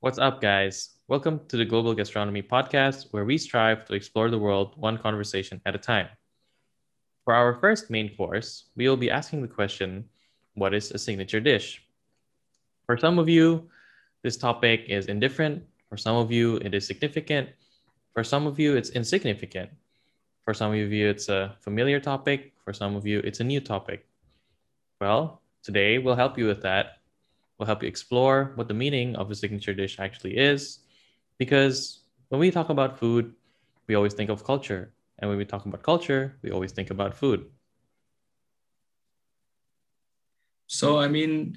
What's 0.00 0.20
up, 0.20 0.40
guys? 0.40 0.90
Welcome 1.08 1.40
to 1.48 1.56
the 1.56 1.64
Global 1.64 1.92
Gastronomy 1.92 2.40
Podcast, 2.40 3.06
where 3.10 3.24
we 3.24 3.36
strive 3.36 3.84
to 3.86 3.94
explore 3.94 4.30
the 4.30 4.38
world 4.38 4.74
one 4.76 4.96
conversation 4.96 5.60
at 5.66 5.74
a 5.74 5.78
time. 5.78 6.06
For 7.24 7.34
our 7.34 7.58
first 7.58 7.90
main 7.90 8.14
course, 8.14 8.70
we 8.76 8.88
will 8.88 8.96
be 8.96 9.10
asking 9.10 9.42
the 9.42 9.48
question 9.48 10.04
What 10.54 10.72
is 10.72 10.92
a 10.92 10.98
signature 10.98 11.40
dish? 11.40 11.82
For 12.86 12.96
some 12.96 13.18
of 13.18 13.28
you, 13.28 13.68
this 14.22 14.36
topic 14.36 14.84
is 14.86 15.06
indifferent. 15.06 15.64
For 15.88 15.96
some 15.96 16.14
of 16.14 16.30
you, 16.30 16.58
it 16.58 16.74
is 16.74 16.86
significant. 16.86 17.48
For 18.14 18.22
some 18.22 18.46
of 18.46 18.56
you, 18.56 18.76
it's 18.76 18.90
insignificant. 18.90 19.68
For 20.44 20.54
some 20.54 20.70
of 20.70 20.92
you, 20.92 21.08
it's 21.08 21.28
a 21.28 21.56
familiar 21.58 21.98
topic. 21.98 22.52
For 22.64 22.72
some 22.72 22.94
of 22.94 23.04
you, 23.04 23.18
it's 23.24 23.40
a 23.40 23.44
new 23.44 23.60
topic. 23.60 24.06
Well, 25.00 25.42
today 25.64 25.98
we'll 25.98 26.14
help 26.14 26.38
you 26.38 26.46
with 26.46 26.62
that 26.62 26.97
We'll 27.58 27.66
help 27.66 27.82
you 27.82 27.88
explore 27.88 28.52
what 28.54 28.68
the 28.68 28.74
meaning 28.74 29.16
of 29.16 29.30
a 29.30 29.34
signature 29.34 29.74
dish 29.74 29.98
actually 29.98 30.36
is. 30.36 30.78
Because 31.38 32.00
when 32.28 32.40
we 32.40 32.50
talk 32.50 32.68
about 32.68 32.98
food, 32.98 33.34
we 33.86 33.94
always 33.94 34.14
think 34.14 34.30
of 34.30 34.44
culture. 34.44 34.92
And 35.18 35.28
when 35.28 35.38
we 35.38 35.44
talk 35.44 35.66
about 35.66 35.82
culture, 35.82 36.38
we 36.42 36.50
always 36.50 36.72
think 36.72 36.90
about 36.90 37.14
food. 37.14 37.46
So, 40.68 40.98
I 40.98 41.08
mean, 41.08 41.56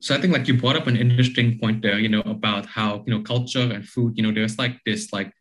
so 0.00 0.14
I 0.14 0.20
think 0.20 0.32
like 0.34 0.46
you 0.48 0.58
brought 0.58 0.76
up 0.76 0.86
an 0.86 0.96
interesting 0.96 1.58
point 1.58 1.80
there, 1.80 1.98
you 1.98 2.08
know, 2.08 2.20
about 2.22 2.66
how, 2.66 3.02
you 3.06 3.14
know, 3.14 3.22
culture 3.22 3.70
and 3.72 3.86
food, 3.86 4.14
you 4.16 4.22
know, 4.22 4.32
there's 4.32 4.58
like 4.58 4.76
this 4.84 5.12
like, 5.12 5.32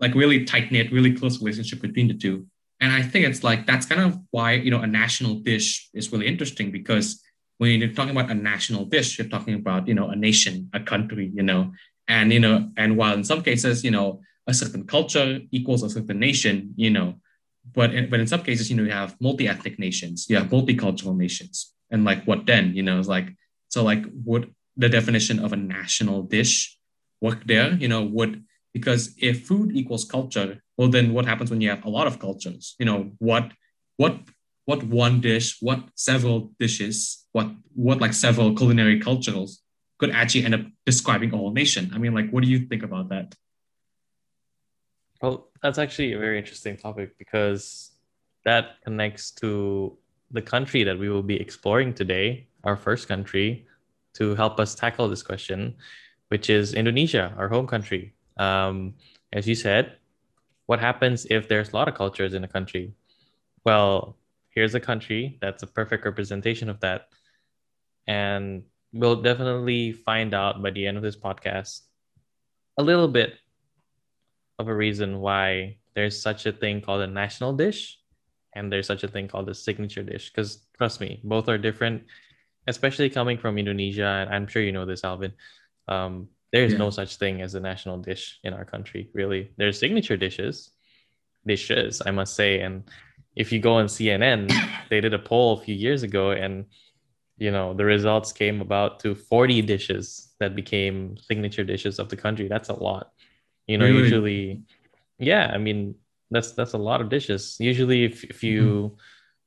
like 0.00 0.14
really 0.14 0.44
tight 0.44 0.72
knit, 0.72 0.92
really 0.92 1.12
close 1.12 1.40
relationship 1.40 1.82
between 1.82 2.08
the 2.08 2.14
two. 2.14 2.46
And 2.80 2.92
I 2.92 3.02
think 3.02 3.26
it's 3.26 3.44
like, 3.44 3.66
that's 3.66 3.86
kind 3.86 4.00
of 4.00 4.18
why, 4.30 4.52
you 4.52 4.70
know, 4.70 4.80
a 4.80 4.86
national 4.86 5.34
dish 5.40 5.90
is 5.92 6.10
really 6.10 6.26
interesting 6.26 6.70
because 6.70 7.22
when 7.62 7.78
you're 7.78 7.92
talking 7.92 8.10
about 8.10 8.28
a 8.28 8.34
national 8.34 8.84
dish, 8.86 9.16
you're 9.16 9.28
talking 9.28 9.54
about, 9.54 9.86
you 9.86 9.94
know, 9.94 10.08
a 10.08 10.16
nation, 10.16 10.68
a 10.72 10.80
country, 10.80 11.30
you 11.32 11.44
know, 11.44 11.70
and, 12.08 12.32
you 12.32 12.40
know, 12.40 12.68
and 12.76 12.96
while 12.96 13.14
in 13.14 13.22
some 13.22 13.40
cases, 13.40 13.84
you 13.84 13.92
know, 13.92 14.20
a 14.48 14.52
certain 14.52 14.84
culture 14.84 15.38
equals 15.52 15.84
a 15.84 15.88
certain 15.88 16.18
nation, 16.18 16.74
you 16.74 16.90
know, 16.90 17.14
but 17.72 17.94
in, 17.94 18.10
but 18.10 18.18
in 18.18 18.26
some 18.26 18.42
cases, 18.42 18.68
you 18.68 18.76
know, 18.76 18.82
you 18.82 18.90
have 18.90 19.14
multi-ethnic 19.20 19.78
nations, 19.78 20.26
you 20.28 20.36
have 20.36 20.48
multicultural 20.48 21.16
nations. 21.16 21.72
And 21.92 22.04
like, 22.04 22.24
what 22.24 22.46
then, 22.46 22.74
you 22.74 22.82
know, 22.82 22.98
it's 22.98 23.06
like, 23.06 23.28
so 23.68 23.84
like, 23.84 24.04
would 24.24 24.52
the 24.76 24.88
definition 24.88 25.38
of 25.38 25.52
a 25.52 25.56
national 25.56 26.24
dish 26.24 26.76
work 27.20 27.46
there? 27.46 27.74
You 27.74 27.86
know, 27.86 28.02
would, 28.02 28.42
because 28.74 29.14
if 29.18 29.46
food 29.46 29.70
equals 29.76 30.04
culture, 30.04 30.60
well, 30.76 30.88
then 30.88 31.12
what 31.14 31.26
happens 31.26 31.48
when 31.48 31.60
you 31.60 31.70
have 31.70 31.84
a 31.84 31.90
lot 31.90 32.08
of 32.08 32.18
cultures? 32.18 32.74
You 32.80 32.86
know, 32.86 33.12
what, 33.18 33.52
what 33.98 34.18
what 34.64 34.82
one 34.84 35.20
dish, 35.20 35.58
what 35.60 35.80
several 35.94 36.52
dishes, 36.58 37.21
what 37.32 37.48
what 37.74 38.00
like 38.00 38.12
several 38.12 38.54
culinary 38.54 39.00
cultures 39.00 39.62
could 39.98 40.10
actually 40.10 40.44
end 40.44 40.54
up 40.54 40.60
describing 40.84 41.32
a 41.32 41.36
whole 41.36 41.52
nation. 41.52 41.90
I 41.94 41.98
mean, 41.98 42.14
like, 42.14 42.30
what 42.30 42.42
do 42.42 42.50
you 42.50 42.66
think 42.66 42.82
about 42.82 43.08
that? 43.10 43.34
Well, 45.20 45.48
that's 45.62 45.78
actually 45.78 46.12
a 46.12 46.18
very 46.18 46.38
interesting 46.38 46.76
topic 46.76 47.16
because 47.18 47.92
that 48.44 48.82
connects 48.84 49.30
to 49.42 49.96
the 50.32 50.42
country 50.42 50.82
that 50.84 50.98
we 50.98 51.08
will 51.08 51.22
be 51.22 51.36
exploring 51.40 51.94
today, 51.94 52.48
our 52.64 52.76
first 52.76 53.06
country, 53.06 53.66
to 54.14 54.34
help 54.34 54.58
us 54.58 54.74
tackle 54.74 55.08
this 55.08 55.22
question, 55.22 55.76
which 56.28 56.50
is 56.50 56.74
Indonesia, 56.74 57.32
our 57.38 57.48
home 57.48 57.66
country. 57.66 58.12
Um, 58.36 58.94
as 59.32 59.46
you 59.46 59.54
said, 59.54 59.96
what 60.66 60.80
happens 60.80 61.26
if 61.30 61.48
there's 61.48 61.70
a 61.72 61.76
lot 61.76 61.88
of 61.88 61.94
cultures 61.94 62.34
in 62.34 62.44
a 62.44 62.48
country? 62.48 62.92
Well, 63.64 64.16
here's 64.48 64.74
a 64.74 64.80
country 64.80 65.38
that's 65.40 65.62
a 65.62 65.66
perfect 65.66 66.04
representation 66.04 66.68
of 66.68 66.80
that. 66.80 67.08
And 68.06 68.64
we'll 68.92 69.22
definitely 69.22 69.92
find 69.92 70.34
out 70.34 70.62
by 70.62 70.70
the 70.70 70.86
end 70.86 70.96
of 70.96 71.02
this 71.02 71.16
podcast 71.16 71.80
a 72.78 72.82
little 72.82 73.08
bit 73.08 73.34
of 74.58 74.68
a 74.68 74.74
reason 74.74 75.20
why 75.20 75.78
there's 75.94 76.20
such 76.20 76.46
a 76.46 76.52
thing 76.52 76.80
called 76.80 77.02
a 77.02 77.06
national 77.06 77.54
dish 77.54 77.98
and 78.54 78.70
there's 78.70 78.86
such 78.86 79.02
a 79.02 79.08
thing 79.08 79.28
called 79.28 79.48
a 79.48 79.54
signature 79.54 80.02
dish. 80.02 80.30
Because 80.30 80.66
trust 80.76 81.00
me, 81.00 81.20
both 81.24 81.48
are 81.48 81.58
different, 81.58 82.04
especially 82.66 83.10
coming 83.10 83.38
from 83.38 83.58
Indonesia. 83.58 84.06
And 84.06 84.30
I'm 84.30 84.46
sure 84.46 84.62
you 84.62 84.72
know 84.72 84.84
this, 84.84 85.04
Alvin. 85.04 85.32
Um, 85.88 86.28
there's 86.52 86.72
yeah. 86.72 86.78
no 86.78 86.90
such 86.90 87.16
thing 87.16 87.40
as 87.40 87.54
a 87.54 87.60
national 87.60 87.98
dish 87.98 88.38
in 88.44 88.52
our 88.52 88.64
country, 88.64 89.08
really. 89.14 89.52
There's 89.56 89.78
signature 89.78 90.18
dishes, 90.18 90.70
dishes, 91.46 92.02
I 92.04 92.10
must 92.10 92.34
say. 92.36 92.60
And 92.60 92.84
if 93.34 93.52
you 93.52 93.58
go 93.58 93.74
on 93.74 93.86
CNN, 93.86 94.52
they 94.90 95.00
did 95.00 95.14
a 95.14 95.18
poll 95.18 95.58
a 95.58 95.64
few 95.64 95.74
years 95.74 96.02
ago, 96.02 96.32
and 96.32 96.66
you 97.38 97.50
know 97.50 97.74
the 97.74 97.84
results 97.84 98.32
came 98.32 98.60
about 98.60 99.00
to 99.00 99.14
40 99.14 99.62
dishes 99.62 100.32
that 100.38 100.54
became 100.54 101.16
signature 101.16 101.64
dishes 101.64 101.98
of 101.98 102.08
the 102.08 102.16
country. 102.16 102.48
That's 102.48 102.68
a 102.68 102.74
lot. 102.74 103.12
You 103.66 103.78
know, 103.78 103.86
really? 103.86 103.98
usually, 103.98 104.62
yeah. 105.18 105.50
I 105.52 105.58
mean, 105.58 105.94
that's 106.30 106.52
that's 106.52 106.72
a 106.72 106.78
lot 106.78 107.00
of 107.00 107.08
dishes. 107.08 107.56
Usually, 107.60 108.04
if 108.04 108.24
if 108.24 108.42
you 108.42 108.62
mm-hmm. 108.62 108.94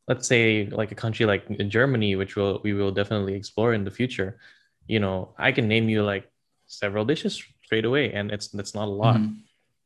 let's 0.07 0.27
say 0.27 0.67
like 0.67 0.91
a 0.91 0.95
country 0.95 1.25
like 1.25 1.45
Germany, 1.67 2.15
which 2.15 2.35
will 2.35 2.61
we 2.63 2.73
will 2.73 2.91
definitely 2.91 3.33
explore 3.33 3.73
in 3.73 3.83
the 3.83 3.91
future, 3.91 4.39
you 4.87 4.99
know, 4.99 5.33
I 5.37 5.51
can 5.51 5.67
name 5.67 5.89
you 5.89 6.03
like 6.03 6.31
several 6.67 7.05
dishes 7.05 7.43
straight 7.63 7.85
away, 7.85 8.13
and 8.13 8.31
it's 8.31 8.47
that's 8.47 8.73
not 8.73 8.87
a 8.87 8.91
lot. 8.91 9.17
Mm-hmm. 9.17 9.33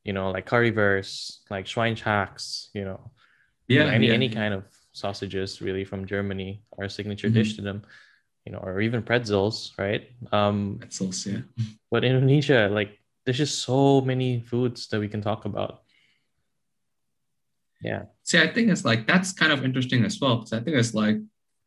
You 0.04 0.14
know, 0.14 0.32
like 0.32 0.50
currywurst, 0.50 1.40
like 1.50 1.66
Schweinshaxe, 1.66 2.70
you 2.74 2.86
know, 2.86 3.12
yeah, 3.68 3.86
any 3.86 4.08
yeah. 4.08 4.14
any 4.14 4.30
kind 4.30 4.54
of 4.54 4.64
sausages 5.00 5.62
really 5.62 5.86
from 5.86 6.06
Germany 6.06 6.62
are 6.78 6.86
a 6.86 6.90
signature 6.90 7.28
mm-hmm. 7.28 7.36
dish 7.36 7.56
to 7.56 7.62
them, 7.62 7.84
you 8.46 8.52
know, 8.52 8.60
or 8.60 8.82
even 8.82 9.02
pretzels, 9.02 9.74
right? 9.78 10.12
Um, 10.32 10.78
pretzels, 10.80 11.26
yeah. 11.26 11.42
But 11.90 12.04
Indonesia, 12.04 12.70
like, 12.72 13.00
there's 13.26 13.38
just 13.38 13.64
so 13.64 14.02
many 14.02 14.42
foods 14.42 14.88
that 14.90 15.00
we 15.00 15.08
can 15.08 15.22
talk 15.22 15.46
about. 15.46 15.82
Yeah. 17.82 18.12
See, 18.24 18.40
I 18.40 18.48
think 18.48 18.70
it's 18.70 18.84
like 18.84 19.08
that's 19.08 19.32
kind 19.32 19.54
of 19.54 19.64
interesting 19.64 20.04
as 20.04 20.20
well 20.20 20.38
because 20.38 20.52
I 20.54 20.60
think 20.60 20.76
it's 20.76 20.94
like 20.94 21.18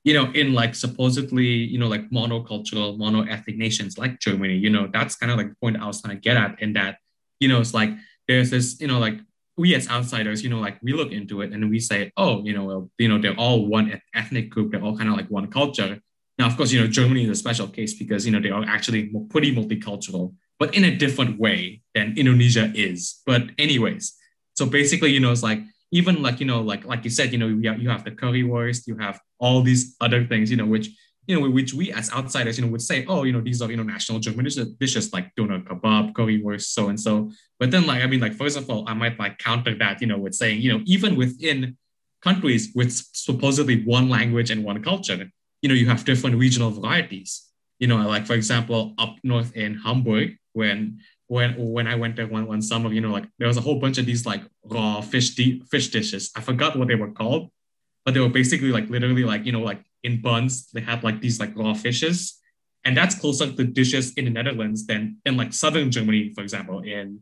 you 0.05 0.15
know, 0.15 0.31
in 0.33 0.53
like 0.53 0.75
supposedly, 0.75 1.47
you 1.47 1.79
know, 1.79 1.87
like 1.87 2.11
monocultural, 2.11 2.99
mono-ethnic 2.99 3.57
nations 3.57 3.99
like 3.99 4.19
Germany, 4.19 4.57
you 4.57 4.71
know, 4.71 4.89
that's 4.93 5.15
kind 5.15 5.31
of 5.31 5.39
like 5.39 5.51
the 5.51 5.57
point 5.57 5.81
I 5.81 5.87
was 5.87 6.03
trying 6.03 6.17
to 6.17 6.21
get 6.21 6.37
at 6.37 6.61
in 6.61 6.73
that, 6.73 6.99
you 7.39 7.49
know, 7.49 7.61
it's 7.61 7.75
like 7.75 7.91
there's 8.27 8.51
this, 8.51 8.81
you 8.81 8.89
know, 8.89 8.99
like 8.99 9.21
we 9.57 9.75
as 9.75 9.89
outsiders, 9.89 10.43
you 10.43 10.51
know, 10.51 10.61
like 10.61 10.79
we 10.83 10.93
look 10.93 11.13
into 11.13 11.43
it 11.43 11.53
and 11.53 11.69
we 11.71 11.79
say, 11.79 12.13
oh, 12.17 12.43
you 12.45 12.55
know, 12.55 12.65
well, 12.65 12.91
you 12.99 13.09
know, 13.09 13.19
they're 13.21 13.37
all 13.37 13.67
one 13.67 14.01
ethnic 14.15 14.51
group, 14.51 14.73
they're 14.73 14.83
all 14.83 14.97
kind 14.97 15.11
of 15.11 15.17
like 15.17 15.29
one 15.29 15.51
culture. 15.51 16.01
Now, 16.39 16.47
of 16.47 16.57
course, 16.57 16.73
you 16.73 16.81
know, 16.81 16.87
Germany 16.87 17.25
is 17.25 17.31
a 17.31 17.35
special 17.35 17.69
case 17.69 17.95
because 17.95 18.25
you 18.25 18.33
know 18.33 18.41
they 18.41 18.51
are 18.51 18.65
actually 18.65 19.13
pretty 19.31 19.55
multicultural, 19.55 20.35
but 20.59 20.75
in 20.75 20.85
a 20.85 20.97
different 20.97 21.39
way 21.39 21.83
than 21.95 22.15
Indonesia 22.17 22.73
is. 22.75 23.21
But 23.27 23.51
anyways, 23.59 24.15
so 24.55 24.67
basically, 24.67 25.11
you 25.11 25.21
know, 25.21 25.31
it's 25.31 25.43
like 25.43 25.61
even 25.91 26.23
like 26.23 26.41
you 26.41 26.47
know, 26.47 26.63
like 26.63 26.85
like 26.87 27.05
you 27.05 27.11
said, 27.11 27.33
you 27.33 27.39
know, 27.39 27.49
you 27.49 27.71
have, 27.71 27.81
you 27.83 27.91
have 27.91 28.05
the 28.05 28.11
currywurst, 28.11 28.87
you 28.87 28.97
have 28.97 29.21
all 29.39 29.63
these 29.63 29.95
other 30.01 30.25
things, 30.25 30.51
you 30.51 30.57
know, 30.57 30.67
which 30.67 30.89
you 31.27 31.39
know, 31.39 31.49
which 31.49 31.73
we 31.73 31.93
as 31.93 32.13
outsiders, 32.13 32.59
you 32.59 32.65
know, 32.65 32.71
would 32.73 32.83
say, 32.83 33.05
oh, 33.07 33.23
you 33.23 33.33
know, 33.33 33.41
these 33.41 33.63
are, 33.63 33.71
you 33.71 33.77
know, 33.77 34.19
German 34.19 34.45
dishes, 34.45 34.69
dishes 34.73 35.13
like 35.13 35.33
doner 35.37 35.61
kebab, 35.61 36.13
currywurst, 36.13 36.65
so 36.65 36.89
and 36.89 36.99
so. 36.99 37.31
But 37.61 37.71
then, 37.71 37.87
like, 37.87 38.03
I 38.03 38.07
mean, 38.07 38.21
like, 38.21 38.35
first 38.35 38.59
of 38.59 38.69
all, 38.69 38.85
I 38.89 38.95
might 38.95 39.19
like 39.19 39.39
counter 39.39 39.75
that, 39.77 40.01
you 40.01 40.09
know, 40.09 40.19
with 40.19 40.35
saying, 40.35 40.61
you 40.61 40.73
know, 40.73 40.83
even 40.85 41.17
within 41.17 41.77
countries 42.23 42.73
with 42.75 42.93
supposedly 42.93 43.85
one 43.85 44.09
language 44.09 44.51
and 44.51 44.65
one 44.65 44.83
culture, 44.83 45.31
you 45.61 45.69
know, 45.69 45.75
you 45.75 45.87
have 45.87 46.05
different 46.05 46.37
regional 46.37 46.71
varieties. 46.71 47.49
You 47.79 47.89
know, 47.89 47.97
like 48.09 48.27
for 48.27 48.35
example, 48.35 48.95
up 48.99 49.17
north 49.25 49.57
in 49.57 49.77
Hamburg, 49.77 50.37
when 50.53 51.01
when 51.27 51.55
when 51.57 51.87
I 51.87 51.95
went 51.95 52.17
there 52.17 52.27
one 52.27 52.47
one 52.47 52.63
summer, 52.63 52.93
you 52.93 53.01
know, 53.01 53.11
like 53.11 53.29
there 53.39 53.49
was 53.49 53.57
a 53.57 53.61
whole 53.61 53.81
bunch 53.81 53.99
of 53.99 54.07
these 54.07 54.27
like 54.27 54.43
raw 54.65 55.01
fish 55.01 55.31
di- 55.35 55.63
fish 55.71 55.89
dishes. 55.89 56.31
I 56.37 56.41
forgot 56.41 56.77
what 56.77 56.89
they 56.89 56.95
were 56.95 57.11
called, 57.11 57.51
but 58.05 58.15
they 58.15 58.21
were 58.21 58.29
basically 58.29 58.71
like 58.71 58.89
literally 58.89 59.25
like 59.25 59.45
you 59.45 59.53
know 59.53 59.63
like 59.63 59.83
in 60.03 60.21
buns. 60.21 60.71
They 60.73 60.81
have 60.81 61.05
like 61.05 61.21
these 61.21 61.41
like 61.41 61.57
raw 61.57 61.75
fishes, 61.75 62.39
and 62.85 62.97
that's 62.97 63.15
closer 63.15 63.51
to 63.51 63.65
dishes 63.65 64.13
in 64.15 64.25
the 64.25 64.31
Netherlands 64.31 64.87
than 64.87 65.19
in 65.25 65.37
like 65.37 65.53
southern 65.53 65.91
Germany, 65.91 66.33
for 66.35 66.43
example, 66.43 66.81
in 66.81 67.21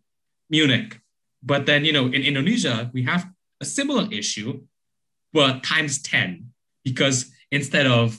Munich. 0.49 0.99
But 1.43 1.67
then 1.67 1.85
you 1.85 1.93
know 1.93 2.07
in 2.07 2.23
Indonesia 2.23 2.91
we 2.93 3.03
have 3.05 3.29
a 3.61 3.65
similar 3.65 4.09
issue, 4.13 4.63
but 5.33 5.63
times 5.63 6.01
ten 6.03 6.53
because 6.85 7.31
instead 7.51 7.87
of 7.87 8.19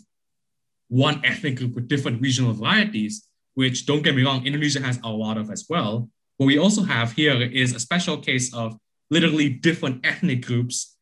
one 0.89 1.21
ethnic 1.23 1.55
group 1.55 1.73
with 1.73 1.87
different 1.87 2.21
regional 2.21 2.53
varieties, 2.53 3.25
which 3.53 3.85
don't 3.85 4.03
get 4.03 4.15
me 4.15 4.23
wrong, 4.23 4.45
Indonesia 4.45 4.81
has 4.81 4.99
a 5.03 5.09
lot 5.09 5.37
of 5.37 5.49
as 5.49 5.65
well. 5.69 6.09
What 6.37 6.47
we 6.47 6.57
also 6.57 6.83
have 6.83 7.13
here 7.13 7.41
is 7.41 7.73
a 7.73 7.79
special 7.79 8.17
case 8.17 8.53
of 8.53 8.77
literally 9.09 9.49
different 9.49 10.05
ethnic 10.05 10.45
groups 10.45 10.97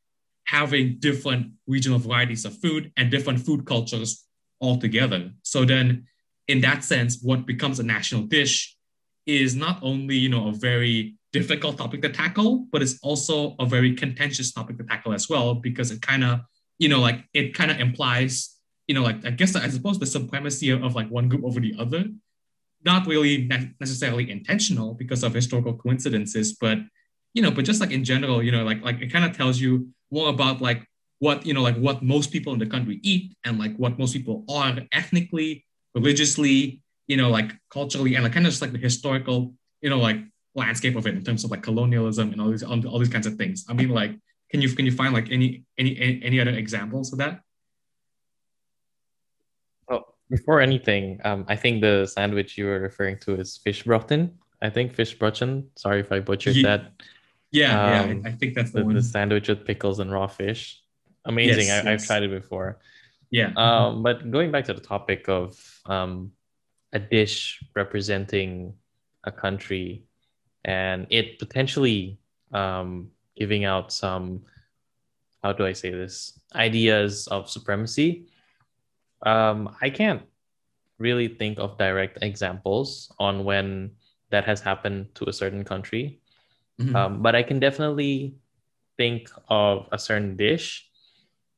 having 0.50 0.98
different 1.00 1.52
regional 1.68 2.00
varieties 2.00 2.44
of 2.46 2.58
food 2.58 2.92
and 2.98 3.12
different 3.12 3.40
food 3.40 3.66
cultures 3.66 4.26
altogether. 4.62 5.32
So 5.44 5.66
then, 5.66 6.08
in 6.48 6.62
that 6.62 6.84
sense, 6.84 7.22
what 7.22 7.46
becomes 7.46 7.80
a 7.80 7.84
national 7.84 8.24
dish 8.24 8.76
is 9.26 9.56
not 9.56 9.78
only 9.84 10.16
you 10.18 10.30
know 10.30 10.48
a 10.50 10.54
very 10.70 11.16
difficult 11.32 11.78
topic 11.78 12.02
to 12.02 12.10
tackle, 12.10 12.66
but 12.72 12.82
it's 12.82 12.98
also 13.04 13.56
a 13.60 13.66
very 13.66 13.94
contentious 13.94 14.52
topic 14.52 14.78
to 14.78 14.84
tackle 14.84 15.14
as 15.14 15.30
well 15.30 15.54
because 15.54 15.92
it 15.92 16.02
kind 16.02 16.24
of 16.24 16.40
you 16.80 16.90
know 16.90 17.00
like 17.00 17.20
it 17.34 17.54
kind 17.54 17.70
of 17.72 17.80
implies 17.80 18.58
you 18.88 18.96
know 18.96 19.04
like 19.04 19.24
I 19.26 19.32
guess 19.32 19.56
I 19.56 19.70
suppose 19.70 20.00
the 20.00 20.08
supremacy 20.08 20.72
of, 20.72 20.84
of 20.84 20.96
like 20.96 21.10
one 21.10 21.30
group 21.30 21.44
over 21.46 21.60
the 21.60 21.76
other. 21.78 22.06
not 22.86 23.08
really 23.08 23.46
ne- 23.46 23.74
necessarily 23.80 24.26
intentional 24.32 24.94
because 24.94 25.24
of 25.24 25.34
historical 25.34 25.74
coincidences, 25.74 26.54
but 26.54 26.78
you 27.34 27.42
know, 27.44 27.52
but 27.52 27.66
just 27.66 27.82
like 27.82 27.92
in 27.92 28.04
general, 28.04 28.42
you 28.42 28.52
know, 28.52 28.64
like 28.64 28.82
like 28.82 29.02
it 29.02 29.12
kind 29.14 29.26
of 29.26 29.36
tells 29.36 29.60
you 29.60 29.90
more 30.12 30.30
about 30.30 30.62
like 30.62 30.86
what 31.20 31.46
you 31.46 31.54
know, 31.54 31.62
like 31.62 31.78
what 31.78 32.02
most 32.02 32.32
people 32.32 32.54
in 32.54 32.60
the 32.60 32.66
country 32.66 33.00
eat 33.04 33.36
and 33.44 33.60
like 33.60 33.76
what 33.78 34.00
most 34.00 34.14
people 34.14 34.46
are 34.50 34.78
ethnically, 34.92 35.66
religiously, 35.94 36.82
you 37.08 37.18
know, 37.18 37.30
like 37.30 37.52
culturally, 37.72 38.16
and 38.16 38.24
like 38.24 38.34
kind 38.34 38.46
of 38.46 38.52
just 38.52 38.62
like 38.62 38.72
the 38.72 38.78
historical, 38.78 39.54
you 39.82 39.90
know, 39.90 40.00
like 40.00 40.18
landscape 40.56 40.96
of 40.96 41.06
it 41.06 41.16
in 41.16 41.24
terms 41.24 41.44
of 41.44 41.52
like 41.52 41.62
colonialism 41.62 42.32
and 42.32 42.42
all 42.42 42.50
these 42.50 42.64
all 42.64 43.00
these 43.00 43.10
kinds 43.10 43.28
of 43.28 43.36
things. 43.36 43.66
I 43.70 43.74
mean, 43.74 43.90
like, 43.90 44.12
can 44.52 44.62
you 44.62 44.70
can 44.70 44.86
you 44.86 44.92
find 44.92 45.14
like 45.14 45.30
any 45.32 45.64
any 45.78 46.22
any 46.24 46.40
other 46.40 46.52
examples 46.52 47.12
of 47.12 47.20
that? 47.20 47.42
Well, 49.88 50.16
before 50.30 50.62
anything, 50.62 51.20
um, 51.24 51.46
I 51.48 51.56
think 51.56 51.82
the 51.82 52.06
sandwich 52.06 52.58
you 52.58 52.66
were 52.66 52.80
referring 52.80 53.20
to 53.20 53.36
is 53.36 53.60
fischbroten. 53.66 54.32
I 54.62 54.70
think 54.70 54.96
fischbroten. 54.96 55.68
Sorry 55.76 56.00
if 56.00 56.12
I 56.12 56.20
butchered 56.20 56.56
Ye- 56.56 56.64
that. 56.64 56.92
Yeah, 57.52 58.02
Um, 58.02 58.22
yeah, 58.22 58.30
I 58.30 58.32
think 58.32 58.54
that's 58.54 58.72
the, 58.72 58.80
The, 58.80 58.86
one. 58.86 58.96
the 58.96 59.02
sandwich 59.02 59.48
with 59.50 59.66
pickles 59.66 60.00
and 60.00 60.12
raw 60.12 60.28
fish. 60.28 60.82
Amazing. 61.26 61.68
Yes, 61.68 61.86
I, 61.86 61.92
I've 61.94 62.00
yes. 62.00 62.08
tried 62.08 62.24
it 62.24 62.32
before. 62.32 62.80
yeah. 63.32 63.52
Um, 63.58 64.04
but 64.04 64.30
going 64.32 64.52
back 64.52 64.66
to 64.66 64.74
the 64.74 64.82
topic 64.82 65.28
of 65.30 65.58
um, 65.86 66.32
a 66.94 67.00
dish 67.00 67.62
representing 67.76 68.74
a 69.24 69.32
country 69.32 70.06
and 70.66 71.08
it 71.10 71.40
potentially 71.40 72.20
um, 72.54 73.10
giving 73.36 73.66
out 73.66 73.92
some, 73.92 74.44
how 75.44 75.54
do 75.54 75.66
I 75.66 75.74
say 75.74 75.92
this, 75.92 76.40
ideas 76.56 77.28
of 77.28 77.50
supremacy. 77.50 78.28
Um, 79.26 79.76
I 79.82 79.90
can't 79.90 80.24
really 80.98 81.28
think 81.28 81.60
of 81.60 81.78
direct 81.78 82.20
examples 82.22 83.12
on 83.20 83.44
when 83.44 83.92
that 84.32 84.46
has 84.46 84.62
happened 84.62 85.14
to 85.16 85.30
a 85.30 85.34
certain 85.34 85.64
country. 85.64 86.20
Mhm. 86.80 86.96
Um, 86.96 87.22
but 87.22 87.36
I 87.36 87.44
can 87.44 87.60
definitely 87.60 88.36
think 88.98 89.30
of 89.50 89.88
a 89.92 90.00
certain 90.00 90.36
dish 90.36 90.88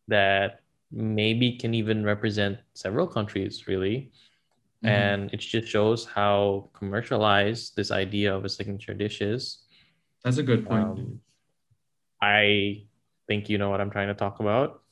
that 0.08 0.62
maybe 0.92 1.58
can 1.58 1.74
even 1.74 2.04
represent 2.04 2.58
several 2.74 3.08
countries, 3.08 3.68
really. 3.68 4.12
Mhm. 4.84 4.90
And 4.90 5.22
it 5.34 5.38
just 5.40 5.68
shows 5.68 6.06
how 6.06 6.70
commercialized 6.74 7.76
this 7.76 7.92
idea 7.92 8.34
of 8.36 8.46
a 8.46 8.50
signature 8.50 8.94
dish 8.94 9.22
is. 9.22 9.64
that's 10.24 10.38
a 10.38 10.44
good 10.44 10.66
point. 10.66 10.86
Um, 10.86 11.22
I 12.22 12.86
think 13.28 13.50
you 13.50 13.58
know 13.58 13.70
what 13.74 13.82
I'm 13.82 13.90
trying 13.90 14.10
to 14.10 14.14
talk 14.14 14.40
about. 14.40 14.84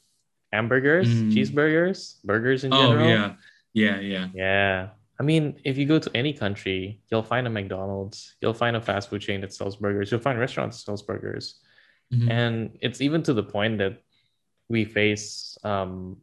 Hamburgers, 0.51 1.05
Mm. 1.09 1.29
cheeseburgers, 1.33 2.17
burgers 2.25 2.63
in 2.63 2.73
oh 2.73 2.77
general. 2.97 3.05
yeah, 3.09 3.35
yeah, 3.73 3.99
yeah. 3.99 4.27
Yeah. 4.33 4.89
I 5.19 5.23
mean, 5.23 5.59
if 5.65 5.77
you 5.77 5.85
go 5.85 5.99
to 5.99 6.11
any 6.15 6.31
country, 6.31 7.01
you'll 7.11 7.23
find 7.23 7.45
a 7.45 7.49
McDonald's, 7.49 8.35
you'll 8.41 8.53
find 8.53 8.77
a 8.77 8.81
fast 8.81 9.09
food 9.09 9.21
chain 9.21 9.41
that 9.41 9.53
sells 9.53 9.75
burgers, 9.75 10.11
you'll 10.11 10.21
find 10.21 10.39
restaurants 10.39 10.77
that 10.77 10.85
sells 10.85 11.03
burgers. 11.03 11.59
Mhm. 12.13 12.29
And 12.31 12.77
it's 12.81 13.01
even 13.01 13.21
to 13.23 13.33
the 13.33 13.43
point 13.43 13.79
that 13.79 14.01
we 14.69 14.85
face 14.85 15.57
um, 15.63 16.17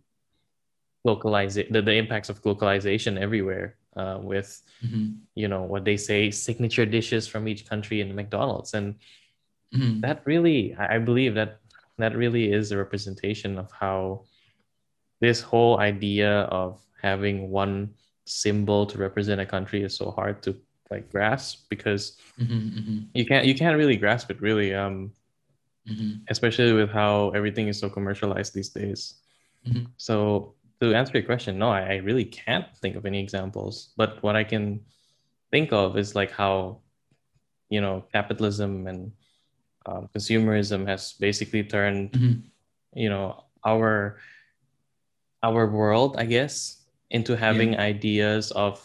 localization, 1.05 1.73
the, 1.73 1.83
the 1.83 1.93
impacts 1.93 2.31
of 2.31 2.45
localization 2.45 3.19
everywhere 3.19 3.77
uh, 3.97 4.19
with, 4.23 4.63
Mhm. 4.83 5.21
you 5.35 5.49
know, 5.49 5.63
what 5.63 5.85
they 5.85 5.97
say, 5.97 6.31
signature 6.31 6.87
dishes 6.87 7.29
from 7.29 7.49
each 7.49 7.69
country 7.69 8.01
in 8.01 8.15
McDonald's. 8.15 8.73
And 8.75 8.97
Mhm. 9.75 10.01
that 10.01 10.23
really, 10.25 10.75
I 10.75 10.99
believe 10.99 11.35
that 11.35 11.61
that 11.99 12.17
really 12.17 12.53
is 12.53 12.73
a 12.73 12.79
representation 12.79 13.59
of 13.59 13.71
how 13.73 14.25
this 15.21 15.41
whole 15.41 15.81
idea 15.81 16.43
of 16.49 16.81
having 17.03 17.51
one 17.51 17.95
symbol 18.27 18.85
to 18.87 18.99
represent 18.99 19.41
a 19.41 19.47
country 19.47 19.83
is 19.83 19.97
so 19.97 20.11
hard 20.11 20.43
to 20.43 20.55
like 20.91 21.11
grasp 21.11 21.67
because 21.71 22.19
Mhm. 22.39 22.61
Mhm. 22.79 22.99
you 23.15 23.25
can't 23.25 23.47
you 23.47 23.55
can't 23.55 23.77
really 23.79 23.97
grasp 23.97 24.31
it 24.31 24.41
really 24.43 24.75
um 24.75 25.11
Mhm. 25.87 26.23
especially 26.29 26.73
with 26.75 26.91
how 26.91 27.31
everything 27.31 27.69
is 27.69 27.79
so 27.79 27.89
commercialized 27.89 28.53
these 28.55 28.71
days 28.71 29.23
Mhm. 29.67 29.87
so 29.97 30.55
to 30.81 30.93
answer 30.95 31.17
your 31.19 31.27
question 31.27 31.59
no 31.59 31.71
I, 31.71 31.95
I 31.95 31.97
really 32.03 32.25
can't 32.27 32.67
think 32.83 32.97
of 32.97 33.07
any 33.07 33.23
examples 33.23 33.95
but 33.97 34.23
what 34.23 34.37
i 34.37 34.45
can 34.45 34.83
think 35.51 35.73
of 35.73 35.97
is 35.97 36.15
like 36.15 36.31
how 36.35 36.83
you 37.71 37.81
know 37.81 38.05
capitalism 38.13 38.87
and 38.87 39.13
um, 39.87 40.11
consumerism 40.15 40.87
has 40.87 41.15
basically 41.19 41.63
turned 41.63 42.11
Mhm. 42.13 42.43
you 42.95 43.09
know 43.09 43.45
our 43.65 44.19
our 45.43 45.67
world 45.71 46.17
i 46.19 46.25
guess 46.27 46.83
into 47.17 47.33
having 47.37 47.71
ideas 47.93 48.53
of 48.53 48.85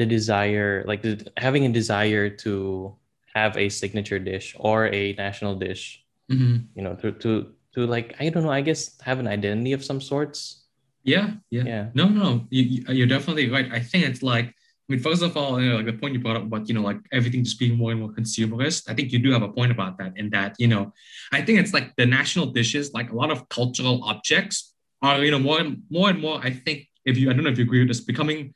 the 0.00 0.06
desire 0.06 0.84
like 0.86 1.02
the, 1.02 1.14
having 1.36 1.64
a 1.66 1.72
desire 1.72 2.28
to 2.44 2.94
have 3.34 3.56
a 3.56 3.68
signature 3.68 4.18
dish 4.18 4.54
or 4.58 4.86
a 4.94 5.12
national 5.14 5.54
dish 5.66 6.04
Mhm. 6.30 6.68
you 6.76 6.82
know 6.84 6.94
to 7.00 7.08
to 7.24 7.30
to 7.74 7.80
like 7.88 8.08
i 8.20 8.28
don't 8.28 8.44
know 8.44 8.52
i 8.52 8.60
guess 8.60 9.00
have 9.00 9.18
an 9.18 9.26
identity 9.26 9.72
of 9.72 9.82
some 9.82 10.00
sorts 10.00 10.68
Yeah, 11.14 11.40
yeah. 11.48 11.64
yeah 11.72 11.84
No, 12.00 12.04
no. 12.22 12.28
You, 12.56 12.62
you, 12.72 12.80
you're 12.96 13.12
definitely 13.16 13.46
right. 13.48 13.68
I 13.78 13.80
think 13.80 14.04
it's 14.10 14.20
like, 14.32 14.46
I 14.52 14.86
mean, 14.92 15.00
first 15.08 15.22
of 15.24 15.32
all, 15.38 15.56
you 15.60 15.68
know, 15.70 15.76
like 15.80 15.88
the 15.88 15.96
point 16.00 16.12
you 16.14 16.20
brought 16.20 16.36
up 16.40 16.44
about, 16.50 16.68
you 16.68 16.74
know, 16.76 16.84
like 16.90 17.00
everything 17.18 17.40
just 17.48 17.56
being 17.62 17.76
more 17.80 17.90
and 17.94 18.00
more 18.02 18.12
consumerist. 18.20 18.80
I 18.90 18.92
think 18.96 19.06
you 19.14 19.20
do 19.26 19.30
have 19.36 19.44
a 19.50 19.52
point 19.58 19.72
about 19.76 19.96
that. 20.00 20.10
In 20.20 20.26
that, 20.36 20.50
you 20.62 20.68
know, 20.72 20.84
I 21.32 21.40
think 21.44 21.56
it's 21.62 21.72
like 21.72 21.88
the 22.00 22.04
national 22.18 22.46
dishes, 22.60 22.92
like 22.98 23.08
a 23.14 23.16
lot 23.22 23.30
of 23.34 23.38
cultural 23.48 23.96
objects 24.12 24.56
are, 25.00 25.16
you 25.24 25.30
know, 25.32 25.38
more 25.48 25.58
and 25.64 25.70
more 25.88 26.08
and 26.12 26.20
more. 26.20 26.36
I 26.48 26.50
think 26.64 26.78
if 27.08 27.16
you, 27.18 27.30
I 27.30 27.32
don't 27.32 27.44
know 27.44 27.50
if 27.50 27.58
you 27.58 27.64
agree 27.64 27.80
with 27.82 27.88
this, 27.88 28.00
becoming 28.12 28.54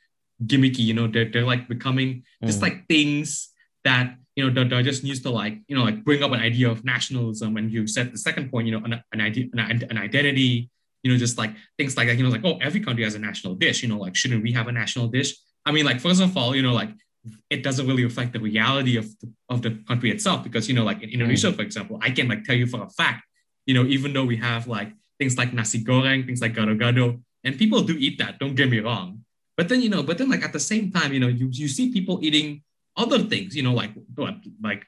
gimmicky. 0.50 0.84
You 0.90 0.94
know, 0.98 1.06
they're 1.08 1.30
they're 1.32 1.48
like 1.54 1.64
becoming 1.74 2.08
just 2.44 2.60
Mm. 2.60 2.66
like 2.66 2.76
things 2.92 3.50
that 3.88 4.16
you 4.36 4.42
know 4.44 4.50
they're, 4.54 4.68
they're 4.68 4.86
just 4.92 5.02
used 5.12 5.22
to 5.26 5.30
like 5.30 5.54
you 5.68 5.74
know 5.76 5.84
like 5.88 6.04
bring 6.06 6.20
up 6.22 6.32
an 6.36 6.40
idea 6.40 6.68
of 6.70 6.84
nationalism. 6.84 7.56
And 7.58 7.66
you 7.74 7.86
said 7.86 8.12
the 8.12 8.18
second 8.28 8.50
point, 8.52 8.66
you 8.68 8.74
know, 8.78 8.84
an, 8.84 8.92
an 9.14 9.20
idea, 9.20 9.44
an, 9.54 9.82
an 9.90 9.98
identity 9.98 10.70
you 11.02 11.10
know, 11.10 11.18
just 11.18 11.36
like 11.36 11.50
things 11.78 11.96
like 11.96 12.06
that, 12.06 12.16
you 12.16 12.22
know, 12.22 12.30
like, 12.30 12.44
oh, 12.44 12.58
every 12.62 12.78
country 12.78 13.02
has 13.02 13.16
a 13.16 13.18
national 13.18 13.56
dish, 13.56 13.82
you 13.82 13.88
know, 13.90 13.98
like, 13.98 14.14
shouldn't 14.14 14.40
we 14.40 14.52
have 14.52 14.68
a 14.68 14.72
national 14.82 15.08
dish? 15.08 15.34
I 15.66 15.72
mean, 15.74 15.84
like, 15.84 15.98
first 15.98 16.22
of 16.22 16.30
all, 16.36 16.54
you 16.54 16.62
know, 16.62 16.72
like, 16.72 16.90
it 17.50 17.64
doesn't 17.66 17.88
really 17.88 18.04
reflect 18.04 18.32
the 18.32 18.38
reality 18.38 18.96
of 18.96 19.06
the, 19.18 19.26
of 19.48 19.62
the 19.62 19.82
country 19.90 20.12
itself 20.12 20.44
because, 20.46 20.68
you 20.68 20.76
know, 20.76 20.84
like 20.84 21.02
in 21.02 21.10
Indonesia, 21.10 21.52
for 21.52 21.62
example, 21.62 21.98
I 22.00 22.10
can 22.10 22.28
like 22.28 22.44
tell 22.44 22.54
you 22.54 22.68
for 22.68 22.82
a 22.84 22.90
fact, 22.90 23.24
you 23.66 23.74
know, 23.74 23.84
even 23.86 24.12
though 24.12 24.24
we 24.24 24.36
have 24.36 24.68
like 24.68 24.92
things 25.18 25.36
like 25.36 25.52
nasi 25.52 25.82
goreng, 25.82 26.24
things 26.24 26.40
like 26.40 26.54
gado-gado, 26.54 27.20
and 27.44 27.58
people 27.58 27.82
do 27.82 27.96
eat 27.98 28.18
that, 28.18 28.38
don't 28.38 28.54
get 28.54 28.70
me 28.70 28.80
wrong. 28.80 29.24
But 29.56 29.68
then, 29.68 29.82
you 29.82 29.88
know, 29.88 30.02
but 30.02 30.18
then 30.18 30.30
like 30.30 30.42
at 30.42 30.52
the 30.52 30.60
same 30.60 30.90
time, 30.90 31.12
you 31.12 31.20
know, 31.20 31.28
you, 31.28 31.48
you 31.50 31.68
see 31.68 31.92
people 31.92 32.18
eating 32.22 32.62
other 32.96 33.18
things, 33.18 33.54
you 33.56 33.62
know, 33.62 33.72
like 33.74 33.92
what, 34.14 34.36
like 34.62 34.84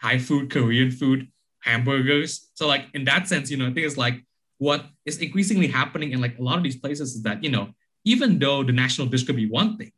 Thai 0.00 0.18
food, 0.18 0.50
Korean 0.50 0.90
food, 0.90 1.28
hamburgers. 1.60 2.50
So 2.54 2.66
like 2.66 2.86
in 2.94 3.04
that 3.04 3.28
sense, 3.28 3.50
you 3.50 3.56
know, 3.56 3.66
I 3.66 3.72
think 3.72 3.86
it's 3.86 3.96
like 3.96 4.24
what 4.58 4.86
is 5.06 5.18
increasingly 5.18 5.68
happening 5.68 6.12
in 6.12 6.20
like 6.20 6.38
a 6.38 6.42
lot 6.42 6.56
of 6.58 6.64
these 6.64 6.76
places 6.76 7.14
is 7.14 7.22
that, 7.22 7.42
you 7.42 7.50
know, 7.50 7.70
even 8.04 8.38
though 8.38 8.64
the 8.64 8.72
national 8.72 9.06
dish 9.06 9.24
could 9.24 9.36
be 9.36 9.48
one 9.48 9.76
thing, 9.76 9.92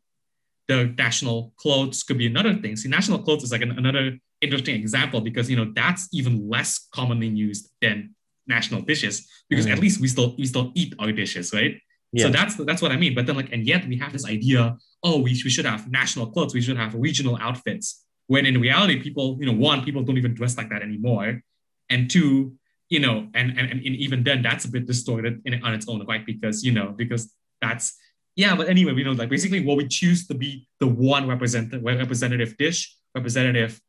the 0.69 0.95
national 0.99 1.53
clothes 1.57 2.03
could 2.03 2.19
be 2.19 2.27
another 2.27 2.55
thing. 2.55 2.77
See, 2.77 2.89
national 2.89 3.21
clothes 3.21 3.45
is 3.45 3.53
like 3.53 3.63
an, 3.63 3.73
another 3.73 4.19
interesting 4.41 4.75
example 4.75 5.21
because 5.21 5.49
you 5.49 5.57
know 5.57 5.73
that's 5.75 6.09
even 6.13 6.49
less 6.49 6.89
commonly 6.93 7.29
used 7.29 7.71
than 7.81 8.15
national 8.47 8.83
dishes 8.83 9.27
because 9.49 9.67
Mhm. 9.67 9.73
at 9.73 9.79
least 9.79 10.01
we 10.01 10.09
still 10.09 10.35
we 10.37 10.47
still 10.47 10.73
eat 10.75 10.95
our 10.99 11.13
dishes, 11.13 11.53
right? 11.53 11.81
So 12.23 12.29
that's 12.31 12.55
that's 12.57 12.83
what 12.83 12.93
I 12.93 12.97
mean. 12.97 13.15
But 13.15 13.27
then 13.27 13.37
like, 13.37 13.53
and 13.53 13.67
yet 13.67 13.87
we 13.87 13.97
have 13.99 14.13
this 14.13 14.27
idea, 14.27 14.77
oh, 15.03 15.19
we, 15.19 15.31
we 15.45 15.51
should 15.51 15.65
have 15.65 15.91
national 15.91 16.31
clothes, 16.31 16.55
we 16.55 16.61
should 16.61 16.77
have 16.77 16.95
regional 16.95 17.37
outfits. 17.41 18.05
When 18.27 18.47
in 18.47 18.61
reality, 18.61 19.01
people, 19.01 19.37
you 19.41 19.47
know, 19.47 19.53
one, 19.53 19.85
people 19.85 20.03
don't 20.03 20.17
even 20.17 20.35
dress 20.35 20.57
like 20.57 20.71
that 20.71 20.83
anymore, 20.83 21.43
and 21.91 22.11
two, 22.11 22.55
you 22.89 23.01
know, 23.01 23.29
and 23.35 23.59
and, 23.59 23.71
and 23.71 23.83
even 23.83 24.23
then, 24.23 24.43
that's 24.43 24.65
a 24.65 24.71
bit 24.71 24.87
distorted 24.87 25.43
in, 25.45 25.63
on 25.63 25.75
its 25.75 25.89
own, 25.89 26.07
right? 26.07 26.25
Because 26.25 26.65
you 26.65 26.73
know, 26.73 26.95
because 26.97 27.33
that's 27.61 27.97
yeah. 28.37 28.55
But 28.55 28.69
anyway, 28.69 28.95
you 28.95 29.05
know, 29.05 29.13
like 29.13 29.29
basically, 29.29 29.65
what 29.65 29.77
we 29.77 29.89
choose 29.89 30.27
to 30.29 30.35
be 30.35 30.67
the 30.81 30.87
one 30.87 31.29
representative 31.29 31.83
representative 31.83 32.57
dish, 32.57 32.97
representative 33.15 33.81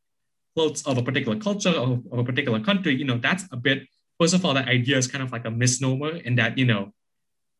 clothes 0.54 0.82
of 0.86 0.98
a 0.98 1.02
particular 1.02 1.38
culture 1.38 1.70
of, 1.70 2.02
of 2.10 2.18
a 2.18 2.24
particular 2.24 2.60
country, 2.60 2.94
you 2.96 3.04
know, 3.04 3.18
that's 3.18 3.44
a 3.52 3.56
bit. 3.56 3.86
First 4.18 4.34
of 4.34 4.44
all, 4.44 4.54
that 4.54 4.68
idea 4.68 4.96
is 4.96 5.06
kind 5.06 5.22
of 5.22 5.30
like 5.30 5.44
a 5.44 5.50
misnomer 5.50 6.16
in 6.16 6.36
that 6.36 6.56
you 6.56 6.64
know 6.64 6.92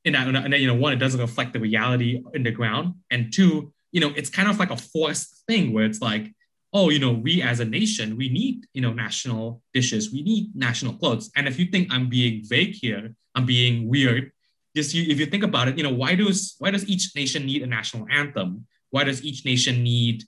and 0.06 0.36
uh, 0.36 0.40
then, 0.40 0.54
uh, 0.54 0.56
you 0.56 0.66
know, 0.66 0.74
one, 0.74 0.92
it 0.92 0.96
doesn't 0.96 1.20
reflect 1.20 1.52
the 1.52 1.60
reality 1.60 2.22
in 2.34 2.42
the 2.42 2.52
ground. 2.52 2.94
And 3.10 3.32
two, 3.32 3.72
you 3.92 4.00
know, 4.00 4.12
it's 4.16 4.30
kind 4.30 4.48
of 4.48 4.58
like 4.58 4.70
a 4.70 4.76
forced 4.76 5.44
thing 5.48 5.72
where 5.72 5.84
it's 5.84 6.00
like, 6.00 6.32
oh, 6.72 6.90
you 6.90 6.98
know, 6.98 7.12
we 7.12 7.42
as 7.42 7.60
a 7.60 7.64
nation, 7.64 8.16
we 8.16 8.28
need, 8.28 8.66
you 8.72 8.82
know, 8.82 8.92
national 8.92 9.62
dishes, 9.74 10.12
we 10.12 10.22
need 10.22 10.54
national 10.54 10.94
clothes. 10.94 11.30
And 11.36 11.48
if 11.48 11.58
you 11.58 11.66
think 11.66 11.92
I'm 11.92 12.08
being 12.08 12.42
vague 12.44 12.74
here, 12.74 13.14
I'm 13.34 13.46
being 13.46 13.88
weird, 13.88 14.32
just 14.76 14.94
you, 14.94 15.10
if 15.10 15.18
you 15.18 15.26
think 15.26 15.42
about 15.42 15.68
it, 15.68 15.78
you 15.78 15.82
know, 15.82 15.92
why 15.92 16.14
does 16.14 16.54
why 16.58 16.70
does 16.70 16.86
each 16.88 17.16
nation 17.16 17.46
need 17.46 17.62
a 17.62 17.66
national 17.66 18.06
anthem? 18.10 18.66
Why 18.90 19.04
does 19.04 19.24
each 19.24 19.44
nation 19.44 19.82
need 19.82 20.24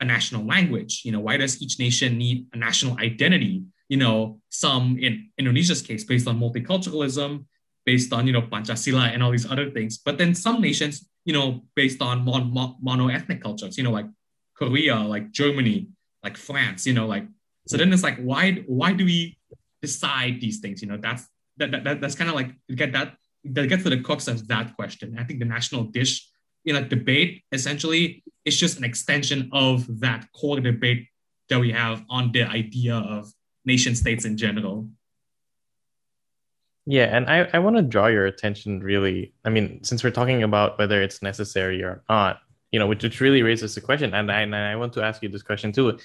a 0.00 0.04
national 0.04 0.44
language? 0.44 1.02
You 1.04 1.12
know, 1.12 1.20
why 1.20 1.38
does 1.38 1.62
each 1.62 1.78
nation 1.78 2.18
need 2.18 2.46
a 2.52 2.58
national 2.58 2.98
identity? 2.98 3.64
You 3.88 3.96
know, 3.96 4.40
some 4.50 4.98
in 4.98 5.30
Indonesia's 5.38 5.80
case 5.80 6.04
based 6.04 6.28
on 6.28 6.38
multiculturalism, 6.38 7.46
based 7.86 8.12
on 8.12 8.26
you 8.26 8.32
know 8.32 8.42
Pancasila 8.42 9.14
and 9.14 9.22
all 9.22 9.30
these 9.30 9.50
other 9.50 9.70
things. 9.70 9.96
But 9.96 10.18
then 10.18 10.34
some 10.34 10.60
nations 10.60 11.08
you 11.26 11.32
know, 11.32 11.64
based 11.74 12.00
on 12.00 12.24
mon- 12.24 12.54
mon- 12.54 12.76
mono-ethnic 12.80 13.42
cultures, 13.42 13.76
you 13.76 13.84
know, 13.84 13.90
like 13.90 14.06
Korea, 14.54 14.96
like 14.96 15.32
Germany, 15.32 15.88
like 16.22 16.36
France, 16.36 16.86
you 16.86 16.94
know, 16.94 17.06
like 17.06 17.26
so 17.66 17.76
then 17.76 17.92
it's 17.92 18.04
like 18.04 18.18
why 18.18 18.62
why 18.66 18.92
do 18.92 19.04
we 19.04 19.36
decide 19.82 20.40
these 20.40 20.60
things? 20.60 20.80
You 20.80 20.88
know, 20.88 20.96
that's 20.96 21.26
that, 21.58 21.72
that, 21.84 22.00
that's 22.00 22.14
kind 22.14 22.30
of 22.30 22.36
like 22.36 22.52
get 22.74 22.92
that 22.92 23.16
that 23.44 23.68
gets 23.68 23.82
to 23.82 23.90
the 23.90 24.00
crux 24.00 24.28
of 24.28 24.46
that 24.48 24.76
question. 24.76 25.16
I 25.18 25.24
think 25.24 25.40
the 25.40 25.44
national 25.44 25.84
dish 25.84 26.30
you 26.62 26.72
know 26.72 26.82
debate 26.82 27.42
essentially 27.50 28.22
is 28.44 28.56
just 28.56 28.78
an 28.78 28.84
extension 28.84 29.50
of 29.52 30.00
that 30.00 30.26
core 30.32 30.60
debate 30.60 31.08
that 31.48 31.58
we 31.58 31.72
have 31.72 32.04
on 32.08 32.30
the 32.30 32.44
idea 32.44 32.94
of 32.94 33.32
nation 33.64 33.96
states 33.96 34.24
in 34.24 34.36
general. 34.36 34.88
Yeah, 36.86 37.16
and 37.16 37.28
I, 37.28 37.48
I 37.52 37.58
want 37.58 37.76
to 37.76 37.82
draw 37.82 38.06
your 38.06 38.26
attention 38.26 38.80
really. 38.80 39.32
I 39.44 39.50
mean, 39.50 39.82
since 39.82 40.04
we're 40.04 40.12
talking 40.12 40.44
about 40.44 40.78
whether 40.78 41.02
it's 41.02 41.20
necessary 41.20 41.82
or 41.82 42.02
not, 42.08 42.40
you 42.70 42.78
know, 42.78 42.86
which, 42.86 43.02
which 43.02 43.20
really 43.20 43.42
raises 43.42 43.74
the 43.74 43.80
question, 43.80 44.14
and 44.14 44.30
I, 44.30 44.42
and 44.42 44.54
I 44.54 44.76
want 44.76 44.92
to 44.94 45.02
ask 45.02 45.22
you 45.22 45.28
this 45.28 45.42
question 45.42 45.72
too. 45.72 45.98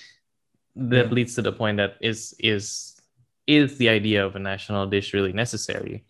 That 0.75 1.07
yeah. 1.07 1.11
leads 1.11 1.35
to 1.35 1.41
the 1.41 1.51
point 1.51 1.77
that 1.77 1.97
is 2.01 2.33
is 2.39 2.99
is 3.45 3.77
the 3.77 3.89
idea 3.89 4.25
of 4.25 4.35
a 4.35 4.39
national 4.39 4.87
dish 4.87 5.13
really 5.13 5.33
necessary? 5.33 6.03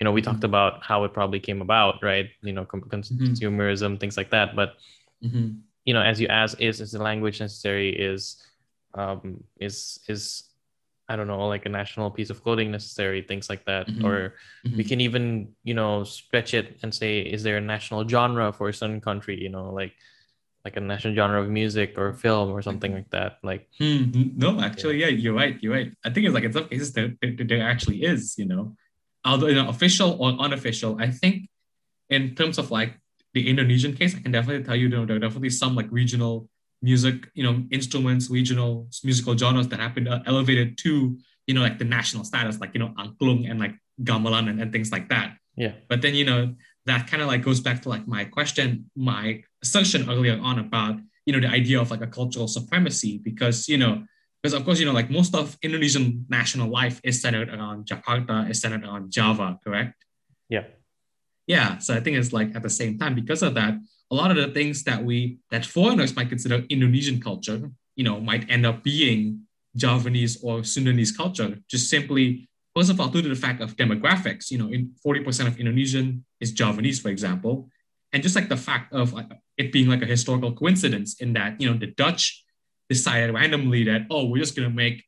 You 0.00 0.04
know, 0.04 0.12
we 0.12 0.20
mm-hmm. 0.20 0.32
talked 0.32 0.44
about 0.44 0.82
how 0.82 1.04
it 1.04 1.12
probably 1.12 1.40
came 1.40 1.60
about, 1.60 2.02
right? 2.02 2.30
You 2.42 2.52
know, 2.52 2.64
mm-hmm. 2.64 2.88
consumerism, 2.88 3.82
mm-hmm. 3.82 3.96
things 3.96 4.16
like 4.16 4.30
that. 4.30 4.56
But 4.56 4.74
mm-hmm. 5.22 5.58
you 5.84 5.94
know, 5.94 6.02
as 6.02 6.20
you 6.20 6.26
ask, 6.26 6.60
is 6.60 6.80
is 6.80 6.90
the 6.90 7.02
language 7.02 7.38
necessary? 7.38 7.90
Is 7.90 8.42
um, 8.94 9.44
is 9.60 10.00
is 10.08 10.47
I 11.08 11.16
don't 11.16 11.26
know, 11.26 11.48
like 11.48 11.64
a 11.64 11.70
national 11.70 12.10
piece 12.10 12.28
of 12.28 12.42
clothing 12.42 12.70
necessary, 12.70 13.22
things 13.22 13.48
like 13.48 13.64
that. 13.64 13.88
Mm-hmm. 13.88 14.04
Or 14.04 14.34
mm-hmm. 14.66 14.76
we 14.76 14.84
can 14.84 15.00
even, 15.00 15.54
you 15.64 15.74
know, 15.74 16.04
stretch 16.04 16.52
it 16.52 16.78
and 16.82 16.94
say, 16.94 17.20
is 17.20 17.42
there 17.42 17.56
a 17.56 17.60
national 17.60 18.06
genre 18.06 18.52
for 18.52 18.68
a 18.68 18.74
certain 18.74 19.00
country? 19.00 19.40
You 19.40 19.48
know, 19.48 19.72
like 19.72 19.94
like 20.64 20.76
a 20.76 20.80
national 20.80 21.14
genre 21.14 21.40
of 21.40 21.48
music 21.48 21.96
or 21.96 22.12
film 22.12 22.50
or 22.50 22.60
something 22.60 22.92
like 22.92 23.08
that. 23.10 23.38
Like 23.42 23.68
mm, 23.80 24.36
no, 24.36 24.60
actually, 24.60 24.98
yeah. 24.98 25.06
yeah. 25.06 25.16
you're 25.16 25.34
right. 25.34 25.56
You're 25.62 25.72
right. 25.72 25.92
I 26.04 26.10
think 26.10 26.26
it's 26.26 26.34
like 26.34 26.44
in 26.44 26.52
some 26.52 26.68
cases 26.68 26.92
there, 26.92 27.14
there, 27.22 27.32
there 27.38 27.62
actually 27.62 28.02
is, 28.02 28.36
you 28.36 28.44
know, 28.44 28.76
although 29.24 29.46
you 29.46 29.54
know, 29.54 29.68
official 29.68 30.20
or 30.20 30.36
unofficial. 30.38 31.00
I 31.00 31.10
think 31.10 31.48
in 32.10 32.34
terms 32.34 32.58
of 32.58 32.70
like 32.70 33.00
the 33.32 33.48
Indonesian 33.48 33.94
case, 33.94 34.14
I 34.14 34.20
can 34.20 34.32
definitely 34.32 34.64
tell 34.64 34.76
you, 34.76 34.88
you 34.88 34.94
know, 34.96 35.06
there 35.06 35.16
are 35.16 35.20
definitely 35.20 35.50
some 35.50 35.74
like 35.74 35.88
regional 35.90 36.48
music, 36.82 37.28
you 37.34 37.42
know, 37.42 37.64
instruments, 37.70 38.30
regional 38.30 38.88
musical 39.02 39.36
genres 39.36 39.68
that 39.68 39.80
have 39.80 39.94
been 39.94 40.08
uh, 40.08 40.22
elevated 40.26 40.78
to, 40.78 41.18
you 41.46 41.54
know, 41.54 41.60
like 41.60 41.78
the 41.78 41.84
national 41.84 42.24
status, 42.24 42.60
like, 42.60 42.70
you 42.74 42.80
know, 42.80 42.94
angklung 42.98 43.50
and 43.50 43.58
like 43.58 43.74
gamelan 44.02 44.48
and, 44.48 44.60
and 44.60 44.72
things 44.72 44.92
like 44.92 45.08
that. 45.08 45.36
Yeah. 45.56 45.72
But 45.88 46.02
then, 46.02 46.14
you 46.14 46.24
know, 46.24 46.54
that 46.86 47.06
kind 47.08 47.22
of 47.22 47.28
like 47.28 47.42
goes 47.42 47.60
back 47.60 47.82
to 47.82 47.88
like 47.88 48.06
my 48.06 48.24
question, 48.24 48.90
my 48.94 49.42
assertion 49.62 50.08
earlier 50.08 50.38
on 50.40 50.58
about, 50.58 51.00
you 51.26 51.32
know, 51.32 51.40
the 51.40 51.52
idea 51.52 51.80
of 51.80 51.90
like 51.90 52.00
a 52.00 52.06
cultural 52.06 52.48
supremacy, 52.48 53.18
because, 53.18 53.68
you 53.68 53.76
know, 53.76 54.04
because 54.42 54.54
of 54.54 54.64
course, 54.64 54.78
you 54.78 54.86
know, 54.86 54.92
like 54.92 55.10
most 55.10 55.34
of 55.34 55.58
Indonesian 55.62 56.24
national 56.28 56.68
life 56.70 57.00
is 57.02 57.20
centered 57.20 57.48
around 57.48 57.86
Jakarta, 57.86 58.48
is 58.48 58.60
centered 58.60 58.84
around 58.84 59.10
Java, 59.10 59.58
correct? 59.64 60.04
Yeah. 60.48 60.64
Yeah. 61.46 61.78
So 61.78 61.94
I 61.94 62.00
think 62.00 62.16
it's 62.16 62.32
like 62.32 62.54
at 62.54 62.62
the 62.62 62.70
same 62.70 62.98
time, 62.98 63.14
because 63.16 63.42
of 63.42 63.54
that, 63.54 63.74
a 64.10 64.14
lot 64.14 64.30
of 64.30 64.36
the 64.36 64.48
things 64.48 64.84
that 64.84 65.04
we 65.04 65.38
that 65.50 65.66
foreigners 65.66 66.16
might 66.16 66.28
consider 66.28 66.64
Indonesian 66.68 67.20
culture, 67.20 67.70
you 67.96 68.04
know, 68.04 68.20
might 68.20 68.48
end 68.50 68.64
up 68.64 68.82
being 68.82 69.42
Javanese 69.76 70.42
or 70.42 70.60
Sundanese 70.60 71.16
culture, 71.16 71.58
just 71.68 71.90
simply 71.90 72.48
first 72.74 72.90
of 72.90 73.00
all 73.00 73.08
due 73.08 73.22
to 73.22 73.28
the 73.28 73.36
fact 73.36 73.60
of 73.60 73.76
demographics. 73.76 74.50
You 74.50 74.58
know, 74.58 74.68
in 74.68 74.92
40% 75.04 75.46
of 75.46 75.58
Indonesian 75.58 76.24
is 76.40 76.52
Javanese, 76.52 77.00
for 77.00 77.08
example, 77.08 77.68
and 78.12 78.22
just 78.22 78.34
like 78.34 78.48
the 78.48 78.56
fact 78.56 78.92
of 78.92 79.14
uh, 79.14 79.24
it 79.56 79.72
being 79.72 79.88
like 79.88 80.02
a 80.02 80.06
historical 80.06 80.52
coincidence 80.52 81.20
in 81.20 81.34
that 81.34 81.60
you 81.60 81.70
know 81.70 81.76
the 81.76 81.88
Dutch 81.88 82.44
decided 82.88 83.34
randomly 83.34 83.84
that 83.84 84.06
oh 84.10 84.24
we're 84.26 84.38
just 84.38 84.56
gonna 84.56 84.70
make 84.70 85.04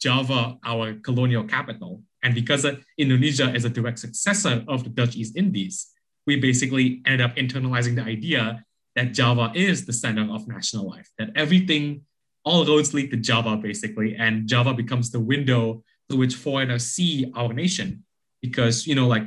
Java 0.00 0.58
our 0.64 0.94
colonial 0.94 1.44
capital, 1.44 2.02
and 2.22 2.34
because 2.34 2.64
uh, 2.64 2.76
Indonesia 2.98 3.52
is 3.54 3.64
a 3.64 3.70
direct 3.70 3.98
successor 3.98 4.64
of 4.68 4.84
the 4.84 4.90
Dutch 4.90 5.16
East 5.16 5.36
Indies, 5.36 5.93
we 6.26 6.36
basically 6.36 7.02
ended 7.06 7.20
up 7.20 7.36
internalizing 7.36 7.96
the 7.96 8.02
idea 8.02 8.64
that 8.96 9.12
Java 9.12 9.52
is 9.54 9.86
the 9.86 9.92
center 9.92 10.32
of 10.32 10.46
national 10.48 10.88
life, 10.88 11.10
that 11.18 11.30
everything, 11.34 12.02
all 12.44 12.64
roads 12.64 12.94
lead 12.94 13.10
to 13.10 13.16
Java 13.16 13.56
basically, 13.56 14.14
and 14.16 14.46
Java 14.48 14.74
becomes 14.74 15.10
the 15.10 15.20
window 15.20 15.82
through 16.08 16.18
which 16.18 16.34
foreigners 16.36 16.84
see 16.84 17.32
our 17.34 17.52
nation. 17.52 18.04
Because, 18.40 18.86
you 18.86 18.94
know, 18.94 19.06
like, 19.06 19.24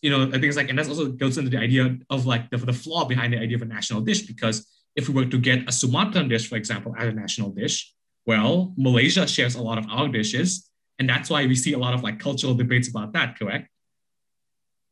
you 0.00 0.10
know, 0.10 0.22
I 0.22 0.30
think 0.32 0.44
it's 0.44 0.56
like, 0.56 0.70
and 0.70 0.78
that 0.78 0.88
also 0.88 1.08
goes 1.08 1.38
into 1.38 1.50
the 1.50 1.58
idea 1.58 1.96
of 2.08 2.26
like 2.26 2.50
the, 2.50 2.56
the 2.56 2.72
flaw 2.72 3.04
behind 3.04 3.32
the 3.32 3.38
idea 3.38 3.56
of 3.56 3.62
a 3.62 3.66
national 3.66 4.00
dish. 4.00 4.22
Because 4.22 4.66
if 4.96 5.08
we 5.08 5.14
were 5.14 5.30
to 5.30 5.38
get 5.38 5.68
a 5.68 5.72
Sumatran 5.72 6.28
dish, 6.28 6.48
for 6.48 6.56
example, 6.56 6.94
as 6.98 7.08
a 7.08 7.12
national 7.12 7.50
dish, 7.50 7.92
well, 8.24 8.72
Malaysia 8.76 9.26
shares 9.26 9.54
a 9.54 9.62
lot 9.62 9.76
of 9.76 9.86
our 9.90 10.08
dishes. 10.08 10.70
And 10.98 11.08
that's 11.08 11.28
why 11.28 11.46
we 11.46 11.54
see 11.54 11.74
a 11.74 11.78
lot 11.78 11.92
of 11.92 12.02
like 12.02 12.18
cultural 12.18 12.54
debates 12.54 12.88
about 12.88 13.12
that, 13.12 13.38
correct? 13.38 13.68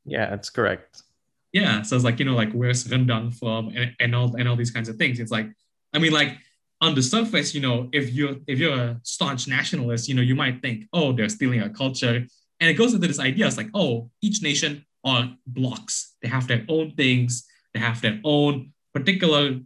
Yeah, 0.04 0.28
that's 0.28 0.50
correct 0.50 1.02
yeah 1.54 1.80
so 1.82 1.94
it's 1.96 2.04
like 2.04 2.18
you 2.18 2.26
know 2.26 2.34
like 2.34 2.52
where's 2.52 2.84
rendang 2.88 3.32
from 3.32 3.68
and, 3.74 3.94
and 4.00 4.14
all 4.14 4.34
and 4.34 4.46
all 4.46 4.56
these 4.56 4.72
kinds 4.72 4.88
of 4.90 4.96
things. 4.96 5.18
It's 5.18 5.30
like 5.30 5.48
i 5.94 5.98
mean 5.98 6.12
like 6.12 6.36
on 6.82 6.94
the 6.94 7.02
surface 7.02 7.54
you 7.54 7.62
know 7.62 7.88
if 7.92 8.12
you're 8.12 8.36
if 8.46 8.58
you're 8.58 8.74
a 8.74 9.00
staunch 9.04 9.48
nationalist 9.48 10.08
you 10.08 10.14
know 10.14 10.20
you 10.30 10.34
might 10.34 10.60
think 10.60 10.84
oh 10.92 11.12
they're 11.12 11.30
stealing 11.30 11.62
our 11.62 11.70
culture. 11.70 12.26
And 12.60 12.70
it 12.70 12.74
goes 12.74 12.94
into 12.94 13.06
this 13.06 13.20
idea 13.20 13.46
it's 13.46 13.56
like 13.56 13.70
oh 13.72 14.10
each 14.20 14.42
nation 14.42 14.84
are 15.04 15.30
blocks. 15.46 16.16
They 16.22 16.28
have 16.28 16.48
their 16.48 16.64
own 16.68 16.92
things. 16.92 17.46
They 17.72 17.80
have 17.80 18.00
their 18.00 18.20
own 18.24 18.72
particular 18.92 19.60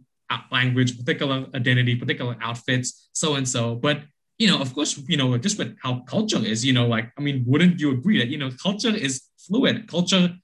language 0.51 0.97
particular 0.99 1.47
identity 1.55 1.95
particular 1.95 2.37
outfits 2.39 3.09
so 3.13 3.35
and 3.35 3.47
so. 3.49 3.75
But 3.75 4.03
you 4.37 4.47
know 4.47 4.61
of 4.61 4.73
course 4.75 4.91
you 5.07 5.17
know 5.17 5.37
just 5.37 5.57
with 5.57 5.75
how 5.83 6.01
culture 6.15 6.43
is 6.53 6.63
you 6.63 6.71
know 6.71 6.87
like 6.87 7.11
i 7.17 7.21
mean 7.21 7.43
wouldn't 7.45 7.77
you 7.81 7.91
agree 7.91 8.17
that 8.19 8.29
you 8.29 8.37
know 8.37 8.51
culture 8.63 8.95
is 8.95 9.23
fluid? 9.49 9.87
Culture 9.87 10.37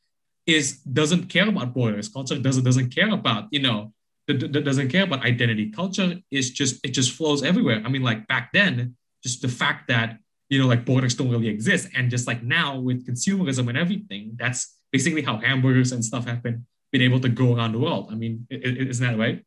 is 0.46 0.78
doesn't 0.80 1.28
care 1.28 1.48
about 1.48 1.74
borders. 1.74 2.10
Culture 2.10 2.38
doesn't 2.38 2.64
doesn't 2.64 2.90
care 2.94 3.10
about 3.10 3.48
you 3.52 3.62
know 3.62 3.94
doesn't 4.28 4.90
care 4.90 5.04
about 5.04 5.24
identity. 5.24 5.72
Culture 5.72 6.20
is 6.32 6.52
just 6.52 6.84
it 6.84 6.90
just 6.90 7.12
flows 7.12 7.44
everywhere. 7.44 7.82
I 7.86 7.90
mean, 7.90 8.04
like 8.04 8.28
back 8.28 8.52
then, 8.54 8.96
just 9.24 9.42
the 9.42 9.48
fact 9.48 9.88
that 9.88 10.18
you 10.50 10.60
know 10.60 10.68
like 10.68 10.86
borders 10.86 11.16
don't 11.16 11.30
really 11.30 11.48
exist, 11.48 11.90
and 11.96 12.10
just 12.10 12.28
like 12.28 12.44
now 12.44 12.80
with 12.80 13.06
consumerism 13.06 13.70
and 13.70 13.78
everything, 13.78 14.36
that's 14.36 14.76
basically 14.92 15.22
how 15.22 15.38
hamburgers 15.38 15.92
and 15.92 16.04
stuff 16.04 16.26
have 16.26 16.42
been 16.42 16.66
been 16.92 17.02
able 17.02 17.20
to 17.20 17.30
go 17.30 17.56
around 17.56 17.74
the 17.74 17.80
world. 17.80 18.10
I 18.12 18.16
mean, 18.16 18.48
isn't 18.50 19.06
that 19.06 19.18
right? 19.18 19.44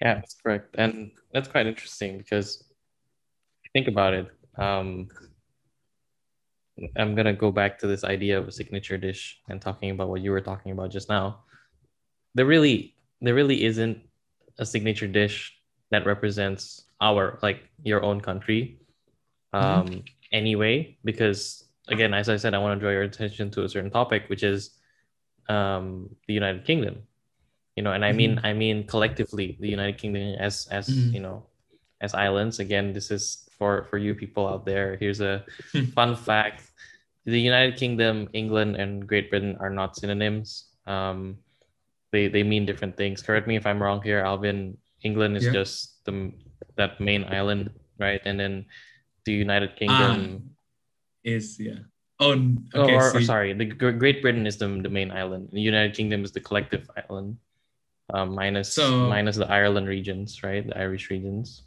Yeah, 0.00 0.14
that's 0.14 0.34
correct, 0.34 0.76
and 0.78 1.10
that's 1.32 1.48
quite 1.48 1.66
interesting 1.66 2.18
because 2.18 2.64
think 3.72 3.88
about 3.88 4.14
it. 4.14 4.28
Um, 4.56 5.08
I'm 6.96 7.14
gonna 7.14 7.32
go 7.32 7.50
back 7.50 7.78
to 7.80 7.86
this 7.86 8.04
idea 8.04 8.38
of 8.38 8.48
a 8.48 8.52
signature 8.52 8.98
dish 8.98 9.40
and 9.48 9.60
talking 9.60 9.90
about 9.90 10.08
what 10.08 10.20
you 10.20 10.30
were 10.30 10.40
talking 10.40 10.72
about 10.72 10.90
just 10.90 11.08
now. 11.08 11.40
There 12.34 12.46
really, 12.46 12.94
there 13.20 13.34
really 13.34 13.64
isn't 13.64 13.98
a 14.58 14.66
signature 14.66 15.08
dish 15.08 15.56
that 15.90 16.06
represents 16.06 16.84
our 17.00 17.38
like 17.42 17.68
your 17.82 18.02
own 18.02 18.20
country, 18.20 18.78
mm-hmm. 19.54 19.66
um, 19.66 19.86
mm-hmm. 19.86 20.00
anyway. 20.32 20.98
Because 21.04 21.64
again, 21.88 22.14
as 22.14 22.28
I 22.28 22.36
said, 22.36 22.54
I 22.54 22.58
want 22.58 22.78
to 22.78 22.80
draw 22.80 22.90
your 22.90 23.02
attention 23.02 23.50
to 23.52 23.64
a 23.64 23.68
certain 23.68 23.90
topic, 23.90 24.24
which 24.28 24.42
is 24.42 24.78
um, 25.48 26.08
the 26.26 26.34
United 26.34 26.64
Kingdom. 26.64 27.02
You 27.76 27.82
know, 27.82 27.92
and 27.92 28.04
I 28.04 28.12
mean, 28.12 28.36
mm-hmm. 28.36 28.46
I 28.46 28.52
mean 28.52 28.86
collectively, 28.86 29.56
the 29.60 29.68
United 29.68 29.98
Kingdom 29.98 30.36
as 30.38 30.68
as 30.70 30.88
mm-hmm. 30.88 31.14
you 31.14 31.20
know, 31.20 31.46
as 32.00 32.14
islands. 32.14 32.58
Again, 32.58 32.92
this 32.92 33.10
is 33.10 33.48
for 33.58 33.84
for 33.90 33.98
you 33.98 34.14
people 34.14 34.46
out 34.46 34.64
there. 34.64 34.96
Here's 34.96 35.20
a 35.20 35.44
fun 35.94 36.16
fact: 36.16 36.69
the 37.24 37.40
United 37.40 37.76
Kingdom, 37.76 38.28
England, 38.32 38.76
and 38.76 39.06
Great 39.06 39.30
Britain 39.30 39.56
are 39.60 39.70
not 39.70 39.96
synonyms. 39.96 40.70
Um, 40.86 41.38
they 42.12 42.28
they 42.28 42.42
mean 42.42 42.66
different 42.66 42.96
things. 42.96 43.22
Correct 43.22 43.46
me 43.46 43.56
if 43.56 43.66
I'm 43.66 43.82
wrong 43.82 44.02
here, 44.02 44.20
Alvin. 44.20 44.76
England 45.02 45.36
is 45.36 45.44
yeah. 45.44 45.52
just 45.52 46.04
the 46.04 46.32
that 46.76 47.00
main 47.00 47.24
island, 47.24 47.70
right? 47.98 48.20
And 48.24 48.38
then 48.38 48.66
the 49.24 49.32
United 49.32 49.76
Kingdom 49.76 50.42
ah, 50.42 50.50
is 51.24 51.58
yeah. 51.58 51.86
Oh, 52.20 52.36
okay, 52.74 52.94
or, 52.94 53.16
or, 53.16 53.22
sorry, 53.22 53.54
the 53.54 53.64
Great 53.64 54.20
Britain 54.20 54.46
is 54.46 54.58
the, 54.58 54.68
the 54.68 54.90
main 54.90 55.10
island. 55.10 55.48
The 55.52 55.60
United 55.60 55.96
Kingdom 55.96 56.22
is 56.22 56.32
the 56.32 56.40
collective 56.40 56.84
island, 56.92 57.38
um, 58.12 58.34
minus 58.34 58.74
so, 58.74 59.08
minus 59.08 59.36
the 59.36 59.48
Ireland 59.48 59.88
regions, 59.88 60.42
right? 60.42 60.66
The 60.66 60.76
Irish 60.76 61.08
regions. 61.08 61.62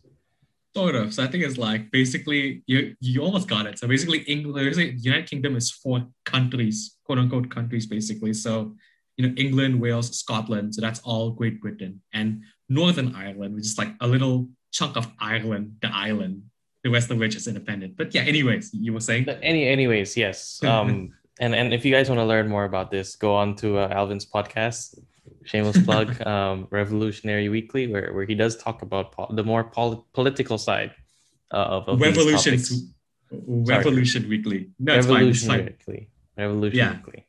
Sort 0.76 0.96
of. 0.96 1.14
So 1.14 1.24
I 1.24 1.28
think 1.28 1.44
it's 1.44 1.58
like 1.58 1.92
basically 1.92 2.64
you 2.66 2.96
you 3.00 3.22
almost 3.22 3.48
got 3.48 3.68
it. 3.68 3.78
So 3.78 3.88
basically 3.88 4.20
England, 4.20 4.76
United 4.76 5.30
Kingdom 5.30 5.56
is 5.56 5.70
four 5.70 6.08
countries, 6.26 6.96
quote 7.06 7.20
unquote 7.20 7.52
countries, 7.52 7.86
basically. 7.86 8.34
So 8.34 8.76
you 9.18 9.28
know 9.28 9.34
England, 9.36 9.80
Wales, 9.80 10.18
Scotland. 10.18 10.74
So 10.74 10.82
that's 10.82 11.00
all 11.02 11.30
Great 11.30 11.62
Britain 11.62 12.02
and 12.12 12.42
Northern 12.70 13.16
Ireland, 13.16 13.54
which 13.54 13.66
is 13.66 13.78
like 13.78 13.94
a 14.02 14.08
little 14.08 14.50
chunk 14.72 14.98
of 14.98 15.08
Ireland, 15.20 15.78
the 15.82 15.94
island. 15.94 16.44
The 16.84 16.90
rest 16.90 17.10
of 17.12 17.18
which 17.18 17.36
is 17.36 17.48
independent. 17.48 17.96
But 17.96 18.14
yeah, 18.14 18.24
anyways, 18.24 18.74
you 18.74 18.92
were 18.92 19.00
saying. 19.00 19.24
But 19.24 19.40
any, 19.42 19.68
anyways, 19.68 20.18
yes. 20.18 20.60
Um, 20.68 21.14
and 21.40 21.56
and 21.56 21.74
if 21.74 21.86
you 21.86 21.92
guys 21.92 22.10
want 22.10 22.20
to 22.20 22.26
learn 22.26 22.50
more 22.50 22.66
about 22.66 22.92
this, 22.92 23.16
go 23.16 23.36
on 23.36 23.56
to 23.58 23.78
uh, 23.78 23.90
Alvin's 23.90 24.26
podcast. 24.26 25.00
Shameless 25.44 25.84
plug, 25.84 26.22
um, 26.28 26.68
Revolutionary 26.70 27.50
Weekly, 27.50 27.88
where, 27.88 28.14
where 28.14 28.26
he 28.26 28.36
does 28.36 28.58
talk 28.58 28.82
about 28.82 29.12
po- 29.12 29.34
the 29.34 29.44
more 29.44 29.64
pol- 29.64 30.08
political 30.14 30.58
side 30.58 30.92
uh, 31.52 31.58
of, 31.58 31.88
of 31.88 32.02
Revolution, 32.02 32.60
Revolution 33.32 34.30
Weekly. 34.30 34.70
No, 34.80 34.96
Revolution 34.96 35.48
fine, 35.48 35.66
Weekly. 35.66 36.10
Revolution 36.38 36.78
yeah. 36.78 36.96
Weekly. 36.98 37.26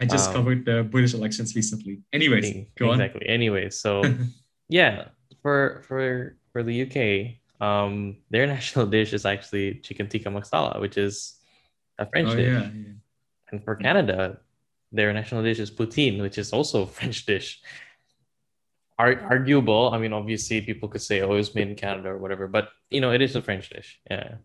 I 0.00 0.04
just 0.04 0.30
um, 0.30 0.34
covered 0.34 0.64
the 0.64 0.82
British 0.82 1.14
elections 1.14 1.54
recently. 1.54 2.00
Anyways, 2.12 2.66
go 2.76 2.90
on. 2.90 3.00
Exactly. 3.00 3.28
Anyways, 3.28 3.78
so 3.78 4.02
yeah, 4.68 5.08
for 5.42 5.84
for 5.86 6.36
for 6.52 6.62
the 6.64 6.82
UK, 6.82 7.38
um, 7.64 8.16
their 8.30 8.46
national 8.56 8.86
dish 8.86 9.12
is 9.12 9.24
actually 9.24 9.74
chicken 9.76 10.08
tikka 10.08 10.28
masala, 10.28 10.80
which 10.80 10.98
is 10.98 11.38
a 11.98 12.06
French 12.06 12.30
oh, 12.30 12.36
dish. 12.36 12.48
Yeah, 12.48 12.70
yeah. 12.74 12.92
And 13.52 13.62
for 13.62 13.76
Canada, 13.76 14.40
their 14.92 15.12
national 15.12 15.42
dish 15.42 15.58
is 15.58 15.70
poutine, 15.70 16.20
which 16.20 16.38
is 16.38 16.52
also 16.52 16.82
a 16.82 16.86
French 16.86 17.26
dish. 17.26 17.60
Ar- 18.98 19.20
arguable. 19.22 19.90
I 19.92 19.98
mean, 19.98 20.12
obviously, 20.12 20.60
people 20.60 20.88
could 20.88 21.02
say, 21.02 21.22
"Oh, 21.22 21.34
it's 21.34 21.54
made 21.54 21.68
in 21.68 21.76
Canada" 21.76 22.10
or 22.10 22.18
whatever, 22.18 22.46
but 22.46 22.68
you 22.90 23.00
know, 23.00 23.12
it 23.12 23.22
is 23.22 23.34
a 23.34 23.42
French 23.42 23.70
dish. 23.70 23.98
Yeah. 24.10 24.36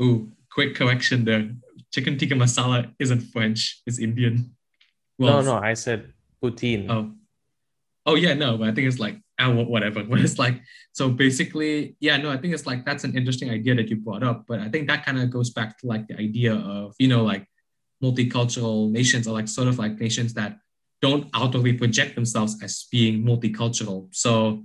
Ooh, 0.00 0.32
quick 0.52 0.74
correction 0.74 1.24
there. 1.24 1.48
Chicken 1.92 2.18
tikka 2.18 2.34
masala 2.34 2.92
isn't 2.98 3.20
French; 3.20 3.80
it's 3.86 3.98
Indian. 3.98 4.54
Well, 5.18 5.42
no, 5.42 5.54
no, 5.54 5.62
I 5.62 5.74
said 5.74 6.12
poutine. 6.42 6.90
Oh, 6.90 7.14
oh 8.06 8.16
yeah, 8.16 8.34
no, 8.34 8.58
but 8.58 8.68
I 8.68 8.72
think 8.72 8.88
it's 8.88 8.98
like 8.98 9.16
uh, 9.38 9.52
whatever. 9.52 10.02
But 10.10 10.20
it's 10.20 10.38
like 10.38 10.60
so 10.92 11.08
basically, 11.08 11.96
yeah, 12.00 12.16
no, 12.16 12.30
I 12.30 12.36
think 12.36 12.54
it's 12.54 12.66
like 12.66 12.84
that's 12.84 13.04
an 13.04 13.16
interesting 13.16 13.50
idea 13.50 13.74
that 13.76 13.88
you 13.88 13.96
brought 13.96 14.22
up. 14.22 14.44
But 14.46 14.60
I 14.60 14.68
think 14.68 14.88
that 14.88 15.06
kind 15.06 15.18
of 15.18 15.30
goes 15.30 15.50
back 15.50 15.78
to 15.78 15.86
like 15.86 16.08
the 16.08 16.18
idea 16.18 16.54
of 16.54 16.94
you 16.98 17.08
know 17.08 17.22
like 17.22 17.46
multicultural 18.02 18.90
nations 18.90 19.26
are 19.26 19.32
like 19.32 19.48
sort 19.48 19.68
of 19.68 19.78
like 19.78 19.98
nations 19.98 20.34
that 20.34 20.58
don't 21.00 21.28
outwardly 21.34 21.74
project 21.74 22.14
themselves 22.14 22.62
as 22.62 22.86
being 22.90 23.22
multicultural. 23.24 24.08
So, 24.14 24.64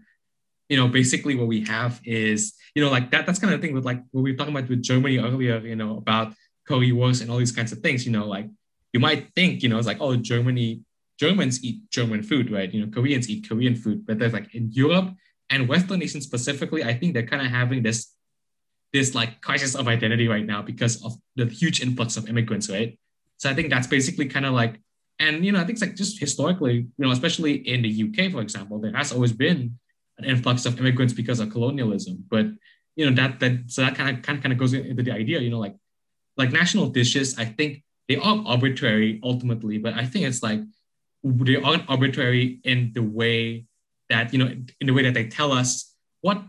you 0.69 0.77
know, 0.77 0.87
basically 0.87 1.35
what 1.35 1.47
we 1.47 1.65
have 1.65 1.99
is, 2.05 2.53
you 2.75 2.83
know, 2.83 2.89
like 2.89 3.11
that, 3.11 3.25
that's 3.25 3.39
kind 3.39 3.53
of 3.53 3.59
the 3.59 3.67
thing 3.67 3.75
with 3.75 3.85
like 3.85 4.01
what 4.11 4.21
we 4.21 4.31
were 4.31 4.37
talking 4.37 4.55
about 4.55 4.69
with 4.69 4.81
Germany 4.81 5.17
earlier, 5.17 5.59
you 5.59 5.75
know, 5.75 5.97
about 5.97 6.33
currywurst 6.67 7.21
and 7.21 7.31
all 7.31 7.37
these 7.37 7.51
kinds 7.51 7.71
of 7.71 7.79
things, 7.79 8.05
you 8.05 8.11
know, 8.11 8.27
like 8.27 8.47
you 8.93 8.99
might 8.99 9.33
think, 9.35 9.63
you 9.63 9.69
know, 9.69 9.77
it's 9.77 9.87
like, 9.87 9.99
oh, 9.99 10.15
Germany, 10.15 10.81
Germans 11.19 11.63
eat 11.63 11.89
German 11.91 12.23
food, 12.23 12.51
right? 12.51 12.71
You 12.73 12.85
know, 12.85 12.91
Koreans 12.91 13.29
eat 13.29 13.49
Korean 13.49 13.75
food, 13.75 14.05
but 14.05 14.19
there's 14.19 14.33
like 14.33 14.53
in 14.55 14.71
Europe 14.71 15.13
and 15.49 15.67
Western 15.67 15.99
nations 15.99 16.23
specifically, 16.23 16.83
I 16.83 16.93
think 16.93 17.13
they're 17.13 17.27
kind 17.27 17.45
of 17.45 17.51
having 17.51 17.83
this, 17.83 18.13
this 18.93 19.13
like 19.13 19.41
crisis 19.41 19.75
of 19.75 19.87
identity 19.87 20.27
right 20.27 20.45
now 20.45 20.61
because 20.61 21.03
of 21.03 21.13
the 21.35 21.45
huge 21.45 21.81
influx 21.81 22.15
of 22.17 22.29
immigrants, 22.29 22.69
right? 22.69 22.97
So 23.39 23.49
I 23.49 23.55
think 23.55 23.69
that's 23.69 23.87
basically 23.87 24.27
kind 24.27 24.45
of 24.45 24.53
like, 24.53 24.79
and 25.17 25.43
you 25.45 25.51
know, 25.51 25.59
I 25.59 25.63
think 25.63 25.77
it's 25.77 25.81
like 25.81 25.95
just 25.95 26.19
historically, 26.19 26.75
you 26.75 26.91
know, 26.97 27.11
especially 27.11 27.55
in 27.67 27.81
the 27.81 28.03
UK, 28.03 28.31
for 28.31 28.41
example, 28.41 28.79
there 28.79 28.95
has 28.95 29.11
always 29.11 29.33
been 29.33 29.79
an 30.17 30.25
influx 30.25 30.65
of 30.65 30.79
immigrants 30.79 31.13
because 31.13 31.39
of 31.39 31.49
colonialism. 31.49 32.23
But 32.29 32.45
you 32.95 33.09
know, 33.09 33.15
that 33.15 33.39
that 33.39 33.63
so 33.67 33.81
that 33.81 33.95
kind 33.95 34.17
of 34.17 34.21
kind 34.23 34.37
of 34.37 34.43
kind 34.43 34.53
of 34.53 34.59
goes 34.59 34.73
into 34.73 35.03
the 35.03 35.11
idea, 35.11 35.39
you 35.39 35.49
know, 35.49 35.59
like 35.59 35.75
like 36.37 36.51
national 36.51 36.87
dishes, 36.87 37.37
I 37.37 37.45
think 37.45 37.83
they 38.07 38.17
are 38.17 38.43
arbitrary 38.45 39.19
ultimately, 39.23 39.77
but 39.77 39.93
I 39.93 40.05
think 40.05 40.25
it's 40.25 40.43
like 40.43 40.61
they 41.23 41.55
aren't 41.57 41.89
arbitrary 41.89 42.59
in 42.63 42.91
the 42.93 43.03
way 43.03 43.65
that, 44.09 44.33
you 44.33 44.39
know, 44.39 44.47
in 44.81 44.87
the 44.87 44.93
way 44.93 45.03
that 45.03 45.13
they 45.13 45.27
tell 45.27 45.51
us 45.51 45.93
what 46.21 46.41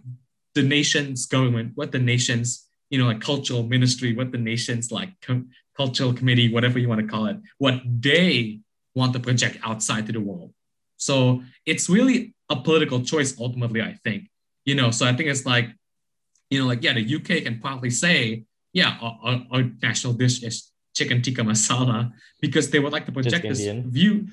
the 0.54 0.62
nation's 0.62 1.26
government, 1.26 1.72
what 1.74 1.92
the 1.92 1.98
nation's, 1.98 2.66
you 2.88 2.98
know, 2.98 3.06
like 3.06 3.20
cultural 3.20 3.62
ministry, 3.62 4.14
what 4.14 4.32
the 4.32 4.38
nation's 4.38 4.90
like 4.90 5.10
cultural 5.80 6.12
committee, 6.12 6.48
whatever 6.56 6.78
you 6.78 6.88
want 6.92 7.00
to 7.00 7.08
call 7.14 7.24
it, 7.32 7.36
what 7.64 7.76
they 8.08 8.60
want 8.94 9.12
to 9.14 9.20
project 9.28 9.56
outside 9.68 10.04
to 10.06 10.12
the 10.12 10.24
world. 10.28 10.52
So 11.08 11.14
it's 11.64 11.88
really 11.96 12.34
a 12.54 12.56
political 12.68 13.00
choice 13.12 13.30
ultimately, 13.44 13.80
I 13.90 13.94
think. 14.04 14.20
You 14.68 14.74
know, 14.74 14.90
so 14.90 15.02
I 15.10 15.12
think 15.16 15.30
it's 15.32 15.46
like, 15.54 15.68
you 16.50 16.58
know, 16.60 16.66
like, 16.72 16.82
yeah, 16.84 16.92
the 16.92 17.06
UK 17.16 17.30
can 17.46 17.60
probably 17.64 17.92
say, 18.04 18.44
yeah, 18.74 18.98
our, 19.00 19.14
our, 19.26 19.36
our 19.52 19.62
national 19.82 20.12
dish 20.22 20.42
is 20.42 20.70
chicken 20.94 21.22
tikka 21.22 21.42
masala 21.50 22.12
because 22.44 22.68
they 22.70 22.80
would 22.82 22.92
like 22.92 23.06
to 23.06 23.12
project 23.12 23.42
this 23.48 23.62
view. 23.98 24.26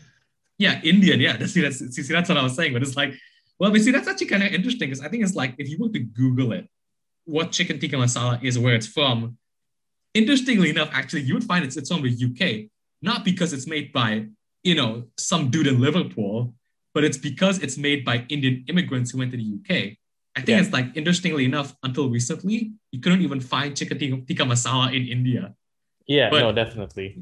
Yeah, 0.58 0.82
Indian. 0.84 1.20
Yeah, 1.22 1.46
see, 1.54 1.62
that's, 1.62 1.80
see, 1.96 2.14
that's 2.14 2.28
what 2.28 2.38
I 2.38 2.44
was 2.44 2.56
saying. 2.60 2.74
But 2.74 2.82
it's 2.82 2.98
like, 2.98 3.14
well, 3.60 3.72
but 3.72 3.82
see, 3.82 3.92
that's 3.92 4.10
actually 4.12 4.28
kind 4.34 4.44
of 4.44 4.52
interesting 4.52 4.90
because 4.90 5.04
I 5.06 5.08
think 5.08 5.24
it's 5.24 5.38
like 5.42 5.56
if 5.58 5.70
you 5.70 5.78
were 5.80 5.94
to 5.98 6.00
Google 6.00 6.52
it, 6.52 6.68
what 7.24 7.52
chicken 7.52 7.80
tikka 7.80 7.96
masala 7.96 8.44
is, 8.44 8.60
where 8.60 8.76
it's 8.76 8.88
from, 8.98 9.38
interestingly 10.18 10.70
enough, 10.70 10.90
actually, 10.92 11.22
you 11.22 11.34
would 11.36 11.44
find 11.44 11.64
it's, 11.64 11.78
it's 11.78 11.92
from 11.92 12.02
the 12.02 12.10
UK, 12.10 12.70
not 13.02 13.24
because 13.24 13.54
it's 13.54 13.68
made 13.68 13.94
by, 13.94 14.26
you 14.64 14.76
know, 14.76 15.04
some 15.18 15.50
dude 15.50 15.68
in 15.68 15.80
Liverpool, 15.80 16.54
but 16.94 17.04
it's 17.04 17.18
because 17.18 17.60
it's 17.60 17.78
made 17.78 18.04
by 18.04 18.26
Indian 18.30 18.66
immigrants 18.68 19.12
who 19.12 19.20
went 19.20 19.32
to 19.32 19.38
the 19.38 19.50
UK. 19.58 19.98
I 20.36 20.42
think 20.42 20.50
yeah. 20.50 20.62
it's 20.62 20.74
like, 20.74 20.96
interestingly 20.96 21.46
enough, 21.46 21.76
until 21.84 22.10
recently, 22.10 22.74
you 22.92 23.00
couldn't 23.00 23.22
even 23.22 23.40
find 23.40 23.78
chicken 23.78 23.98
tikka 24.26 24.44
masala 24.44 24.96
in 24.96 25.08
India. 25.08 25.54
Yeah, 26.08 26.30
but 26.30 26.40
no, 26.40 26.52
definitely. 26.52 27.18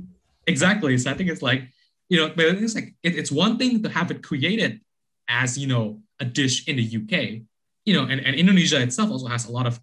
Exactly. 0.47 0.97
So 0.97 1.11
I 1.11 1.15
think 1.15 1.29
it's 1.29 1.41
like, 1.41 1.63
you 2.09 2.17
know, 2.17 2.31
but 2.35 2.45
it's 2.45 2.75
like, 2.75 2.93
it, 3.03 3.17
it's 3.17 3.31
one 3.31 3.57
thing 3.57 3.81
to 3.83 3.89
have 3.89 4.11
it 4.11 4.21
created 4.21 4.79
as, 5.27 5.57
you 5.57 5.67
know, 5.67 6.01
a 6.19 6.25
dish 6.25 6.67
in 6.67 6.75
the 6.77 6.83
UK, 6.83 7.41
you 7.83 7.93
know, 7.93 8.03
and, 8.03 8.21
and 8.21 8.35
Indonesia 8.35 8.81
itself 8.81 9.09
also 9.11 9.27
has 9.27 9.47
a 9.47 9.51
lot 9.51 9.65
of 9.65 9.79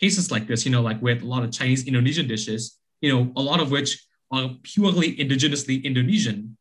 cases 0.00 0.30
like 0.30 0.46
this, 0.46 0.64
you 0.64 0.72
know, 0.72 0.82
like 0.82 1.00
with 1.02 1.22
a 1.22 1.26
lot 1.26 1.42
of 1.42 1.52
Chinese 1.52 1.86
Indonesian 1.86 2.28
dishes, 2.28 2.78
you 3.00 3.12
know, 3.12 3.32
a 3.36 3.42
lot 3.42 3.60
of 3.60 3.70
which 3.70 4.04
are 4.30 4.50
purely 4.62 5.16
indigenously 5.16 5.82
Indonesian, 5.84 6.56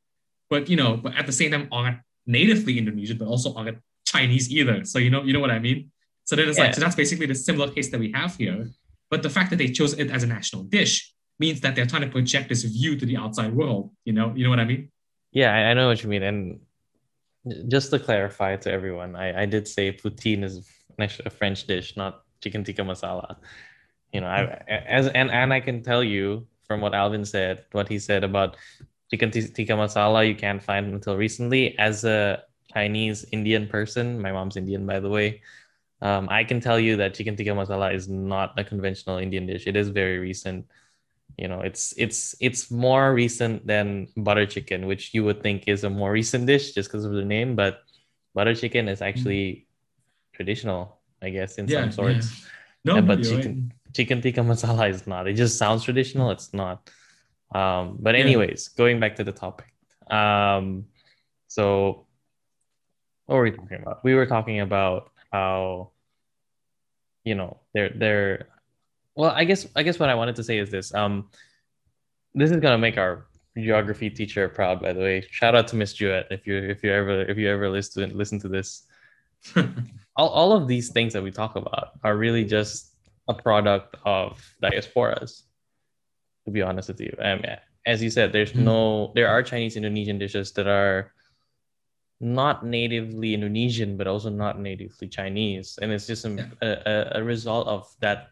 but 0.50 0.70
you 0.70 0.76
know, 0.76 0.98
but 0.98 1.16
at 1.16 1.26
the 1.26 1.32
same 1.32 1.52
time 1.52 1.68
aren't 1.72 2.00
natively 2.26 2.78
Indonesian, 2.78 3.18
but 3.18 3.28
also 3.28 3.54
aren't 3.56 3.80
Chinese 4.06 4.50
either. 4.52 4.86
So 4.86 5.00
you 5.00 5.10
know, 5.10 5.24
you 5.24 5.34
know 5.34 5.40
what 5.40 5.52
I 5.52 5.60
mean? 5.60 5.92
So 6.26 6.36
that 6.36 6.48
is 6.48 6.58
yeah. 6.58 6.66
like 6.66 6.76
so 6.76 6.82
that's 6.82 6.96
basically 6.96 7.26
the 7.26 7.36
similar 7.36 7.72
case 7.72 7.90
that 7.92 8.00
we 8.00 8.12
have 8.14 8.36
here. 8.36 8.70
But 9.10 9.24
the 9.24 9.30
fact 9.30 9.50
that 9.52 9.58
they 9.58 9.70
chose 9.70 9.94
it 9.94 10.10
as 10.12 10.24
a 10.24 10.28
national 10.28 10.64
dish 10.64 11.14
means 11.40 11.62
that 11.62 11.76
they're 11.76 11.86
trying 11.86 12.02
to 12.02 12.10
project 12.10 12.50
this 12.50 12.64
view 12.64 12.98
to 12.98 13.06
the 13.06 13.18
outside 13.18 13.54
world. 13.54 13.92
You 14.06 14.14
know, 14.14 14.34
you 14.36 14.44
know 14.44 14.50
what 14.50 14.60
I 14.60 14.66
mean? 14.66 14.92
Yeah, 15.32 15.54
I 15.54 15.74
know 15.74 15.88
what 15.88 16.04
you 16.04 16.10
mean. 16.10 16.24
And 16.24 16.60
just 17.68 17.92
to 17.92 18.00
clarify 18.00 18.56
to 18.58 18.72
everyone, 18.72 19.16
I, 19.16 19.44
I 19.44 19.46
did 19.46 19.68
say 19.68 19.94
poutine 19.94 20.44
is 20.44 20.68
a 21.00 21.30
French 21.30 21.66
dish, 21.68 21.96
not 21.96 22.24
chicken 22.42 22.64
tikka 22.64 22.82
masala. 22.82 23.38
You 24.14 24.22
know, 24.22 24.28
I 24.28 24.64
as 24.68 25.08
and 25.08 25.32
and 25.32 25.54
I 25.54 25.60
can 25.60 25.84
tell 25.84 26.04
you 26.04 26.48
from 26.68 26.82
what 26.82 26.94
Alvin 26.94 27.26
said, 27.26 27.66
what 27.72 27.88
he 27.88 28.00
said 28.00 28.24
about 28.24 28.58
chicken 29.10 29.32
tikka 29.32 29.74
masala, 29.74 30.28
you 30.28 30.36
can't 30.36 30.62
find 30.62 30.94
until 30.94 31.18
recently. 31.18 31.78
As 31.78 32.04
a 32.04 32.44
Chinese 32.74 33.26
Indian 33.32 33.68
person, 33.68 34.22
my 34.22 34.32
mom's 34.32 34.58
Indian 34.58 34.86
by 34.86 35.00
the 35.00 35.10
way. 35.10 35.42
Um, 36.02 36.28
I 36.30 36.44
can 36.44 36.62
tell 36.62 36.80
you 36.80 36.98
that 36.98 37.16
chicken 37.16 37.36
tikka 37.36 37.52
masala 37.52 37.94
is 37.94 38.08
not 38.08 38.58
a 38.60 38.64
conventional 38.64 39.18
Indian 39.18 39.48
dish. 39.48 39.66
It 39.66 39.76
is 39.76 39.90
very 39.90 40.20
recent. 40.20 40.68
You 41.38 41.48
know, 41.48 41.62
it's 41.62 41.94
it's 41.98 42.36
it's 42.40 42.72
more 42.72 43.14
recent 43.14 43.66
than 43.68 44.08
butter 44.16 44.46
chicken, 44.46 44.88
which 44.88 45.14
you 45.14 45.24
would 45.24 45.42
think 45.42 45.64
is 45.68 45.84
a 45.84 45.90
more 45.90 46.12
recent 46.12 46.46
dish 46.46 46.74
just 46.74 46.90
because 46.90 47.06
of 47.06 47.14
the 47.14 47.26
name. 47.26 47.56
But 47.56 47.82
butter 48.34 48.56
chicken 48.56 48.88
is 48.88 49.02
actually 49.02 49.44
mm. 49.46 49.66
traditional 50.34 50.97
I 51.22 51.30
guess, 51.30 51.58
in 51.58 51.68
yeah, 51.68 51.82
some 51.82 51.92
sorts. 51.92 52.40
Yeah. 52.40 52.48
No, 52.86 52.96
yeah, 52.96 53.02
but 53.02 53.24
chicken 53.24 53.72
right. 53.74 53.94
chicken 53.94 54.22
tikka 54.22 54.42
masala 54.42 54.90
is 54.90 55.08
not. 55.08 55.28
It 55.28 55.34
just 55.34 55.58
sounds 55.58 55.84
traditional. 55.84 56.32
It's 56.32 56.54
not. 56.54 56.90
Um, 57.54 57.98
but 58.00 58.16
anyways, 58.16 58.70
going 58.70 59.00
back 59.00 59.16
to 59.18 59.24
the 59.24 59.32
topic. 59.32 59.74
Um, 60.10 60.86
so 61.48 62.06
what 63.26 63.36
were 63.36 63.44
we 63.44 63.52
talking 63.52 63.82
about? 63.82 64.04
We 64.04 64.16
were 64.16 64.26
talking 64.26 64.62
about 64.62 65.12
how, 65.32 65.92
you 67.24 67.36
know, 67.36 67.58
they're 67.74 67.90
they're 67.90 68.48
well, 69.16 69.32
I 69.32 69.44
guess 69.44 69.68
I 69.76 69.84
guess 69.84 70.00
what 70.00 70.10
I 70.10 70.16
wanted 70.16 70.36
to 70.38 70.44
say 70.44 70.58
is 70.58 70.70
this. 70.70 70.94
Um, 70.94 71.30
this 72.34 72.52
is 72.52 72.58
gonna 72.58 72.78
make 72.78 72.98
our 72.98 73.28
geography 73.58 74.10
teacher 74.10 74.48
proud, 74.48 74.82
by 74.82 74.94
the 74.94 75.02
way. 75.02 75.26
Shout 75.32 75.56
out 75.56 75.68
to 75.70 75.76
Miss 75.76 75.94
Jewett 75.94 76.28
if 76.32 76.48
you 76.48 76.58
if 76.58 76.84
you 76.84 76.92
ever 76.92 77.22
if 77.24 77.38
you 77.38 77.50
ever 77.50 77.70
listen 77.70 78.16
listen 78.18 78.40
to 78.40 78.48
this. 78.48 78.84
all, 80.18 80.30
all 80.30 80.54
of 80.54 80.68
these 80.68 80.90
things 80.90 81.14
that 81.14 81.24
we 81.24 81.32
talk 81.32 81.56
about 81.56 81.92
are 82.04 82.18
really 82.18 82.44
just 82.44 82.94
a 83.28 83.34
product 83.34 83.96
of 84.06 84.42
diasporas 84.62 85.44
to 86.46 86.52
be 86.52 86.62
honest 86.62 86.88
with 86.88 87.02
you. 87.02 87.14
Um, 87.22 87.42
as 87.86 88.02
you 88.02 88.10
said 88.10 88.32
there's 88.32 88.52
mm-hmm. 88.52 88.66
no 88.66 89.12
there 89.16 89.28
are 89.28 89.44
chinese 89.44 89.76
indonesian 89.76 90.18
dishes 90.18 90.52
that 90.54 90.68
are 90.68 91.14
not 92.20 92.66
natively 92.66 93.34
indonesian 93.34 93.96
but 93.96 94.08
also 94.08 94.30
not 94.30 94.60
natively 94.60 95.08
chinese. 95.08 95.78
And 95.82 95.92
it's 95.92 96.08
just 96.08 96.26
a, 96.26 96.50
a, 96.62 97.20
a, 97.20 97.24
result 97.24 97.68
of 97.68 97.94
that 98.00 98.30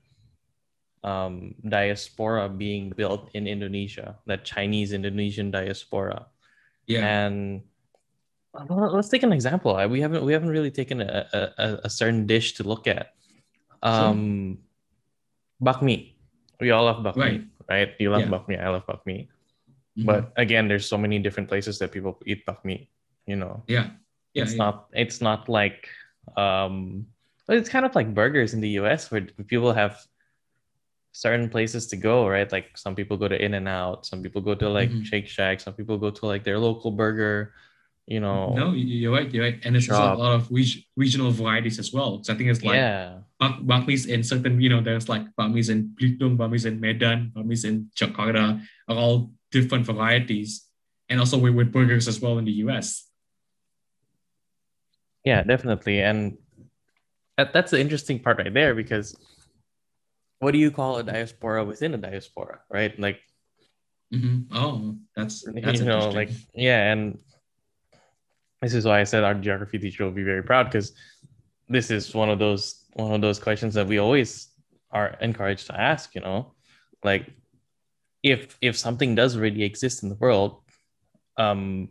um, 1.03 1.53
diaspora 1.69 2.49
being 2.49 2.89
built 2.89 3.29
in 3.33 3.47
indonesia 3.47 4.17
that 4.25 4.43
chinese 4.43 4.91
indonesian 4.91 5.51
diaspora. 5.51 6.25
Yeah. 6.87 7.05
And 7.05 7.63
let's 8.69 9.09
take 9.09 9.23
an 9.23 9.33
example. 9.33 9.75
We 9.87 10.01
haven't 10.01 10.23
we 10.23 10.33
haven't 10.33 10.49
really 10.49 10.71
taken 10.71 11.01
a, 11.01 11.27
a, 11.33 11.79
a 11.85 11.89
certain 11.89 12.25
dish 12.25 12.53
to 12.55 12.63
look 12.63 12.87
at. 12.87 13.13
Um, 13.83 14.59
sure. 15.61 15.73
bakmi. 15.73 16.13
We 16.59 16.71
all 16.71 16.85
love 16.85 17.03
bakmi, 17.03 17.17
right? 17.17 17.43
right? 17.69 17.89
You 17.99 18.11
love 18.11 18.21
yeah. 18.21 18.27
bakmi. 18.27 18.61
I 18.61 18.69
love 18.69 18.85
bakmi. 18.87 19.27
Mm-hmm. 19.97 20.05
But 20.05 20.33
again, 20.37 20.67
there's 20.67 20.87
so 20.87 20.97
many 20.97 21.19
different 21.19 21.49
places 21.49 21.79
that 21.79 21.91
people 21.91 22.17
eat 22.25 22.45
bakmi. 22.45 22.87
You 23.27 23.35
know. 23.35 23.63
Yeah. 23.67 23.91
Yeah, 24.33 24.43
it's 24.43 24.53
yeah. 24.53 24.57
not 24.57 24.87
it's 24.91 25.21
not 25.21 25.47
like 25.47 25.87
um 26.35 27.07
but 27.47 27.57
it's 27.57 27.69
kind 27.69 27.85
of 27.85 27.95
like 27.95 28.13
burgers 28.13 28.53
in 28.53 28.59
the 28.59 28.81
US 28.81 29.11
where 29.11 29.21
people 29.47 29.71
have 29.71 30.03
certain 31.11 31.47
places 31.47 31.87
to 31.87 31.95
go, 31.95 32.27
right? 32.27 32.51
Like 32.51 32.75
some 32.77 32.95
people 32.95 33.15
go 33.15 33.29
to 33.29 33.39
In-N-Out, 33.39 34.05
some 34.05 34.21
people 34.21 34.41
go 34.41 34.53
to 34.55 34.67
like 34.67 34.89
Mhm. 34.89 35.05
Shake 35.05 35.27
Shack, 35.27 35.61
some 35.61 35.73
people 35.73 35.97
go 35.97 36.11
to 36.11 36.25
like 36.25 36.43
their 36.43 36.59
local 36.59 36.91
burger, 36.91 37.53
you 38.07 38.19
know. 38.19 38.53
No, 38.53 38.73
you- 38.73 38.85
you're 38.85 39.13
right. 39.13 39.29
You're 39.33 39.43
right. 39.43 39.59
And 39.65 39.75
there's 39.75 39.89
a 39.89 40.13
lot 40.15 40.33
of 40.35 40.49
reg- 40.51 40.83
regional 40.95 41.31
varieties 41.31 41.79
as 41.79 41.91
well. 41.91 42.23
So 42.23 42.33
I 42.33 42.37
think 42.37 42.49
it's 42.49 42.63
like 42.63 42.77
yeah. 42.77 43.19
bak- 43.39 43.61
bakmis 43.65 44.07
in 44.07 44.23
certain, 44.23 44.61
you 44.61 44.69
know, 44.69 44.81
there's 44.81 45.09
like 45.09 45.25
bakmis 45.39 45.69
in 45.69 45.89
Belitung, 45.97 46.37
bakmis 46.37 46.65
in 46.65 46.79
Medan, 46.79 47.31
bakmis 47.35 47.65
in 47.65 47.89
Jakarta 47.97 48.61
are 48.87 48.95
all 48.97 49.31
different 49.51 49.85
varieties. 49.85 50.67
And 51.09 51.19
also 51.19 51.37
with, 51.37 51.53
with 51.55 51.71
burgers 51.71 52.07
as 52.07 52.19
well 52.21 52.37
in 52.37 52.45
the 52.45 52.57
US. 52.65 53.05
Yeah, 55.23 55.43
definitely. 55.43 56.01
And 56.01 56.37
that, 57.37 57.53
that's 57.53 57.71
the 57.71 57.79
interesting 57.81 58.19
part 58.19 58.37
right 58.37 58.53
there 58.53 58.75
because 58.75 59.17
what 60.39 60.51
do 60.51 60.57
you 60.59 60.69
call 60.71 60.97
a 60.97 61.03
diaspora 61.03 61.63
within 61.65 61.93
a 61.93 61.97
diaspora, 61.97 62.61
right? 62.69 62.97
Like 62.99 63.19
Mhm. 64.13 64.45
Oh, 64.53 64.95
that's 65.17 65.41
that's 65.41 65.79
you 65.81 65.85
know 65.85 66.09
like 66.13 66.29
yeah 66.53 66.93
and 66.93 67.17
this 68.65 68.73
is 68.73 68.86
why 68.86 68.99
i 68.99 69.04
said 69.04 69.23
our 69.23 69.36
geography 69.36 69.80
teacher 69.80 70.04
will 70.04 70.17
be 70.21 70.30
very 70.32 70.43
proud 70.43 70.65
because 70.65 70.93
this 71.69 71.89
is 71.91 72.13
one 72.13 72.30
of 72.30 72.39
those 72.39 72.86
one 72.93 73.13
of 73.13 73.21
those 73.21 73.39
questions 73.39 73.73
that 73.73 73.88
we 73.88 73.97
always 73.97 74.49
are 74.91 75.17
encouraged 75.21 75.67
to 75.67 75.80
ask 75.80 76.15
you 76.15 76.21
know? 76.21 76.54
Like 77.04 77.28
if 78.23 78.58
if 78.62 78.78
something 78.78 79.15
does 79.15 79.38
really 79.38 79.63
exist 79.63 80.04
in 80.04 80.10
the 80.10 80.15
world 80.15 80.62
um 81.38 81.89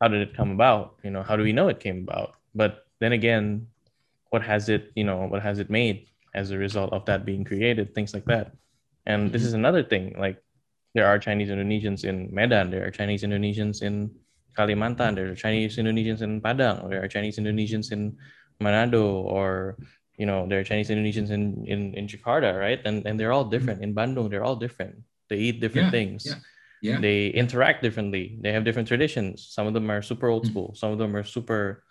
how 0.00 0.08
did 0.08 0.22
it 0.22 0.36
come 0.36 0.52
about? 0.52 0.96
You 1.02 1.10
know 1.10 1.22
how 1.22 1.36
do 1.36 1.42
we 1.42 1.52
know 1.52 1.68
it 1.68 1.80
came 1.80 2.06
about? 2.08 2.34
But 2.54 2.86
then 3.00 3.12
again 3.12 3.68
what 4.30 4.42
has 4.42 4.68
it 4.68 4.92
you 4.94 5.04
know 5.04 5.26
what 5.26 5.42
has 5.42 5.58
it 5.58 5.70
made 5.70 6.08
as 6.34 6.50
a 6.50 6.58
result 6.58 6.92
of 6.92 7.04
that 7.06 7.24
being 7.24 7.44
created? 7.44 7.94
Things 7.94 8.14
like 8.14 8.24
that. 8.26 8.52
And 9.06 9.32
this 9.32 9.42
is 9.42 9.54
another 9.54 9.82
thing 9.82 10.16
like 10.18 10.42
there 10.94 11.06
are 11.06 11.18
Chinese 11.18 11.48
Indonesians 11.48 12.04
in 12.04 12.28
Medan, 12.32 12.70
there 12.70 12.86
are 12.86 12.90
Chinese 12.90 13.22
Indonesians 13.22 13.82
in 13.82 14.10
Kalimantan, 14.58 15.14
there 15.14 15.30
are 15.30 15.38
Chinese 15.38 15.78
Indonesians 15.78 16.20
in 16.20 16.40
Padang, 16.42 16.90
there 16.90 16.98
are 17.02 17.06
Chinese 17.08 17.38
Indonesians 17.38 17.92
in 17.94 18.18
Manado, 18.60 19.06
or 19.22 19.78
you 20.18 20.26
know, 20.26 20.50
there 20.50 20.58
are 20.58 20.66
Chinese 20.66 20.90
Indonesians 20.90 21.30
in 21.30 21.62
in, 21.64 21.94
in 21.94 22.10
Jakarta, 22.10 22.58
right? 22.58 22.82
And 22.84 23.06
and 23.06 23.14
they're 23.20 23.30
all 23.30 23.46
different. 23.46 23.86
In 23.86 23.94
Bandung, 23.94 24.26
they're 24.30 24.42
all 24.42 24.58
different. 24.58 24.98
They 25.30 25.38
eat 25.38 25.60
different 25.62 25.94
Yeah, 25.94 25.96
things. 25.98 26.26
yeah, 26.26 26.42
Yeah. 26.82 26.98
They 26.98 27.30
interact 27.30 27.86
differently. 27.86 28.38
They 28.42 28.50
have 28.50 28.66
different 28.66 28.88
traditions. 28.90 29.46
Some 29.46 29.70
of 29.70 29.74
them 29.78 29.86
are 29.94 30.02
super 30.02 30.26
old 30.26 30.42
Mm. 30.44 30.50
school. 30.50 30.68
Some 30.74 30.90
of 30.90 30.98
them 30.98 31.14
are 31.14 31.22
super 31.22 31.86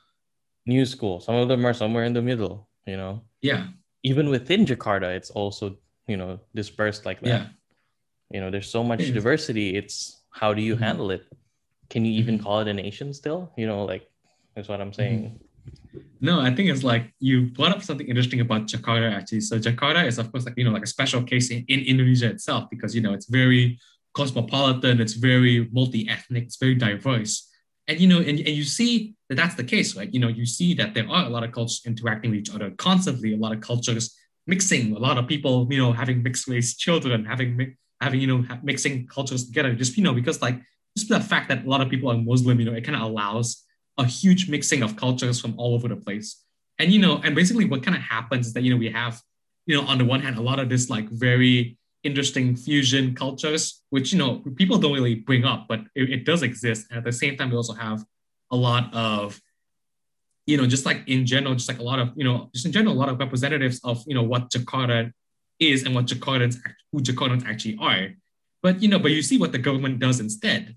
new 0.67 0.83
school. 0.83 1.23
Some 1.23 1.35
of 1.39 1.47
them 1.47 1.63
are 1.63 1.71
somewhere 1.73 2.03
in 2.03 2.11
the 2.11 2.21
middle. 2.21 2.67
You 2.83 2.97
know, 2.99 3.13
yeah. 3.39 3.71
even 4.03 4.27
within 4.27 4.67
Jakarta, 4.67 5.07
it's 5.15 5.31
also 5.31 5.79
you 6.11 6.15
know 6.19 6.39
dispersed 6.55 7.03
like 7.07 7.19
that 7.23 7.31
Yeah. 7.31 7.45
you 8.31 8.39
know 8.39 8.47
there's 8.51 8.71
so 8.71 8.79
much 8.83 9.03
diversity 9.11 9.75
it's 9.75 10.23
how 10.31 10.51
do 10.55 10.61
you 10.63 10.75
Mhm. 10.75 10.83
handle 10.87 11.09
it 11.11 11.23
can 11.89 12.05
you 12.05 12.13
even 12.13 12.37
Mhm. 12.37 12.43
call 12.43 12.59
it 12.61 12.67
a 12.67 12.73
nation 12.73 13.13
still 13.13 13.51
you 13.57 13.67
know 13.67 13.85
like 13.85 14.03
that's 14.55 14.67
what 14.67 14.81
i'm 14.81 14.91
Mm-hmm. 14.91 15.01
saying 15.01 15.39
No, 16.19 16.41
I 16.41 16.49
think 16.55 16.69
it's 16.69 16.83
like 16.83 17.13
you 17.19 17.35
brought 17.57 17.73
up 17.75 17.83
something 17.83 18.07
interesting 18.07 18.41
about 18.41 18.65
Jakarta 18.65 19.13
actually. 19.13 19.41
So 19.41 19.59
Jakarta 19.59 20.01
is 20.05 20.17
of 20.17 20.31
course 20.31 20.45
like 20.45 20.57
you 20.57 20.65
know 20.65 20.71
like 20.77 20.83
a 20.89 20.93
special 20.97 21.21
case 21.21 21.51
in, 21.53 21.63
in 21.67 21.79
Indonesia 21.85 22.29
itself 22.35 22.63
because 22.73 22.95
you 22.95 23.01
know 23.05 23.13
it's 23.13 23.29
very 23.29 23.77
cosmopolitan, 24.17 24.99
it's 24.99 25.13
very 25.13 25.69
multi-ethnic, 25.71 26.43
it's 26.49 26.57
very 26.57 26.73
diverse. 26.73 27.33
And 27.87 27.99
you 28.01 28.07
know, 28.11 28.17
and, 28.17 28.37
and 28.47 28.55
you 28.59 28.63
see 28.63 29.13
that 29.29 29.35
that's 29.35 29.55
the 29.55 29.63
case, 29.63 29.95
right? 29.95 30.11
You 30.11 30.19
know, 30.19 30.27
you 30.39 30.45
see 30.45 30.73
that 30.79 30.93
there 30.95 31.07
are 31.07 31.25
a 31.25 31.29
lot 31.29 31.43
of 31.45 31.51
cultures 31.51 31.81
interacting 31.85 32.31
with 32.31 32.39
each 32.41 32.53
other 32.55 32.71
constantly, 32.71 33.29
a 33.33 33.37
lot 33.37 33.53
of 33.53 33.61
cultures 33.61 34.05
mixing, 34.47 34.95
a 34.95 34.99
lot 35.07 35.17
of 35.21 35.27
people, 35.27 35.67
you 35.69 35.77
know, 35.77 35.93
having 35.93 36.23
mixed 36.23 36.47
race 36.47 36.75
children, 36.75 37.25
having 37.25 37.77
having 38.01 38.19
you 38.19 38.27
know 38.31 38.39
mixing 38.63 39.05
cultures 39.07 39.45
together. 39.45 39.71
Just 39.75 39.95
you 39.97 40.03
know, 40.03 40.13
because 40.13 40.41
like 40.41 40.57
just 40.97 41.09
the 41.09 41.19
fact 41.19 41.49
that 41.49 41.65
a 41.65 41.69
lot 41.69 41.81
of 41.81 41.89
people 41.89 42.11
are 42.11 42.17
Muslim, 42.17 42.59
you 42.59 42.65
know, 42.65 42.73
it 42.73 42.83
kind 42.83 42.95
of 42.95 43.03
allows 43.03 43.63
a 43.97 44.05
huge 44.05 44.49
mixing 44.49 44.83
of 44.83 44.95
cultures 44.95 45.39
from 45.39 45.53
all 45.57 45.73
over 45.73 45.87
the 45.87 45.95
place. 45.95 46.43
And 46.79 46.91
you 46.91 46.99
know, 46.99 47.19
and 47.23 47.35
basically 47.35 47.65
what 47.65 47.83
kind 47.83 47.95
of 47.97 48.03
happens 48.03 48.47
is 48.47 48.53
that 48.53 48.63
you 48.63 48.71
know 48.71 48.77
we 48.77 48.89
have, 48.89 49.21
you 49.65 49.75
know, 49.75 49.87
on 49.87 49.97
the 49.97 50.05
one 50.05 50.21
hand, 50.21 50.37
a 50.37 50.41
lot 50.41 50.59
of 50.59 50.69
this 50.69 50.89
like 50.89 51.09
very 51.09 51.77
interesting 52.03 52.55
fusion 52.55 53.15
cultures, 53.15 53.81
which 53.89 54.13
you 54.13 54.19
know 54.19 54.43
people 54.55 54.77
don't 54.77 54.93
really 54.93 55.15
bring 55.15 55.43
up, 55.43 55.67
but 55.67 55.81
it, 55.95 56.09
it 56.09 56.25
does 56.25 56.43
exist. 56.43 56.87
And 56.89 56.99
at 56.99 57.03
the 57.03 57.11
same 57.11 57.35
time, 57.35 57.49
we 57.49 57.55
also 57.55 57.73
have 57.73 58.05
a 58.51 58.55
lot 58.55 58.93
of, 58.93 59.41
you 60.45 60.55
know, 60.55 60.67
just 60.67 60.85
like 60.85 61.03
in 61.07 61.25
general, 61.25 61.55
just 61.55 61.67
like 61.67 61.79
a 61.79 61.83
lot 61.83 61.99
of, 61.99 62.13
you 62.15 62.23
know, 62.23 62.49
just 62.53 62.65
in 62.65 62.71
general, 62.71 62.93
a 62.93 62.99
lot 62.99 63.09
of 63.09 63.19
representatives 63.19 63.81
of 63.83 64.03
you 64.05 64.13
know 64.13 64.23
what 64.23 64.51
Jakarta 64.51 65.11
is 65.59 65.83
and 65.83 65.95
what 65.95 66.05
Jakartans 66.05 66.57
who 66.91 66.99
Jakartans 66.99 67.45
actually 67.45 67.77
are. 67.81 68.09
But 68.61 68.83
you 68.83 68.89
know, 68.89 68.99
but 68.99 69.11
you 69.11 69.23
see 69.23 69.39
what 69.39 69.51
the 69.51 69.57
government 69.57 69.99
does 69.99 70.19
instead. 70.19 70.76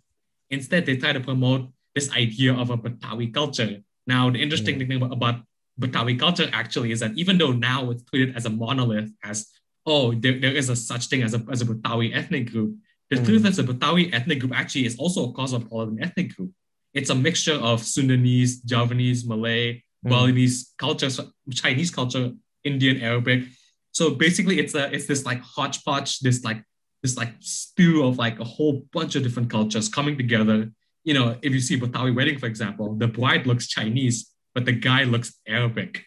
Instead, 0.50 0.86
they 0.86 0.96
try 0.96 1.12
to 1.12 1.20
promote 1.20 1.68
this 1.94 2.10
idea 2.12 2.52
of 2.54 2.70
a 2.70 2.76
Betawi 2.78 3.32
culture. 3.32 3.82
Now, 4.06 4.30
the 4.30 4.40
interesting 4.42 4.76
Mm. 4.78 4.88
thing 4.88 5.02
about, 5.02 5.42
Betawi 5.80 6.18
culture 6.18 6.48
actually 6.52 6.92
is 6.92 7.00
that 7.00 7.12
even 7.16 7.38
though 7.38 7.52
now 7.52 7.90
it's 7.90 8.02
treated 8.04 8.36
as 8.36 8.44
a 8.46 8.50
monolith, 8.50 9.10
as 9.24 9.46
oh, 9.86 10.12
there, 10.14 10.38
there 10.38 10.54
is 10.54 10.68
a 10.68 10.76
such 10.76 11.06
thing 11.06 11.22
as 11.22 11.32
a, 11.34 11.42
as 11.50 11.62
a 11.62 11.64
Betawi 11.64 12.14
ethnic 12.14 12.50
group, 12.52 12.76
the 13.08 13.16
Mm. 13.16 13.24
truth 13.24 13.46
is 13.46 13.56
the 13.56 13.62
Betawi 13.64 14.12
ethnic 14.12 14.38
group 14.40 14.52
actually 14.54 14.84
is 14.84 14.96
also 14.96 15.30
a 15.30 15.32
cosmopolitan 15.32 16.02
ethnic 16.02 16.36
group. 16.36 16.50
It's 16.92 17.08
a 17.10 17.14
mixture 17.14 17.54
of 17.54 17.80
Sundanese, 17.82 18.62
Javanese, 18.66 19.26
Malay, 19.26 19.82
Mm. 20.04 20.10
Balinese 20.10 20.72
cultures, 20.78 21.18
Chinese 21.52 21.90
culture, 21.90 22.32
Indian, 22.64 23.00
Arabic. 23.00 23.44
So 23.92 24.10
basically, 24.14 24.58
it's 24.58 24.74
a 24.74 24.92
it's 24.94 25.06
this 25.06 25.24
like 25.24 25.40
hodgepodge, 25.40 26.20
this 26.20 26.44
like 26.44 26.62
this 27.02 27.16
like 27.16 27.32
stew 27.40 28.04
of 28.04 28.18
like 28.18 28.38
a 28.40 28.44
whole 28.44 28.82
bunch 28.92 29.16
of 29.16 29.22
different 29.22 29.50
cultures 29.50 29.88
coming 29.88 30.16
together. 30.16 30.70
You 31.04 31.14
know, 31.14 31.36
if 31.42 31.52
you 31.52 31.60
see 31.60 31.78
Betawi 31.80 32.14
wedding, 32.14 32.38
for 32.38 32.46
example, 32.46 32.94
the 32.94 33.08
bride 33.08 33.46
looks 33.46 33.66
Chinese, 33.68 34.30
but 34.54 34.64
the 34.66 34.72
guy 34.72 35.04
looks 35.04 35.34
Arabic. 35.48 36.04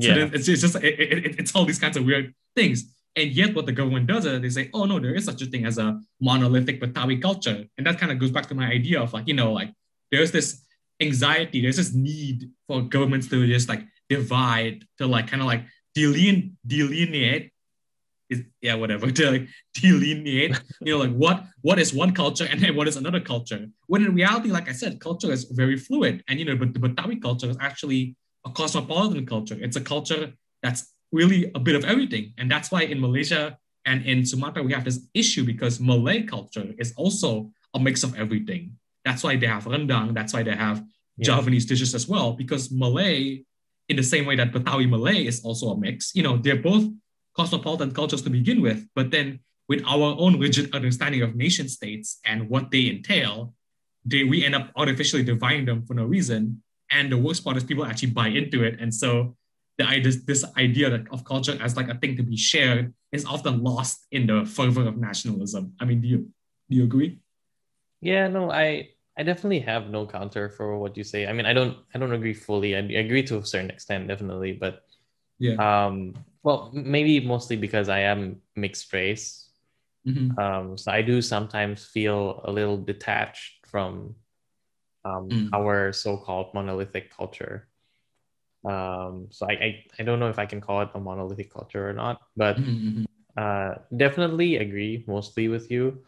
So 0.00 0.08
yeah 0.08 0.14
then 0.16 0.30
it's, 0.34 0.48
it's 0.48 0.60
just 0.62 0.76
it, 0.76 0.98
it- 0.98 1.38
it's 1.40 1.54
all 1.54 1.64
these 1.64 1.78
kinds 1.78 1.96
of 1.96 2.04
weird 2.04 2.34
things. 2.56 2.84
And 3.16 3.30
yet, 3.30 3.54
what 3.54 3.66
the 3.66 3.72
government 3.80 4.08
does 4.08 4.26
is 4.26 4.40
they 4.40 4.48
say, 4.50 4.70
"Oh 4.74 4.86
no, 4.86 4.98
there 4.98 5.14
is 5.14 5.24
such 5.24 5.40
a 5.42 5.46
thing 5.46 5.64
as 5.66 5.78
a 5.78 6.00
monolithic 6.20 6.80
Betawi 6.80 7.22
culture," 7.22 7.64
and 7.78 7.86
that 7.86 7.96
kind 8.00 8.10
of 8.10 8.18
goes 8.18 8.32
back 8.32 8.46
to 8.48 8.56
my 8.56 8.66
idea 8.66 9.00
of 9.00 9.12
like 9.12 9.28
you 9.28 9.34
know 9.34 9.52
like 9.52 9.70
there's 10.10 10.32
this 10.32 10.48
anxiety, 11.00 11.60
there's 11.62 11.76
this 11.76 11.94
need 11.94 12.50
for 12.66 12.82
governments 12.82 13.28
to 13.28 13.46
just 13.46 13.68
like 13.68 13.82
divide, 14.08 14.84
to 14.98 15.06
like 15.06 15.28
kind 15.28 15.42
of 15.42 15.46
like 15.46 15.62
deline- 15.94 16.56
delineate. 16.66 17.52
Is, 18.34 18.40
yeah, 18.66 18.74
whatever. 18.82 19.04
To 19.18 19.30
like 19.34 19.46
delineate, 19.82 20.54
you 20.86 20.92
know, 20.92 21.00
like 21.04 21.14
what 21.24 21.36
what 21.66 21.78
is 21.84 21.88
one 22.02 22.12
culture 22.22 22.46
and 22.50 22.58
then 22.60 22.72
what 22.78 22.86
is 22.90 22.96
another 23.02 23.22
culture. 23.32 23.62
When 23.90 24.02
in 24.06 24.12
reality, 24.22 24.50
like 24.58 24.68
I 24.72 24.74
said, 24.82 24.92
culture 25.08 25.30
is 25.36 25.42
very 25.62 25.76
fluid, 25.86 26.14
and 26.28 26.34
you 26.38 26.44
know, 26.48 26.56
but 26.62 26.70
the 26.74 26.82
Betawi 26.84 27.16
culture 27.26 27.48
is 27.54 27.58
actually 27.68 28.02
a 28.48 28.50
cosmopolitan 28.50 29.24
culture. 29.34 29.56
It's 29.66 29.76
a 29.82 29.84
culture 29.94 30.32
that's 30.62 30.82
really 31.12 31.40
a 31.54 31.60
bit 31.66 31.76
of 31.76 31.84
everything. 31.92 32.24
And 32.38 32.50
that's 32.52 32.68
why 32.72 32.82
in 32.92 32.98
Malaysia 33.00 33.42
and 33.86 34.04
in 34.04 34.24
Sumatra, 34.26 34.62
we 34.62 34.72
have 34.72 34.84
this 34.84 34.98
issue 35.14 35.44
because 35.44 35.74
Malay 35.80 36.22
culture 36.34 36.68
is 36.78 36.92
also 36.96 37.50
a 37.74 37.78
mix 37.78 38.02
of 38.02 38.12
everything. 38.16 38.62
That's 39.04 39.22
why 39.22 39.36
they 39.36 39.46
have 39.46 39.64
rendang. 39.74 40.14
That's 40.18 40.32
why 40.34 40.42
they 40.48 40.56
have 40.66 40.78
Yeah. 41.16 41.26
Javanese 41.26 41.66
dishes 41.70 41.94
as 41.94 42.08
well, 42.12 42.28
because 42.42 42.64
Malay, 42.82 43.44
in 43.90 43.96
the 44.00 44.02
same 44.02 44.24
way 44.26 44.34
that 44.40 44.50
Betawi 44.54 44.86
Malay 44.90 45.20
is 45.30 45.38
also 45.46 45.70
a 45.70 45.78
mix, 45.78 46.10
you 46.18 46.24
know, 46.26 46.34
they're 46.42 46.64
both 46.70 46.84
cosmopolitan 47.36 47.92
cultures 47.92 48.22
to 48.22 48.30
begin 48.30 48.60
with. 48.62 48.86
But 48.94 49.10
then 49.10 49.40
with 49.68 49.82
our 49.86 50.16
own 50.18 50.38
rigid 50.38 50.74
understanding 50.74 51.22
of 51.22 51.34
nation 51.34 51.68
states 51.68 52.20
and 52.24 52.48
what 52.48 52.70
they 52.70 52.88
entail, 52.88 53.54
they, 54.04 54.24
we 54.24 54.44
end 54.44 54.54
up 54.54 54.70
artificially 54.76 55.22
dividing 55.22 55.64
them 55.64 55.84
for 55.86 55.94
no 55.94 56.04
reason. 56.04 56.62
And 56.90 57.10
the 57.10 57.18
worst 57.18 57.44
part 57.44 57.56
is 57.56 57.64
people 57.64 57.84
actually 57.86 58.10
buy 58.10 58.28
into 58.28 58.62
it. 58.62 58.78
And 58.80 58.94
so 58.94 59.36
the 59.78 60.00
this, 60.02 60.22
this 60.24 60.44
idea 60.56 60.90
that, 60.90 61.10
of 61.10 61.24
culture 61.24 61.58
as 61.60 61.76
like 61.76 61.88
a 61.88 61.94
thing 61.94 62.16
to 62.16 62.22
be 62.22 62.36
shared 62.36 62.94
is 63.10 63.24
often 63.24 63.62
lost 63.62 64.06
in 64.12 64.26
the 64.26 64.44
fervor 64.44 64.86
of 64.86 64.96
nationalism. 64.96 65.72
I 65.80 65.84
mean, 65.84 66.00
do 66.00 66.08
you 66.08 66.28
do 66.70 66.76
you 66.76 66.84
agree? 66.84 67.18
yeah 68.04 68.28
no 68.28 68.50
i 68.50 68.86
i 69.16 69.22
definitely 69.22 69.60
have 69.60 69.88
no 69.88 70.06
counter 70.06 70.50
for 70.50 70.78
what 70.78 70.94
you 70.96 71.02
say 71.02 71.26
i 71.26 71.32
mean 71.32 71.46
i 71.46 71.52
don't 71.52 71.78
i 71.94 71.98
don't 71.98 72.12
agree 72.12 72.34
fully 72.34 72.76
i, 72.76 72.80
I 72.80 73.00
agree 73.00 73.22
to 73.24 73.38
a 73.38 73.44
certain 73.44 73.70
extent 73.70 74.08
definitely 74.08 74.52
but 74.52 74.82
Yeah. 75.38 75.56
um 75.58 76.12
well 76.44 76.70
maybe 76.72 77.18
mostly 77.20 77.56
because 77.56 77.88
i 77.88 78.00
am 78.00 78.36
mixed 78.54 78.92
race 78.92 79.50
Mhm. 80.06 80.38
um 80.38 80.78
so 80.78 80.92
i 80.92 81.02
do 81.02 81.20
sometimes 81.22 81.84
feel 81.84 82.42
a 82.44 82.52
little 82.52 82.76
detached 82.78 83.66
from 83.66 84.14
um 85.04 85.28
Mm. 85.32 85.48
our 85.52 85.92
so-called 85.92 86.52
monolithic 86.54 87.10
culture 87.10 87.68
um 88.64 89.28
so 89.30 89.46
I, 89.48 89.52
I 89.52 89.70
i 89.98 90.02
don't 90.04 90.20
know 90.20 90.28
if 90.28 90.38
i 90.38 90.46
can 90.46 90.60
call 90.60 90.80
it 90.82 90.90
a 90.94 91.00
monolithic 91.00 91.52
culture 91.52 91.88
or 91.88 91.92
not 91.92 92.20
but 92.36 92.56
Mhm, 92.56 93.04
mhm. 93.04 93.06
uh 93.36 93.74
definitely 93.96 94.56
agree 94.56 95.04
mostly 95.08 95.48
with 95.48 95.70
you 95.70 96.04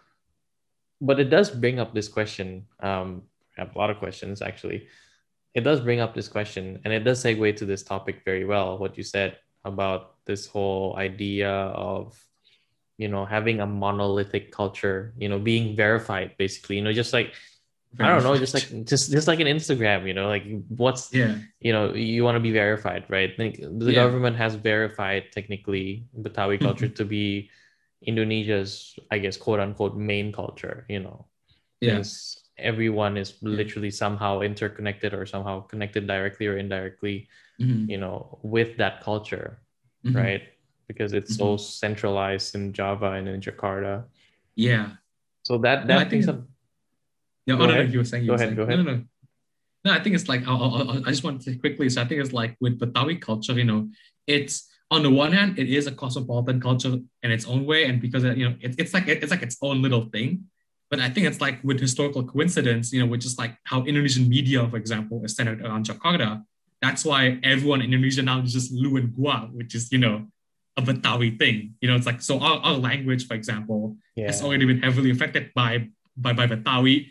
but 1.00 1.20
it 1.20 1.28
does 1.28 1.50
bring 1.50 1.78
up 1.80 1.92
this 1.94 2.08
question 2.08 2.66
um 2.80 3.22
I 3.56 3.64
have 3.64 3.74
a 3.74 3.78
lot 3.78 3.90
of 3.90 3.98
questions 3.98 4.40
actually 4.40 4.88
it 5.54 5.64
does 5.64 5.80
bring 5.80 6.00
up 6.00 6.14
this 6.14 6.28
question 6.28 6.80
and 6.84 6.92
it 6.92 7.04
does 7.04 7.22
segue 7.24 7.56
to 7.56 7.64
this 7.64 7.82
topic 7.82 8.20
very 8.24 8.44
well 8.44 8.78
what 8.78 8.96
you 8.96 9.02
said 9.04 9.36
about 9.64 10.15
this 10.26 10.46
whole 10.46 10.96
idea 10.96 11.50
of 11.50 12.18
you 12.98 13.08
know 13.08 13.24
having 13.24 13.60
a 13.60 13.66
monolithic 13.66 14.52
culture 14.52 15.12
you 15.16 15.28
know 15.28 15.38
being 15.38 15.76
verified 15.76 16.32
basically 16.38 16.76
you 16.76 16.82
know 16.82 16.92
just 16.92 17.12
like 17.12 17.34
verified. 17.92 18.10
i 18.10 18.14
don't 18.14 18.24
know 18.24 18.38
just 18.38 18.54
like 18.54 18.84
just 18.84 19.10
just 19.12 19.28
like 19.28 19.40
an 19.40 19.46
instagram 19.46 20.06
you 20.06 20.14
know 20.14 20.28
like 20.28 20.44
what's 20.68 21.12
yeah. 21.12 21.36
you 21.60 21.72
know 21.72 21.92
you 21.94 22.24
want 22.24 22.36
to 22.36 22.40
be 22.40 22.52
verified 22.52 23.04
right? 23.08 23.38
Like 23.38 23.56
the 23.56 23.92
yeah. 23.92 24.02
government 24.04 24.36
has 24.36 24.54
verified 24.54 25.32
technically 25.32 26.06
betawi 26.18 26.58
culture 26.60 26.88
to 26.88 27.04
be 27.04 27.50
indonesia's 28.02 28.98
i 29.10 29.18
guess 29.18 29.36
quote 29.36 29.60
unquote 29.60 29.96
main 29.96 30.32
culture 30.32 30.84
you 30.88 31.00
know? 31.00 31.26
Yes 31.80 32.42
everyone 32.58 33.16
is 33.16 33.34
literally 33.42 33.90
somehow 33.90 34.40
interconnected 34.40 35.12
or 35.12 35.26
somehow 35.26 35.60
connected 35.60 36.06
directly 36.06 36.46
or 36.46 36.56
indirectly 36.56 37.28
mm-hmm. 37.60 37.90
you 37.90 37.98
know 37.98 38.38
with 38.42 38.76
that 38.78 39.02
culture 39.02 39.60
mm-hmm. 40.04 40.16
right 40.16 40.42
because 40.88 41.12
it's 41.12 41.36
mm-hmm. 41.36 41.56
so 41.56 41.56
centralized 41.56 42.54
in 42.54 42.72
java 42.72 43.12
and 43.12 43.28
in 43.28 43.40
jakarta 43.40 44.04
yeah 44.54 44.90
so 45.42 45.58
that 45.58 45.86
that 45.86 45.94
no, 45.94 45.98
I 45.98 46.08
think 46.08 46.24
some... 46.24 46.48
no, 47.46 47.54
oh, 47.54 47.66
no, 47.66 47.74
no, 47.74 47.80
you 47.82 47.98
were 47.98 48.04
saying 48.04 48.24
you 48.24 48.28
go 48.28 48.32
were 48.32 48.36
ahead 48.36 48.48
saying. 48.48 48.56
go 48.56 48.62
ahead 48.62 48.78
no, 48.78 48.82
no, 48.82 48.96
no. 48.98 49.04
No, 49.86 49.92
I 49.92 50.02
think 50.02 50.16
it's 50.16 50.28
like 50.28 50.42
I'll, 50.48 51.06
i 51.06 51.10
just 51.10 51.22
want 51.22 51.40
to 51.42 51.52
say 51.52 51.56
quickly. 51.58 51.88
So 51.88 52.02
I 52.02 52.06
think 52.06 52.20
it's 52.20 52.32
like 52.32 52.56
with 52.60 52.80
Betawi 52.80 53.20
culture, 53.20 53.52
you 53.52 53.62
know, 53.62 53.88
it's 54.26 54.68
on 54.90 55.04
the 55.04 55.10
one 55.10 55.30
hand, 55.30 55.60
it 55.60 55.68
is 55.68 55.86
a 55.86 55.92
cosmopolitan 55.92 56.60
culture 56.60 56.98
in 57.22 57.30
its 57.30 57.46
own 57.46 57.66
way, 57.66 57.84
and 57.84 58.00
because 58.00 58.24
you 58.24 58.48
know, 58.48 58.56
it, 58.60 58.74
it's 58.78 58.92
like 58.92 59.06
it's 59.06 59.30
like 59.30 59.42
its 59.42 59.56
own 59.62 59.82
little 59.82 60.06
thing. 60.06 60.44
But 60.90 60.98
I 60.98 61.08
think 61.08 61.28
it's 61.28 61.40
like 61.40 61.62
with 61.62 61.78
historical 61.80 62.24
coincidence, 62.24 62.92
you 62.92 63.00
know, 63.00 63.06
which 63.06 63.24
is 63.24 63.38
like 63.38 63.56
how 63.64 63.84
Indonesian 63.84 64.28
media, 64.28 64.68
for 64.68 64.76
example, 64.76 65.24
is 65.24 65.36
centered 65.36 65.60
around 65.64 65.86
Jakarta. 65.86 66.42
That's 66.82 67.04
why 67.04 67.38
everyone 67.42 67.80
in 67.80 67.92
Indonesia 67.92 68.22
now 68.22 68.40
is 68.40 68.52
just 68.52 68.72
Lu 68.72 68.96
and 68.96 69.14
Gua, 69.14 69.48
which 69.52 69.74
is, 69.74 69.90
you 69.90 69.98
know, 69.98 70.26
a 70.76 70.82
Betawi 70.82 71.38
thing. 71.38 71.74
You 71.80 71.88
know, 71.88 71.96
it's 71.96 72.06
like 72.06 72.20
so 72.20 72.38
our, 72.38 72.58
our 72.60 72.74
language, 72.74 73.26
for 73.26 73.34
example, 73.34 73.96
yeah. 74.14 74.26
has 74.26 74.42
already 74.42 74.66
been 74.66 74.82
heavily 74.82 75.10
affected 75.10 75.52
by 75.54 75.88
by 76.16 76.32
by 76.32 76.46
Betawi 76.46 77.10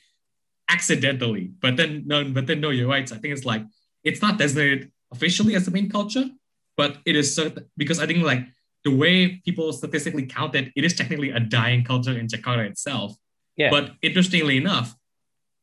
accidentally. 0.70 1.52
But 1.60 1.78
then 1.78 2.04
no, 2.06 2.24
but 2.26 2.48
then 2.48 2.62
no, 2.62 2.70
you're 2.70 2.88
right. 2.88 3.08
So 3.08 3.16
I 3.16 3.20
think 3.20 3.34
it's 3.34 3.46
like 3.46 3.64
it's 4.04 4.22
not 4.22 4.38
designated 4.38 4.92
officially 5.12 5.56
as 5.56 5.66
the 5.66 5.72
main 5.72 5.90
culture, 5.90 6.26
but 6.78 6.98
it 7.06 7.16
is 7.16 7.34
certain 7.34 7.66
because 7.78 8.00
I 8.00 8.06
think 8.06 8.24
like 8.24 8.46
the 8.84 8.96
way 8.96 9.42
people 9.44 9.74
statistically 9.74 10.28
count 10.28 10.56
it, 10.56 10.72
it 10.76 10.86
is 10.86 10.96
technically 10.96 11.32
a 11.32 11.40
dying 11.40 11.84
culture 11.84 12.18
in 12.18 12.28
Jakarta 12.28 12.70
itself. 12.70 13.16
Yeah. 13.58 13.72
But 13.72 13.94
interestingly 14.02 14.58
enough, 14.58 14.96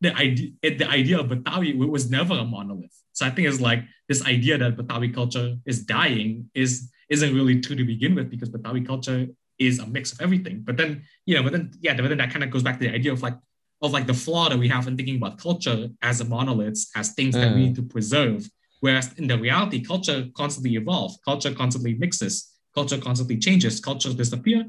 the 0.02 0.14
idea 0.16 0.50
the 0.62 0.88
idea 0.88 1.18
of 1.20 1.26
Betawi 1.28 1.68
was 1.96 2.10
never 2.10 2.34
a 2.34 2.44
monolith. 2.44 2.96
So 3.12 3.24
I 3.24 3.30
think 3.30 3.48
it's 3.48 3.60
like 3.60 3.80
this 4.08 4.24
idea 4.26 4.58
that 4.58 4.76
Betawi 4.76 5.14
culture 5.14 5.56
is 5.64 5.84
dying 5.84 6.50
is 6.54 6.90
isn't 7.08 7.34
really 7.34 7.60
true 7.60 7.76
to 7.76 7.84
begin 7.84 8.14
with 8.14 8.28
because 8.28 8.50
Betawi 8.50 8.84
culture 8.86 9.28
is 9.58 9.78
a 9.78 9.86
mix 9.86 10.12
of 10.12 10.20
everything. 10.20 10.62
But 10.66 10.76
then, 10.76 11.02
you 11.24 11.36
know, 11.36 11.42
but 11.44 11.52
then 11.52 11.70
yeah, 11.80 11.94
but 11.94 12.08
then 12.08 12.18
that 12.18 12.30
kind 12.30 12.44
of 12.44 12.50
goes 12.50 12.64
back 12.64 12.78
to 12.80 12.86
the 12.86 12.94
idea 12.94 13.12
of 13.12 13.22
like 13.22 13.38
of 13.80 13.92
like 13.92 14.06
the 14.06 14.14
flaw 14.24 14.48
that 14.48 14.58
we 14.58 14.68
have 14.68 14.88
in 14.88 14.96
thinking 14.96 15.16
about 15.16 15.38
culture 15.38 15.88
as 16.02 16.20
a 16.20 16.24
monoliths, 16.24 16.90
as 16.96 17.12
things 17.14 17.34
mm. 17.36 17.40
that 17.40 17.54
we 17.54 17.60
mm. 17.60 17.64
need 17.66 17.76
to 17.76 17.82
preserve. 17.82 18.48
Whereas 18.80 19.12
in 19.14 19.28
the 19.28 19.38
reality, 19.38 19.80
culture 19.84 20.26
constantly 20.36 20.74
evolves, 20.74 21.18
culture 21.24 21.54
constantly 21.54 21.94
mixes, 21.94 22.50
culture 22.74 22.98
constantly 22.98 23.38
changes, 23.38 23.78
cultures 23.78 24.16
disappear, 24.16 24.64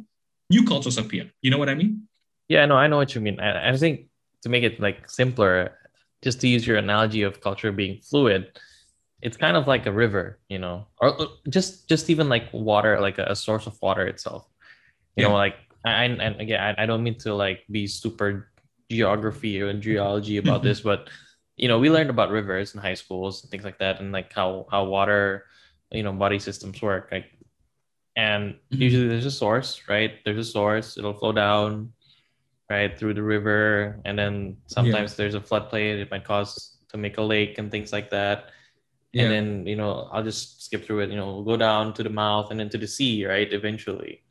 new 0.51 0.63
cultures 0.65 0.99
appear. 0.99 1.31
You 1.41 1.49
know 1.49 1.57
what 1.57 1.69
I 1.69 1.75
mean? 1.75 2.07
Yeah, 2.47 2.65
no, 2.67 2.75
I 2.75 2.85
know 2.85 2.97
what 2.97 3.15
you 3.15 3.21
mean. 3.21 3.39
I, 3.39 3.71
I 3.71 3.77
think 3.77 4.07
to 4.43 4.49
make 4.49 4.63
it 4.63 4.79
like 4.79 5.09
simpler, 5.09 5.79
just 6.21 6.39
to 6.41 6.47
use 6.47 6.67
your 6.67 6.77
analogy 6.77 7.23
of 7.23 7.41
culture 7.41 7.71
being 7.71 7.99
fluid, 8.01 8.59
it's 9.21 9.37
kind 9.37 9.55
of 9.55 9.67
like 9.67 9.85
a 9.85 9.91
river, 9.91 10.39
you 10.49 10.59
know, 10.59 10.85
or 11.01 11.15
just 11.49 11.87
just 11.87 12.09
even 12.09 12.27
like 12.27 12.51
water, 12.51 12.99
like 12.99 13.17
a, 13.17 13.25
a 13.31 13.35
source 13.35 13.65
of 13.67 13.79
water 13.81 14.05
itself. 14.05 14.47
You 15.15 15.23
yeah. 15.23 15.29
know, 15.29 15.35
like 15.35 15.55
I 15.85 16.03
and 16.03 16.39
again, 16.41 16.59
I, 16.59 16.83
I 16.83 16.85
don't 16.85 17.03
mean 17.03 17.17
to 17.19 17.33
like 17.33 17.63
be 17.71 17.87
super 17.87 18.51
geography 18.91 19.61
or 19.61 19.73
geology 19.73 20.37
about 20.37 20.61
this, 20.61 20.81
but 20.81 21.09
you 21.55 21.67
know, 21.67 21.79
we 21.79 21.89
learned 21.89 22.09
about 22.09 22.31
rivers 22.31 22.73
in 22.73 22.81
high 22.81 22.95
schools 22.95 23.43
and 23.43 23.51
things 23.51 23.63
like 23.63 23.79
that, 23.79 23.99
and 24.01 24.11
like 24.11 24.33
how 24.33 24.67
how 24.69 24.83
water, 24.83 25.45
you 25.91 26.03
know, 26.03 26.11
body 26.11 26.39
systems 26.39 26.81
work. 26.81 27.07
Like, 27.11 27.31
and 28.17 28.55
mm-hmm. 28.55 28.81
usually 28.81 29.07
there's 29.07 29.25
a 29.25 29.31
source, 29.31 29.81
right? 29.87 30.19
There's 30.25 30.47
a 30.47 30.51
source. 30.51 30.97
It'll 30.97 31.13
flow 31.13 31.31
down 31.31 31.93
right 32.73 32.97
through 32.97 33.13
the 33.13 33.23
river 33.35 33.99
and 34.05 34.17
then 34.17 34.57
sometimes 34.67 35.11
yeah. 35.11 35.17
there's 35.17 35.35
a 35.35 35.39
floodplain 35.39 36.01
it 36.01 36.09
might 36.11 36.25
cause 36.25 36.77
to 36.89 36.97
make 36.97 37.17
a 37.17 37.21
lake 37.21 37.57
and 37.57 37.69
things 37.69 37.93
like 37.93 38.09
that 38.09 38.49
yeah. 39.11 39.23
and 39.23 39.31
then 39.33 39.47
you 39.67 39.75
know 39.75 40.09
i'll 40.11 40.23
just 40.23 40.63
skip 40.65 40.85
through 40.85 40.99
it 40.99 41.09
you 41.09 41.15
know 41.15 41.43
go 41.43 41.55
down 41.55 41.93
to 41.93 42.01
the 42.03 42.09
mouth 42.09 42.51
and 42.51 42.59
into 42.59 42.77
the 42.77 42.87
sea 42.87 43.25
right 43.25 43.53
eventually 43.53 44.21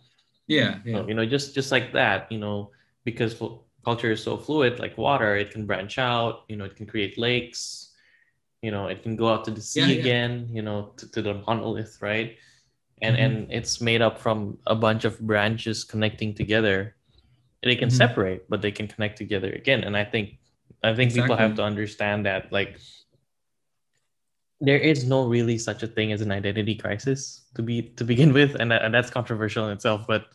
yeah, 0.49 0.79
yeah. 0.85 0.99
So, 0.99 1.09
you 1.09 1.15
know 1.15 1.25
just 1.25 1.55
just 1.55 1.71
like 1.71 1.93
that 1.93 2.31
you 2.31 2.39
know 2.39 2.71
because 3.05 3.41
culture 3.85 4.11
is 4.11 4.23
so 4.23 4.37
fluid 4.37 4.79
like 4.79 4.99
water 4.99 5.37
it 5.37 5.51
can 5.51 5.67
branch 5.67 5.99
out 5.99 6.43
you 6.49 6.57
know 6.57 6.65
it 6.65 6.77
can 6.77 6.87
create 6.87 7.17
lakes 7.17 7.93
you 8.61 8.71
know 8.71 8.87
it 8.89 9.03
can 9.03 9.17
go 9.17 9.29
out 9.33 9.45
to 9.47 9.51
the 9.51 9.61
sea 9.61 9.95
yeah, 9.95 10.01
again 10.01 10.49
you 10.51 10.63
know 10.63 10.93
to, 10.97 11.11
to 11.11 11.23
the 11.23 11.35
monolith 11.47 11.99
right 12.03 12.37
and 13.03 13.17
mm-hmm. 13.17 13.25
and 13.25 13.53
it's 13.53 13.81
made 13.81 14.03
up 14.03 14.19
from 14.19 14.59
a 14.67 14.75
bunch 14.75 15.05
of 15.05 15.19
branches 15.21 15.85
connecting 15.85 16.35
together 16.35 16.95
they 17.63 17.77
can 17.77 17.89
mm-hmm. 17.89 17.97
separate 17.97 18.49
but 18.49 18.63
they 18.63 18.73
can 18.73 18.89
connect 18.89 19.17
together 19.17 19.53
again 19.53 19.85
and 19.85 19.97
i 19.97 20.05
think 20.05 20.39
i 20.83 20.95
think 20.95 21.11
exactly. 21.11 21.23
people 21.23 21.37
have 21.37 21.55
to 21.55 21.63
understand 21.63 22.27
that 22.27 22.53
like 22.53 22.79
there 24.61 24.79
is 24.79 25.05
no 25.05 25.27
really 25.27 25.59
such 25.59 25.83
a 25.83 25.89
thing 25.89 26.13
as 26.13 26.21
an 26.21 26.31
identity 26.31 26.75
crisis 26.75 27.43
to 27.55 27.63
be 27.63 27.83
to 27.83 28.05
begin 28.05 28.33
with 28.39 28.55
and, 28.55 28.71
that, 28.71 28.83
and 28.83 28.95
that's 28.95 29.11
controversial 29.11 29.67
in 29.67 29.73
itself 29.73 30.07
but 30.07 30.27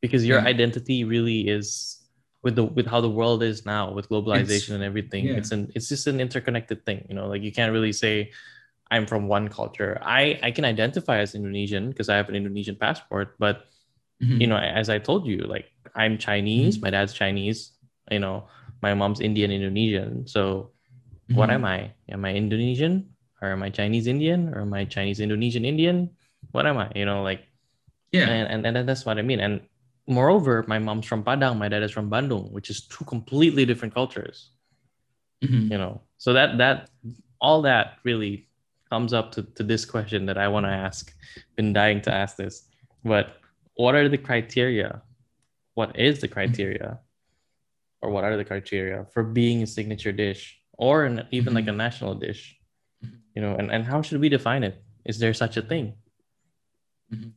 because 0.00 0.24
your 0.24 0.38
yeah. 0.38 0.46
identity 0.46 1.04
really 1.04 1.48
is 1.48 2.02
with 2.42 2.54
the 2.54 2.64
with 2.64 2.86
how 2.86 3.00
the 3.00 3.10
world 3.10 3.42
is 3.42 3.66
now 3.66 3.92
with 3.92 4.08
globalization 4.08 4.50
it's, 4.50 4.68
and 4.70 4.84
everything 4.84 5.26
yeah. 5.26 5.34
it's 5.34 5.50
an 5.50 5.70
it's 5.74 5.88
just 5.88 6.06
an 6.06 6.20
interconnected 6.20 6.86
thing 6.86 7.04
you 7.08 7.14
know 7.14 7.26
like 7.26 7.42
you 7.42 7.50
can't 7.50 7.72
really 7.72 7.92
say 7.92 8.30
i'm 8.92 9.04
from 9.04 9.26
one 9.26 9.48
culture 9.48 9.98
i 10.02 10.38
i 10.44 10.50
can 10.50 10.64
identify 10.64 11.18
as 11.18 11.34
indonesian 11.34 11.90
because 11.90 12.08
i 12.08 12.16
have 12.16 12.28
an 12.28 12.36
indonesian 12.36 12.76
passport 12.76 13.34
but 13.40 13.66
mm-hmm. 14.22 14.40
you 14.40 14.46
know 14.46 14.56
as 14.56 14.88
i 14.88 14.98
told 14.98 15.26
you 15.26 15.38
like 15.38 15.72
I'm 15.96 16.18
Chinese, 16.18 16.76
mm-hmm. 16.76 16.86
my 16.86 16.90
dad's 16.90 17.12
Chinese, 17.12 17.72
you 18.10 18.18
know, 18.18 18.48
my 18.82 18.94
mom's 18.94 19.20
Indian 19.20 19.50
Indonesian. 19.50 20.26
So 20.26 20.70
mm-hmm. 21.28 21.36
what 21.36 21.50
am 21.50 21.64
I? 21.64 21.92
Am 22.08 22.24
I 22.24 22.34
Indonesian 22.34 23.10
or 23.40 23.50
am 23.50 23.62
I 23.62 23.70
Chinese 23.70 24.06
Indian 24.06 24.52
or 24.54 24.60
am 24.60 24.72
I 24.74 24.84
Chinese 24.84 25.20
Indonesian 25.20 25.64
Indian? 25.64 26.10
What 26.52 26.66
am 26.66 26.78
I? 26.78 26.92
You 26.94 27.06
know, 27.06 27.22
like 27.22 27.48
yeah, 28.12 28.28
and, 28.28 28.66
and 28.66 28.76
and 28.76 28.88
that's 28.88 29.04
what 29.04 29.18
I 29.18 29.22
mean. 29.22 29.40
And 29.40 29.60
moreover, 30.06 30.64
my 30.68 30.78
mom's 30.78 31.06
from 31.06 31.24
Padang, 31.24 31.58
my 31.58 31.68
dad 31.68 31.82
is 31.82 31.90
from 31.90 32.10
Bandung, 32.10 32.52
which 32.52 32.70
is 32.70 32.86
two 32.86 33.04
completely 33.04 33.64
different 33.64 33.94
cultures. 33.94 34.50
Mm-hmm. 35.42 35.72
You 35.72 35.78
know, 35.78 36.02
so 36.18 36.32
that 36.32 36.58
that 36.58 36.90
all 37.40 37.62
that 37.62 37.98
really 38.04 38.48
comes 38.88 39.12
up 39.12 39.32
to, 39.32 39.42
to 39.42 39.62
this 39.62 39.84
question 39.84 40.26
that 40.26 40.38
I 40.38 40.48
want 40.48 40.64
to 40.66 40.70
ask. 40.70 41.12
Been 41.56 41.72
dying 41.72 42.00
to 42.02 42.12
ask 42.12 42.36
this, 42.36 42.68
but 43.04 43.36
what 43.74 43.94
are 43.94 44.08
the 44.08 44.18
criteria 44.18 45.02
what 45.76 45.98
is 46.00 46.20
the 46.20 46.28
criteria 46.28 46.98
or 48.00 48.10
what 48.10 48.24
are 48.24 48.36
the 48.36 48.44
criteria 48.44 49.06
for 49.12 49.22
being 49.22 49.62
a 49.62 49.66
signature 49.66 50.10
dish 50.10 50.58
or 50.72 51.04
an, 51.04 51.28
even 51.30 51.52
like 51.54 51.64
a 51.64 51.68
mm-hmm. 51.68 51.76
national 51.86 52.14
dish? 52.16 52.56
You 53.34 53.42
know 53.42 53.54
and, 53.54 53.70
and 53.70 53.84
how 53.84 54.00
should 54.02 54.20
we 54.20 54.28
define 54.28 54.64
it? 54.64 54.82
Is 55.04 55.18
there 55.18 55.34
such 55.34 55.56
a 55.56 55.62
thing? 55.62 55.94
Mm-hmm. 57.12 57.30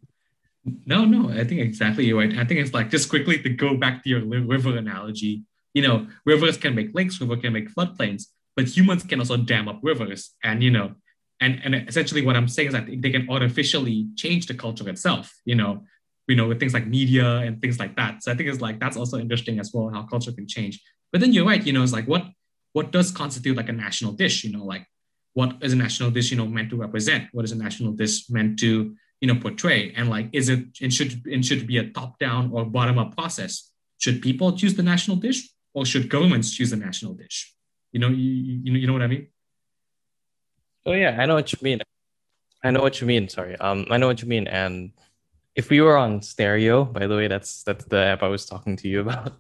no 0.88 1.06
no 1.06 1.30
i 1.30 1.43
think 1.43 1.62
exactly 1.62 2.04
you're 2.06 2.17
right. 2.17 2.36
I 2.36 2.43
think 2.43 2.60
it's 2.60 2.73
like 2.73 2.89
just 2.89 3.08
quickly 3.08 3.38
to 3.43 3.49
go 3.49 3.78
back 3.78 4.04
to 4.04 4.10
your 4.10 4.21
river 4.25 4.75
analogy. 4.75 5.43
You 5.75 5.84
know 5.86 6.08
rivers 6.25 6.58
can 6.58 6.73
make 6.73 6.89
lakes 6.95 7.21
rivers 7.21 7.41
can 7.43 7.54
make 7.54 7.69
floodplains 7.75 8.23
but 8.56 8.65
humans 8.65 9.04
can 9.04 9.19
also 9.19 9.38
dam 9.38 9.67
up 9.71 9.80
rivers. 9.84 10.21
And 10.43 10.63
you 10.63 10.71
know 10.71 10.95
and 11.41 11.62
and 11.63 11.75
essentially 11.88 12.23
what 12.25 12.36
i'm 12.36 12.47
saying 12.47 12.69
is 12.69 12.73
that 12.73 12.88
they 13.04 13.12
can 13.15 13.30
artificially 13.30 14.08
change 14.15 14.47
the 14.47 14.54
culture 14.54 14.88
itself 14.89 15.25
you 15.45 15.56
know 15.56 15.84
you 16.30 16.36
know, 16.36 16.48
with 16.48 16.60
things 16.60 16.74
like 16.74 16.86
media 16.88 17.38
and 17.38 17.60
things 17.60 17.80
like 17.80 17.96
that. 17.96 18.24
So 18.24 18.32
I 18.32 18.36
think 18.36 18.50
it's 18.50 18.62
like 18.62 18.80
that's 18.80 18.96
also 18.96 19.18
interesting 19.18 19.60
as 19.60 19.72
well 19.74 19.89
how 19.89 20.04
culture 20.04 20.32
can 20.32 20.48
change. 20.48 20.80
But 21.12 21.22
then 21.22 21.34
you're 21.34 21.46
right, 21.46 21.65
you 21.65 21.74
know, 21.74 21.84
it's 21.84 21.92
like 21.92 22.08
what 22.08 22.26
what 22.74 22.92
does 22.92 23.12
constitute 23.12 23.58
like 23.58 23.70
a 23.70 23.74
national 23.74 24.13
dish? 24.13 24.44
You 24.44 24.52
know, 24.52 24.63
like 24.63 24.86
what 25.34 25.56
is 25.62 25.74
a 25.74 25.76
national 25.76 26.12
dish, 26.12 26.32
you 26.32 26.38
know, 26.38 26.46
meant 26.46 26.70
to 26.70 26.76
represent? 26.76 27.30
What 27.32 27.46
is 27.46 27.52
a 27.52 27.58
national 27.58 27.94
dish 27.94 28.30
meant 28.30 28.60
to, 28.60 28.96
you 29.22 29.28
know, 29.28 29.39
portray? 29.39 29.92
And 29.96 30.10
like, 30.10 30.30
is 30.34 30.50
it 30.50 30.65
it 30.80 30.94
should 30.94 31.26
it 31.26 31.44
should 31.44 31.65
be 31.65 31.78
a 31.78 31.89
top 31.89 32.20
down 32.20 32.52
or 32.54 32.63
bottom 32.63 33.00
up 33.00 33.18
process? 33.18 33.72
Should 33.98 34.22
people 34.22 34.56
choose 34.56 34.76
the 34.76 34.84
national 34.84 35.18
dish 35.18 35.50
or 35.74 35.86
should 35.86 36.10
governments 36.10 36.54
choose 36.56 36.70
the 36.70 36.78
national 36.78 37.13
dish? 37.13 37.54
You 37.92 38.00
know, 38.00 38.10
you, 38.10 38.62
you 38.63 38.72
know, 38.72 38.80
you 38.80 38.88
know 38.88 38.94
what 38.94 39.02
I 39.02 39.08
mean? 39.08 39.28
Oh 40.86 40.94
yeah, 40.94 41.18
I 41.20 41.26
know 41.26 41.36
what 41.36 41.52
you 41.52 41.58
mean. 41.62 41.82
I 42.63 42.72
know 42.72 42.82
what 42.82 43.02
you 43.02 43.08
mean. 43.08 43.30
Sorry, 43.30 43.56
um, 43.58 43.88
I 43.89 43.98
know 43.98 44.08
what 44.08 44.22
you 44.22 44.28
mean, 44.28 44.48
and 44.48 44.92
if 45.60 45.69
we 45.69 45.82
were 45.82 45.98
on 45.98 46.22
stereo, 46.22 46.86
by 46.86 47.06
the 47.06 47.15
way, 47.19 47.28
that's 47.28 47.63
that's 47.67 47.84
the 47.91 48.00
app 48.12 48.24
I 48.24 48.30
was 48.30 48.45
talking 48.45 48.78
to 48.78 48.88
you 48.88 49.02
about, 49.06 49.34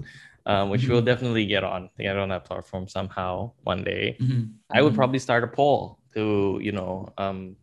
um, 0.45 0.69
which 0.69 0.81
mm-hmm. 0.81 0.91
we'll 0.91 1.07
definitely 1.11 1.45
get 1.47 1.63
on 1.63 1.89
get 1.97 2.17
on 2.17 2.29
that 2.29 2.43
platform 2.43 2.87
somehow 2.87 3.51
one 3.63 3.83
day. 3.83 4.17
Mm-hmm. 4.19 4.51
I 4.69 4.81
would 4.81 4.91
mm-hmm. 4.91 4.99
probably 4.99 5.19
start 5.19 5.47
a 5.47 5.47
poll 5.47 5.97
to 6.13 6.59
you 6.61 6.73
know 6.73 7.13
um, 7.17 7.55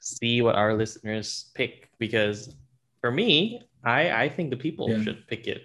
see 0.00 0.42
what 0.42 0.56
our 0.56 0.74
listeners 0.74 1.28
pick 1.54 1.88
because 2.02 2.38
for 3.00 3.10
me, 3.20 3.62
I 3.84 4.00
I 4.24 4.26
think 4.34 4.50
the 4.50 4.60
people 4.66 4.90
Yeah. 4.90 5.02
should 5.04 5.20
pick 5.30 5.46
it, 5.46 5.62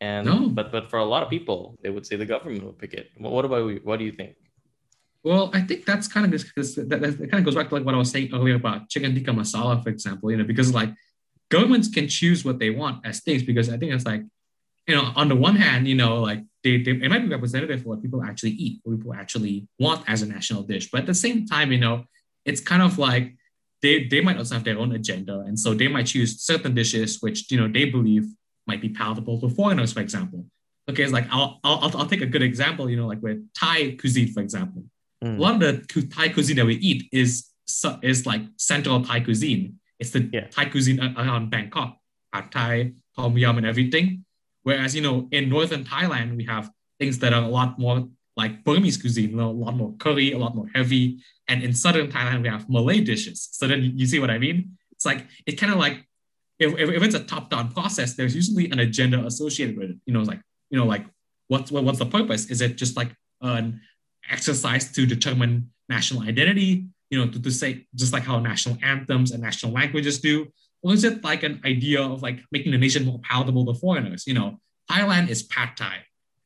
and 0.00 0.26
No. 0.26 0.36
but 0.58 0.72
but 0.74 0.90
for 0.90 0.98
a 0.98 1.08
lot 1.14 1.22
of 1.22 1.30
people, 1.30 1.78
they 1.82 1.90
would 1.94 2.04
say 2.08 2.16
the 2.16 2.30
government 2.34 2.64
would 2.66 2.78
pick 2.82 2.94
it. 3.00 3.06
What, 3.22 3.32
what 3.32 3.44
about 3.44 3.62
you? 3.70 3.78
What 3.86 3.98
do 4.00 4.04
you 4.04 4.14
think? 4.20 4.34
Well, 5.22 5.44
I 5.54 5.60
think 5.62 5.86
that's 5.86 6.06
kind 6.14 6.24
of 6.26 6.30
because 6.32 6.74
that, 6.74 7.00
that, 7.00 7.00
that 7.00 7.30
kind 7.30 7.40
of 7.40 7.46
goes 7.48 7.54
back 7.54 7.68
to 7.70 7.74
like 7.76 7.86
what 7.86 7.94
I 7.94 8.02
was 8.04 8.10
saying 8.10 8.28
earlier 8.34 8.56
about 8.56 8.90
chicken 8.92 9.14
tikka 9.14 9.32
masala, 9.32 9.82
for 9.82 9.88
example. 9.88 10.26
You 10.30 10.36
know, 10.38 10.48
because 10.52 10.74
like 10.80 10.92
governments 11.54 11.88
can 11.96 12.06
choose 12.18 12.40
what 12.46 12.56
they 12.62 12.70
want 12.80 12.96
as 13.08 13.16
things 13.26 13.42
because 13.50 13.66
I 13.74 13.76
think 13.78 13.90
it's 13.94 14.06
like, 14.12 14.22
you 14.88 14.94
know, 14.96 15.06
on 15.20 15.26
the 15.32 15.38
one 15.48 15.56
hand, 15.66 15.82
you 15.90 15.96
know, 16.02 16.12
like 16.30 16.40
they, 16.64 16.74
they 16.84 16.92
it 17.04 17.08
might 17.12 17.24
be 17.26 17.28
representative 17.38 17.78
for 17.82 17.88
what 17.90 18.02
people 18.04 18.20
actually 18.30 18.54
eat, 18.64 18.74
what 18.82 18.92
people 18.98 19.14
actually 19.22 19.56
want 19.84 20.00
as 20.12 20.18
a 20.22 20.26
national 20.36 20.62
dish. 20.72 20.84
But 20.90 20.98
at 21.02 21.06
the 21.12 21.20
same 21.26 21.38
time, 21.54 21.68
you 21.74 21.80
know, 21.84 21.96
it's 22.50 22.60
kind 22.70 22.82
of 22.88 22.92
like 23.08 23.26
they 23.82 23.94
they 24.12 24.20
might 24.26 24.38
also 24.40 24.54
have 24.56 24.64
their 24.68 24.78
own 24.82 24.92
agenda, 25.00 25.36
and 25.48 25.56
so 25.64 25.68
they 25.80 25.88
might 25.94 26.06
choose 26.14 26.30
certain 26.50 26.72
dishes 26.80 27.08
which 27.24 27.38
you 27.50 27.58
know 27.60 27.68
they 27.76 27.86
believe 27.96 28.24
might 28.70 28.82
be 28.86 28.90
palatable 29.00 29.36
to 29.40 29.48
foreigners, 29.58 29.92
for 29.96 30.00
example. 30.06 30.40
Okay, 30.88 31.02
it's 31.06 31.12
like 31.18 31.28
I'll 31.36 31.50
I'll, 31.64 31.78
I'll- 31.98 32.06
take 32.12 32.24
a 32.28 32.32
good 32.34 32.42
example. 32.50 32.84
You 32.90 32.96
know, 33.00 33.08
like 33.12 33.22
with 33.28 33.38
Thai 33.60 33.96
cuisine, 34.00 34.28
for 34.36 34.42
example 34.48 34.82
Mm. 35.22 35.38
a 35.38 35.40
lot 35.40 35.54
of 35.54 35.60
the 35.60 36.02
Thai 36.14 36.28
cuisine 36.34 36.56
that 36.56 36.66
we 36.66 36.76
eat 36.90 37.00
is 37.22 37.30
is 38.10 38.18
like 38.26 38.42
central 38.56 38.96
Thai 39.08 39.20
cuisine. 39.20 39.78
It's 39.98 40.10
the 40.10 40.28
Yeah. 40.32 40.48
Thai 40.48 40.66
cuisine 40.66 41.00
around 41.00 41.50
Bangkok, 41.50 41.98
pad 42.32 42.50
Thai, 42.50 42.92
tom 43.16 43.38
yum, 43.38 43.58
and 43.58 43.66
everything. 43.66 44.24
Whereas 44.62 44.94
you 44.94 45.02
know 45.02 45.28
in 45.30 45.48
northern 45.48 45.84
Thailand 45.84 46.36
we 46.36 46.44
have 46.44 46.70
things 46.98 47.18
that 47.20 47.32
are 47.32 47.42
a 47.42 47.48
lot 47.48 47.78
more 47.78 48.08
like 48.36 48.64
Burmese 48.64 48.96
cuisine, 48.96 49.30
you 49.30 49.36
know, 49.36 49.50
a 49.50 49.52
lot 49.64 49.76
more 49.76 49.94
curry, 49.98 50.32
a 50.32 50.38
lot 50.38 50.56
more 50.56 50.68
heavy. 50.74 51.22
And 51.46 51.62
in 51.62 51.72
southern 51.72 52.10
Thailand 52.10 52.42
we 52.42 52.48
have 52.48 52.68
Malay 52.68 53.00
dishes. 53.00 53.48
So 53.52 53.68
then 53.68 53.92
you, 53.94 54.06
see 54.06 54.18
what 54.18 54.30
I 54.30 54.38
mean? 54.38 54.76
It's 54.92 55.06
like 55.06 55.26
it 55.46 55.52
kind 55.52 55.72
of 55.72 55.78
like 55.78 56.06
if, 56.58 56.72
if, 56.78 56.88
if 56.90 57.02
it's 57.02 57.14
a 57.14 57.24
top-down 57.24 57.72
process, 57.72 58.14
there's 58.14 58.34
usually 58.34 58.70
an 58.70 58.80
agenda 58.80 59.24
associated 59.24 59.76
with 59.76 59.90
it. 59.90 59.96
You 60.06 60.14
know, 60.14 60.20
it's 60.20 60.28
like 60.28 60.40
you 60.70 60.78
know, 60.78 60.86
like 60.86 61.06
what's 61.48 61.70
what, 61.70 61.84
what's 61.84 61.98
the 61.98 62.06
purpose? 62.06 62.46
Is 62.46 62.60
it 62.60 62.76
just 62.76 62.96
like 62.96 63.14
an 63.40 63.80
exercise 64.30 64.90
to 64.92 65.06
determine 65.06 65.70
national 65.88 66.22
identity, 66.22 66.86
you 67.14 67.24
know, 67.24 67.30
to, 67.30 67.40
to 67.40 67.50
say 67.50 67.86
just 67.94 68.12
like 68.12 68.24
how 68.24 68.40
national 68.40 68.76
anthems 68.82 69.30
and 69.30 69.40
national 69.40 69.72
languages 69.72 70.18
do? 70.18 70.48
Or 70.82 70.92
is 70.92 71.04
it 71.04 71.22
like 71.22 71.44
an 71.44 71.60
idea 71.64 72.02
of 72.02 72.22
like 72.22 72.40
making 72.50 72.72
the 72.72 72.78
nation 72.78 73.04
more 73.04 73.20
palatable 73.20 73.64
to 73.66 73.74
foreigners? 73.78 74.26
You 74.26 74.34
know, 74.34 74.58
Thailand 74.90 75.28
is 75.28 75.44
pad 75.44 75.76
Thai, 75.76 75.98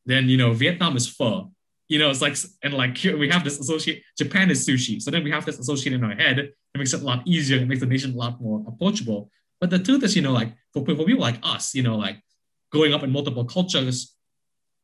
then 0.04 0.28
you 0.28 0.36
know 0.36 0.52
Vietnam 0.52 0.94
is 0.96 1.08
pho. 1.08 1.50
You 1.88 1.98
know, 1.98 2.10
it's 2.10 2.20
like 2.20 2.36
and 2.62 2.74
like 2.74 2.98
here 2.98 3.16
we 3.16 3.30
have 3.30 3.44
this 3.44 3.58
associate. 3.58 4.02
Japan 4.18 4.50
is 4.50 4.66
sushi, 4.68 5.00
so 5.00 5.10
then 5.10 5.24
we 5.24 5.30
have 5.30 5.46
this 5.46 5.58
associate 5.58 5.94
in 5.94 6.04
our 6.04 6.14
head. 6.14 6.38
It 6.38 6.54
makes 6.76 6.92
it 6.92 7.00
a 7.00 7.04
lot 7.04 7.26
easier. 7.26 7.58
It 7.58 7.66
makes 7.66 7.80
the 7.80 7.86
nation 7.86 8.12
a 8.12 8.16
lot 8.16 8.40
more 8.42 8.62
approachable. 8.68 9.30
But 9.60 9.70
the 9.70 9.78
truth 9.78 10.04
is, 10.04 10.14
you 10.14 10.22
know, 10.22 10.32
like 10.32 10.52
for, 10.72 10.84
for 10.84 11.04
people 11.04 11.18
like 11.18 11.38
us, 11.42 11.74
you 11.74 11.82
know, 11.82 11.96
like 11.96 12.22
growing 12.70 12.92
up 12.92 13.02
in 13.02 13.10
multiple 13.10 13.46
cultures, 13.46 14.14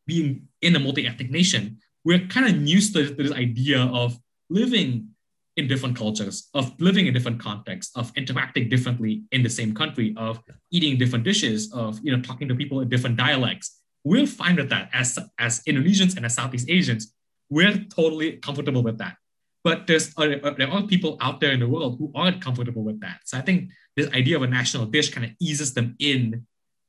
being 0.06 0.48
in 0.62 0.74
a 0.74 0.80
multi-ethnic 0.80 1.30
nation, 1.30 1.78
we're 2.04 2.26
kind 2.26 2.46
of 2.46 2.66
used 2.66 2.94
to, 2.94 3.14
to 3.14 3.22
this 3.22 3.32
idea 3.32 3.82
of 3.82 4.18
living 4.50 5.13
in 5.56 5.68
different 5.68 5.96
cultures, 5.96 6.48
of 6.54 6.72
living 6.80 7.06
in 7.06 7.14
different 7.14 7.40
contexts, 7.40 7.96
of 7.96 8.12
interacting 8.16 8.68
differently 8.68 9.22
in 9.30 9.42
the 9.42 9.48
same 9.48 9.74
country, 9.74 10.14
of 10.16 10.40
eating 10.70 10.98
different 10.98 11.24
dishes, 11.24 11.72
of 11.72 12.00
you 12.02 12.14
know 12.14 12.22
talking 12.22 12.48
to 12.48 12.54
people 12.54 12.80
in 12.80 12.88
different 12.88 13.16
dialects. 13.16 13.80
We're 14.04 14.26
fine 14.26 14.56
with 14.56 14.70
that 14.70 14.90
as 14.92 15.18
as 15.38 15.62
Indonesians 15.62 16.16
and 16.16 16.26
as 16.26 16.34
Southeast 16.34 16.68
Asians. 16.68 17.12
We're 17.50 17.84
totally 17.84 18.32
comfortable 18.38 18.82
with 18.82 18.98
that. 18.98 19.16
But 19.62 19.86
there's 19.86 20.12
uh, 20.18 20.36
uh, 20.42 20.54
there 20.58 20.68
are 20.68 20.82
people 20.82 21.16
out 21.20 21.40
there 21.40 21.52
in 21.52 21.60
the 21.60 21.68
world 21.68 21.96
who 21.98 22.10
aren't 22.14 22.42
comfortable 22.42 22.82
with 22.82 23.00
that. 23.00 23.20
So 23.24 23.38
I 23.38 23.40
think 23.40 23.70
this 23.96 24.08
idea 24.12 24.36
of 24.36 24.42
a 24.42 24.46
national 24.46 24.86
dish 24.86 25.10
kind 25.10 25.24
of 25.24 25.32
eases 25.40 25.72
them 25.72 25.96
in 25.98 26.46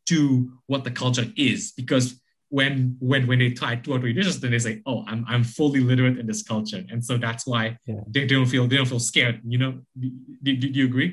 to 0.08 0.52
what 0.68 0.84
the 0.84 0.92
culture 0.92 1.26
is 1.36 1.72
because 1.72 2.20
when 2.56 2.96
when 3.12 3.28
when 3.28 3.40
they 3.40 3.52
try 3.52 3.76
two 3.76 3.92
or 3.96 4.00
three 4.00 4.14
dishes, 4.14 4.40
then 4.40 4.52
they 4.52 4.60
say, 4.68 4.82
"Oh, 4.86 5.04
I'm 5.12 5.26
I'm 5.28 5.44
fully 5.44 5.82
literate 5.82 6.18
in 6.22 6.26
this 6.32 6.42
culture," 6.42 6.82
and 6.90 7.04
so 7.04 7.18
that's 7.18 7.44
why 7.52 7.64
Yeah. 7.86 8.04
they, 8.08 8.26
don't 8.26 8.46
feel 8.54 8.64
they 8.68 8.78
don't 8.80 8.88
feel 8.94 9.06
scared. 9.12 9.42
You 9.44 9.58
know, 9.62 9.72
do, 10.00 10.08
do, 10.42 10.56
do 10.74 10.80
you 10.80 10.86
agree? 10.86 11.12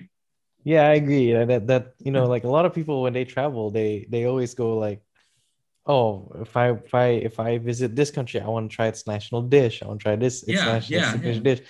Yeah, 0.63 0.87
I 0.87 0.95
agree. 1.03 1.33
That, 1.33 1.67
that 1.67 1.85
you 1.99 2.13
know, 2.15 2.27
like 2.35 2.45
a 2.45 2.53
lot 2.57 2.65
of 2.65 2.73
people 2.73 3.03
when 3.03 3.13
they 3.13 3.25
travel, 3.25 3.71
they 3.79 4.07
they 4.09 4.23
always 4.31 4.55
go 4.55 4.79
like, 4.87 5.01
"Oh, 5.85 6.31
if 6.47 6.57
I 6.57 6.67
if 6.89 6.95
I 6.95 7.07
if 7.31 7.37
I 7.41 7.59
visit 7.59 7.97
this 7.97 8.13
country, 8.13 8.39
I 8.41 8.47
want 8.47 8.71
to 8.71 8.77
try 8.77 8.87
its 8.87 9.05
national 9.15 9.43
dish. 9.43 9.83
I 9.83 9.89
want 9.89 9.99
to 9.99 10.05
try 10.05 10.15
this 10.15 10.45
its 10.47 10.63
Yeah, 10.63 10.79
national 10.79 11.01
yeah, 11.01 11.33
yeah. 11.35 11.41
dish," 11.49 11.61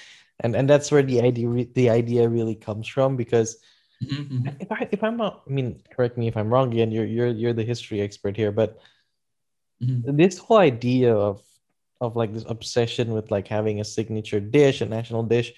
and 0.45 0.53
and 0.55 0.69
that's 0.69 0.93
where 0.93 1.03
the 1.03 1.23
idea 1.23 1.49
the 1.81 1.89
idea 1.89 2.29
really 2.29 2.57
comes 2.69 2.87
from 2.95 3.17
because 3.17 3.57
Mhm, 4.05 4.29
mhm. 4.29 4.61
if 4.61 4.71
I 4.71 4.81
if 4.93 5.03
I'm 5.03 5.17
not, 5.17 5.43
I 5.49 5.51
mean, 5.51 5.81
correct 5.95 6.19
me 6.21 6.29
if 6.29 6.37
I'm 6.37 6.53
wrong. 6.53 6.73
Again, 6.73 6.93
you're 6.93 7.09
you're 7.17 7.33
you're 7.41 7.57
the 7.57 7.65
history 7.73 8.01
expert 8.03 8.37
here, 8.37 8.53
but 8.53 8.77
Mhm. 9.83 10.17
this 10.17 10.39
whole 10.39 10.59
idea 10.59 11.15
of 11.15 11.43
of 12.01 12.17
like 12.17 12.33
this 12.35 12.45
obsession 12.49 13.13
with 13.13 13.31
like 13.31 13.47
having 13.47 13.79
a 13.81 13.85
signature 13.85 14.41
dish, 14.41 14.81
a 14.81 14.87
national 14.87 15.23
dish, 15.23 15.53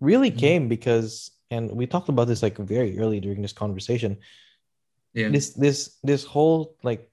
really 0.00 0.30
Mhm. 0.30 0.38
came 0.38 0.68
because, 0.68 1.32
and 1.50 1.70
we 1.72 1.86
talked 1.86 2.08
about 2.08 2.28
this 2.28 2.42
like 2.42 2.56
very 2.58 2.98
early 3.00 3.18
during 3.20 3.42
this 3.42 3.52
conversation. 3.52 4.18
Yeah. 5.14 5.30
This 5.30 5.50
this 5.54 5.98
this 6.04 6.22
whole 6.24 6.76
like 6.84 7.10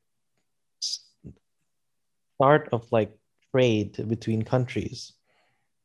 start 2.36 2.69
of 2.71 2.91
like 2.91 3.12
trade 3.51 3.97
between 4.08 4.43
countries, 4.43 5.13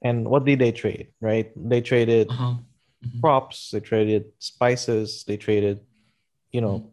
and 0.03 0.29
what 0.29 0.45
did 0.45 0.59
they 0.59 0.73
trade? 0.73 1.09
Right? 1.21 1.53
They 1.57 1.81
traded 1.81 2.29
Uh-huh. 2.31 2.57
Mhm. 3.05 3.21
crops, 3.21 3.71
they 3.71 3.81
traded 3.81 4.33
spices, 4.41 5.25
they 5.25 5.37
traded, 5.37 5.81
you 6.53 6.61
know, 6.61 6.79
Mm-hmm. 6.85 6.89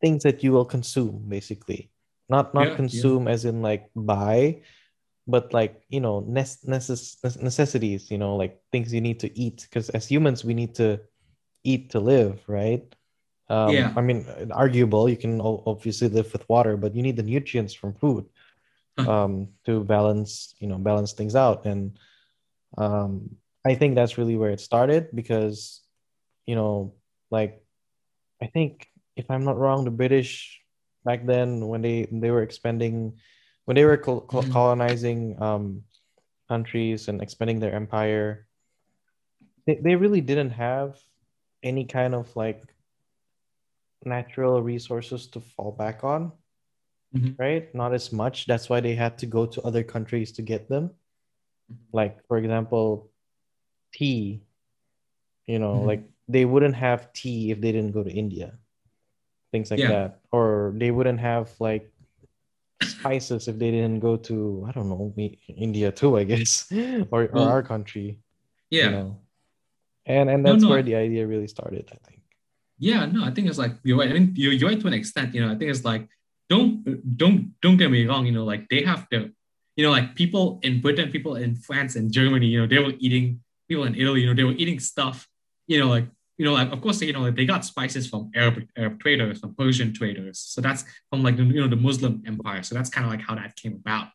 things 0.00 0.22
that 0.22 0.42
you 0.42 0.52
will 0.52 0.64
consume 0.64 1.28
basically. 1.28 1.90
Not 2.28 2.54
not 2.54 2.64
Yeah, 2.64 2.70
yeah. 2.70 2.76
consume 2.76 3.28
as 3.28 3.44
in 3.44 3.60
like 3.62 3.90
buy, 3.94 4.62
but 5.26 5.52
like, 5.52 5.82
you 5.88 6.00
know, 6.00 6.20
nes- 6.20 6.64
necess- 6.64 7.20
necessities, 7.40 8.10
you 8.10 8.18
know, 8.18 8.36
like 8.36 8.60
things 8.72 8.92
you 8.92 9.00
need 9.00 9.20
to 9.20 9.28
eat 9.38 9.66
because 9.68 9.90
as 9.90 10.08
humans 10.08 10.44
we 10.44 10.54
need 10.54 10.74
to 10.76 11.00
eat 11.64 11.90
to 11.90 12.00
live, 12.00 12.42
right? 12.48 12.84
Um, 13.48 13.72
Yeah. 13.72 13.92
I 13.96 14.00
mean, 14.00 14.24
arguable, 14.52 15.08
you 15.08 15.16
can 15.16 15.40
obviously 15.40 16.08
live 16.08 16.32
with 16.32 16.48
water, 16.48 16.76
but 16.76 16.94
you 16.94 17.02
need 17.02 17.16
the 17.16 17.22
nutrients 17.22 17.74
from 17.74 17.92
food 17.94 18.24
um, 19.08 19.48
to 19.66 19.84
balance, 19.84 20.54
you 20.60 20.68
know, 20.68 20.78
balance 20.78 21.12
things 21.12 21.36
out. 21.36 21.66
And 21.66 21.98
um, 22.78 23.36
I 23.64 23.74
think 23.74 23.94
that's 23.94 24.16
really 24.18 24.36
where 24.36 24.50
it 24.50 24.60
started 24.60 25.08
because, 25.14 25.82
you 26.46 26.54
know, 26.56 26.94
like 27.30 27.62
I 28.42 28.46
think 28.46 28.88
if 29.16 29.30
I'm 29.30 29.44
not 29.44 29.58
wrong, 29.58 29.84
the 29.84 29.90
British 29.90 30.60
back 31.04 31.26
then 31.26 31.68
when 31.68 31.82
they 31.82 32.06
they 32.10 32.30
were 32.30 32.42
expanding, 32.42 33.18
when 33.64 33.74
they 33.76 33.84
were 33.84 33.96
col- 33.96 34.22
col- 34.22 34.42
Mhm. 34.42 34.52
colonizing 34.52 35.40
um, 35.42 35.84
countries 36.48 37.08
and 37.08 37.22
expanding 37.22 37.60
their 37.60 37.74
empire, 37.74 38.46
they, 39.66 39.76
they 39.80 39.96
really 39.96 40.20
didn't 40.20 40.50
have 40.50 40.98
any 41.62 41.84
kind 41.84 42.14
of 42.14 42.34
like 42.36 42.62
natural 44.04 44.60
resources 44.62 45.26
to 45.28 45.40
fall 45.40 45.72
back 45.72 46.04
on, 46.04 46.32
Mhm. 47.14 47.38
right? 47.38 47.74
Not 47.74 47.94
as 47.94 48.12
much. 48.12 48.44
That's 48.46 48.68
why 48.68 48.80
they 48.80 48.94
had 48.94 49.16
to 49.18 49.26
go 49.26 49.46
to 49.46 49.62
other 49.62 49.82
countries 49.82 50.32
to 50.32 50.42
get 50.42 50.68
them. 50.68 50.90
Like, 51.92 52.20
for 52.28 52.36
example, 52.36 53.10
tea, 53.92 54.42
you 55.46 55.58
know, 55.58 55.80
Mhm. 55.80 55.86
like 55.86 56.02
they 56.28 56.44
wouldn't 56.44 56.74
have 56.76 57.12
tea 57.12 57.50
if 57.50 57.60
they 57.60 57.72
didn't 57.72 57.92
go 57.92 58.02
to 58.04 58.10
India, 58.12 58.58
things 59.54 59.70
like 59.70 59.78
Yeah. 59.78 59.94
that. 59.94 60.10
Or 60.34 60.74
they 60.74 60.90
wouldn't 60.90 61.20
have 61.22 61.46
like 61.62 61.86
spices 62.82 63.46
if 63.48 63.54
they 63.58 63.70
didn't 63.70 64.00
go 64.00 64.16
to, 64.16 64.66
I 64.68 64.72
don't 64.74 64.88
know, 64.90 65.14
India 65.48 65.92
too, 65.94 66.18
I 66.18 66.24
guess, 66.24 66.66
or, 67.14 67.22
or 67.22 67.28
Well, 67.32 67.48
our 67.48 67.62
country, 67.62 68.18
you 68.70 68.80
Yeah. 68.82 68.90
know. 68.90 69.08
And 70.06 70.28
and 70.28 70.44
that's 70.44 70.62
no, 70.62 70.68
where 70.70 70.80
I- 70.84 70.88
the 70.90 70.96
idea 70.96 71.22
really 71.26 71.48
started, 71.48 71.86
I 71.94 71.98
think. 72.06 72.20
Yeah, 72.78 73.06
no, 73.06 73.24
I 73.24 73.30
think 73.30 73.46
it's 73.48 73.56
like 73.64 73.72
you're 73.86 73.96
right. 73.96 74.10
I 74.10 74.14
mean 74.18 74.34
you're, 74.36 74.52
you're 74.52 74.68
right 74.68 74.80
to 74.82 74.88
an 74.90 74.92
extent. 75.00 75.32
You 75.34 75.40
know, 75.46 75.50
I 75.52 75.56
think 75.56 75.70
it's 75.70 75.84
like 75.86 76.04
don't 76.50 76.82
don't 77.16 77.54
don't 77.62 77.78
get 77.78 77.88
me 77.94 78.04
wrong. 78.04 78.26
You 78.26 78.34
know, 78.36 78.44
like 78.44 78.68
they 78.68 78.82
have 78.90 79.06
the, 79.10 79.32
you 79.76 79.82
know, 79.86 79.92
like 79.94 80.14
people 80.20 80.58
in 80.66 80.82
Britain, 80.84 81.08
people 81.16 81.36
in 81.44 81.54
France 81.56 81.94
and 81.96 82.12
Germany. 82.12 82.46
You 82.52 82.58
know, 82.60 82.66
they 82.72 82.80
were 82.84 82.92
eating 82.98 83.40
people 83.70 83.84
in 83.88 83.94
Italy. 83.94 84.20
You 84.22 84.26
know, 84.28 84.34
they 84.36 84.44
were 84.50 84.58
eating 84.62 84.80
stuff. 84.80 85.16
You 85.70 85.78
know, 85.80 85.88
like 85.96 86.06
you 86.38 86.44
know, 86.44 86.52
like 86.52 86.72
of 86.72 86.80
course, 86.80 87.00
you 87.02 87.12
know, 87.12 87.30
they 87.30 87.46
got 87.46 87.64
spices 87.64 88.08
from 88.08 88.30
Arab 88.34 88.66
Arab 88.76 89.00
traders, 89.00 89.40
from 89.40 89.54
Persian 89.54 89.92
traders. 89.92 90.38
So 90.38 90.60
that's 90.60 90.84
from 91.10 91.22
like 91.22 91.36
the 91.36 91.44
you 91.44 91.60
know 91.60 91.68
the 91.68 91.76
Muslim 91.76 92.22
empire. 92.26 92.62
So 92.62 92.74
that's 92.74 92.90
kind 92.90 93.04
of 93.06 93.10
like 93.10 93.20
how 93.20 93.34
that 93.34 93.56
came 93.56 93.74
about. 93.74 94.08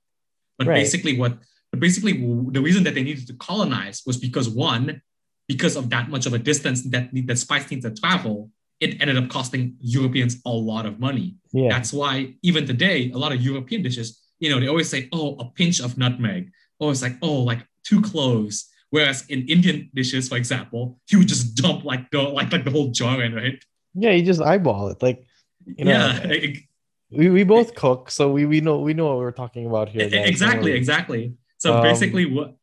But 0.57 0.67
Right. 0.67 0.75
basically, 0.75 1.17
what 1.17 1.37
but 1.71 1.79
basically 1.79 2.13
the 2.51 2.61
reason 2.61 2.83
that 2.83 2.95
they 2.95 3.03
needed 3.03 3.27
to 3.27 3.33
colonize 3.33 4.01
was 4.05 4.17
because 4.17 4.49
one, 4.49 5.01
because 5.47 5.75
of 5.75 5.89
that 5.91 6.09
much 6.09 6.25
of 6.25 6.33
a 6.33 6.39
distance 6.39 6.83
that 6.93 7.09
that 7.27 7.37
spice 7.37 7.69
needs 7.71 7.85
to 7.85 7.91
travel, 7.91 8.51
it 8.79 9.01
ended 9.01 9.17
up 9.17 9.29
costing 9.29 9.75
Europeans 9.79 10.37
a 10.45 10.49
lot 10.49 10.85
of 10.85 10.99
money. 10.99 11.35
Yeah. 11.51 11.69
That's 11.69 11.93
why 11.93 12.35
even 12.43 12.65
today, 12.65 13.11
a 13.11 13.17
lot 13.17 13.31
of 13.31 13.41
European 13.41 13.81
dishes, 13.83 14.19
you 14.39 14.49
know, 14.49 14.59
they 14.59 14.67
always 14.67 14.89
say, 14.89 15.09
oh, 15.11 15.35
a 15.39 15.45
pinch 15.51 15.79
of 15.79 15.97
nutmeg. 15.97 16.51
Or 16.79 16.91
it's 16.91 17.01
like, 17.01 17.17
oh, 17.21 17.39
like 17.43 17.65
two 17.83 18.01
cloves. 18.01 18.69
Whereas 18.91 19.25
in 19.29 19.47
Indian 19.47 19.89
dishes, 19.93 20.29
for 20.29 20.37
example, 20.37 20.99
you 21.11 21.19
would 21.19 21.27
just 21.27 21.55
dump 21.61 21.83
like 21.85 22.09
the 22.11 22.21
like 22.21 22.51
like 22.51 22.63
the 22.65 22.71
whole 22.71 22.89
jar 22.89 23.21
in, 23.21 23.33
right? 23.35 23.63
Yeah, 23.93 24.11
you 24.11 24.23
just 24.23 24.41
eyeball 24.41 24.89
it. 24.89 25.01
Like 25.01 25.23
you 25.65 25.85
know, 25.85 25.91
yeah, 25.91 26.19
it- 26.23 26.57
we, 27.11 27.27
we 27.29 27.43
both 27.43 27.73
cook, 27.73 28.11
so 28.11 28.31
we, 28.31 28.45
we 28.45 28.61
know 28.61 28.79
we 28.81 28.93
know 28.93 29.07
what 29.07 29.17
we're 29.17 29.31
talking 29.31 29.65
about 29.65 29.89
here. 29.89 30.07
Guys. 30.07 30.29
exactly, 30.29 30.73
exactly. 30.73 31.33
So 31.57 31.73
Um, 31.73 31.81
basically, 31.81 32.25
what? 32.27 32.55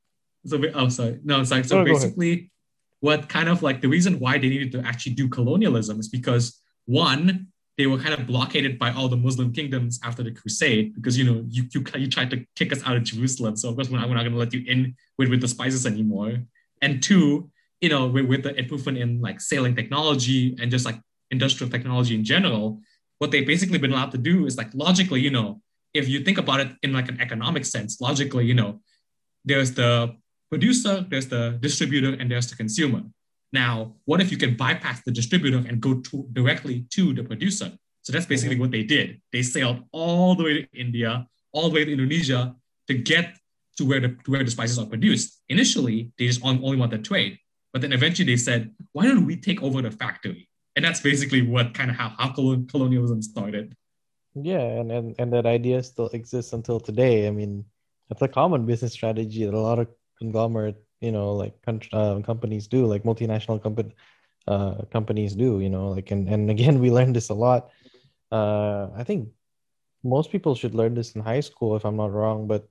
So 0.46 0.58
ba- 0.58 0.70
oh, 0.72 0.88
sorry, 0.88 1.18
no, 1.24 1.42
sorry. 1.42 1.64
So 1.64 1.78
No, 1.78 1.84
basically, 1.84 2.52
what 3.00 3.28
kind 3.28 3.48
of 3.48 3.64
like 3.64 3.80
the 3.82 3.88
reason 3.88 4.20
why 4.20 4.38
they 4.38 4.48
needed 4.48 4.70
to 4.72 4.80
actually 4.86 5.14
do 5.14 5.28
colonialism 5.28 5.98
is 5.98 6.08
because 6.08 6.60
one, 6.86 7.48
they 7.78 7.86
were 7.86 7.98
kind 7.98 8.14
of 8.14 8.26
blockaded 8.26 8.78
by 8.78 8.90
all 8.92 9.08
the 9.08 9.16
Muslim 9.16 9.52
kingdoms 9.52 10.00
after 10.02 10.22
the 10.22 10.30
Crusade 10.30 10.94
because 10.94 11.18
you 11.18 11.24
know 11.24 11.44
you 11.48 11.64
you, 11.72 11.84
you 11.96 12.08
tried 12.08 12.30
to 12.30 12.44
kick 12.56 12.72
us 12.72 12.82
out 12.84 12.96
of 12.96 13.04
Jerusalem, 13.04 13.56
so 13.56 13.68
of 13.68 13.76
course 13.76 13.90
we're 13.90 13.98
not, 13.98 14.08
not 14.08 14.22
going 14.22 14.32
to 14.32 14.38
let 14.38 14.52
you 14.52 14.64
in 14.66 14.96
with 15.18 15.28
with 15.28 15.40
the 15.40 15.48
spices 15.48 15.86
anymore. 15.86 16.38
And 16.82 17.02
two, 17.02 17.50
you 17.80 17.88
know, 17.88 18.06
with, 18.06 18.26
with 18.26 18.42
the 18.42 18.54
improvement 18.58 18.98
in 18.98 19.20
like 19.20 19.40
sailing 19.40 19.74
technology 19.74 20.56
and 20.60 20.70
just 20.70 20.84
like 20.84 21.00
industrial 21.30 21.70
technology 21.70 22.14
in 22.14 22.24
general, 22.24 22.80
what 23.18 23.30
they've 23.30 23.46
basically 23.46 23.78
been 23.78 23.92
allowed 23.92 24.12
to 24.12 24.18
do 24.18 24.46
is 24.46 24.56
like 24.56 24.74
logically, 24.74 25.20
you 25.20 25.30
know, 25.30 25.60
if 25.94 26.08
you 26.08 26.20
think 26.20 26.38
about 26.38 26.60
it 26.60 26.68
in 26.82 26.92
like 26.92 27.08
an 27.08 27.20
economic 27.20 27.64
sense, 27.64 28.00
logically, 28.00 28.44
you 28.44 28.54
know, 28.54 28.80
there's 29.44 29.72
the 29.72 30.14
producer, 30.50 31.04
there's 31.08 31.28
the 31.28 31.56
distributor, 31.60 32.12
and 32.20 32.30
there's 32.30 32.48
the 32.48 32.56
consumer. 32.56 33.02
Now, 33.56 33.94
what 34.04 34.20
if 34.20 34.28
you 34.32 34.38
can 34.44 34.52
bypass 34.54 34.98
the 35.06 35.14
distributor 35.20 35.60
and 35.68 35.80
go 35.80 35.92
to, 36.06 36.14
directly 36.38 36.76
to 36.94 37.14
the 37.16 37.24
producer? 37.24 37.68
So 38.02 38.12
that's 38.12 38.26
basically 38.26 38.56
mm-hmm. 38.56 38.68
what 38.68 38.70
they 38.76 38.84
did. 38.84 39.06
They 39.32 39.42
sailed 39.42 39.78
all 39.92 40.34
the 40.36 40.44
way 40.44 40.54
to 40.60 40.64
India, 40.84 41.26
all 41.54 41.70
the 41.70 41.76
way 41.76 41.84
to 41.86 41.92
Indonesia 41.98 42.54
to 42.88 42.94
get 43.12 43.26
to 43.78 43.82
where 43.88 44.00
the 44.04 44.10
to 44.24 44.28
where 44.32 44.44
the 44.44 44.50
spices 44.56 44.78
are 44.78 44.90
produced. 44.94 45.28
Initially, 45.48 46.12
they 46.16 46.26
just 46.30 46.44
on- 46.44 46.62
only 46.66 46.78
wanted 46.82 47.02
trade, 47.10 47.32
but 47.72 47.80
then 47.82 47.92
eventually 47.98 48.28
they 48.32 48.40
said, 48.48 48.60
"Why 48.94 49.04
don't 49.08 49.26
we 49.30 49.36
take 49.48 49.60
over 49.66 49.80
the 49.82 49.90
factory?" 49.90 50.42
And 50.74 50.84
that's 50.84 51.00
basically 51.00 51.42
what 51.54 51.72
kind 51.78 51.90
of 51.90 51.96
how, 51.96 52.08
how 52.18 52.28
colonialism 52.72 53.20
started. 53.32 53.74
Yeah, 54.50 54.66
and, 54.80 54.88
and 54.96 55.06
and 55.20 55.28
that 55.32 55.46
idea 55.58 55.82
still 55.82 56.10
exists 56.18 56.52
until 56.52 56.78
today. 56.78 57.26
I 57.26 57.32
mean, 57.40 57.64
that's 58.08 58.22
a 58.28 58.28
common 58.40 58.68
business 58.70 58.92
strategy 58.92 59.44
that 59.44 59.54
a 59.54 59.66
lot 59.70 59.80
of 59.82 59.88
conglomerate, 60.20 60.78
you 61.00 61.12
know, 61.12 61.32
like 61.32 61.54
uh, 61.92 62.20
companies 62.20 62.66
do, 62.66 62.86
like 62.86 63.02
multinational 63.04 63.62
company 63.62 63.94
uh, 64.48 64.82
companies 64.92 65.34
do. 65.34 65.60
You 65.60 65.68
know, 65.70 65.88
like 65.90 66.10
and 66.10 66.28
and 66.28 66.50
again, 66.50 66.80
we 66.84 66.90
learned 66.90 67.16
this 67.16 67.30
a 67.30 67.34
lot. 67.34 67.70
Uh, 68.30 68.88
I 68.96 69.04
think 69.04 69.28
most 70.04 70.30
people 70.30 70.54
should 70.54 70.74
learn 70.74 70.94
this 70.94 71.12
in 71.14 71.22
high 71.22 71.40
school, 71.40 71.76
if 71.76 71.84
I'm 71.84 71.96
not 71.96 72.12
wrong. 72.12 72.46
But 72.46 72.68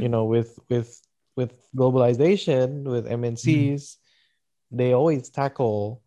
you 0.00 0.08
know, 0.08 0.24
with 0.24 0.58
with 0.68 1.00
with 1.36 1.52
globalization, 1.76 2.84
with 2.84 3.06
MNCs, 3.06 3.96
they 4.70 4.92
always 4.92 5.28
tackle 5.30 6.02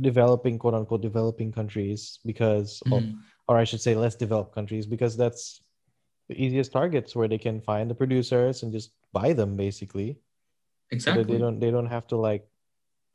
developing 0.00 0.58
quote 0.58 0.74
unquote 0.74 1.02
developing 1.02 1.52
countries 1.52 2.18
because 2.24 2.82
of 2.92 3.02
Mhm. 3.04 3.16
or 3.48 3.58
I 3.58 3.64
should 3.64 3.80
say 3.80 3.94
less 3.94 4.14
developed 4.16 4.54
countries, 4.54 4.86
because 4.86 5.16
that's 5.16 5.60
the 6.28 6.36
easiest 6.42 6.72
targets 6.72 7.14
where 7.16 7.28
they 7.28 7.38
can 7.38 7.60
find 7.60 7.90
the 7.90 7.94
producers 7.94 8.62
and 8.62 8.72
just 8.72 8.92
buy 9.12 9.32
them 9.32 9.56
basically. 9.56 10.18
So 10.90 10.96
exactly. 10.96 11.22
that 11.22 11.32
they 11.32 11.38
don't 11.38 11.60
they 11.60 11.70
don't 11.70 11.86
have 11.86 12.06
to 12.08 12.16
like, 12.16 12.46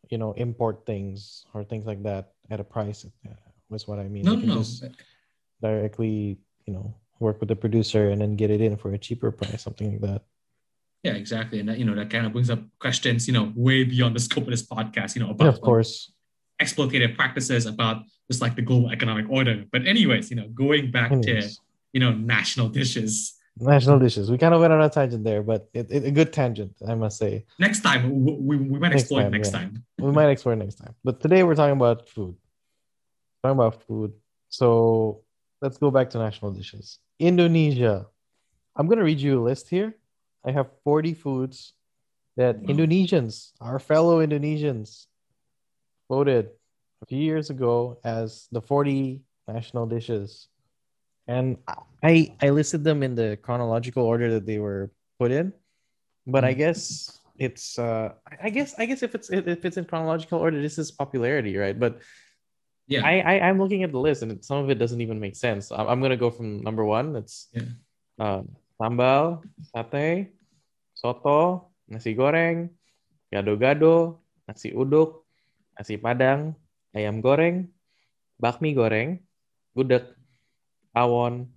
you 0.09 0.17
know, 0.17 0.33
import 0.33 0.85
things 0.85 1.45
or 1.53 1.63
things 1.63 1.85
like 1.85 2.03
that 2.03 2.33
at 2.49 2.59
a 2.59 2.63
price. 2.63 3.05
Uh, 3.27 3.33
was 3.69 3.87
what 3.87 3.99
I 3.99 4.07
mean. 4.07 4.23
no, 4.23 4.35
no, 4.35 4.63
directly, 5.61 6.37
you 6.65 6.73
know, 6.73 6.95
work 7.19 7.39
with 7.39 7.49
the 7.49 7.55
producer 7.55 8.09
and 8.09 8.21
then 8.21 8.35
get 8.35 8.51
it 8.51 8.61
in 8.61 8.77
for 8.77 8.93
a 8.93 8.97
cheaper 8.97 9.31
price, 9.31 9.63
something 9.63 9.91
like 9.91 10.01
that. 10.01 10.23
Yeah, 11.03 11.13
exactly. 11.13 11.59
And 11.59 11.69
that, 11.69 11.77
you 11.77 11.85
know, 11.85 11.95
that 11.95 12.09
kind 12.09 12.25
of 12.25 12.31
brings 12.31 12.49
up 12.49 12.59
questions, 12.79 13.27
you 13.27 13.33
know, 13.33 13.53
way 13.55 13.83
beyond 13.83 14.15
the 14.15 14.19
scope 14.19 14.45
of 14.45 14.49
this 14.49 14.65
podcast, 14.65 15.15
you 15.15 15.21
know, 15.21 15.27
Yeah, 15.27 15.33
about 15.33 15.47
of 15.47 15.61
course. 15.61 16.11
like, 16.59 16.67
exploitative 16.67 17.15
practices, 17.15 17.65
about 17.65 18.03
just 18.29 18.41
like 18.41 18.55
the 18.55 18.61
global 18.61 18.89
economic 18.91 19.29
order. 19.29 19.65
But 19.71 19.85
anyways, 19.85 20.29
you 20.29 20.35
know, 20.35 20.47
going 20.49 20.91
back 20.91 21.11
to, 21.11 21.49
you 21.93 21.99
know, 21.99 22.11
national 22.11 22.69
dishes. 22.69 23.34
National 23.57 23.99
dishes. 23.99 24.29
We 24.29 24.37
kind 24.37 24.53
of 24.53 24.61
went 24.61 24.73
on 24.73 24.81
a 24.81 24.89
tangent 24.89 25.23
there, 25.23 25.41
but 25.41 25.69
it, 25.73 25.87
it, 25.89 26.03
a 26.05 26.11
good 26.11 26.33
tangent, 26.33 26.75
I 26.87 26.95
must 26.95 27.17
say. 27.17 27.45
Next 27.59 27.81
time, 27.81 28.25
we, 28.25 28.57
we, 28.57 28.79
might 28.79 28.89
Next 28.89 29.03
explore 29.03 29.21
time, 29.21 29.31
next 29.31 29.51
yeah. 29.53 29.59
time. 29.59 29.85
we 29.99 30.11
might 30.11 30.29
explore 30.29 30.55
next 30.55 30.75
time. 30.75 30.95
But 31.03 31.21
today 31.21 31.43
we're 31.43 31.55
talking 31.55 31.75
about 31.75 32.09
food. 32.09 32.35
Talking 33.43 33.57
about 33.57 33.81
food. 33.83 34.13
So 34.49 35.21
let's 35.61 35.77
go 35.77 35.91
back 35.91 36.09
to 36.11 36.17
national 36.17 36.51
dishes. 36.51 36.99
Indonesia. 37.19 38.07
I'm 38.75 38.87
gonna 38.87 39.03
read 39.03 39.19
you 39.19 39.39
a 39.39 39.43
list 39.43 39.69
here. 39.69 39.95
I 40.45 40.51
have 40.51 40.67
40 40.83 41.13
foods 41.13 41.73
that 42.35 42.59
Wow. 42.59 42.73
Indonesians, 42.73 43.53
our 43.61 43.79
fellow 43.79 44.25
Indonesians, 44.25 45.07
voted 46.09 46.49
a 47.01 47.05
few 47.05 47.19
years 47.19 47.49
ago 47.49 47.97
as 48.03 48.47
the 48.51 48.61
40 48.61 49.21
national 49.47 49.85
dishes. 49.87 50.49
And 51.27 51.57
I 52.03 52.37
I 52.41 52.49
listed 52.53 52.83
them 52.85 53.01
in 53.01 53.15
the 53.17 53.37
chronological 53.41 54.05
order 54.05 54.37
that 54.37 54.45
they 54.45 54.59
were 54.61 54.91
put 55.17 55.31
in. 55.33 55.53
But 56.25 56.45
I 56.45 56.53
Mhm. 56.53 56.57
guess 56.57 56.79
it's 57.37 57.77
uh 57.77 58.13
I 58.41 58.49
guess 58.49 58.77
I 58.77 58.85
guess 58.85 59.01
if 59.03 59.13
it's 59.13 59.29
if 59.29 59.65
it's 59.65 59.77
in 59.77 59.85
chronological 59.85 60.39
order, 60.39 60.61
this 60.61 60.77
is 60.77 60.91
popularity, 60.93 61.57
right? 61.57 61.77
But 61.77 62.01
Yeah. 62.87 63.01
I, 63.01 63.13
I 63.25 63.33
I'm 63.49 63.57
looking 63.57 63.81
at 63.81 63.89
the 63.89 63.99
list 63.99 64.21
and 64.21 64.37
some 64.45 64.61
of 64.61 64.69
it 64.69 64.77
doesn't 64.77 65.01
even 65.01 65.17
make 65.17 65.33
sense. 65.35 65.73
I'm, 65.73 65.89
I'm 65.89 65.99
gonna 66.01 66.17
go 66.17 66.29
from 66.29 66.61
number 66.61 66.85
one. 66.85 67.13
That's 67.13 67.49
Yeah. 67.51 67.69
uh, 68.21 68.41
sambal, 68.79 69.41
sate, 69.73 70.31
soto, 70.95 71.69
nasi 71.89 72.15
goreng, 72.15 72.69
gado-gado, 73.33 74.21
nasi 74.47 74.71
uduk, 74.71 75.25
nasi 75.75 75.97
padang, 75.99 76.55
ayam 76.95 77.19
goreng, 77.19 77.67
bakmi 78.39 78.71
goreng, 78.77 79.19
gudeg, 79.75 80.14
awon, 80.95 81.51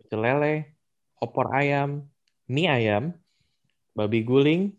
pecel 0.00 0.24
lele, 0.24 0.54
opor 1.20 1.52
ayam, 1.52 2.08
mie 2.48 2.66
ayam, 2.66 3.12
babi 3.92 4.24
guling, 4.24 4.72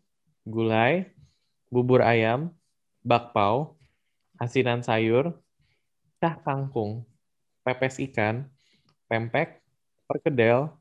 gulai, 0.49 1.05
bubur 1.70 2.01
ayam, 2.01 2.49
bakpao, 3.05 3.78
asinan 4.41 4.82
sayur, 4.82 5.38
cah 6.18 6.36
kangkung, 6.41 7.05
pepes 7.62 8.01
ikan, 8.10 8.49
pempek, 9.05 9.62
perkedel, 10.10 10.74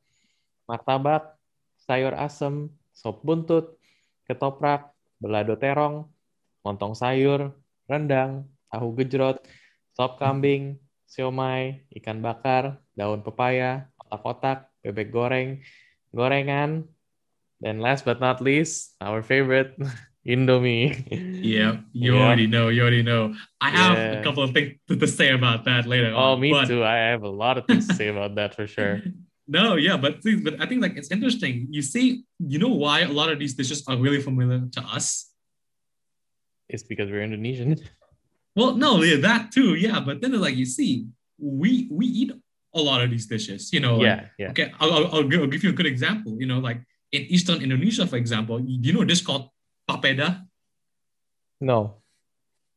martabak, 0.65 1.37
sayur 1.85 2.17
asem, 2.17 2.73
sop 2.97 3.21
buntut, 3.21 3.77
ketoprak, 4.25 4.91
belado 5.21 5.55
terong, 5.61 6.09
lontong 6.65 6.97
sayur, 6.97 7.53
rendang, 7.85 8.49
tahu 8.73 8.97
gejrot, 8.97 9.45
sop 9.93 10.17
kambing, 10.17 10.81
siomay, 11.05 11.85
ikan 12.01 12.25
bakar, 12.25 12.81
daun 12.99 13.23
pepaya, 13.23 13.87
otak-otak, 14.03 14.67
bebek 14.83 15.15
goreng, 15.15 15.63
gorengan, 16.11 16.83
then 17.63 17.79
last 17.79 18.03
but 18.05 18.19
not 18.19 18.43
least, 18.43 18.99
our 19.01 19.23
favorite, 19.23 19.79
Indomie. 20.27 20.93
Yeah, 21.39 21.87
you 21.95 22.19
Yeah. 22.19 22.27
already 22.27 22.51
know. 22.51 22.69
You 22.69 22.83
already 22.83 23.07
know. 23.07 23.33
I 23.63 23.71
have 23.71 23.97
Yeah. 23.97 24.19
a 24.19 24.23
couple 24.27 24.43
of 24.43 24.51
things 24.53 24.75
to, 24.91 24.99
to 24.99 25.07
say 25.07 25.31
about 25.31 25.65
that 25.71 25.87
later. 25.87 26.11
Oh, 26.13 26.35
on, 26.35 26.43
me 26.43 26.51
but- 26.51 26.67
too. 26.67 26.83
I 26.83 27.15
have 27.15 27.23
a 27.23 27.31
lot 27.31 27.57
of 27.57 27.65
things 27.71 27.87
to 27.87 27.95
say 27.95 28.09
about 28.11 28.35
that 28.35 28.53
for 28.59 28.67
sure. 28.75 29.01
No, 29.49 29.81
yeah, 29.81 29.97
but 29.97 30.21
see, 30.21 30.37
but 30.37 30.61
I 30.61 30.67
think 30.69 30.83
like 30.83 30.99
it's 31.01 31.09
interesting. 31.15 31.69
You 31.73 31.81
see, 31.81 32.27
you 32.37 32.59
know 32.61 32.69
why 32.75 33.01
a 33.07 33.15
lot 33.15 33.33
of 33.33 33.39
these 33.41 33.55
dishes 33.57 33.81
are 33.89 33.97
really 33.97 34.21
familiar 34.21 34.61
to 34.77 34.83
us. 34.85 35.33
It's 36.69 36.83
because 36.85 37.09
we're 37.09 37.23
Indonesian. 37.25 37.81
Well, 38.53 38.77
no, 38.77 39.01
yeah, 39.01 39.17
that 39.25 39.49
too, 39.55 39.73
yeah. 39.81 40.05
But 40.05 40.21
then 40.21 40.37
like 40.37 40.53
you 40.61 40.67
see, 40.69 41.09
we 41.41 41.89
we 41.89 42.05
eat 42.05 42.33
a 42.75 42.81
lot 42.81 43.03
of 43.03 43.11
these 43.11 43.27
dishes. 43.27 43.73
You 43.73 43.81
know, 43.81 43.97
like, 43.97 44.05
Yeah, 44.07 44.25
yeah. 44.39 44.51
Okay, 44.51 44.73
I'll, 44.81 44.93
I'll, 44.93 45.07
I'll, 45.15 45.29
give, 45.29 45.41
I'll 45.41 45.47
give 45.47 45.65
you 45.65 45.71
a 45.71 45.73
good 45.73 45.87
example. 45.87 46.37
You 46.39 46.47
know, 46.47 46.59
like 46.59 46.81
in 47.13 47.23
Eastern 47.23 47.63
Indonesia, 47.63 48.07
for 48.07 48.17
example, 48.17 48.61
you, 48.61 48.79
you 48.83 48.93
know 48.93 49.05
this 49.05 49.21
called 49.23 49.51
papeda. 49.89 50.45
No. 51.61 51.95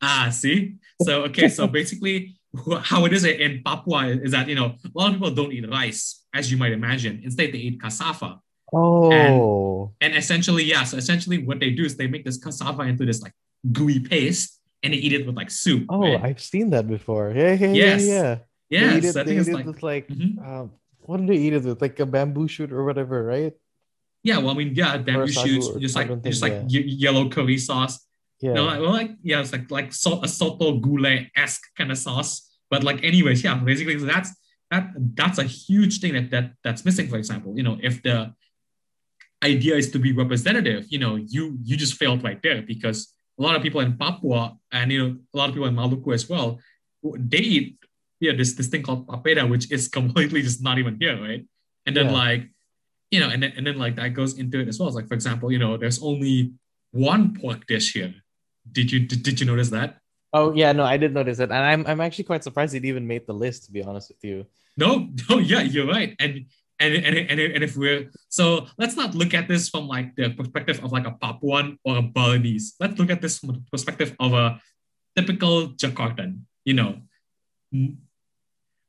Ah, 0.01 0.29
see. 0.31 0.75
So 1.01 1.23
okay, 1.23 1.47
so 1.49 1.67
basically, 1.79 2.35
how 2.81 3.05
it 3.05 3.13
is 3.13 3.23
in 3.25 3.61
Papua 3.63 4.07
is 4.07 4.31
that 4.31 4.47
you 4.47 4.55
know 4.55 4.75
a 4.83 4.91
lot 4.95 5.07
of 5.09 5.13
people 5.13 5.31
don't 5.31 5.51
eat 5.51 5.69
rice, 5.69 6.23
as 6.33 6.51
you 6.51 6.57
might 6.57 6.71
imagine. 6.71 7.21
Instead, 7.23 7.53
they 7.53 7.59
eat 7.59 7.81
cassava. 7.81 8.39
Oh. 8.73 9.91
And 9.99 10.15
essentially, 10.15 10.63
yeah, 10.63 10.83
so 10.85 10.97
essentially 10.97 11.43
what 11.43 11.59
they 11.59 11.71
do 11.71 11.83
is 11.83 11.97
they 11.97 12.07
make 12.07 12.23
this 12.23 12.37
cassava 12.37 12.83
into 12.83 13.05
this 13.05 13.21
like 13.21 13.33
gooey 13.71 13.99
paste 13.99 14.59
and 14.81 14.93
they 14.93 14.97
eat 14.97 15.13
it 15.13 15.25
with 15.25 15.35
like 15.35 15.51
soup. 15.51 15.85
Oh, 15.89 16.01
right? 16.01 16.23
I've 16.23 16.41
seen 16.41 16.69
that 16.71 16.87
before. 16.87 17.33
Yeah, 17.35 17.53
yeah, 17.53 17.73
Yes. 17.73 18.05
yeah, 18.07 18.13
yeah. 18.13 18.37
They 18.72 18.97
eat 18.97 19.05
it, 19.05 19.17
I 19.17 19.24
they 19.24 19.30
think 19.36 19.39
it's 19.41 19.49
eat 19.49 19.51
it 19.51 19.55
like, 19.55 19.65
with 19.65 19.84
like 19.84 20.07
Mhm. 20.07 20.47
um, 20.47 20.72
what 21.01 21.17
do 21.19 21.26
they 21.28 21.36
eat 21.38 21.53
it 21.53 21.63
with? 21.63 21.82
Like 21.82 21.99
a 21.99 22.05
bamboo 22.05 22.47
shoot 22.47 22.72
or 22.72 22.84
whatever, 22.86 23.24
right? 23.24 23.53
yeah, 24.24 24.38
well, 24.38 24.51
I 24.51 24.53
mean, 24.53 24.74
yeah, 24.76 24.97
bamboo 24.97 25.28
shoots, 25.32 25.67
just 25.80 25.95
like 25.95 26.09
just 26.24 26.41
like 26.41 26.53
yeah. 26.53 26.63
ye- 26.67 26.89
yellow 27.05 27.28
curry 27.30 27.57
sauce. 27.57 27.99
Yeah. 28.39 28.53
No, 28.53 28.65
like, 28.65 28.80
well, 28.80 28.91
like 28.91 29.11
yeah, 29.24 29.41
it's 29.41 29.51
like 29.51 29.69
like 29.69 29.91
so, 29.93 30.24
a 30.24 30.28
soto 30.28 30.78
gule 30.78 31.26
esque 31.36 31.65
kind 31.78 31.91
of 31.91 31.97
sauce. 31.97 32.47
But 32.69 32.84
like, 32.84 33.03
anyways, 33.03 33.43
yeah, 33.43 33.55
basically, 33.55 33.95
that's 33.97 34.32
that 34.72 34.93
that's 35.15 35.38
a 35.38 35.43
huge 35.43 35.99
thing 36.01 36.13
that 36.13 36.30
that 36.32 36.53
that's 36.63 36.86
missing. 36.86 37.07
For 37.09 37.17
example, 37.17 37.57
you 37.57 37.63
know, 37.63 37.78
if 37.82 38.01
the 38.03 38.34
idea 39.43 39.76
is 39.76 39.91
to 39.91 39.99
be 39.99 40.11
representative, 40.13 40.86
you 40.89 40.99
know, 40.99 41.15
you 41.17 41.57
you 41.63 41.76
just 41.76 41.95
failed 41.95 42.24
right 42.24 42.41
there 42.41 42.61
because 42.61 43.13
a 43.39 43.41
lot 43.41 43.55
of 43.55 43.61
people 43.63 43.82
in 43.82 43.97
Papua 43.97 44.55
and 44.72 44.91
you 44.91 44.99
know 45.01 45.17
a 45.34 45.38
lot 45.38 45.49
of 45.49 45.55
people 45.55 45.67
in 45.67 45.76
Maluku 45.76 46.13
as 46.13 46.30
well, 46.30 46.59
they 47.17 47.39
eat 47.39 47.78
yeah 48.22 48.34
this 48.38 48.53
this 48.53 48.67
thing 48.72 48.84
called 48.84 49.07
papeda, 49.07 49.43
which 49.49 49.72
is 49.72 49.88
completely 49.99 50.41
just 50.41 50.63
not 50.63 50.78
even 50.78 50.95
here, 51.01 51.19
right? 51.19 51.43
And 51.86 51.97
then 51.97 52.07
Yeah. 52.07 52.22
like, 52.24 52.43
you 53.09 53.19
know, 53.19 53.30
and 53.34 53.41
then 53.43 53.51
and 53.57 53.67
then 53.67 53.78
like 53.78 53.95
that 53.97 54.13
goes 54.13 54.38
into 54.38 54.59
it 54.61 54.67
as 54.69 54.80
well. 54.80 54.88
It's 54.88 54.95
like 54.95 55.09
for 55.09 55.15
example, 55.19 55.51
you 55.51 55.59
know, 55.59 55.76
there's 55.76 56.01
only 56.01 56.53
one 56.91 57.34
pork 57.36 57.67
dish 57.67 57.91
here. 57.93 58.13
Did 58.72 58.91
you 58.91 58.99
did, 59.09 59.24
did 59.24 59.39
you 59.41 59.45
notice 59.45 59.69
that? 59.72 59.97
Oh 60.32 60.53
yeah, 60.53 60.72
no, 60.72 60.86
I 60.86 60.95
did 60.95 61.13
notice 61.13 61.39
it, 61.43 61.51
and 61.51 61.63
I'm 61.72 61.84
I'm 61.89 61.99
actually 61.99 62.24
quite 62.32 62.43
surprised 62.43 62.74
it 62.76 62.86
even 62.86 63.05
made 63.07 63.28
the 63.28 63.34
list. 63.34 63.65
To 63.65 63.72
be 63.74 63.84
honest 63.84 64.07
with 64.13 64.24
you. 64.24 64.45
No, 64.78 65.09
no, 65.30 65.39
yeah, 65.39 65.61
you're 65.61 65.88
right. 65.88 66.15
And 66.24 66.45
and 66.80 66.93
and 66.95 67.15
and, 67.30 67.39
and 67.39 67.63
if 67.63 67.76
we're 67.76 68.09
so 68.30 68.67
let's 68.78 68.95
not 68.95 69.13
look 69.13 69.34
at 69.34 69.47
this 69.49 69.67
from 69.67 69.88
like 69.88 70.15
the 70.15 70.30
perspective 70.32 70.80
of 70.84 70.91
like 70.93 71.05
a 71.05 71.11
Papuan 71.11 71.78
or 71.84 71.97
a 71.97 72.01
Balinese. 72.01 72.76
Let's 72.80 72.97
look 72.97 73.09
at 73.09 73.22
this 73.22 73.39
from 73.39 73.49
the 73.49 73.63
perspective 73.72 74.15
of 74.19 74.32
a 74.34 74.61
typical 75.17 75.76
Jakartan, 75.76 76.47
you 76.63 76.76
know, 76.80 77.01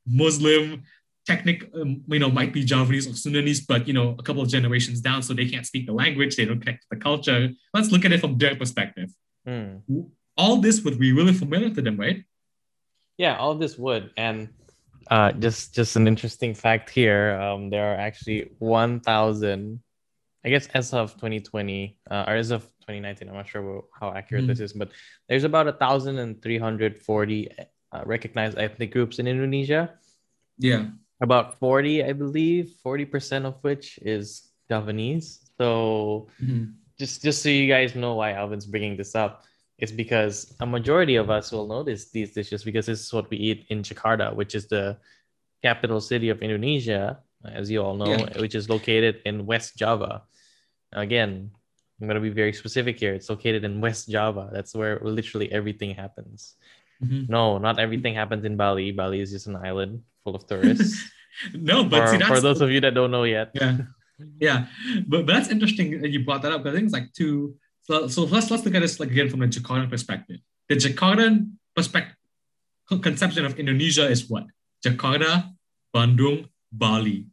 Muslim, 0.06 0.82
technic, 1.26 1.70
um, 1.74 2.02
you 2.08 2.18
know, 2.18 2.30
might 2.30 2.52
be 2.52 2.64
Javanese 2.64 3.06
or 3.06 3.10
Sundanese, 3.10 3.66
but 3.66 3.86
you 3.86 3.94
know, 3.94 4.16
a 4.18 4.22
couple 4.22 4.42
of 4.42 4.48
generations 4.48 5.00
down, 5.00 5.22
so 5.22 5.34
they 5.34 5.48
can't 5.48 5.66
speak 5.66 5.86
the 5.86 5.92
language, 5.92 6.36
they 6.36 6.44
don't 6.44 6.60
connect 6.60 6.82
to 6.82 6.88
the 6.90 6.96
culture. 6.96 7.50
Let's 7.74 7.90
look 7.90 8.04
at 8.04 8.12
it 8.12 8.20
from 8.20 8.38
their 8.38 8.56
perspective. 8.56 9.10
Hmm. 9.46 9.78
All 10.36 10.56
this 10.56 10.82
would 10.82 10.98
be 10.98 11.12
really 11.12 11.32
familiar 11.32 11.70
to 11.70 11.82
them, 11.82 11.98
right? 11.98 12.24
Yeah, 13.18 13.36
all 13.36 13.54
this 13.54 13.76
would. 13.78 14.10
And 14.16 14.48
uh, 15.10 15.32
just 15.32 15.74
just 15.74 15.96
an 15.96 16.08
interesting 16.08 16.54
fact 16.54 16.90
here: 16.90 17.38
um, 17.40 17.70
there 17.70 17.92
are 17.92 17.96
actually 17.96 18.50
one 18.58 19.00
thousand, 19.00 19.80
I 20.44 20.48
guess, 20.48 20.66
as 20.74 20.92
of 20.94 21.18
twenty 21.18 21.40
twenty 21.40 21.98
uh, 22.10 22.24
or 22.26 22.34
as 22.36 22.50
of 22.50 22.62
2019 22.82 23.28
i'm 23.28 23.36
not 23.36 23.46
sure 23.46 23.84
how 23.98 24.12
accurate 24.12 24.42
mm. 24.44 24.48
this 24.48 24.58
is 24.58 24.72
but 24.72 24.90
there's 25.28 25.44
about 25.44 25.66
1340 25.66 27.48
uh, 27.92 28.02
recognized 28.06 28.58
ethnic 28.58 28.90
groups 28.92 29.18
in 29.18 29.26
Indonesia. 29.26 29.92
Yeah. 30.58 30.86
About 31.20 31.58
40, 31.58 32.02
I 32.04 32.12
believe, 32.12 32.72
40% 32.84 33.44
of 33.44 33.62
which 33.62 33.98
is 34.02 34.50
Javanese. 34.68 35.40
So 35.58 36.28
Mhm. 36.42 36.74
just 36.98 37.22
just 37.22 37.42
so 37.42 37.48
you 37.48 37.68
guys 37.68 37.94
know 37.94 38.14
why 38.16 38.32
Alvin's 38.32 38.66
bringing 38.66 38.96
this 38.96 39.14
up, 39.14 39.44
it's 39.78 39.92
because 39.92 40.54
a 40.60 40.66
majority 40.66 41.16
of 41.16 41.30
us 41.30 41.52
will 41.52 41.66
notice 41.66 42.10
these 42.10 42.32
dishes 42.32 42.64
because 42.64 42.86
this 42.86 43.00
is 43.00 43.12
what 43.12 43.28
we 43.30 43.36
eat 43.36 43.66
in 43.68 43.82
Jakarta, 43.82 44.34
which 44.34 44.54
is 44.54 44.66
the 44.66 44.96
capital 45.62 46.00
city 46.00 46.28
of 46.30 46.42
Indonesia, 46.42 47.20
as 47.44 47.70
you 47.70 47.82
all 47.82 47.94
know, 47.96 48.10
Yeah. 48.18 48.40
which 48.40 48.54
is 48.54 48.68
located 48.68 49.20
in 49.24 49.46
West 49.46 49.76
Java. 49.78 50.22
Again, 50.92 51.50
I'm 52.00 52.08
gonna 52.08 52.20
be 52.20 52.34
very 52.34 52.52
specific 52.52 52.98
here. 52.98 53.14
It's 53.14 53.30
located 53.30 53.62
in 53.64 53.80
West 53.80 54.08
Java. 54.10 54.50
That's 54.52 54.74
where 54.74 54.98
literally 55.02 55.52
everything 55.52 55.94
happens. 55.94 56.56
Mhm. 57.02 57.28
No, 57.28 57.58
not 57.58 57.78
everything 57.78 58.14
happens 58.14 58.44
in 58.44 58.56
Bali. 58.56 58.92
Bali 58.92 59.20
is 59.20 59.30
just 59.34 59.46
an 59.50 59.56
island 59.56 60.02
full 60.24 60.34
of 60.38 60.46
tourists. 60.46 61.02
No, 61.56 61.82
but 61.82 62.00
for, 62.04 62.06
see, 62.12 62.16
that's 62.18 62.28
for 62.28 62.40
those 62.44 62.60
of 62.60 62.70
you 62.70 62.80
that 62.84 62.92
don't 62.94 63.10
know 63.10 63.24
yet. 63.24 63.50
yeah 63.56 63.78
yeah 64.38 64.66
but, 65.08 65.24
but 65.26 65.32
that's 65.34 65.48
interesting 65.48 65.98
that 66.02 66.10
you 66.14 66.20
brought 66.22 66.42
that 66.44 66.52
up 66.52 66.60
because 66.62 66.74
i 66.74 66.76
think 66.76 66.84
it's 66.86 66.92
like 66.94 67.08
two 67.16 67.56
so, 67.88 68.06
so 68.06 68.22
let's 68.28 68.52
let's 68.52 68.62
look 68.64 68.76
at 68.76 68.84
this 68.84 69.00
like 69.00 69.10
again 69.10 69.26
from 69.32 69.40
the 69.40 69.48
Jakarta 69.48 69.88
perspective 69.90 70.38
the 70.68 70.76
Jakarta 70.76 71.26
perspective 71.74 72.14
conception 73.00 73.44
of 73.48 73.58
indonesia 73.58 74.04
is 74.06 74.28
what 74.28 74.44
jakarta 74.84 75.48
bandung 75.96 76.44
bali 76.70 77.26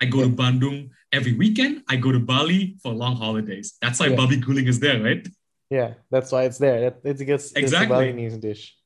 i 0.00 0.08
go 0.08 0.24
to 0.24 0.30
bandung 0.32 0.88
every 1.12 1.34
weekend 1.36 1.84
i 1.92 1.94
go 1.94 2.10
to 2.10 2.18
bali 2.18 2.74
for 2.82 2.90
long 2.96 3.14
holidays 3.14 3.76
that's 3.84 4.00
why 4.00 4.08
Yeah. 4.08 4.16
babi 4.16 4.40
guling 4.40 4.66
is 4.66 4.80
there 4.80 4.98
right 5.04 5.28
Yeah, 5.70 5.94
that's 6.12 6.30
why 6.32 6.44
it's 6.48 6.58
there. 6.60 6.92
It's 7.04 7.18
because 7.24 7.50
it's 7.52 7.58
Exactly. 7.58 7.96
a 7.96 7.98
Balinese 8.12 8.36
dish. 8.38 8.76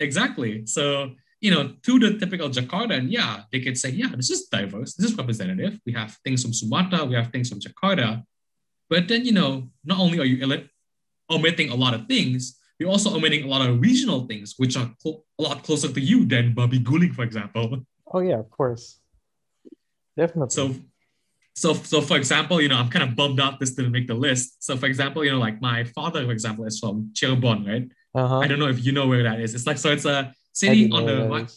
Exactly. 0.00 0.66
So, 0.66 1.12
you 1.40 1.50
know, 1.50 1.74
to 1.82 1.98
the 1.98 2.18
typical 2.18 2.48
Jakartan, 2.48 3.10
yeah, 3.10 3.42
they 3.52 3.60
could 3.60 3.78
say, 3.78 3.90
yeah, 3.90 4.08
this 4.14 4.30
is 4.30 4.46
diverse, 4.46 4.94
this 4.94 5.10
is 5.10 5.16
representative. 5.16 5.78
We 5.86 5.92
have 5.92 6.16
things 6.24 6.42
from 6.42 6.52
Sumatra, 6.52 7.04
we 7.04 7.14
have 7.14 7.30
things 7.30 7.48
from 7.48 7.60
Jakarta. 7.60 8.22
But 8.90 9.08
then, 9.08 9.24
you 9.24 9.32
know, 9.32 9.70
not 9.84 9.98
only 9.98 10.18
are 10.18 10.24
you 10.24 10.68
omitting 11.30 11.70
a 11.70 11.74
lot 11.74 11.94
of 11.94 12.06
things, 12.06 12.58
you're 12.78 12.90
also 12.90 13.14
omitting 13.14 13.44
a 13.44 13.46
lot 13.46 13.68
of 13.68 13.80
regional 13.80 14.26
things, 14.26 14.54
which 14.56 14.76
are 14.76 14.90
clo- 15.02 15.24
a 15.38 15.42
lot 15.42 15.62
closer 15.62 15.92
to 15.92 16.00
you 16.00 16.24
than 16.24 16.54
Babi 16.54 16.78
Guling, 16.78 17.14
for 17.14 17.22
example. 17.22 17.84
Oh 18.12 18.20
yeah, 18.20 18.38
of 18.38 18.50
course. 18.50 19.00
Definitely. 20.16 20.50
So, 20.50 20.74
so, 21.54 21.74
so 21.74 22.00
for 22.00 22.16
example, 22.16 22.60
you 22.60 22.68
know, 22.68 22.76
I'm 22.76 22.88
kind 22.88 23.08
of 23.08 23.16
bummed 23.16 23.40
out 23.40 23.58
this 23.58 23.72
didn't 23.72 23.92
make 23.92 24.06
the 24.06 24.14
list. 24.14 24.62
So, 24.62 24.76
for 24.76 24.86
example, 24.86 25.24
you 25.24 25.32
know, 25.32 25.38
like 25.38 25.60
my 25.60 25.84
father, 25.84 26.24
for 26.24 26.32
example, 26.32 26.64
is 26.64 26.78
from 26.78 27.10
Cirebon, 27.14 27.66
right? 27.66 27.88
Uh-huh. 28.14 28.38
I 28.40 28.46
don't 28.48 28.58
know 28.58 28.68
if 28.68 28.84
you 28.84 28.92
know 28.92 29.06
where 29.06 29.22
that 29.22 29.40
is. 29.40 29.54
It's 29.54 29.66
like 29.66 29.78
so, 29.78 29.90
it's 29.92 30.04
a 30.06 30.32
city 30.52 30.90
on 30.90 31.06
the 31.06 31.28
right, 31.28 31.50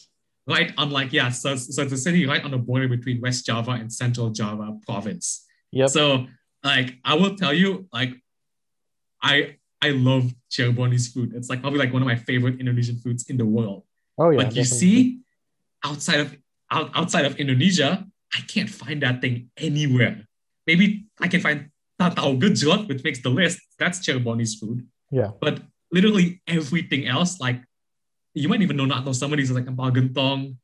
right 0.47 0.73
on 0.77 0.91
like 0.91 1.11
yeah 1.13 1.29
so, 1.29 1.55
so 1.55 1.81
it's 1.81 1.93
a 1.93 1.97
city 1.97 2.25
right 2.27 2.43
on 2.43 2.51
the 2.51 2.57
border 2.57 2.87
between 2.87 3.19
west 3.21 3.45
java 3.45 3.71
and 3.71 3.91
central 3.91 4.29
java 4.29 4.77
province 4.85 5.45
Yeah. 5.71 5.87
so 5.87 6.27
like 6.63 6.97
i 7.03 7.13
will 7.15 7.35
tell 7.35 7.53
you 7.53 7.87
like 7.91 8.13
i 9.23 9.57
i 9.81 9.89
love 9.89 10.33
Cirebonese 10.51 11.13
food 11.13 11.33
it's 11.33 11.49
like 11.49 11.61
probably 11.61 11.79
like 11.79 11.93
one 11.93 12.01
of 12.01 12.07
my 12.07 12.15
favorite 12.15 12.59
indonesian 12.59 12.97
foods 12.97 13.25
in 13.29 13.37
the 13.37 13.45
world 13.45 13.83
oh 14.19 14.29
yeah. 14.29 14.37
but 14.37 14.55
you 14.55 14.61
definitely. 14.63 14.77
see 14.77 15.19
outside 15.83 16.19
of 16.19 16.37
out, 16.69 16.91
outside 16.93 17.25
of 17.25 17.37
indonesia 17.37 18.05
i 18.37 18.41
can't 18.47 18.69
find 18.69 19.01
that 19.01 19.21
thing 19.21 19.49
anywhere 19.57 20.25
maybe 20.67 21.05
i 21.19 21.27
can 21.27 21.41
find 21.41 21.69
tahu 21.99 22.37
gejrot 22.37 22.87
which 22.87 23.03
makes 23.03 23.21
the 23.21 23.29
list 23.29 23.59
that's 23.79 23.97
Cirebonese 23.99 24.59
food 24.61 24.85
Yeah. 25.11 25.31
but 25.41 25.59
literally 25.91 26.41
everything 26.47 27.07
else, 27.07 27.39
like 27.39 27.61
you 28.33 28.47
might 28.47 28.61
even 28.61 28.77
know 28.77 28.85
not 28.85 29.05
know 29.05 29.11
some 29.11 29.33
of 29.33 29.37
these 29.37 29.51
like 29.51 29.65
empal 29.65 29.91
gentong, 29.91 30.55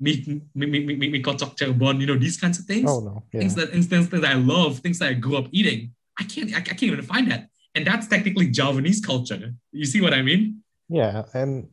mi 0.00 0.42
mi 0.54 0.66
mi 0.66 0.94
mi, 0.96 1.08
mi 1.08 1.22
kocok 1.22 1.56
Cirebon, 1.56 2.00
you 2.00 2.06
know 2.06 2.18
these 2.18 2.36
kinds 2.36 2.58
of 2.58 2.64
things. 2.64 2.90
Oh 2.90 3.00
no. 3.00 3.22
Yeah. 3.32 3.40
Things 3.40 3.54
that 3.54 3.72
instance 3.72 4.08
that 4.08 4.24
I 4.24 4.34
love, 4.34 4.80
things 4.80 4.98
that 4.98 5.08
I 5.08 5.14
grew 5.14 5.36
up 5.36 5.46
eating. 5.52 5.94
I 6.18 6.24
can't 6.24 6.52
I, 6.52 6.58
I 6.58 6.60
can't 6.60 6.82
even 6.82 7.02
find 7.02 7.30
that, 7.30 7.48
and 7.74 7.86
that's 7.86 8.06
technically 8.06 8.50
Javanese 8.50 9.00
culture. 9.00 9.54
You 9.70 9.86
see 9.86 10.00
what 10.00 10.12
I 10.12 10.22
mean? 10.22 10.62
Yeah, 10.88 11.24
and 11.32 11.68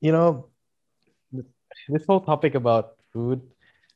you 0.00 0.12
know, 0.12 0.48
this 1.88 2.04
whole 2.06 2.20
topic 2.20 2.54
about 2.54 2.96
food, 3.12 3.40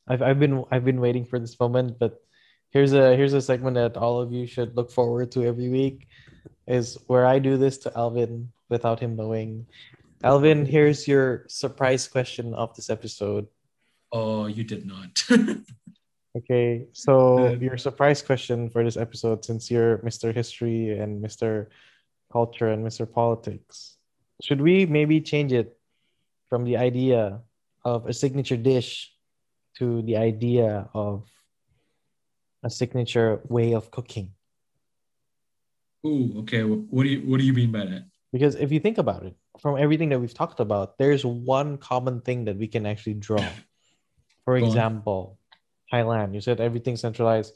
I've 0.09 0.23
I've 0.23 0.39
been 0.39 0.65
I've 0.71 0.85
been 0.85 1.01
waiting 1.01 1.27
for 1.27 1.39
this 1.39 1.59
moment, 1.59 1.99
but 1.99 2.23
here's 2.71 2.93
a 2.95 3.17
here's 3.17 3.35
a 3.35 3.43
segment 3.43 3.75
that 3.77 3.97
all 3.97 4.21
of 4.21 4.33
you 4.33 4.47
should 4.47 4.77
look 4.77 4.91
forward 4.91 5.31
to 5.33 5.45
every 5.45 5.69
week, 5.69 6.09
is 6.67 6.99
where 7.07 7.27
I 7.27 7.39
do 7.39 7.57
this 7.57 7.79
to 7.79 7.93
Alvin 7.97 8.53
without 8.69 9.01
him 9.01 9.17
knowing. 9.17 9.67
Alvin, 10.23 10.65
here's 10.65 11.09
your 11.09 11.45
surprise 11.49 12.07
question 12.07 12.55
of 12.55 12.75
this 12.77 12.91
episode. 12.91 13.47
Oh, 14.13 14.47
you 14.47 14.65
did 14.65 14.87
not. 14.87 15.25
Okay, 16.37 16.89
so 16.93 17.39
Uh, 17.53 17.57
your 17.61 17.77
surprise 17.77 18.23
question 18.23 18.71
for 18.71 18.85
this 18.85 18.97
episode, 18.97 19.45
since 19.45 19.71
you're 19.71 19.99
Mr. 19.99 20.33
History 20.33 20.97
and 20.99 21.23
Mr. 21.23 21.69
Culture 22.33 22.69
and 22.69 22.85
Mr. 22.85 23.05
Politics, 23.05 23.99
should 24.41 24.61
we 24.61 24.87
maybe 24.87 25.21
change 25.21 25.53
it 25.53 25.77
from 26.49 26.65
the 26.65 26.77
idea 26.77 27.41
of 27.85 28.07
a 28.07 28.13
signature 28.13 28.57
dish 28.57 29.13
to 29.77 30.01
the 30.03 30.17
idea 30.17 30.89
of 30.95 31.29
a 32.65 32.71
signature 32.71 33.41
way 33.49 33.75
of 33.75 33.91
cooking? 33.91 34.33
Ooh, 36.07 36.40
okay. 36.40 36.62
What 36.64 37.05
do 37.05 37.09
you 37.09 37.20
what 37.28 37.38
do 37.38 37.44
you 37.44 37.53
mean 37.53 37.70
by 37.70 37.84
that? 37.86 38.05
Because 38.32 38.55
if 38.57 38.72
you 38.72 38.80
think 38.80 38.98
about 38.98 39.22
it, 39.24 39.36
from 39.61 39.76
everything 39.78 40.09
that 40.11 40.18
we've 40.18 40.32
talked 40.34 40.59
about, 40.59 40.96
there's 40.98 41.24
one 41.24 41.76
common 41.78 42.20
thing 42.22 42.44
that 42.46 42.57
we 42.57 42.66
can 42.66 42.86
actually 42.86 43.14
draw. 43.14 43.44
For 44.44 44.57
Go 44.59 44.64
on. 44.64 44.68
example, 44.70 45.38
Thailand. 45.92 46.34
You 46.34 46.40
said 46.40 46.61
everything 46.61 46.96
centralized, 46.96 47.55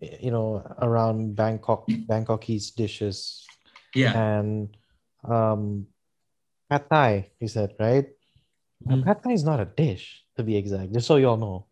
you 0.00 0.30
know, 0.30 0.62
around 0.80 1.34
Bangkok, 1.34 1.88
Bangkokese 1.88 2.74
dishes, 2.74 3.46
Yeah. 3.94 4.14
and 4.14 4.76
um, 5.24 5.86
pad 6.70 6.84
Thai. 6.90 7.30
You 7.40 7.48
said 7.48 7.74
right. 7.80 8.06
Mhm. 8.86 9.02
Pad 9.04 9.24
Thai 9.24 9.32
is 9.32 9.42
not 9.42 9.58
a 9.58 9.64
dish, 9.66 10.22
to 10.36 10.44
be 10.44 10.54
exact. 10.56 10.92
Just 10.92 11.08
so 11.08 11.16
you 11.16 11.26
all 11.28 11.36
know, 11.40 11.66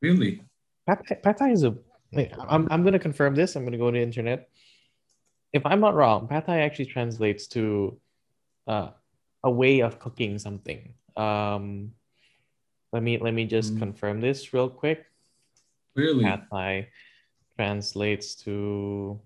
Really? 0.00 0.38
pad 0.86 1.02
Thai, 1.08 1.14
pad 1.16 1.36
Thai 1.38 1.50
is 1.50 1.64
a. 1.64 1.74
I'm 2.48 2.68
I'm 2.70 2.84
gonna 2.84 3.00
confirm 3.00 3.34
this. 3.34 3.56
I'm 3.56 3.64
gonna 3.64 3.76
go 3.80 3.90
to 3.90 3.96
the 3.98 4.02
internet. 4.04 4.48
If 5.52 5.64
I'm 5.64 5.80
not 5.80 5.94
wrong, 5.94 6.28
pad 6.28 6.46
Thai 6.46 6.60
actually 6.60 6.86
translates 6.86 7.46
to 7.48 7.98
uh, 8.66 8.90
a 9.42 9.50
way 9.50 9.80
of 9.80 9.98
cooking 9.98 10.38
something. 10.38 10.92
Um, 11.16 11.92
let 12.92 13.02
me 13.02 13.18
let 13.18 13.32
me 13.34 13.44
just 13.46 13.74
Mm. 13.74 13.78
confirm 13.78 14.20
this 14.20 14.52
real 14.52 14.68
quick. 14.68 15.04
Really? 15.94 16.24
Pad 16.24 16.46
Thai 16.50 16.88
translates 17.56 18.34
to. 18.44 19.20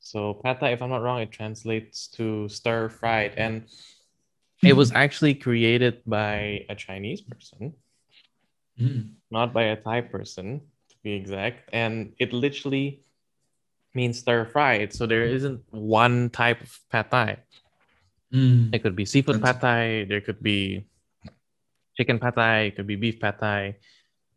So 0.00 0.34
pad 0.34 0.60
Thai, 0.60 0.70
if 0.72 0.82
I'm 0.82 0.90
not 0.90 1.02
wrong, 1.02 1.20
it 1.20 1.32
translates 1.32 2.08
to 2.18 2.48
stir 2.48 2.88
fried, 2.88 3.34
and 3.36 3.64
it 4.62 4.74
was 4.74 4.92
actually 4.92 5.34
created 5.34 6.02
by 6.06 6.64
a 6.68 6.74
Chinese 6.74 7.20
person, 7.20 7.74
Mm. 8.80 9.14
not 9.30 9.52
by 9.52 9.64
a 9.74 9.76
Thai 9.76 10.00
person. 10.02 10.60
To 10.90 10.96
be 11.02 11.12
exact. 11.12 11.70
And 11.72 12.14
it 12.18 12.32
literally 12.32 13.03
means 13.94 14.18
stir 14.18 14.44
fried. 14.44 14.92
So 14.92 15.06
there 15.06 15.24
isn't 15.24 15.62
one 15.70 16.30
type 16.30 16.60
of 16.60 16.78
pad 16.90 17.10
thai. 17.10 17.36
Mm. 18.32 18.74
It 18.74 18.82
could 18.82 18.96
be 18.96 19.04
seafood 19.04 19.36
That's- 19.36 19.54
pad 19.54 19.60
thai. 19.60 20.04
There 20.08 20.20
could 20.20 20.42
be 20.42 20.86
chicken 21.96 22.18
pad 22.18 22.34
thai. 22.34 22.58
It 22.70 22.76
could 22.76 22.86
be 22.86 22.96
beef 22.96 23.20
pad 23.20 23.38
thai. 23.38 23.76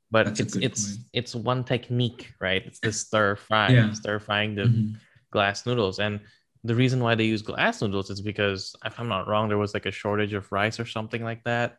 But 0.10 0.28
That's 0.28 0.40
it's 0.40 0.56
it's 0.56 0.82
point. 0.96 1.06
it's 1.14 1.36
one 1.36 1.64
technique, 1.64 2.32
right? 2.40 2.64
It's 2.66 2.80
the 2.80 2.94
stir 2.94 3.36
fry, 3.36 3.70
Yeah. 3.74 3.92
stir 3.94 4.20
frying 4.20 4.56
the 4.56 4.64
Mhm. 4.64 4.96
glass 5.32 5.66
noodles. 5.66 6.00
And 6.00 6.22
the 6.64 6.76
reason 6.76 7.00
why 7.02 7.16
they 7.16 7.26
use 7.26 7.42
glass 7.42 7.82
noodles 7.82 8.10
is 8.10 8.22
because 8.22 8.76
if 8.86 8.98
I'm 9.00 9.10
not 9.10 9.28
wrong, 9.28 9.50
there 9.50 9.58
was 9.58 9.74
like 9.74 9.86
a 9.86 9.92
shortage 9.92 10.34
of 10.34 10.50
rice 10.52 10.80
or 10.80 10.86
something 10.86 11.24
like 11.24 11.44
that. 11.44 11.78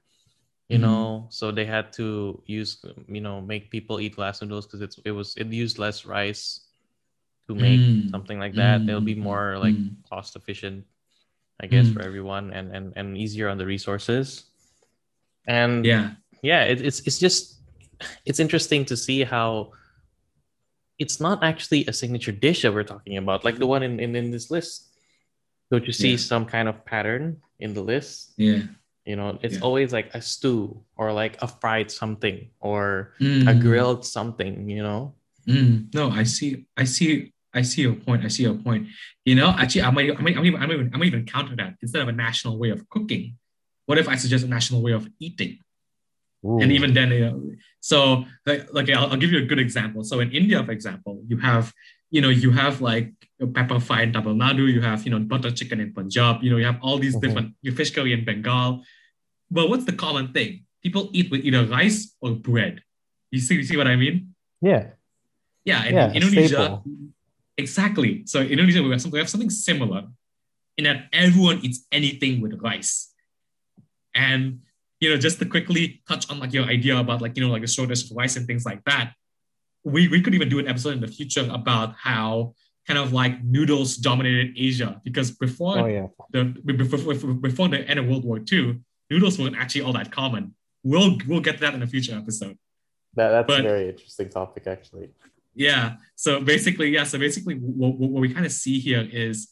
You 0.69 0.77
Mhm. 0.77 0.83
know, 0.83 1.27
so 1.31 1.51
they 1.51 1.65
had 1.65 1.93
to 1.95 2.43
use, 2.45 2.85
you 3.09 3.23
know, 3.23 3.41
make 3.41 3.71
people 3.71 3.99
eat 4.01 4.17
glass 4.17 4.43
noodles 4.43 4.67
because 4.67 4.83
it's 4.83 4.99
it 5.07 5.13
was 5.13 5.35
it 5.37 5.47
used 5.49 5.79
less 5.79 6.05
rice 6.05 6.68
to 7.49 7.55
make 7.57 7.81
Mm. 7.81 8.11
something 8.11 8.39
like 8.39 8.55
that. 8.55 8.83
It'll 8.85 9.01
be 9.01 9.17
Mm. 9.17 9.25
more 9.25 9.59
like 9.59 9.75
Mm. 9.75 9.97
cost 10.09 10.37
efficient, 10.37 10.85
I 11.59 11.67
guess, 11.67 11.89
Mm. 11.89 11.95
for 11.95 12.03
everyone 12.05 12.53
and 12.53 12.71
and 12.77 12.93
and 12.95 13.17
easier 13.17 13.49
on 13.49 13.57
the 13.59 13.67
resources. 13.67 14.45
And 15.49 15.85
Yeah. 15.85 16.15
yeah 16.45 16.65
it, 16.69 16.81
it's 16.85 17.01
it's 17.09 17.19
just 17.19 17.59
it's 18.29 18.39
interesting 18.39 18.85
to 18.93 18.97
see 18.97 19.25
how 19.25 19.73
it's 20.99 21.19
not 21.21 21.43
actually 21.43 21.87
a 21.87 21.93
signature 21.93 22.33
dish 22.33 22.63
that 22.63 22.73
we're 22.75 22.85
talking 22.87 23.17
about 23.17 23.45
like 23.45 23.59
the 23.59 23.67
one 23.67 23.83
in 23.83 23.99
in, 23.99 24.15
in 24.15 24.31
this 24.31 24.51
list 24.51 24.93
don't 25.71 25.87
you 25.87 25.93
see 25.93 26.13
Yeah. 26.15 26.23
some 26.31 26.45
kind 26.47 26.69
of 26.69 26.85
pattern 26.85 27.43
in 27.59 27.75
the 27.75 27.83
list 27.83 28.35
Yeah. 28.37 28.63
you 29.09 29.17
know 29.19 29.39
it's 29.43 29.59
Yeah. 29.59 29.67
always 29.67 29.91
like 29.93 30.15
a 30.15 30.21
stew 30.23 30.85
or 30.97 31.11
like 31.13 31.35
a 31.43 31.49
fried 31.49 31.91
something 31.91 32.51
or 32.61 33.15
a 33.19 33.25
Mm. 33.55 33.61
grilled 33.61 34.05
something 34.05 34.69
you 34.71 34.83
know 34.85 35.15
Mm, 35.49 35.89
no, 35.97 36.11
I 36.13 36.25
see. 36.29 36.67
I 36.77 36.85
see. 36.85 37.33
I 37.59 37.63
see 37.71 37.83
your 37.87 37.95
point. 38.07 38.21
I 38.25 38.29
see 38.29 38.45
your 38.49 38.59
point. 38.67 38.83
You 39.29 39.35
know, 39.39 39.49
actually, 39.61 39.83
I 39.89 39.91
might, 39.91 40.09
I 40.19 40.23
might, 40.25 40.37
I 40.37 40.41
might, 40.41 40.47
even, 40.51 40.63
I 40.63 40.67
might, 40.67 40.75
even, 40.79 40.91
I 40.95 40.97
might 40.99 41.11
even 41.13 41.25
counter 41.27 41.55
that. 41.61 41.75
Instead 41.83 42.03
of 42.03 42.09
a 42.09 42.17
national 42.27 42.55
way 42.63 42.71
of 42.77 42.81
cooking, 42.95 43.25
what 43.87 43.99
if 44.03 44.07
I 44.09 44.17
suggest 44.23 44.45
a 44.45 44.49
national 44.49 44.81
way 44.87 44.93
of 44.93 45.05
eating? 45.27 45.59
And 46.63 46.71
even 46.77 46.95
then, 46.95 47.11
you 47.11 47.21
know, 47.27 47.37
so 47.81 48.25
like, 48.47 48.73
like 48.73 48.89
I'll, 48.91 49.09
I'll 49.11 49.17
give 49.25 49.33
you 49.35 49.41
a 49.45 49.49
good 49.51 49.59
example. 49.59 50.01
So 50.11 50.21
in 50.21 50.31
India, 50.41 50.63
for 50.65 50.73
example, 50.79 51.15
you 51.27 51.37
have, 51.39 51.73
you 52.11 52.21
know, 52.23 52.31
you 52.31 52.51
have 52.53 52.81
like 52.81 53.13
pepper 53.55 53.81
fry 53.81 54.03
in 54.03 54.13
Tamil 54.13 54.35
Nadu, 54.35 54.65
you 54.73 54.81
have, 54.81 55.05
you 55.05 55.11
know, 55.11 55.19
butter 55.19 55.51
chicken 55.51 55.79
in 55.81 55.93
Punjab, 55.93 56.43
you 56.43 56.51
know, 56.51 56.59
you 56.63 56.65
have 56.65 56.79
all 56.81 56.99
these 57.05 57.17
Mhm. 57.17 57.23
different, 57.23 57.49
you 57.63 57.73
fish 57.73 57.91
curry 57.95 58.13
in 58.13 58.25
Bengal. 58.25 58.85
But 59.51 59.69
what's 59.69 59.85
the 59.85 59.93
common 60.05 60.33
thing? 60.33 60.65
People 60.83 61.11
eat 61.13 61.31
with 61.31 61.43
either 61.45 61.65
rice 61.67 62.15
or 62.23 62.31
bread. 62.49 62.75
You 63.33 63.41
see, 63.41 63.57
you 63.57 63.65
see 63.65 63.77
what 63.77 63.89
I 63.89 63.97
mean? 63.97 64.35
yeah 64.63 64.83
Yeah, 65.65 65.85
in 65.89 65.95
Yeah, 65.95 66.09
Indonesia, 66.19 66.49
staple. 66.49 66.85
Exactly. 67.59 68.23
So 68.27 68.41
in 68.41 68.53
Indonesia, 68.53 68.83
we 68.83 68.91
have, 68.91 69.03
something, 69.03 69.17
we 69.17 69.19
have 69.19 69.29
something 69.29 69.51
similar 69.51 70.05
in 70.79 70.85
that 70.85 71.09
everyone 71.13 71.59
eats 71.63 71.85
anything 71.93 72.41
with 72.41 72.55
rice. 72.63 73.13
And 74.15 74.61
you 75.01 75.11
know, 75.11 75.17
just 75.17 75.39
to 75.39 75.45
quickly 75.47 76.03
touch 76.09 76.31
on 76.31 76.39
like 76.41 76.53
your 76.53 76.65
idea 76.65 76.97
about 76.97 77.21
like 77.21 77.37
you 77.37 77.45
know 77.45 77.53
like 77.53 77.63
the 77.63 77.69
shortage 77.69 78.11
of 78.11 78.17
rice 78.17 78.37
and 78.37 78.47
things 78.47 78.65
like 78.65 78.83
that, 78.85 79.13
we 79.85 80.09
we 80.09 80.23
could 80.23 80.35
even 80.35 80.49
do 80.49 80.59
an 80.59 80.67
episode 80.67 80.95
in 80.95 81.01
the 81.01 81.09
future 81.09 81.47
about 81.53 81.95
how 81.97 82.55
kind 82.87 82.99
of 82.99 83.13
like 83.13 83.45
noodles 83.45 83.97
dominated 83.97 84.55
Asia 84.57 85.01
because 85.05 85.31
before 85.31 85.79
oh 85.79 85.87
yeah 85.87 86.07
the 86.31 86.45
before, 86.73 87.15
before 87.35 87.69
the 87.69 87.81
end 87.87 87.99
of 88.01 88.07
World 88.09 88.25
War 88.25 88.41
II, 88.51 88.81
noodles 89.11 89.39
weren't 89.39 89.57
actually 89.57 89.83
all 89.83 89.93
that 89.93 90.11
common. 90.11 90.55
We'll 90.83 91.19
we'll 91.29 91.41
get 91.41 91.57
to 91.57 91.61
that 91.61 91.75
in 91.75 91.83
a 91.83 91.87
future 91.87 92.17
episode. 92.17 92.59
that, 93.15 93.31
that's 93.31 93.47
But- 93.47 93.61
a 93.61 93.69
very 93.69 93.89
interesting 93.91 94.31
topic 94.31 94.67
actually 94.67 95.11
Yeah. 95.59 95.97
So 96.15 96.41
basically, 96.41 96.91
yeah. 96.91 97.03
So 97.03 97.19
basically, 97.19 97.57
what, 97.57 97.99
what 97.99 98.21
we 98.21 98.33
kind 98.33 98.47
of 98.47 98.53
see 98.53 98.79
here 98.79 99.07
is, 99.11 99.49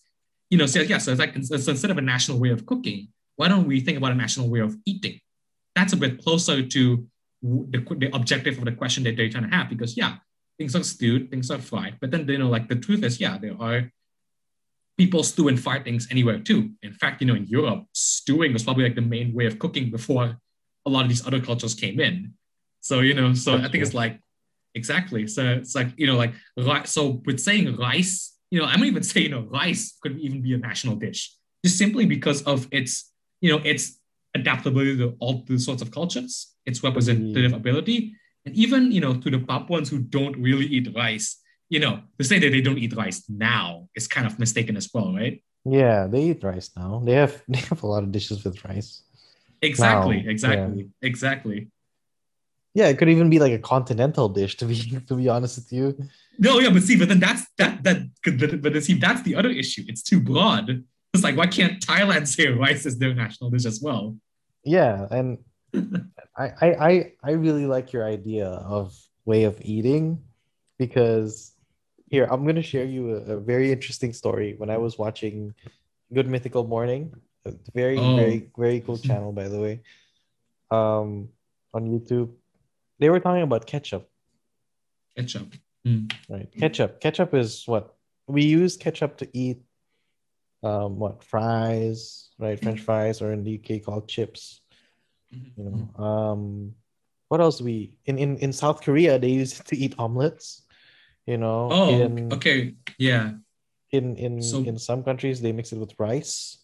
you 0.51 0.57
know, 0.57 0.67
so 0.67 0.81
yeah. 0.81 0.99
So 0.99 1.11
it's 1.11 1.19
like 1.19 1.35
so 1.45 1.73
instead 1.73 1.91
of 1.91 1.99
a 1.99 2.01
national 2.01 2.39
way 2.39 2.51
of 2.51 2.65
cooking, 2.65 3.09
why 3.35 3.49
don't 3.49 3.67
we 3.67 3.81
think 3.81 3.99
about 3.99 4.13
a 4.13 4.15
national 4.15 4.49
way 4.49 4.61
of 4.61 4.77
eating? 4.87 5.21
That's 5.75 5.93
a 5.93 5.97
bit 5.97 6.23
closer 6.23 6.63
to 6.65 7.07
the, 7.43 7.79
the 7.99 8.11
objective 8.15 8.57
of 8.57 8.65
the 8.65 8.73
question 8.73 9.03
that 9.05 9.17
they're 9.17 9.29
trying 9.29 9.51
to 9.51 9.57
have. 9.57 9.69
Because 9.69 9.97
yeah, 9.97 10.19
things 10.59 10.77
are 10.77 10.85
stewed, 10.85 11.29
things 11.29 11.51
are 11.51 11.59
fried, 11.59 11.97
but 12.01 12.13
then 12.13 12.29
you 12.29 12.39
know, 12.39 12.49
like 12.49 12.69
the 12.69 12.77
truth 12.77 13.03
is, 13.03 13.21
yeah, 13.21 13.37
there 13.37 13.61
are 13.61 13.91
people 14.97 15.25
stew 15.25 15.49
and 15.49 15.61
fry 15.61 15.81
things 15.83 16.07
anywhere 16.13 16.39
too. 16.39 16.71
In 16.83 16.93
fact, 16.93 17.21
you 17.21 17.27
know, 17.27 17.35
in 17.35 17.47
Europe, 17.47 17.85
stewing 17.93 18.53
was 18.53 18.63
probably 18.63 18.85
like 18.85 18.95
the 18.95 19.03
main 19.03 19.35
way 19.35 19.47
of 19.47 19.59
cooking 19.59 19.91
before 19.91 20.39
a 20.87 20.89
lot 20.89 21.03
of 21.03 21.09
these 21.09 21.27
other 21.27 21.41
cultures 21.41 21.75
came 21.75 21.99
in. 21.99 22.35
So 22.81 23.01
you 23.01 23.15
know, 23.15 23.35
so 23.35 23.55
I 23.55 23.57
That's 23.59 23.73
think 23.73 23.83
it's 23.83 23.95
like 23.95 24.21
exactly. 24.77 25.27
So 25.27 25.45
it's 25.45 25.75
like 25.75 25.89
you 25.97 26.07
know, 26.07 26.17
like 26.17 26.87
so 26.87 27.23
with 27.25 27.41
saying 27.41 27.77
rice, 27.77 28.37
you 28.51 28.61
know, 28.61 28.67
I'm 28.67 28.81
not 28.81 28.87
even 28.87 29.03
saying 29.03 29.27
you 29.27 29.33
know 29.33 29.47
rice 29.51 29.97
could 30.01 30.19
even 30.21 30.43
be 30.43 30.55
a 30.55 30.59
national 30.59 30.97
dish, 30.97 31.35
just 31.65 31.79
simply 31.79 32.07
because 32.07 32.43
of 32.43 32.69
its 32.71 33.13
you 33.41 33.51
know 33.51 33.61
its 33.65 33.99
adaptability 34.35 34.99
to 34.99 35.17
all 35.19 35.45
the 35.47 35.59
sorts 35.59 35.83
of 35.83 35.91
cultures, 35.91 36.55
its 36.67 36.83
representative 36.83 37.51
mm-hmm. 37.51 37.55
ability, 37.55 38.15
and 38.45 38.55
even 38.55 38.93
you 38.93 39.01
know 39.01 39.15
to 39.15 39.31
the 39.31 39.39
Papuans 39.39 39.89
who 39.89 39.99
don't 39.99 40.37
really 40.37 40.67
eat 40.67 40.95
rice. 40.95 41.41
You 41.69 41.81
know, 41.81 42.03
to 42.19 42.25
say 42.25 42.39
that 42.39 42.51
they 42.53 42.61
don't 42.61 42.79
eat 42.79 42.95
rice 42.95 43.25
now 43.29 43.89
is 43.97 44.07
kind 44.07 44.25
of 44.25 44.39
mistaken 44.39 44.77
as 44.77 44.89
well, 44.95 45.13
right? 45.13 45.43
yeah 45.69 46.07
they 46.07 46.23
eat 46.31 46.45
rice 46.45 46.71
now 46.77 47.03
they 47.05 47.15
have 47.15 47.43
they 47.49 47.59
have 47.59 47.83
a 47.83 47.87
lot 47.89 48.05
of 48.05 48.13
dishes 48.13 48.45
with 48.45 48.65
rice 48.65 49.03
Exactly, 49.63 50.23
Now, 50.23 50.31
exactly, 50.31 50.91
exactly. 51.03 51.71
Yeah 52.79 52.89
it 52.93 52.97
could 52.99 53.09
even 53.15 53.29
be 53.35 53.39
like 53.45 53.55
a 53.61 53.63
continental 53.75 54.29
dish 54.39 54.53
to 54.61 54.65
be 54.71 54.77
to 55.09 55.15
be 55.21 55.27
honest 55.35 55.55
with 55.59 55.71
you 55.79 55.87
No, 56.47 56.53
yeah, 56.63 56.73
but 56.75 56.83
see, 56.89 56.97
but 57.01 57.09
then 57.11 57.21
that's 57.27 57.43
that 57.61 57.75
that 57.87 57.99
but, 58.41 58.61
but 58.65 58.73
see, 58.87 58.97
that's 59.07 59.23
the 59.29 59.35
other 59.41 59.53
issue. 59.63 59.83
It's 59.91 60.03
too 60.11 60.21
broad. 60.31 60.67
It's 61.15 61.25
like 61.27 61.37
why 61.41 61.49
can't 61.59 61.77
Thailand 61.89 62.25
say 62.35 62.45
rice 62.65 62.85
is 62.91 62.95
their 63.01 63.15
national 63.25 63.49
dish 63.55 63.65
as 63.73 63.79
well? 63.87 64.03
Yeah, 64.77 65.09
and 65.17 65.29
I, 66.43 66.47
I 66.65 66.69
I 66.89 66.93
I 67.29 67.31
really 67.45 67.65
like 67.75 67.87
your 67.95 68.05
idea 68.17 68.49
of 68.77 68.93
way 69.31 69.43
of 69.51 69.55
eating 69.75 70.05
because 70.83 71.33
here 72.13 72.25
I'm 72.31 72.43
gonna 72.49 72.69
share 72.73 72.85
you 72.95 73.03
a, 73.17 73.19
a 73.37 73.39
very 73.53 73.69
interesting 73.77 74.13
story. 74.23 74.51
When 74.61 74.69
I 74.69 74.79
was 74.85 74.93
watching 75.05 75.37
Good 76.17 76.29
Mythical 76.35 76.65
Morning, 76.75 77.03
a 77.49 77.53
very 77.81 77.97
Oh. 77.97 78.13
very 78.21 78.39
very 78.65 78.79
cool 78.85 79.01
channel 79.09 79.33
by 79.41 79.49
the 79.49 79.61
way, 79.65 79.75
um, 80.79 81.09
on 81.77 81.83
YouTube, 81.93 82.31
they 82.99 83.11
were 83.11 83.21
talking 83.21 83.43
about 83.43 83.67
ketchup. 83.67 84.09
Ketchup. 85.17 85.55
Right, 86.29 86.51
ketchup. 86.59 87.01
Ketchup 87.01 87.33
is 87.35 87.63
what 87.67 87.95
we 88.27 88.45
use 88.45 88.77
ketchup 88.77 89.19
to 89.19 89.29
eat. 89.33 89.59
Um, 90.65 90.99
what 90.99 91.23
fries, 91.23 92.31
right? 92.39 92.59
French 92.61 92.81
fries, 92.81 93.23
or 93.23 93.33
in 93.33 93.45
the 93.45 93.55
UK 93.61 93.85
called 93.85 94.09
chips. 94.09 94.61
You 95.31 95.65
know, 95.65 96.03
um, 96.05 96.75
what 97.29 97.41
else 97.41 97.59
do 97.59 97.65
we 97.65 97.93
in 98.07 98.19
in 98.19 98.37
in 98.39 98.53
South 98.53 98.81
Korea 98.83 99.19
they 99.19 99.29
use 99.31 99.61
it 99.61 99.67
to 99.67 99.77
eat 99.77 99.95
omelets. 99.99 100.63
You 101.27 101.39
know, 101.39 101.69
Oh, 101.71 101.89
in 101.91 102.33
okay. 102.33 102.75
Yeah. 102.99 103.35
in 103.93 104.17
in 104.17 104.43
So- 104.43 104.65
in 104.65 104.79
some 104.79 105.05
countries 105.05 105.41
they 105.41 105.53
mix 105.53 105.73
it 105.73 105.79
with 105.79 105.95
rice, 105.99 106.59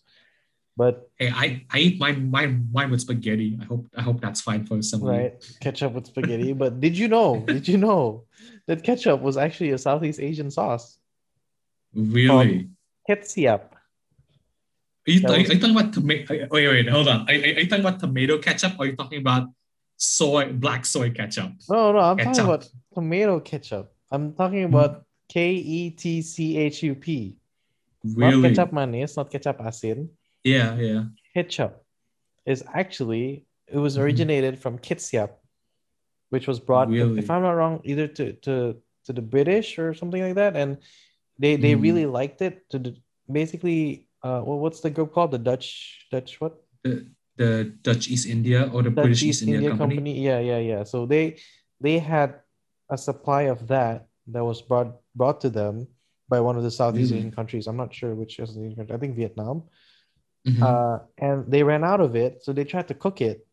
but 0.77 1.11
Hey, 1.19 1.31
I, 1.31 1.65
I 1.71 1.79
eat 1.79 2.01
mine 2.01 2.31
mine 2.31 2.69
mine 2.73 2.91
with 2.91 3.01
spaghetti. 3.01 3.59
I 3.61 3.65
hope 3.65 3.87
I 3.97 4.03
hope 4.03 4.21
that's 4.21 4.41
fine 4.41 4.65
for 4.67 4.81
somebody. 4.83 5.19
right, 5.19 5.57
ketchup 5.61 5.93
with 5.93 6.07
spaghetti. 6.07 6.53
but 6.63 6.81
did 6.81 6.97
you 6.97 7.09
know? 7.09 7.45
Did 7.47 7.69
you 7.69 7.79
know 7.79 8.25
that 8.67 8.83
ketchup 8.83 9.21
was 9.21 9.37
actually 9.37 9.71
a 9.71 9.79
Southeast 9.79 10.21
Asian 10.21 10.51
sauce? 10.51 10.99
Really? 11.95 12.71
Ketchup. 13.07 13.75
Are 15.07 15.11
you, 15.11 15.27
are, 15.27 15.37
you, 15.37 15.49
are 15.49 15.53
you 15.53 15.59
talking 15.61 15.77
about 15.77 15.93
tomato? 15.93 16.47
Wait, 16.51 16.69
wait, 16.69 16.89
hold 16.89 17.09
on. 17.09 17.29
Are, 17.29 17.33
are 17.33 17.35
you 17.35 17.67
talking 17.69 17.85
about 17.85 17.99
tomato 17.99 18.39
ketchup 18.39 18.79
or 18.79 18.85
are 18.85 18.87
you 18.87 18.97
talking 18.97 19.19
about 19.19 19.49
soy, 19.97 20.53
black 20.53 20.87
soy 20.87 21.11
ketchup? 21.11 21.53
No, 21.69 21.93
no, 21.93 21.99
I'm 21.99 22.17
Ketchup. 22.17 22.33
talking 22.35 22.45
about 22.47 22.69
tomato 22.95 23.41
ketchup. 23.41 23.93
I'm 24.11 24.33
talking 24.35 24.65
about 24.65 25.05
K 25.29 25.55
E 25.55 25.91
T 25.91 26.23
C 26.23 26.57
H 26.57 26.83
U 26.85 26.95
P. 26.95 27.37
Really? 28.05 28.41
Not 28.43 28.49
ketchup 28.49 28.73
manis, 28.73 29.17
not 29.17 29.31
ketchup 29.31 29.59
asin. 29.59 30.09
Yeah, 30.45 30.77
yeah. 30.77 31.05
Ketchup 31.35 31.85
is 32.47 32.65
actually 32.75 33.47
it 33.69 33.79
was 33.79 33.97
Mhm. 33.97 34.03
originated 34.03 34.59
from 34.59 34.79
Kitsiap, 34.79 35.31
which 36.29 36.47
was 36.47 36.61
brought, 36.61 36.89
if- 36.89 36.95
Really? 36.95 37.19
if 37.21 37.31
I'm 37.31 37.43
not 37.43 37.53
wrong, 37.57 37.81
either 37.85 38.07
to 38.09 38.33
to 38.47 38.77
to 39.05 39.13
the 39.13 39.23
British 39.23 39.79
or 39.79 39.95
something 39.95 40.23
like 40.23 40.35
that, 40.37 40.55
and 40.57 40.79
they 41.39 41.57
they 41.57 41.75
Mhm. 41.75 41.83
really 41.83 42.07
liked 42.07 42.43
it. 42.43 42.69
To 42.71 42.79
the, 42.79 42.95
basically, 43.31 44.07
uh, 44.23 44.43
well, 44.47 44.59
what's 44.59 44.81
the 44.81 44.91
group 44.91 45.13
called? 45.13 45.31
The 45.31 45.39
Dutch 45.39 46.07
Dutch 46.11 46.41
what? 46.41 46.55
The, 46.85 47.07
the 47.37 47.73
Dutch 47.83 48.09
East 48.11 48.27
India 48.27 48.69
or 48.73 48.83
the 48.83 48.91
Dutch 48.91 49.05
British 49.05 49.23
East 49.23 49.43
India, 49.43 49.75
Company. 49.77 50.21
Yeah, 50.21 50.39
yeah, 50.41 50.59
yeah. 50.59 50.83
So 50.85 51.07
they 51.07 51.39
they 51.81 51.99
had 51.99 52.41
a 52.91 52.99
supply 52.99 53.43
of 53.49 53.67
that 53.69 54.07
that 54.29 54.45
was 54.45 54.61
brought 54.61 55.01
brought 55.17 55.41
to 55.41 55.51
them 55.51 55.87
by 56.29 56.41
one 56.41 56.57
of 56.59 56.63
the 56.63 56.71
Southeast 56.71 57.11
Really? 57.11 57.21
Asian 57.27 57.33
countries. 57.33 57.67
I'm 57.67 57.77
not 57.77 57.95
sure 57.95 58.15
which 58.15 58.37
Southeast 58.37 58.59
Asian 58.59 58.77
country. 58.77 58.95
I 58.95 58.99
think 59.01 59.17
Vietnam. 59.17 59.65
Mhm. 60.47 60.63
Uh, 60.63 60.99
and 61.19 61.47
they 61.47 61.63
ran 61.63 61.85
out 61.85 62.01
of 62.01 62.17
it, 62.17 62.43
so 62.43 62.53
they 62.53 62.65
tried 62.65 62.89
to 62.89 62.95
cook 62.95 63.21
it, 63.21 63.47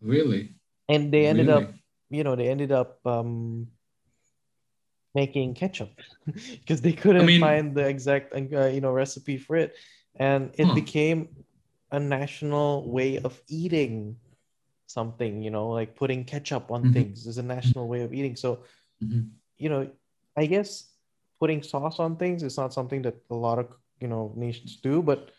really? 0.00 0.54
and 0.88 1.12
they 1.12 1.26
ended 1.26 1.48
up, 1.48 1.72
you 2.10 2.22
know, 2.22 2.36
they 2.36 2.48
ended 2.48 2.70
up 2.70 3.04
um, 3.04 3.66
making 5.14 5.54
ketchup 5.54 5.90
because 6.26 6.80
they 6.80 6.92
couldn't 6.92 7.22
I 7.22 7.26
mean, 7.26 7.40
find 7.40 7.74
the 7.74 7.86
exact 7.86 8.34
uh, 8.34 8.66
you 8.66 8.80
know 8.80 8.92
recipe 8.92 9.36
for 9.38 9.56
it, 9.56 9.74
and 10.16 10.50
it 10.54 10.66
huh. 10.66 10.74
became 10.74 11.28
a 11.90 12.00
national 12.00 12.88
way 12.88 13.18
of 13.18 13.40
eating 13.48 14.16
something. 14.86 15.42
You 15.42 15.50
know, 15.50 15.68
like 15.68 15.96
putting 15.96 16.24
ketchup 16.24 16.70
on 16.70 16.82
mm-hmm. 16.82 16.92
things 16.92 17.26
is 17.26 17.38
a 17.38 17.42
national 17.42 17.88
way 17.88 18.02
of 18.02 18.12
eating. 18.12 18.36
So, 18.36 18.60
mm-hmm. 19.02 19.28
you 19.58 19.68
know, 19.68 19.90
I 20.36 20.46
guess 20.46 20.90
putting 21.40 21.62
sauce 21.62 21.98
on 21.98 22.16
things 22.16 22.42
is 22.42 22.56
not 22.56 22.72
something 22.72 23.02
that 23.02 23.16
a 23.30 23.34
lot 23.34 23.58
of 23.58 23.66
you 24.00 24.08
know 24.08 24.32
nations 24.36 24.76
do, 24.76 25.02
but 25.02 25.30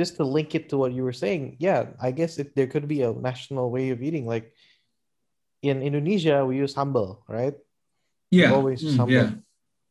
just 0.00 0.16
to 0.16 0.24
link 0.24 0.56
it 0.56 0.72
to 0.72 0.80
what 0.80 0.96
you 0.96 1.04
were 1.04 1.12
saying, 1.12 1.60
yeah, 1.60 1.92
I 2.00 2.10
guess 2.10 2.40
it, 2.40 2.56
there 2.56 2.66
could 2.72 2.88
be 2.88 3.02
a 3.04 3.12
national 3.12 3.68
way 3.70 3.92
of 3.92 4.00
eating. 4.00 4.24
Like 4.24 4.56
in 5.60 5.82
Indonesia, 5.84 6.40
we 6.48 6.56
use 6.56 6.72
sambal, 6.74 7.20
right? 7.28 7.52
Yeah. 8.32 8.48
We 8.48 8.56
always 8.56 8.80
mm, 8.80 8.96
sambal. 8.96 9.12
Yeah. 9.12 9.30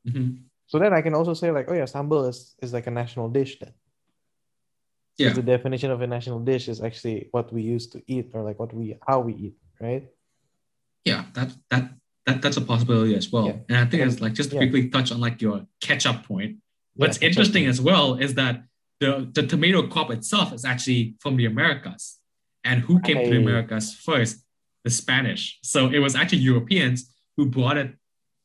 Mm-hmm. 0.09 0.49
So 0.65 0.81
then 0.81 0.97
I 0.97 1.01
can 1.05 1.13
also 1.13 1.37
say 1.37 1.51
like, 1.51 1.69
oh 1.69 1.77
yeah, 1.77 1.85
sambal 1.85 2.27
is, 2.27 2.57
is 2.57 2.73
like 2.73 2.87
a 2.87 2.95
national 3.01 3.29
dish 3.29 3.61
then. 3.61 3.73
Yeah. 5.21 5.33
The 5.33 5.43
definition 5.43 5.91
of 5.91 6.01
a 6.01 6.07
national 6.07 6.39
dish 6.39 6.65
is 6.73 6.81
actually 6.81 7.29
what 7.29 7.53
we 7.53 7.61
used 7.61 7.91
to 7.93 8.01
eat 8.07 8.31
or 8.33 8.41
like 8.41 8.57
what 8.57 8.73
we 8.73 8.97
how 9.05 9.19
we 9.19 9.33
eat, 9.35 9.57
right? 9.79 10.09
Yeah, 11.05 11.25
that 11.35 11.53
that 11.69 11.83
that 12.25 12.41
that's 12.41 12.57
a 12.57 12.65
possibility 12.65 13.13
as 13.13 13.29
well. 13.29 13.47
Yeah. 13.47 13.61
And 13.69 13.77
I 13.77 13.85
think 13.85 14.01
it's 14.07 14.21
like 14.25 14.33
just 14.33 14.49
to 14.51 14.55
yeah. 14.55 14.63
quickly 14.63 14.89
touch 14.89 15.11
on 15.11 15.19
like 15.19 15.37
your 15.41 15.67
catch 15.81 16.05
up 16.09 16.23
point. 16.25 16.63
What's 16.95 17.21
yeah, 17.21 17.27
interesting 17.27 17.65
as 17.67 17.79
well 17.79 18.15
is 18.15 18.33
that 18.41 18.63
the, 18.99 19.29
the 19.33 19.45
tomato 19.45 19.87
crop 19.87 20.11
itself 20.11 20.53
is 20.53 20.65
actually 20.65 21.15
from 21.19 21.37
the 21.37 21.45
Americas. 21.45 22.17
And 22.63 22.81
who 22.81 22.99
came 22.99 23.23
to 23.23 23.29
the 23.29 23.37
Americas 23.37 23.93
first? 23.93 24.43
The 24.83 24.89
Spanish. 24.89 25.59
So 25.63 25.87
it 25.87 25.99
was 25.99 26.15
actually 26.15 26.39
Europeans 26.39 27.13
who 27.37 27.45
brought 27.45 27.77
it 27.77 27.95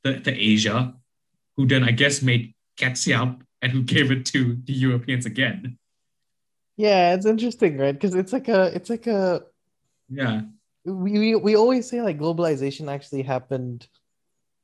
to, 0.05 0.21
to 0.21 0.33
Asia, 0.33 0.95
who 1.57 1.67
then 1.67 1.85
I 1.85 1.91
guess 1.91 2.23
made 2.23 2.55
ketchup 2.77 3.43
and 3.63 3.73
who 3.73 3.83
gave 3.95 4.11
it 4.11 4.25
to 4.27 4.57
the 4.65 4.73
Europeans 4.73 5.27
again. 5.27 5.79
Yeah, 6.77 7.15
it's 7.15 7.27
interesting, 7.27 7.79
right? 7.79 7.93
Because 7.93 8.15
it's 8.15 8.33
like 8.33 8.49
a 8.49 8.65
it's 8.75 8.91
like 8.91 9.07
a 9.07 9.45
yeah. 10.09 10.43
We, 10.85 11.13
we 11.19 11.35
we 11.37 11.57
always 11.57 11.89
say 11.89 12.03
like 12.03 12.19
globalization 12.19 12.91
actually 12.91 13.23
happened 13.23 13.87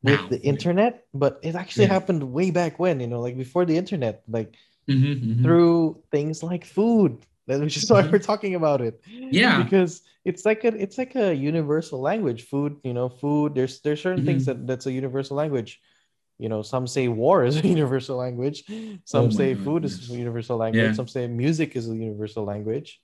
with 0.03 0.21
now. 0.21 0.29
the 0.29 0.41
internet, 0.43 1.07
but 1.15 1.39
it 1.43 1.55
actually 1.55 1.85
yeah. 1.85 1.93
happened 1.93 2.33
way 2.33 2.51
back 2.51 2.79
when, 2.79 3.01
you 3.01 3.07
know, 3.07 3.21
like 3.21 3.37
before 3.37 3.65
the 3.65 3.77
internet. 3.77 4.23
Like 4.29 4.55
mm-hmm, 4.89 5.13
mm-hmm. 5.13 5.43
through 5.43 6.03
things 6.11 6.43
like 6.43 6.65
food. 6.65 7.19
Which 7.47 7.77
is 7.77 7.91
why 7.91 8.03
mm-hmm. 8.03 8.13
we're 8.13 8.19
talking 8.21 8.55
about 8.55 8.81
it. 8.81 9.01
Yeah. 9.07 9.63
Because 9.63 10.03
it's 10.25 10.45
like 10.45 10.65
a 10.65 10.69
it's 10.69 10.99
like 10.99 11.17
a 11.17 11.35
universal 11.35 12.01
language. 12.01 12.47
Food 12.47 12.77
you 12.85 12.95
know 12.95 13.09
food 13.09 13.55
there's 13.55 13.81
there's 13.81 14.03
certain 14.03 14.21
mm-hmm. 14.21 14.27
things 14.27 14.47
that 14.47 14.67
that's 14.67 14.87
a 14.87 14.93
universal 14.93 15.37
language. 15.37 15.81
You 16.39 16.49
know 16.49 16.63
some 16.63 16.87
say 16.87 17.09
war 17.09 17.45
is 17.45 17.57
a 17.57 17.67
universal 17.77 18.17
language. 18.17 18.65
Some 19.05 19.27
oh 19.27 19.31
say 19.31 19.55
food 19.55 19.85
is 19.85 20.11
a 20.11 20.15
universal 20.15 20.57
language. 20.57 20.85
Yeah. 20.85 20.93
some 20.93 21.09
say 21.09 21.27
music 21.27 21.77
is 21.77 21.89
a 21.89 21.97
universal 21.97 22.45
language. 22.45 23.01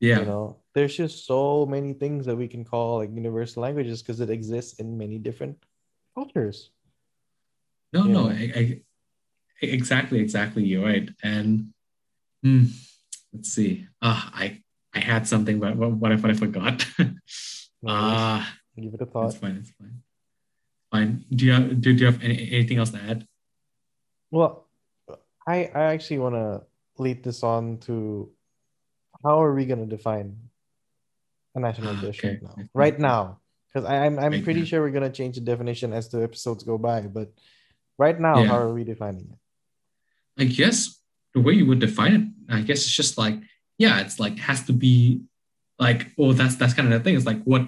Yeah. 0.00 0.20
you 0.20 0.26
know 0.26 0.58
there's 0.74 0.96
just 0.96 1.26
so 1.26 1.66
many 1.66 1.92
things 1.92 2.26
that 2.26 2.36
we 2.36 2.46
can 2.46 2.64
call 2.64 2.98
like 2.98 3.10
universal 3.12 3.62
languages 3.62 4.00
because 4.00 4.20
it 4.20 4.30
exists 4.30 4.78
in 4.78 4.96
many 4.96 5.18
different 5.18 5.58
cultures. 6.14 6.70
No 7.92 8.04
you 8.04 8.12
no 8.12 8.28
I, 8.28 8.52
I, 8.54 8.80
exactly, 9.60 10.20
exactly. 10.20 10.64
You're 10.64 10.84
right. 10.84 11.08
And 11.22 11.72
hmm, 12.42 12.64
let's 13.32 13.52
see. 13.52 13.86
Ah, 14.02 14.30
I 14.34 14.62
I 14.94 15.00
had 15.00 15.26
something, 15.26 15.60
but 15.60 15.76
what, 15.76 15.92
what 15.92 16.12
if 16.12 16.24
I 16.24 16.32
forgot? 16.32 16.86
Ah, 17.86 18.42
uh, 18.42 18.82
give 18.82 18.94
it 18.94 19.00
a 19.00 19.06
thought. 19.06 19.26
It's 19.26 19.36
fine. 19.36 19.56
It's 19.58 19.70
fine. 19.70 20.02
Fine. 20.90 21.24
Do 21.30 21.46
you 21.46 21.52
have 21.52 21.80
do, 21.80 21.92
do 21.92 22.00
you 22.00 22.06
have 22.06 22.20
any, 22.24 22.50
anything 22.50 22.78
else 22.78 22.90
to 22.90 22.98
add? 22.98 23.24
Well, 24.32 24.66
I 25.46 25.70
I 25.72 25.94
actually 25.94 26.18
want 26.18 26.34
to 26.34 26.62
lead 26.98 27.22
this 27.22 27.44
on 27.44 27.78
to 27.86 28.32
how 29.22 29.42
are 29.42 29.54
we 29.54 29.64
going 29.64 29.78
to 29.78 29.96
define 29.96 30.50
a 31.54 31.60
national 31.60 31.96
ah, 31.96 32.00
dish 32.00 32.18
okay. 32.18 32.40
right 32.42 32.42
now? 32.42 32.64
Right 32.74 32.98
now, 32.98 33.40
because 33.68 33.88
I'm 33.88 34.18
I'm 34.18 34.32
right 34.32 34.44
pretty 34.44 34.60
now. 34.60 34.66
sure 34.66 34.82
we're 34.82 34.90
going 34.90 35.06
to 35.06 35.16
change 35.16 35.36
the 35.36 35.42
definition 35.42 35.92
as 35.92 36.08
the 36.08 36.22
episodes 36.22 36.64
go 36.64 36.78
by, 36.78 37.02
but 37.02 37.30
right 37.96 38.18
now, 38.18 38.42
yeah. 38.42 38.48
how 38.48 38.58
are 38.58 38.74
we 38.74 38.82
defining 38.82 39.28
it? 39.30 39.38
I 40.38 40.44
guess 40.44 41.00
the 41.34 41.40
way 41.40 41.52
you 41.54 41.66
would 41.66 41.80
define 41.80 42.14
it, 42.14 42.54
I 42.54 42.60
guess 42.60 42.78
it's 42.78 42.90
just 42.90 43.18
like, 43.18 43.34
yeah, 43.78 44.00
it's 44.00 44.18
like 44.18 44.38
has 44.38 44.64
to 44.64 44.72
be 44.72 45.22
like, 45.78 46.08
oh, 46.18 46.32
that's 46.32 46.56
that's 46.56 46.74
kind 46.74 46.92
of 46.92 46.98
the 46.98 47.04
thing. 47.04 47.16
It's 47.16 47.26
like 47.26 47.42
what 47.44 47.62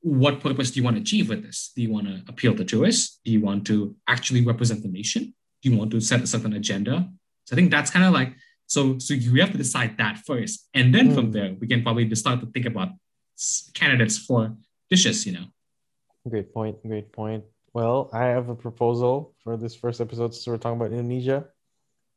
what 0.00 0.40
purpose 0.40 0.70
do 0.70 0.78
you 0.78 0.84
want 0.84 0.96
to 0.96 1.02
achieve 1.02 1.28
with 1.28 1.42
this? 1.42 1.72
Do 1.74 1.82
you 1.82 1.92
want 1.92 2.06
to 2.06 2.22
appeal 2.28 2.54
to 2.56 2.64
tourists? 2.64 3.20
Do 3.24 3.32
you 3.32 3.40
want 3.40 3.66
to 3.66 3.96
actually 4.06 4.44
represent 4.44 4.82
the 4.82 4.88
nation? 4.88 5.34
Do 5.62 5.70
you 5.70 5.76
want 5.76 5.90
to 5.92 6.00
set 6.00 6.22
a 6.22 6.26
certain 6.26 6.52
agenda? 6.52 7.08
So 7.44 7.54
I 7.54 7.56
think 7.56 7.70
that's 7.70 7.90
kind 7.90 8.04
of 8.04 8.12
like 8.12 8.34
so 8.66 8.98
so 8.98 9.14
you 9.14 9.40
have 9.40 9.52
to 9.52 9.58
decide 9.58 9.98
that 9.98 10.18
first. 10.18 10.68
And 10.74 10.94
then 10.94 11.10
mm. 11.10 11.14
from 11.14 11.32
there, 11.32 11.56
we 11.60 11.66
can 11.66 11.82
probably 11.82 12.12
start 12.14 12.40
to 12.40 12.46
think 12.46 12.66
about 12.66 12.88
candidates 13.74 14.18
for 14.18 14.56
dishes, 14.90 15.26
you 15.26 15.32
know. 15.32 15.46
Great 16.28 16.52
point. 16.52 16.82
Great 16.82 17.12
point. 17.12 17.44
Well, 17.72 18.10
I 18.12 18.24
have 18.24 18.48
a 18.48 18.54
proposal 18.54 19.34
for 19.44 19.56
this 19.56 19.74
first 19.74 20.00
episode. 20.00 20.34
So 20.34 20.52
we're 20.52 20.58
talking 20.58 20.80
about 20.80 20.92
Indonesia. 20.92 21.46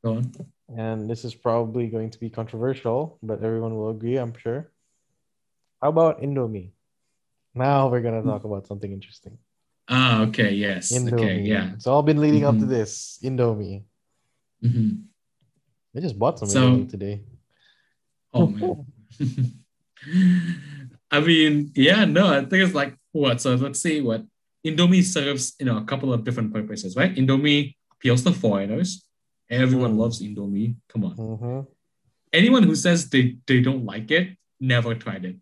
Go 0.04 0.18
on. 0.18 0.32
And 0.76 1.10
this 1.10 1.26
is 1.26 1.36
probably 1.36 1.88
going 1.88 2.10
to 2.12 2.20
be 2.20 2.30
controversial, 2.30 3.18
but 3.24 3.44
everyone 3.44 3.76
will 3.76 3.90
agree, 3.90 4.18
I'm 4.18 4.38
sure. 4.38 4.72
How 5.82 5.90
about 5.90 6.22
Indomie? 6.22 6.72
Now 7.56 7.88
we're 7.90 8.02
gonna 8.02 8.24
talk 8.24 8.44
about 8.44 8.68
something 8.68 8.92
interesting. 8.92 9.38
Ah, 9.88 10.22
okay, 10.24 10.52
yes. 10.52 10.92
Indomie. 10.92 11.14
Okay, 11.14 11.40
yeah. 11.42 11.74
It's 11.74 11.88
all 11.88 12.04
been 12.04 12.22
leading 12.22 12.42
mm-hmm. 12.42 12.50
up 12.50 12.56
to 12.56 12.62
mm-hmm. 12.62 12.70
this. 12.70 13.20
Indomie. 13.24 13.84
Mm-hmm. 14.64 15.02
I 15.98 16.00
just 16.00 16.20
bought 16.20 16.40
some 16.40 16.50
so, 16.50 16.84
today. 16.84 17.24
Oh 18.34 18.48
man. 18.48 18.86
I 21.12 21.20
mean, 21.20 21.72
yeah, 21.76 22.06
no, 22.06 22.28
I 22.28 22.42
think 22.42 22.64
it's 22.64 22.76
like 22.76 22.96
what? 23.12 23.42
So 23.42 23.56
let's 23.56 23.82
see 23.82 24.02
what 24.02 24.24
Indomie 24.66 25.04
serves, 25.04 25.56
you 25.60 25.66
know, 25.66 25.78
a 25.78 25.84
couple 25.84 26.14
of 26.14 26.24
different 26.24 26.54
purposes, 26.54 26.96
right? 26.96 27.14
Indomie 27.16 27.76
appeals 27.94 28.24
to 28.24 28.32
foreigners. 28.32 29.09
Everyone 29.50 29.96
mm. 29.96 29.98
loves 29.98 30.22
Indomie. 30.22 30.76
Come 30.90 31.06
on. 31.06 31.16
Mm-hmm. 31.16 31.60
Anyone 32.32 32.64
who 32.64 32.76
says 32.76 33.10
they, 33.10 33.38
they 33.48 33.62
don't 33.62 33.86
like 33.86 34.12
it 34.12 34.38
never 34.60 34.96
tried 34.96 35.26
it. 35.26 35.38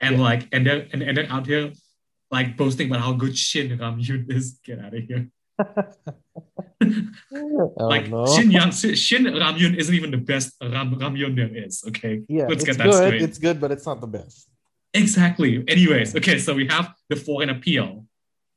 And 0.00 0.16
yeah. 0.16 0.22
like, 0.22 0.48
and 0.52 0.66
then 0.66 0.88
and, 0.92 1.02
and 1.02 1.16
then 1.16 1.26
out 1.26 1.46
here 1.46 1.72
like 2.30 2.56
boasting 2.56 2.88
about 2.88 3.00
how 3.00 3.12
good 3.12 3.36
Shin 3.36 3.76
Ramyun 3.76 4.32
is. 4.32 4.58
Get 4.64 4.78
out 4.78 4.94
of 4.94 5.02
here. 5.02 5.28
like 7.76 8.06
Shin, 8.34 8.50
Yang, 8.50 8.70
Shin 8.94 9.24
Ramyun 9.24 9.76
isn't 9.76 9.94
even 9.94 10.10
the 10.10 10.16
best 10.16 10.54
ram, 10.62 10.94
Ramyun 10.94 11.36
there 11.36 11.54
is. 11.54 11.84
Okay, 11.88 12.22
yeah, 12.28 12.46
let's 12.46 12.64
get 12.64 12.78
that 12.78 12.84
good. 12.84 12.94
straight. 12.94 13.22
It's 13.22 13.38
good, 13.38 13.60
but 13.60 13.70
it's 13.70 13.84
not 13.84 14.00
the 14.00 14.06
best. 14.06 14.48
Exactly. 14.94 15.62
Anyways, 15.68 16.16
okay, 16.16 16.38
so 16.38 16.54
we 16.54 16.66
have 16.68 16.94
the 17.08 17.16
foreign 17.16 17.50
appeal, 17.50 18.06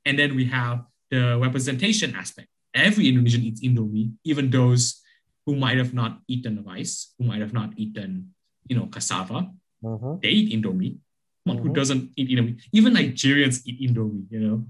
and 0.05 0.17
then 0.17 0.35
we 0.35 0.45
have 0.45 0.85
the 1.11 1.37
representation 1.39 2.15
aspect 2.15 2.47
every 2.73 3.07
Indonesian 3.07 3.43
eats 3.43 3.61
Indomie, 3.61 4.13
even 4.23 4.49
those 4.49 5.01
who 5.45 5.55
might 5.55 5.77
have 5.77 5.93
not 5.93 6.19
eaten 6.27 6.63
rice, 6.63 7.13
who 7.17 7.25
might 7.25 7.41
have 7.41 7.53
not 7.53 7.71
eaten, 7.75 8.33
you 8.67 8.77
know, 8.77 8.87
cassava. 8.87 9.49
Uh-huh. 9.85 10.17
They 10.21 10.29
eat 10.29 10.53
Indomie. 10.53 10.97
Come 11.45 11.47
on, 11.47 11.57
uh-huh. 11.57 11.67
who 11.67 11.73
doesn't 11.73 12.11
eat 12.15 12.29
Indomie? 12.29 12.61
Even 12.71 12.93
Nigerians 12.93 13.61
eat 13.65 13.81
Indomie, 13.81 14.25
you 14.29 14.39
know? 14.39 14.65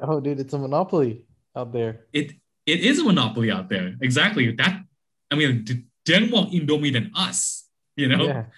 Oh, 0.00 0.20
dude, 0.20 0.40
it's 0.40 0.54
a 0.54 0.58
monopoly 0.58 1.24
out 1.54 1.72
there. 1.72 2.06
It 2.12 2.32
It 2.66 2.80
is 2.80 2.98
a 2.98 3.04
monopoly 3.04 3.50
out 3.50 3.68
there. 3.68 3.94
Exactly. 4.00 4.52
That, 4.52 4.82
I 5.30 5.34
mean, 5.36 5.64
they're 6.06 6.26
more 6.26 6.46
Indomie 6.46 6.92
than 6.92 7.12
us, 7.14 7.68
you 7.96 8.08
know? 8.08 8.24
Yeah. 8.24 8.44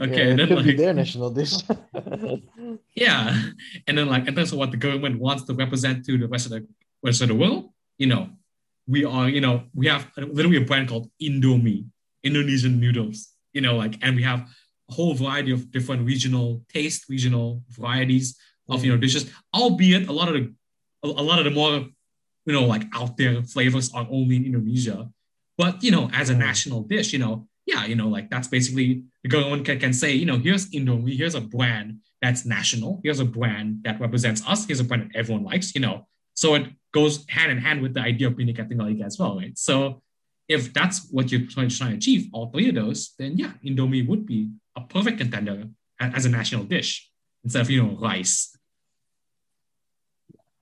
Okay, 0.00 0.24
yeah, 0.24 0.30
and 0.30 0.38
then 0.38 0.48
could 0.48 0.56
like, 0.56 0.64
be 0.64 0.74
their 0.74 0.94
national 0.94 1.28
dish. 1.28 1.52
yeah, 2.94 3.42
and 3.86 3.98
then 3.98 4.08
like, 4.08 4.26
and 4.26 4.34
that's 4.34 4.50
what 4.50 4.70
the 4.70 4.78
government 4.78 5.20
wants 5.20 5.44
to 5.44 5.52
represent 5.52 6.02
to 6.06 6.16
the 6.16 6.26
rest 6.26 6.46
of 6.46 6.52
the 6.52 6.66
rest 7.04 7.20
of 7.20 7.28
the 7.28 7.34
world 7.34 7.75
you 7.98 8.06
know, 8.06 8.28
we 8.86 9.04
are, 9.04 9.28
you 9.28 9.40
know, 9.40 9.64
we 9.74 9.86
have 9.86 10.10
literally 10.16 10.58
a 10.58 10.64
brand 10.64 10.88
called 10.88 11.10
Indomie, 11.20 11.86
Indonesian 12.22 12.80
noodles, 12.80 13.28
you 13.52 13.60
know, 13.60 13.76
like, 13.76 13.98
and 14.02 14.16
we 14.16 14.22
have 14.22 14.48
a 14.90 14.92
whole 14.92 15.14
variety 15.14 15.50
of 15.50 15.70
different 15.70 16.06
regional 16.06 16.62
taste, 16.72 17.08
regional 17.08 17.62
varieties 17.70 18.38
of, 18.68 18.84
you 18.84 18.92
know, 18.92 18.98
dishes, 18.98 19.30
albeit 19.54 20.08
a 20.08 20.12
lot 20.12 20.28
of 20.28 20.34
the, 20.34 20.52
a, 21.02 21.08
lot 21.08 21.38
of 21.38 21.44
the 21.44 21.50
more, 21.50 21.86
you 22.44 22.52
know, 22.52 22.64
like 22.64 22.84
out 22.92 23.16
there 23.16 23.42
flavors 23.42 23.92
are 23.92 24.06
only 24.10 24.36
in 24.36 24.44
Indonesia. 24.44 25.10
But, 25.58 25.82
you 25.82 25.90
know, 25.90 26.10
as 26.12 26.30
a 26.30 26.36
national 26.36 26.82
dish, 26.82 27.12
you 27.12 27.18
know, 27.18 27.48
yeah, 27.66 27.84
you 27.86 27.96
know, 27.96 28.08
like 28.08 28.30
that's 28.30 28.48
basically 28.48 29.02
the 29.22 29.28
government 29.28 29.64
can, 29.64 29.80
can 29.80 29.92
say, 29.92 30.12
you 30.12 30.26
know, 30.26 30.38
here's 30.38 30.70
Indomie, 30.70 31.16
here's 31.16 31.34
a 31.34 31.40
brand 31.40 31.98
that's 32.22 32.46
national, 32.46 33.00
here's 33.02 33.20
a 33.20 33.24
brand 33.24 33.80
that 33.82 34.00
represents 34.00 34.46
us, 34.46 34.66
here's 34.66 34.80
a 34.80 34.84
brand 34.84 35.10
that 35.10 35.18
everyone 35.18 35.44
likes, 35.44 35.74
you 35.74 35.80
know. 35.80 36.06
So 36.36 36.54
it 36.54 36.68
goes 36.92 37.24
hand 37.28 37.50
in 37.50 37.58
hand 37.58 37.82
with 37.82 37.94
the 37.94 38.00
idea 38.00 38.28
of 38.28 38.34
Bhinneka 38.34 38.70
Ika 38.70 39.04
as 39.04 39.18
well, 39.18 39.36
right? 39.36 39.56
So 39.58 40.02
if 40.48 40.72
that's 40.72 41.08
what 41.10 41.32
you're 41.32 41.48
trying, 41.48 41.68
to 41.68 41.88
achieve, 41.88 42.28
all 42.32 42.50
three 42.50 42.68
of 42.68 42.76
those, 42.76 43.14
then 43.18 43.36
yeah, 43.36 43.52
Indomie 43.64 44.06
would 44.06 44.26
be 44.26 44.50
a 44.76 44.82
perfect 44.82 45.18
contender 45.18 45.64
as 45.98 46.24
a 46.26 46.28
national 46.28 46.64
dish 46.64 47.10
instead 47.42 47.62
of, 47.62 47.70
you 47.70 47.82
know, 47.82 47.96
rice. 47.96 48.56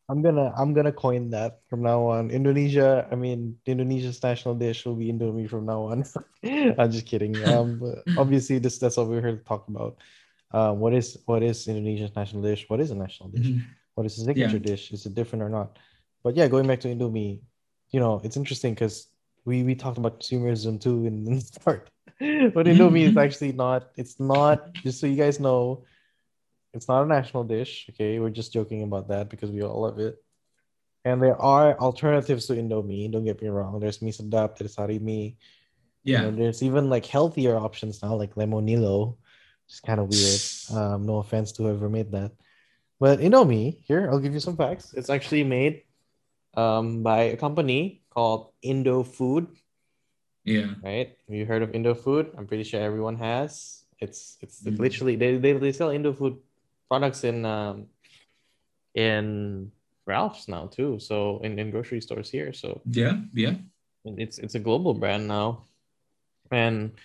I'm 0.09 0.21
gonna 0.21 0.53
I'm 0.57 0.75
gonna 0.75 0.93
coin 0.93 1.31
that 1.31 1.61
from 1.69 1.83
now 1.83 2.07
on. 2.07 2.31
Indonesia, 2.31 3.09
I 3.11 3.17
mean 3.17 3.57
Indonesia's 3.65 4.23
national 4.23 4.55
dish 4.55 4.85
will 4.85 4.97
be 4.97 5.11
Indomie 5.11 5.49
from 5.49 5.65
now 5.65 5.89
on. 5.89 6.05
I'm 6.79 6.93
just 6.93 7.07
kidding. 7.07 7.33
Um, 7.49 7.81
obviously 8.19 8.59
this 8.59 8.79
that's 8.79 8.99
what 8.99 9.09
we're 9.09 9.23
here 9.23 9.37
to 9.37 9.45
talk 9.45 9.67
about. 9.69 9.97
Um, 10.53 10.79
what 10.79 10.93
is 10.93 11.17
what 11.25 11.43
is 11.43 11.67
Indonesia's 11.69 12.15
national 12.15 12.43
dish? 12.43 12.67
What 12.69 12.81
is 12.81 12.91
a 12.91 12.95
national 12.95 13.31
dish? 13.31 13.47
Mm-hmm. 13.47 13.65
What 13.95 14.07
is 14.07 14.19
a 14.19 14.25
signature 14.25 14.57
yeah. 14.57 14.71
dish? 14.71 14.93
Is 14.93 15.07
it 15.07 15.15
different 15.15 15.43
or 15.43 15.49
not? 15.49 15.79
But 16.23 16.37
yeah, 16.37 16.49
going 16.49 16.67
back 16.67 16.81
to 16.81 16.89
Indomie, 16.89 17.41
you 17.91 18.01
know, 18.01 18.21
it's 18.25 18.37
interesting 18.37 18.75
because 18.75 19.09
we 19.45 19.63
we 19.63 19.75
talked 19.75 19.99
about 19.99 20.21
consumerism 20.21 20.81
too 20.81 21.07
in, 21.07 21.27
in 21.27 21.35
the 21.37 21.41
start. 21.41 21.91
but 22.19 22.67
Indomie 22.67 23.09
is 23.09 23.17
actually 23.25 23.53
not, 23.53 23.91
it's 23.97 24.19
not, 24.19 24.73
just 24.75 25.01
so 25.01 25.07
you 25.07 25.17
guys 25.17 25.41
know, 25.41 25.85
it's 26.73 26.89
not 26.89 27.03
a 27.03 27.07
national 27.07 27.45
dish. 27.45 27.87
Okay. 27.91 28.19
We're 28.19 28.31
just 28.31 28.53
joking 28.53 28.83
about 28.83 29.09
that 29.09 29.29
because 29.29 29.51
we 29.51 29.63
all 29.63 29.83
love 29.83 29.99
it. 29.99 30.17
And 31.05 31.23
there 31.23 31.41
are 31.41 31.79
alternatives 31.79 32.47
to 32.47 32.55
Indomie. 32.55 33.11
Don't 33.13 33.25
get 33.25 33.43
me 33.43 33.49
wrong. 33.49 33.79
There's 33.79 34.01
mie 34.01 34.11
sedap, 34.11 34.57
there's 34.57 34.75
sarimi. 34.77 35.37
Yeah. 36.03 36.25
You 36.25 36.31
know, 36.31 36.37
there's 36.37 36.63
even 36.63 36.89
like 36.89 37.07
healthier 37.07 37.57
options 37.57 38.03
now, 38.03 38.15
like 38.15 38.35
lemonilo, 38.35 39.17
which 39.67 39.75
is 39.75 39.81
kind 39.81 40.01
of 40.01 40.09
weird. 40.09 40.41
Um, 40.73 41.05
no 41.05 41.19
offense 41.19 41.53
to 41.53 41.65
whoever 41.65 41.91
made 41.91 42.11
that. 42.13 42.33
But 43.05 43.21
Indomie, 43.21 43.85
here, 43.85 44.09
I'll 44.09 44.19
give 44.19 44.33
you 44.33 44.41
some 44.41 44.57
facts. 44.57 44.95
It's 44.97 45.11
actually 45.11 45.45
made 45.45 45.83
um, 46.57 47.03
by 47.03 47.25
a 47.25 47.37
company 47.37 48.01
called 48.09 48.57
Indofood. 48.65 49.49
Yeah. 50.43 50.73
Right. 50.83 51.13
Have 51.29 51.37
you 51.37 51.45
heard 51.45 51.61
of 51.61 51.73
Indofood? 51.73 52.33
I'm 52.33 52.47
pretty 52.47 52.65
sure 52.65 52.81
everyone 52.81 53.17
has. 53.21 53.85
It's 54.01 54.39
it's 54.41 54.65
mm. 54.65 54.79
literally 54.79 55.17
they, 55.17 55.37
they 55.37 55.53
they 55.53 55.73
sell 55.73 55.91
Indofood 55.91 56.39
products 56.89 57.25
in 57.25 57.45
um 57.45 57.93
in 58.95 59.71
Ralph's 60.07 60.49
now 60.49 60.73
too. 60.73 60.99
So 60.99 61.45
in, 61.45 61.59
in 61.59 61.71
grocery 61.71 62.01
stores 62.01 62.31
here. 62.31 62.55
So 62.55 62.81
yeah, 62.89 63.21
yeah. 63.35 63.61
It's 64.17 64.39
it's 64.39 64.55
a 64.55 64.65
global 64.65 64.95
brand 64.95 65.29
now. 65.29 65.69
And 66.51 66.97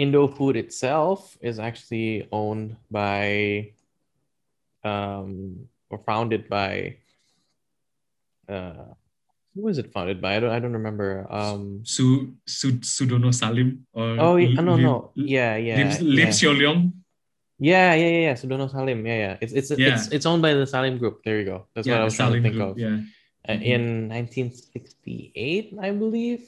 Indofood 0.00 0.56
itself 0.56 1.38
is 1.40 1.60
actually 1.60 2.26
owned 2.32 2.74
by 2.90 3.70
um 4.84 5.68
or 5.90 5.98
founded 5.98 6.48
by 6.48 6.96
uh 8.48 8.92
who 9.54 9.62
was 9.62 9.78
it 9.78 9.92
founded 9.92 10.20
by? 10.20 10.36
I 10.36 10.40
don't 10.40 10.50
I 10.50 10.58
don't 10.58 10.72
remember. 10.72 11.26
Um 11.30 11.84
Su, 11.84 12.34
Su 12.46 12.80
Sudono 12.80 13.32
Salim 13.34 13.86
or 13.92 14.16
Oh 14.18 14.36
yeah, 14.36 14.60
no 14.60 14.76
no. 14.76 15.10
Yeah, 15.14 15.56
yeah. 15.56 15.76
Lim, 15.76 16.16
Lim 16.16 16.18
yeah. 16.18 16.32
Xiaoliong. 16.32 16.92
Yeah, 17.58 17.94
yeah, 17.94 18.08
yeah, 18.08 18.18
yeah. 18.18 18.34
Sudono 18.34 18.70
Salim. 18.70 19.06
Yeah, 19.06 19.18
yeah. 19.18 19.36
It's 19.40 19.52
it's 19.52 19.70
yeah. 19.70 19.94
it's 19.94 20.08
it's 20.08 20.26
owned 20.26 20.42
by 20.42 20.54
the 20.54 20.66
Salim 20.66 20.98
Group. 20.98 21.22
There 21.22 21.38
you 21.38 21.44
go. 21.44 21.66
That's 21.74 21.86
yeah, 21.86 21.94
what 21.94 22.00
I 22.00 22.04
was 22.04 22.16
trying 22.16 22.32
to 22.32 22.42
think 22.42 22.56
group, 22.56 22.70
of. 22.70 22.78
Yeah. 22.78 23.00
Uh, 23.48 23.58
in 23.58 24.08
1968, 24.08 25.74
I 25.80 25.90
believe. 25.90 26.46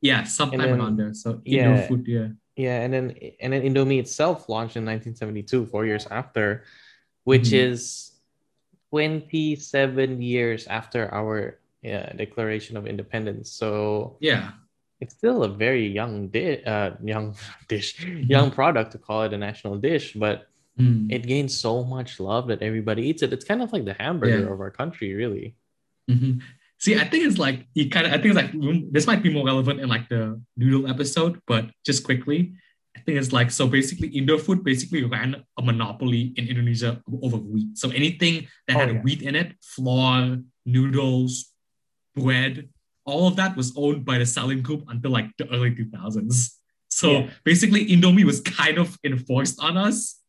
Yeah, 0.00 0.22
sometime 0.24 0.60
then, 0.60 0.80
around 0.80 0.96
there. 0.96 1.14
So 1.14 1.40
yeah, 1.44 1.86
food, 1.86 2.06
yeah. 2.06 2.28
Yeah, 2.56 2.82
and 2.82 2.92
then 2.92 3.16
and 3.40 3.52
then 3.52 3.62
Indomie 3.62 3.98
itself 3.98 4.48
launched 4.48 4.76
in 4.76 4.84
1972, 4.84 5.66
four 5.66 5.86
years 5.86 6.06
after, 6.10 6.64
which 7.24 7.50
mm-hmm. 7.50 7.72
is 7.72 8.12
27 8.90 10.20
years 10.20 10.66
after 10.66 11.12
our 11.14 11.58
yeah, 11.82 12.12
Declaration 12.12 12.76
of 12.76 12.86
Independence. 12.86 13.50
So 13.50 14.16
yeah, 14.20 14.52
it's 15.00 15.14
still 15.14 15.42
a 15.42 15.48
very 15.48 15.86
young 15.86 16.28
dish, 16.28 16.62
uh, 16.66 16.92
young 17.02 17.34
dish, 17.68 17.98
mm-hmm. 17.98 18.30
young 18.30 18.50
product 18.50 18.92
to 18.92 18.98
call 18.98 19.24
it 19.24 19.32
a 19.32 19.38
national 19.38 19.78
dish, 19.78 20.14
but 20.14 20.46
mm. 20.78 21.10
it 21.10 21.26
gains 21.26 21.58
so 21.58 21.82
much 21.82 22.20
love 22.20 22.46
that 22.48 22.62
everybody 22.62 23.08
eats 23.08 23.22
it. 23.22 23.32
It's 23.32 23.44
kind 23.44 23.62
of 23.62 23.72
like 23.72 23.84
the 23.84 23.94
hamburger 23.94 24.46
yeah. 24.46 24.52
of 24.52 24.60
our 24.60 24.70
country, 24.70 25.14
really. 25.14 25.56
Mm-hmm. 26.08 26.38
See, 26.78 26.98
I 26.98 27.04
think 27.04 27.26
it's 27.26 27.38
like 27.38 27.66
you 27.74 27.90
kind 27.90 28.06
of. 28.06 28.12
I 28.12 28.18
think 28.18 28.34
it's 28.34 28.42
like 28.42 28.92
this 28.92 29.06
might 29.06 29.22
be 29.22 29.32
more 29.32 29.46
relevant 29.46 29.80
in 29.80 29.88
like 29.88 30.08
the 30.08 30.40
noodle 30.56 30.90
episode, 30.90 31.40
but 31.46 31.66
just 31.86 32.04
quickly, 32.04 32.54
I 32.96 33.00
think 33.00 33.18
it's 33.18 33.32
like 33.32 33.50
so. 33.50 33.66
Basically, 33.66 34.10
Indofood 34.10 34.62
basically 34.62 35.04
ran 35.04 35.44
a 35.58 35.62
monopoly 35.62 36.32
in 36.36 36.46
Indonesia 36.46 37.02
over 37.22 37.36
wheat. 37.38 37.78
So 37.78 37.90
anything 37.90 38.48
that 38.68 38.76
oh, 38.76 38.80
had 38.80 38.90
yeah. 38.92 39.00
wheat 39.00 39.22
in 39.22 39.34
it, 39.34 39.54
flour, 39.62 40.38
noodles, 40.66 41.52
bread, 42.14 42.68
all 43.04 43.26
of 43.26 43.36
that 43.36 43.56
was 43.56 43.72
owned 43.76 44.04
by 44.04 44.18
the 44.18 44.26
Salim 44.26 44.62
Group 44.62 44.84
until 44.88 45.10
like 45.10 45.30
the 45.38 45.50
early 45.50 45.74
2000s. 45.74 46.50
So 46.88 47.10
yeah. 47.10 47.30
basically, 47.44 47.86
Indomie 47.86 48.24
was 48.24 48.40
kind 48.40 48.78
of 48.78 48.98
enforced 49.04 49.60
on 49.60 49.76
us, 49.76 50.20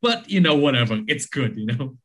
but 0.00 0.28
you 0.28 0.40
know, 0.40 0.56
whatever, 0.56 1.00
it's 1.06 1.26
good, 1.26 1.56
you 1.56 1.66
know. 1.66 1.96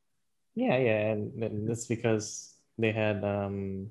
Yeah, 0.56 0.78
yeah, 0.78 1.12
and 1.12 1.68
that's 1.68 1.88
because 1.88 2.54
they 2.78 2.92
had 2.92 3.24
um 3.24 3.90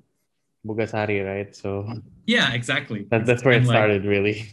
Bogasari, 0.65 1.25
right? 1.25 1.53
So 1.55 1.91
yeah, 2.25 2.53
exactly. 2.53 3.07
That, 3.09 3.25
that's 3.25 3.43
where 3.43 3.55
and 3.55 3.65
it 3.65 3.67
started, 3.67 4.03
like, 4.03 4.09
really. 4.09 4.47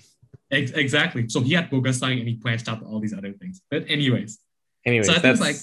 Ex- 0.50 0.72
exactly. 0.72 1.28
So 1.28 1.40
he 1.40 1.54
had 1.54 1.70
Bogasari 1.70 2.18
and 2.18 2.28
he 2.28 2.34
branched 2.34 2.68
out 2.68 2.80
to 2.80 2.86
all 2.86 3.00
these 3.00 3.14
other 3.14 3.32
things. 3.32 3.60
But 3.70 3.84
anyways, 3.88 4.38
anyways, 4.84 5.06
so 5.06 5.14
I 5.14 5.18
think 5.18 5.40
like 5.40 5.56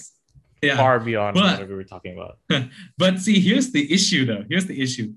yeah. 0.62 0.76
far 0.76 1.00
beyond 1.00 1.34
but, 1.34 1.60
what 1.60 1.68
we 1.68 1.74
were 1.74 1.84
talking 1.84 2.18
about. 2.18 2.38
but 2.98 3.18
see, 3.18 3.40
here's 3.40 3.70
the 3.70 3.92
issue 3.92 4.24
though. 4.24 4.44
Here's 4.48 4.66
the 4.66 4.80
issue. 4.80 5.12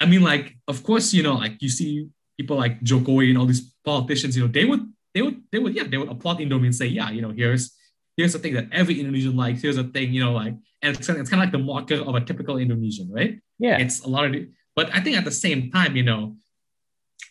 I 0.00 0.06
mean, 0.06 0.22
like, 0.22 0.56
of 0.66 0.82
course, 0.82 1.12
you 1.12 1.22
know, 1.22 1.34
like 1.34 1.60
you 1.60 1.68
see 1.68 2.08
people 2.38 2.56
like 2.56 2.80
Jokowi 2.80 3.28
and 3.28 3.38
all 3.38 3.46
these 3.46 3.72
politicians, 3.84 4.36
you 4.36 4.42
know, 4.42 4.48
they 4.48 4.64
would, 4.64 4.90
they 5.14 5.22
would, 5.22 5.42
they 5.52 5.58
would, 5.58 5.74
yeah, 5.74 5.84
they 5.84 5.98
would 5.98 6.08
applaud 6.08 6.38
Indomie 6.38 6.66
and 6.66 6.74
say, 6.74 6.86
yeah, 6.86 7.10
you 7.10 7.20
know, 7.20 7.30
here's, 7.30 7.76
here's 8.16 8.32
the 8.32 8.38
thing 8.38 8.54
that 8.54 8.68
every 8.72 8.98
Indonesian 8.98 9.36
likes. 9.36 9.60
Here's 9.60 9.76
a 9.76 9.84
thing, 9.84 10.12
you 10.12 10.24
know, 10.24 10.32
like, 10.32 10.54
and 10.82 10.96
it's, 10.96 11.08
it's 11.08 11.28
kind 11.28 11.42
of 11.42 11.46
like 11.46 11.52
the 11.52 11.58
marker 11.58 11.96
of 11.96 12.14
a 12.14 12.20
typical 12.20 12.56
Indonesian, 12.56 13.10
right? 13.12 13.38
Yeah. 13.58 13.78
It's 13.78 14.00
a 14.00 14.08
lot 14.08 14.24
of, 14.24 14.34
but 14.74 14.88
I 14.94 15.00
think 15.00 15.18
at 15.18 15.24
the 15.24 15.30
same 15.30 15.70
time, 15.70 15.96
you 15.96 16.02
know, 16.02 16.36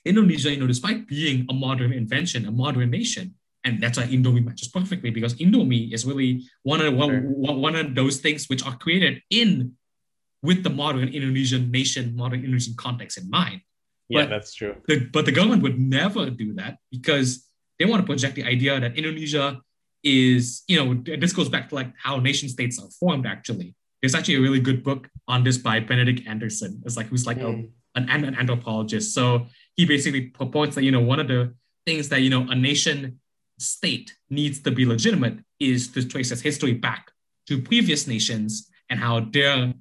Indonesia, 0.06 0.52
you 0.52 0.60
know, 0.60 0.68
despite 0.68 1.08
being 1.08 1.46
a 1.50 1.54
modern 1.54 1.94
invention, 1.94 2.46
a 2.46 2.52
modern 2.52 2.90
nation, 2.90 3.36
and 3.64 3.82
that's 3.82 3.98
why 3.98 4.06
Indomie 4.06 4.44
matches 4.44 4.70
perfectly 4.70 5.10
because 5.10 5.36
Indomie 5.36 5.94
is 5.94 6.06
really 6.06 6.46
one 6.64 6.82
of 6.82 6.94
one, 6.94 7.36
one 7.36 7.76
of 7.76 7.94
those 7.94 8.18
things 8.18 8.48
which 8.48 8.66
are 8.66 8.78
created 8.78 9.22
in 9.30 9.74
with 10.42 10.64
the 10.64 10.70
modern 10.70 11.10
Indonesian 11.10 11.70
nation, 11.70 12.16
modern 12.16 12.40
Indonesian 12.40 12.76
context 12.78 13.18
in 13.18 13.30
mind. 13.30 13.62
Yeah, 14.08 14.24
but 14.24 14.30
that's 14.30 14.54
true. 14.54 14.76
The, 14.88 15.08
but 15.12 15.26
the 15.26 15.32
government 15.32 15.62
would 15.64 15.80
never 15.80 16.30
do 16.30 16.54
that 16.56 16.78
because 16.92 17.46
they 17.78 17.86
want 17.86 18.02
to 18.02 18.06
project 18.06 18.36
the 18.36 18.44
idea 18.44 18.80
that 18.80 18.98
Indonesia 18.98 19.62
is, 20.04 20.64
you 20.68 20.78
know, 20.78 21.18
this 21.18 21.34
goes 21.34 21.50
back 21.50 21.70
to 21.70 21.76
like 21.76 21.94
how 22.02 22.18
nation 22.18 22.50
states 22.50 22.80
are 22.80 22.90
formed 23.00 23.26
actually. 23.28 23.76
There's 24.02 24.16
actually 24.16 24.36
a 24.36 24.42
really 24.42 24.62
good 24.62 24.84
book 24.84 25.10
on 25.28 25.44
this 25.44 25.58
by 25.58 25.82
Benedict 25.82 26.26
Anderson. 26.26 26.82
It's 26.86 26.96
like 26.96 27.08
who's 27.08 27.28
like 27.28 27.38
mm. 27.38 27.70
a, 27.96 28.00
an, 28.00 28.10
an 28.10 28.36
anthropologist. 28.36 29.14
So 29.14 29.48
he 29.80 29.86
basically 29.86 30.24
purports 30.24 30.76
that, 30.76 30.84
you 30.84 30.92
know, 30.92 31.00
one 31.00 31.22
of 31.22 31.30
the 31.30 31.54
things 31.86 32.10
that, 32.10 32.22
you 32.22 32.30
know, 32.30 32.46
a 32.50 32.54
nation 32.54 33.18
state 33.60 34.14
needs 34.30 34.60
to 34.60 34.72
be 34.72 34.86
legitimate 34.86 35.38
is 35.58 35.88
to 35.88 36.06
trace 36.06 36.34
its 36.34 36.42
history 36.42 36.74
back 36.74 37.12
to 37.48 37.62
previous 37.62 38.06
nations 38.06 38.70
and 38.90 39.00
how 39.00 39.22
they're 39.22 39.74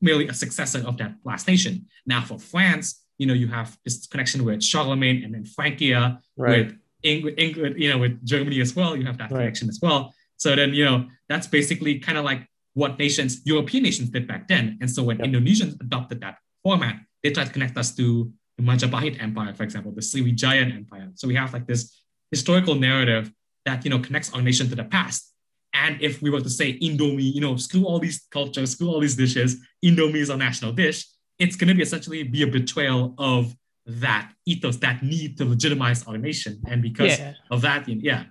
merely 0.00 0.26
a 0.26 0.34
successor 0.34 0.82
of 0.88 0.96
that 0.96 1.14
last 1.22 1.46
nation. 1.46 1.86
Now 2.04 2.22
for 2.22 2.36
France, 2.36 3.04
you 3.16 3.28
know, 3.28 3.32
you 3.32 3.46
have 3.46 3.78
this 3.84 4.08
connection 4.08 4.44
with 4.44 4.60
Charlemagne 4.60 5.22
and 5.22 5.32
then 5.32 5.44
Francia 5.44 6.18
right. 6.36 6.66
with 6.66 6.76
England, 7.04 7.38
England, 7.38 7.74
you 7.78 7.90
know, 7.90 7.98
with 7.98 8.26
Germany 8.26 8.60
as 8.60 8.74
well. 8.74 8.96
You 8.96 9.06
have 9.06 9.18
that 9.18 9.30
right. 9.30 9.38
connection 9.38 9.68
as 9.68 9.78
well. 9.80 10.12
So 10.36 10.56
then, 10.56 10.74
you 10.74 10.84
know, 10.84 11.06
that's 11.28 11.46
basically 11.46 12.00
kind 12.00 12.18
of 12.18 12.24
like 12.24 12.40
what 12.72 12.98
nations, 12.98 13.40
European 13.44 13.84
nations 13.84 14.08
did 14.08 14.26
back 14.26 14.48
then. 14.48 14.78
And 14.80 14.90
so 14.90 15.04
when 15.04 15.18
yep. 15.18 15.28
Indonesians 15.28 15.80
adopted 15.80 16.22
that 16.22 16.38
format, 16.64 16.96
they 17.22 17.30
tried 17.30 17.46
to 17.46 17.52
connect 17.52 17.78
us 17.78 17.94
to 17.94 18.32
the 18.56 18.62
Majapahit 18.62 19.22
Empire, 19.22 19.54
for 19.54 19.62
example, 19.62 19.92
the 19.92 20.00
Sriwijaya 20.00 20.72
Empire. 20.74 21.10
So 21.14 21.26
we 21.28 21.34
have 21.34 21.52
like 21.52 21.66
this 21.66 22.00
historical 22.30 22.74
narrative 22.74 23.32
that, 23.64 23.84
you 23.84 23.90
know, 23.90 23.98
connects 23.98 24.32
our 24.32 24.42
nation 24.42 24.68
to 24.68 24.74
the 24.74 24.84
past. 24.84 25.32
And 25.72 26.00
if 26.00 26.22
we 26.22 26.30
were 26.30 26.40
to 26.40 26.50
say 26.50 26.78
Indomie, 26.78 27.34
you 27.34 27.40
know, 27.40 27.56
screw 27.56 27.84
all 27.84 27.98
these 27.98 28.26
cultures, 28.30 28.70
screw 28.70 28.88
all 28.88 29.00
these 29.00 29.16
dishes, 29.16 29.56
Indomie 29.84 30.16
is 30.16 30.30
our 30.30 30.36
national 30.36 30.72
dish, 30.72 31.06
it's 31.38 31.56
going 31.56 31.68
to 31.68 31.74
be 31.74 31.82
essentially 31.82 32.22
be 32.22 32.42
a 32.42 32.46
betrayal 32.46 33.14
of 33.18 33.54
that 33.86 34.32
ethos, 34.46 34.76
that 34.78 35.02
need 35.02 35.36
to 35.38 35.44
legitimize 35.44 36.06
our 36.06 36.16
nation. 36.16 36.62
And 36.68 36.80
because 36.80 37.18
yeah. 37.18 37.32
of 37.50 37.62
that, 37.62 37.88
yeah. 37.88 38.24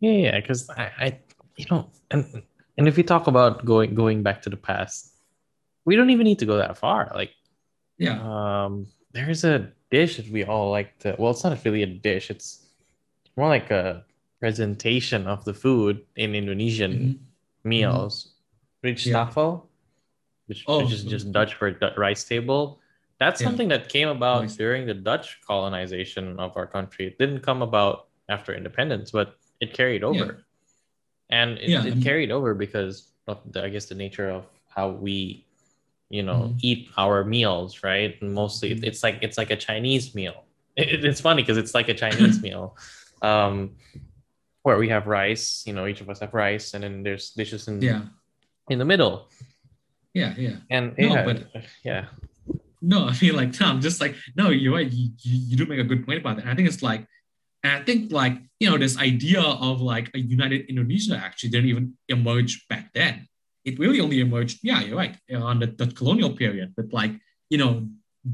Yeah, 0.00 0.12
yeah, 0.12 0.40
because 0.40 0.70
I, 0.70 0.92
I, 0.98 1.18
you 1.56 1.66
know, 1.70 1.90
and 2.10 2.42
and 2.76 2.86
if 2.86 2.96
we 2.96 3.02
talk 3.02 3.26
about 3.26 3.64
going 3.64 3.94
going 3.94 4.22
back 4.22 4.42
to 4.42 4.50
the 4.50 4.56
past, 4.56 5.12
we 5.84 5.96
don't 5.96 6.10
even 6.10 6.22
need 6.22 6.38
to 6.38 6.46
go 6.46 6.56
that 6.58 6.78
far. 6.78 7.10
Like, 7.12 7.32
yeah, 7.98 8.16
um, 8.22 8.86
there's 9.12 9.44
a 9.44 9.72
dish 9.90 10.16
that 10.16 10.28
we 10.30 10.44
all 10.44 10.70
like 10.70 10.98
to. 11.00 11.16
Well, 11.18 11.30
it's 11.30 11.44
not 11.44 11.64
really 11.64 11.82
a 11.82 11.86
dish. 11.86 12.30
It's 12.30 12.66
more 13.36 13.48
like 13.48 13.70
a 13.70 14.04
presentation 14.40 15.26
of 15.26 15.44
the 15.44 15.54
food 15.54 16.04
in 16.16 16.34
Indonesian 16.34 16.92
mm-hmm. 16.92 17.68
meals. 17.68 18.32
Rich 18.82 19.06
yeah. 19.06 19.26
tafel, 19.26 19.66
which, 20.46 20.64
oh, 20.68 20.84
which 20.84 20.92
is 20.92 21.02
just 21.02 21.32
Dutch 21.32 21.54
for 21.54 21.76
rice 21.96 22.22
table. 22.22 22.80
That's 23.18 23.40
yeah. 23.40 23.48
something 23.48 23.68
that 23.68 23.88
came 23.88 24.08
about 24.08 24.42
nice. 24.42 24.56
during 24.56 24.86
the 24.86 24.94
Dutch 24.94 25.40
colonization 25.44 26.38
of 26.38 26.56
our 26.56 26.66
country. 26.66 27.08
It 27.08 27.18
didn't 27.18 27.40
come 27.40 27.62
about 27.62 28.06
after 28.28 28.54
independence, 28.54 29.10
but 29.10 29.36
it 29.60 29.72
carried 29.72 30.04
over. 30.04 30.16
Yeah. 30.16 30.32
And 31.30 31.58
it, 31.58 31.84
it 31.84 32.02
carried 32.02 32.30
over 32.30 32.54
because 32.54 33.08
of 33.26 33.40
the, 33.50 33.64
I 33.64 33.68
guess 33.68 33.86
the 33.86 33.96
nature 33.96 34.30
of 34.30 34.46
how 34.68 34.90
we 34.90 35.44
you 36.10 36.22
know 36.22 36.40
Mhm. 36.54 36.58
eat 36.62 36.88
our 36.96 37.24
meals 37.24 37.82
right 37.84 38.16
and 38.20 38.32
mostly 38.32 38.74
Mhm. 38.74 38.84
it's 38.84 39.02
like 39.02 39.18
it's 39.22 39.36
like 39.36 39.50
a 39.50 39.56
chinese 39.56 40.14
meal 40.14 40.44
it, 40.76 41.04
it's 41.04 41.20
funny 41.20 41.42
because 41.42 41.58
it's 41.58 41.74
like 41.74 41.88
a 41.88 41.94
chinese 41.94 42.40
meal 42.46 42.76
um 43.22 43.76
where 44.62 44.78
we 44.78 44.88
have 44.88 45.06
rice 45.06 45.62
you 45.66 45.72
know 45.76 45.86
each 45.86 46.00
of 46.00 46.08
us 46.08 46.20
have 46.20 46.32
rice 46.32 46.72
and 46.74 46.82
then 46.84 47.02
there's 47.02 47.30
dishes 47.36 47.68
in 47.68 47.82
Yeah. 47.82 48.02
in 48.70 48.78
the 48.78 48.84
middle 48.84 49.28
Yeah. 50.14 50.34
Yeah. 50.38 50.56
and 50.70 50.96
No, 50.98 51.14
yeah 51.14 51.24
but- 51.28 51.42
yeah 51.84 52.04
No, 52.80 53.10
I 53.10 53.12
mean 53.20 53.34
like 53.34 53.58
no, 53.60 53.66
I'm 53.74 53.80
just 53.82 53.98
like, 54.00 54.14
no, 54.38 54.50
you're 54.54 54.70
right. 54.72 54.86
You, 54.86 55.10
you, 55.26 55.34
you 55.50 55.54
do 55.58 55.66
make 55.66 55.80
a 55.82 55.88
good 55.90 56.06
point 56.06 56.22
about 56.22 56.36
that. 56.38 56.42
And 56.46 56.52
I 56.52 56.54
think 56.54 56.68
it's 56.70 56.78
like, 56.80 57.02
and 57.66 57.72
I 57.74 57.82
think 57.82 58.12
like, 58.14 58.38
you 58.62 58.70
know, 58.70 58.78
this 58.78 58.94
idea 58.96 59.42
of 59.42 59.82
like 59.82 60.06
a 60.14 60.20
united 60.22 60.70
Indonesia 60.70 61.18
actually 61.18 61.50
didn't 61.50 61.70
even 61.74 61.98
emerge 62.06 62.52
back 62.70 62.94
then. 62.94 63.26
It 63.68 63.78
really 63.78 64.00
only 64.00 64.20
emerged, 64.20 64.58
yeah, 64.62 64.80
you're 64.80 64.96
right, 64.96 65.14
on 65.34 65.60
the, 65.60 65.68
the 65.80 65.88
colonial 65.98 66.32
period 66.42 66.68
with 66.76 66.92
like, 66.92 67.12
you 67.52 67.58
know, 67.58 67.88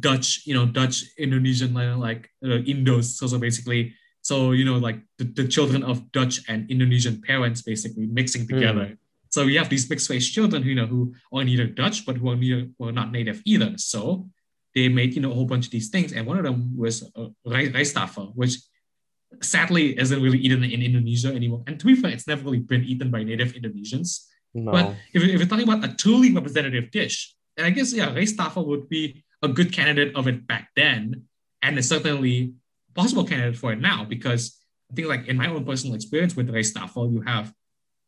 Dutch, 0.07 0.29
you 0.49 0.55
know, 0.57 0.67
Dutch 0.67 0.97
Indonesian 1.19 1.75
like, 1.75 2.31
uh, 2.45 2.63
Indos. 2.73 3.07
So, 3.19 3.27
so 3.27 3.39
basically, 3.39 3.95
so, 4.23 4.53
you 4.53 4.65
know, 4.65 4.79
like 4.79 4.99
the, 5.19 5.25
the 5.25 5.47
children 5.47 5.83
of 5.83 6.11
Dutch 6.13 6.41
and 6.49 6.71
Indonesian 6.71 7.21
parents 7.21 7.61
basically 7.63 8.07
mixing 8.07 8.49
together. 8.49 8.97
So 9.35 9.45
we 9.45 9.57
have 9.57 9.69
these 9.69 9.91
mixed 9.91 10.09
race 10.09 10.29
children, 10.31 10.63
who, 10.63 10.69
you 10.71 10.79
know, 10.81 10.87
who 10.87 11.13
are 11.33 11.45
neither 11.45 11.67
Dutch 11.67 12.07
but 12.07 12.17
who 12.17 12.31
are 12.31 12.37
neither 12.37 12.71
who 12.79 12.89
are 12.89 12.97
not 13.01 13.11
native 13.11 13.43
either. 13.45 13.75
So 13.77 14.31
they 14.75 14.89
made 14.89 15.15
you 15.15 15.23
know 15.23 15.31
a 15.31 15.35
whole 15.35 15.47
bunch 15.47 15.67
of 15.67 15.73
these 15.73 15.89
things, 15.89 16.13
and 16.13 16.27
one 16.27 16.39
of 16.39 16.45
them 16.45 16.77
was 16.77 17.03
uh, 17.17 17.29
rice 17.47 17.95
which 18.35 18.59
sadly 19.43 19.99
isn't 19.99 20.23
really 20.23 20.39
eaten 20.39 20.63
in 20.63 20.83
Indonesia 20.83 21.35
anymore. 21.35 21.63
And 21.67 21.79
to 21.81 21.87
be 21.87 21.95
fair, 21.95 22.11
it's 22.11 22.27
never 22.27 22.45
really 22.45 22.61
been 22.61 22.85
eaten 22.85 23.11
by 23.11 23.23
native 23.23 23.55
Indonesians. 23.55 24.27
No 24.55 24.73
But 24.73 24.95
if, 25.13 25.23
if 25.23 25.39
you're 25.41 25.47
talking 25.47 25.69
about 25.69 25.85
a 25.85 25.95
truly 25.95 26.33
representative 26.33 26.91
dish, 26.91 27.35
and 27.57 27.67
I 27.67 27.71
guess 27.71 27.93
yeah, 27.93 28.15
rice 28.15 28.35
would 28.57 28.89
be 28.89 29.25
a 29.43 29.49
good 29.49 29.73
candidate 29.73 30.15
of 30.17 30.27
it 30.29 30.47
back 30.47 30.69
then, 30.77 31.25
and 31.63 31.79
it's 31.79 31.89
certainly 31.89 32.55
a 32.91 32.93
possible 32.93 33.25
candidate 33.25 33.57
for 33.57 33.73
it 33.73 33.81
now 33.81 34.05
because 34.05 34.59
I 34.91 34.95
think 34.95 35.09
like 35.09 35.27
in 35.29 35.37
my 35.37 35.49
own 35.49 35.65
personal 35.65 35.95
experience 35.95 36.37
with 36.37 36.49
tafel, 36.49 37.13
you 37.13 37.23
have 37.23 37.53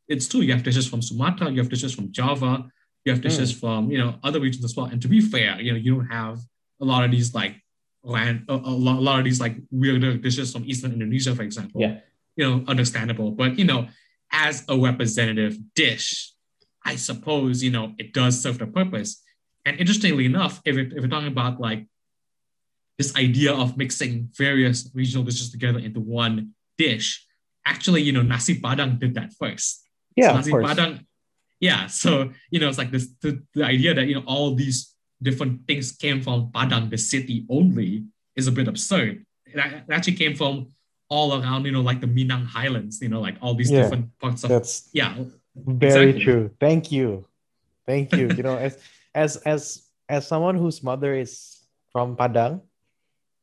it's 0.08 0.28
true 0.28 0.40
you 0.40 0.52
have 0.52 0.62
dishes 0.62 0.86
from 0.86 1.02
Sumatra, 1.02 1.50
you 1.50 1.58
have 1.58 1.68
dishes 1.68 1.92
from 1.92 2.12
Java, 2.12 2.64
you 3.04 3.12
have 3.12 3.20
dishes 3.20 3.52
hmm. 3.52 3.58
from 3.58 3.90
you 3.90 3.98
know 3.98 4.16
other 4.22 4.40
regions 4.40 4.64
as 4.64 4.76
well. 4.76 4.86
And 4.86 5.02
to 5.02 5.08
be 5.08 5.20
fair, 5.20 5.60
you 5.60 5.72
know 5.72 5.78
you 5.78 5.94
don't 5.96 6.06
have 6.06 6.38
a 6.80 6.84
lot 6.84 7.04
of 7.04 7.10
these 7.10 7.34
like 7.34 7.60
land 8.02 8.44
a, 8.48 8.54
a, 8.54 8.76
lot, 8.86 8.98
a 8.98 9.00
lot 9.00 9.18
of 9.18 9.24
these 9.24 9.40
like 9.40 9.56
weirder 9.70 10.16
dishes 10.16 10.52
from 10.52 10.64
Eastern 10.64 10.92
Indonesia, 10.92 11.34
for 11.34 11.42
example 11.42 11.80
yeah 11.80 11.98
you 12.36 12.44
know, 12.44 12.64
understandable. 12.68 13.32
But 13.32 13.58
you 13.58 13.64
know, 13.64 13.88
as 14.30 14.64
a 14.68 14.78
representative 14.78 15.58
dish, 15.74 16.32
I 16.86 16.96
suppose 16.96 17.62
you 17.66 17.70
know 17.70 17.92
it 17.98 18.14
does 18.14 18.40
serve 18.40 18.58
the 18.58 18.66
purpose. 18.66 19.20
And 19.66 19.80
interestingly 19.82 20.26
enough, 20.26 20.62
if, 20.64 20.76
it, 20.78 20.92
if 20.94 21.02
we're 21.02 21.10
talking 21.10 21.34
about 21.36 21.58
like 21.60 21.90
this 22.98 23.10
idea 23.16 23.52
of 23.52 23.76
mixing 23.76 24.30
various 24.38 24.88
regional 24.94 25.24
dishes 25.26 25.50
together 25.50 25.80
into 25.80 25.98
one 25.98 26.54
dish, 26.78 27.26
actually, 27.66 28.02
you 28.02 28.12
know, 28.12 28.22
nasi 28.22 28.60
padang 28.62 28.98
did 29.02 29.14
that 29.18 29.34
first. 29.34 29.82
yeah 30.14 30.28
So 30.28 30.30
of 30.30 30.36
nasi 30.38 30.50
course 30.52 30.66
padang, 30.70 30.92
yeah. 31.58 31.88
So 31.88 32.30
you 32.50 32.60
know, 32.60 32.68
it's 32.70 32.78
like 32.78 32.92
this 32.94 33.10
the, 33.20 33.42
the 33.54 33.64
idea 33.64 33.92
that 33.94 34.06
you 34.06 34.14
know 34.14 34.24
all 34.26 34.54
these 34.54 34.94
different 35.22 35.66
things 35.66 35.92
came 35.92 36.20
from 36.22 36.52
Padang, 36.52 36.90
the 36.90 36.98
city 36.98 37.46
only, 37.48 38.04
is 38.36 38.46
a 38.46 38.52
bit 38.52 38.68
absurd. 38.68 39.24
It, 39.46 39.56
it 39.56 39.90
actually 39.90 40.14
came 40.16 40.36
from 40.36 40.68
all 41.08 41.40
around, 41.40 41.64
you 41.64 41.72
know, 41.72 41.80
like 41.80 42.00
the 42.00 42.06
Minang 42.06 42.44
Highlands, 42.46 43.00
you 43.00 43.08
know, 43.08 43.20
like 43.20 43.36
all 43.40 43.54
these 43.54 43.70
Yeah. 43.70 43.82
different 43.82 44.10
parts 44.18 44.44
of 44.44 44.50
That's 44.50 44.90
yeah, 44.92 45.14
very 45.56 46.10
Exactly. 46.10 46.24
true. 46.24 46.50
Thank 46.60 46.92
you. 46.92 47.24
Thank 47.86 48.12
you. 48.12 48.28
you 48.36 48.42
know, 48.42 48.56
as 48.56 48.78
as 49.14 49.36
as 49.48 49.86
as 50.08 50.26
someone 50.28 50.56
whose 50.56 50.82
mother 50.82 51.14
is 51.14 51.62
from 51.92 52.16
Padang, 52.16 52.60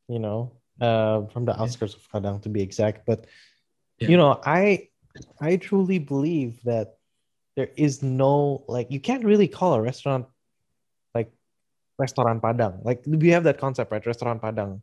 you 0.08 0.18
know, 0.18 0.52
uh, 0.80 1.26
from 1.32 1.44
the 1.44 1.58
outskirts 1.60 1.94
of 1.94 2.06
Padang 2.12 2.40
to 2.42 2.48
be 2.48 2.62
exact, 2.62 3.06
but 3.06 3.26
Yeah. 3.98 4.08
you 4.10 4.16
know, 4.16 4.40
I 4.44 4.88
I 5.40 5.56
truly 5.56 5.98
believe 5.98 6.62
that 6.64 6.98
there 7.56 7.70
is 7.76 8.02
no 8.02 8.64
like 8.66 8.90
you 8.90 8.98
can't 9.00 9.24
really 9.24 9.46
call 9.48 9.74
a 9.74 9.82
restaurant 9.82 10.26
like 11.14 11.30
restaurant 11.98 12.42
Padang. 12.42 12.82
Like 12.82 13.02
we 13.06 13.30
have 13.30 13.44
that 13.44 13.58
concept, 13.58 13.92
right? 13.92 14.04
Restaurant 14.04 14.42
Padang. 14.42 14.82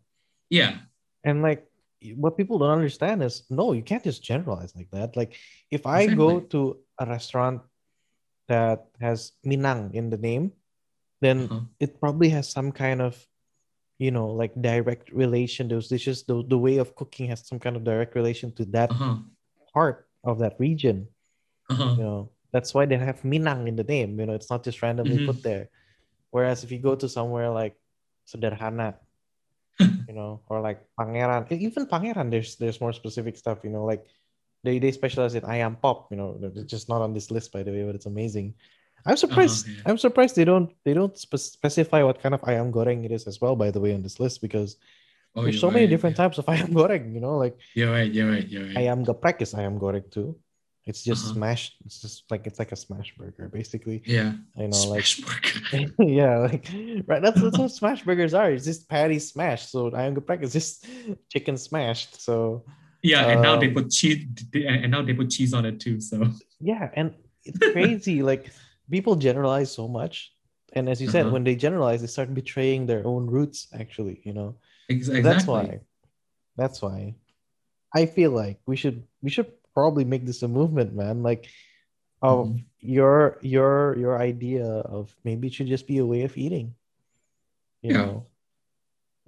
yeah, 0.49 0.79
And 1.23 1.41
like 1.41 1.67
what 2.15 2.37
people 2.37 2.57
don't 2.57 2.71
understand 2.71 3.21
is 3.23 3.43
no, 3.49 3.73
you 3.73 3.83
can't 3.83 4.03
just 4.03 4.23
generalize 4.23 4.75
like 4.75 4.89
that. 4.91 5.15
Like 5.15 5.35
if 5.69 5.85
I 5.85 6.07
go 6.07 6.39
to 6.49 6.77
a 6.99 7.05
restaurant 7.05 7.61
that 8.47 8.87
has 8.99 9.33
Minang 9.45 9.93
in 9.93 10.09
the 10.09 10.17
name, 10.17 10.51
then 11.21 11.45
uh-huh, 11.45 11.61
it 11.79 11.99
probably 11.99 12.29
has 12.29 12.49
some 12.49 12.71
kind 12.71 13.01
of 13.01 13.15
you 13.99 14.11
know 14.11 14.27
like 14.33 14.53
direct 14.59 15.11
relation. 15.13 15.67
Those 15.67 15.87
dishes 15.87 16.23
the, 16.23 16.43
the 16.47 16.57
way 16.57 16.77
of 16.77 16.95
cooking 16.95 17.29
has 17.29 17.45
some 17.47 17.59
kind 17.59 17.75
of 17.75 17.83
direct 17.83 18.15
relation 18.15 18.51
to 18.55 18.65
that 18.73 18.91
uh-huh, 18.91 19.17
part 19.73 20.07
of 20.23 20.39
that 20.39 20.57
region. 20.59 21.07
Uh-huh. 21.69 21.95
you 21.97 22.03
know 22.03 22.29
that's 22.51 22.73
why 22.73 22.85
they 22.85 22.97
have 22.97 23.21
Minang 23.21 23.67
in 23.67 23.75
the 23.77 23.85
name. 23.85 24.19
You 24.19 24.25
know 24.25 24.33
it's 24.33 24.49
not 24.49 24.63
just 24.63 24.81
randomly 24.81 25.17
Mhm. 25.21 25.25
put 25.27 25.43
there. 25.43 25.69
Whereas 26.31 26.63
if 26.63 26.71
you 26.71 26.79
go 26.79 26.95
to 26.95 27.07
somewhere 27.07 27.49
like 27.49 27.75
Sederhana 28.27 28.95
you 30.07 30.13
know 30.13 30.41
or 30.47 30.61
like 30.61 30.79
Pangeran 30.99 31.49
even 31.51 31.85
Pangeran 31.85 32.29
there's 32.31 32.55
there's 32.55 32.81
more 32.81 32.93
specific 32.93 33.37
stuff 33.37 33.59
you 33.63 33.69
know 33.69 33.85
like 33.85 34.05
they 34.63 34.79
they 34.79 34.91
specialize 34.91 35.35
in 35.35 35.43
ayam 35.43 35.79
pop 35.81 36.07
you 36.11 36.17
know 36.17 36.37
it's 36.41 36.69
just 36.69 36.89
not 36.89 37.01
on 37.01 37.13
this 37.13 37.31
list 37.31 37.51
by 37.51 37.63
the 37.63 37.71
way 37.71 37.83
but 37.83 37.95
it's 37.95 38.05
amazing 38.05 38.53
I'm 39.05 39.13
oh, 39.13 39.15
surprised 39.15 39.67
yeah. 39.67 39.81
I'm 39.85 39.97
surprised 39.97 40.35
they 40.35 40.45
don't 40.45 40.69
they 40.85 40.93
don't 40.93 41.17
spe- 41.17 41.41
specify 41.41 42.03
what 42.03 42.21
kind 42.21 42.35
of 42.35 42.41
ayam 42.41 42.71
goreng 42.71 43.05
it 43.05 43.11
is 43.11 43.25
as 43.25 43.41
well 43.41 43.55
by 43.55 43.71
the 43.71 43.79
way 43.81 43.93
on 43.93 44.01
this 44.03 44.19
list 44.19 44.41
because 44.41 44.77
Oh, 45.33 45.43
there's 45.43 45.63
so 45.63 45.71
many 45.71 45.87
right. 45.87 45.89
different 45.89 46.17
types 46.19 46.37
of 46.37 46.45
ayam 46.51 46.75
goreng 46.75 47.13
you 47.15 47.21
know 47.23 47.37
like 47.37 47.55
You're 47.73 47.91
right. 47.91 48.11
You're 48.11 48.29
right. 48.29 48.47
You're 48.47 48.67
right. 48.67 48.75
ayam 48.75 49.07
geprek 49.07 49.41
is 49.41 49.55
ayam 49.55 49.79
goreng 49.79 50.03
too 50.11 50.35
it's 50.89 51.03
just 51.03 51.23
Uh-huh. 51.25 51.33
smashed 51.35 51.73
it's 51.85 52.01
just 52.01 52.23
like 52.31 52.47
it's 52.47 52.57
like 52.57 52.71
a 52.71 52.75
smash 52.75 53.13
burger 53.17 53.47
basically 53.53 54.01
yeah. 54.05 54.33
I 54.57 54.65
know 54.65 54.83
like 54.89 55.05
Smash 55.05 55.21
burger. 55.21 55.93
yeah, 56.19 56.37
like 56.49 56.65
right. 57.07 57.21
That's 57.21 57.39
that's 57.41 57.57
what 57.57 57.71
smash 57.71 58.01
burgers 58.03 58.33
are. 58.33 58.49
It's 58.51 58.65
just 58.65 58.89
patty 58.89 59.19
smashed. 59.19 59.69
So 59.69 59.91
ayam 59.91 60.15
geprek 60.17 60.41
is 60.41 60.53
just 60.53 60.85
chicken 61.29 61.55
smashed. 61.57 62.21
So 62.21 62.65
yeah, 63.03 63.29
and 63.31 63.41
now 63.41 63.55
they 63.61 63.67
Um, 63.69 63.73
put 63.77 63.89
cheese, 63.89 64.25
and 64.53 64.89
now 64.91 65.01
they 65.01 65.13
put 65.13 65.29
cheese 65.29 65.53
on 65.57 65.65
it 65.69 65.79
too. 65.79 66.01
So 66.01 66.17
yeah, 66.59 66.89
and 66.93 67.13
it's 67.45 67.57
crazy. 67.73 68.21
like 68.31 68.49
people 68.89 69.15
generalize 69.15 69.69
so 69.71 69.87
much, 69.87 70.33
and 70.73 70.89
as 70.89 70.97
you 71.01 71.09
said, 71.09 71.25
Uh-huh. 71.25 71.33
when 71.33 71.43
they 71.45 71.55
generalize, 71.55 72.01
they 72.01 72.07
start 72.09 72.29
betraying 72.33 72.85
their 72.85 73.01
own 73.05 73.25
roots. 73.29 73.69
Actually, 73.73 74.21
you 74.25 74.33
know. 74.33 74.49
So 74.89 74.93
exactly. 74.97 75.21
That's 75.21 75.45
why. 75.45 75.65
That's 76.57 76.81
why. 76.81 77.15
I 77.95 78.05
feel 78.05 78.31
like 78.31 78.57
we 78.65 78.75
should 78.81 79.03
we 79.25 79.29
should 79.29 79.49
probably 79.81 80.05
make 80.05 80.25
this 80.29 80.43
a 80.45 80.47
movement, 80.47 80.93
man. 80.93 81.23
Like, 81.29 81.49
of 82.21 82.53
Mhm. 82.53 82.65
your 82.97 83.41
your 83.41 83.97
your 83.97 84.13
idea 84.21 84.65
of 84.95 85.09
maybe 85.25 85.49
it 85.49 85.53
should 85.57 85.71
just 85.75 85.87
be 85.89 85.97
a 85.97 86.05
way 86.05 86.21
of 86.29 86.37
eating. 86.37 86.67
You 87.81 87.91
Yeah. 87.93 88.05
know. 88.05 88.17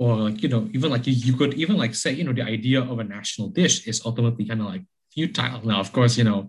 or 0.03 0.17
like 0.25 0.41
you 0.43 0.49
know 0.49 0.61
even 0.73 0.89
like 0.95 1.05
you, 1.09 1.13
you 1.13 1.33
could 1.39 1.53
even 1.63 1.77
like 1.83 1.93
say 1.93 2.11
you 2.19 2.23
know 2.25 2.33
the 2.33 2.41
idea 2.57 2.79
of 2.81 2.97
a 2.97 3.05
national 3.17 3.47
dish 3.59 3.75
is 3.91 4.01
ultimately 4.09 4.43
kind 4.49 4.61
of 4.63 4.67
like 4.73 4.81
futile 5.13 5.61
now 5.71 5.79
of 5.85 5.89
course 5.93 6.13
you 6.19 6.25
know 6.29 6.39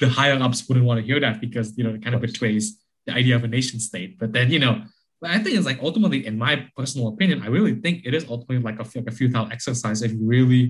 the 0.00 0.08
higher 0.18 0.36
ups 0.46 0.60
wouldn't 0.68 0.84
want 0.88 1.00
to 1.00 1.06
hear 1.08 1.18
that 1.26 1.40
because 1.40 1.72
you 1.78 1.82
know 1.84 1.92
it 1.96 2.02
kind 2.04 2.14
of 2.16 2.20
betrays 2.28 2.64
the 3.08 3.12
idea 3.20 3.34
of 3.38 3.42
a 3.48 3.50
nation 3.58 3.80
state 3.80 4.10
but 4.20 4.28
then 4.36 4.46
you 4.54 4.60
know 4.64 4.74
but 5.20 5.28
i 5.34 5.38
think 5.40 5.56
it's 5.56 5.64
like 5.70 5.80
ultimately 5.88 6.20
in 6.30 6.36
my 6.46 6.54
personal 6.78 7.06
opinion 7.12 7.40
i 7.46 7.48
really 7.56 7.74
think 7.84 7.96
it 8.08 8.12
is 8.18 8.24
ultimately 8.28 8.60
like 8.68 8.78
a, 8.78 8.86
like 8.98 9.08
a 9.12 9.16
futile 9.18 9.48
exercise 9.56 9.98
if 10.06 10.12
you 10.12 10.24
really 10.36 10.62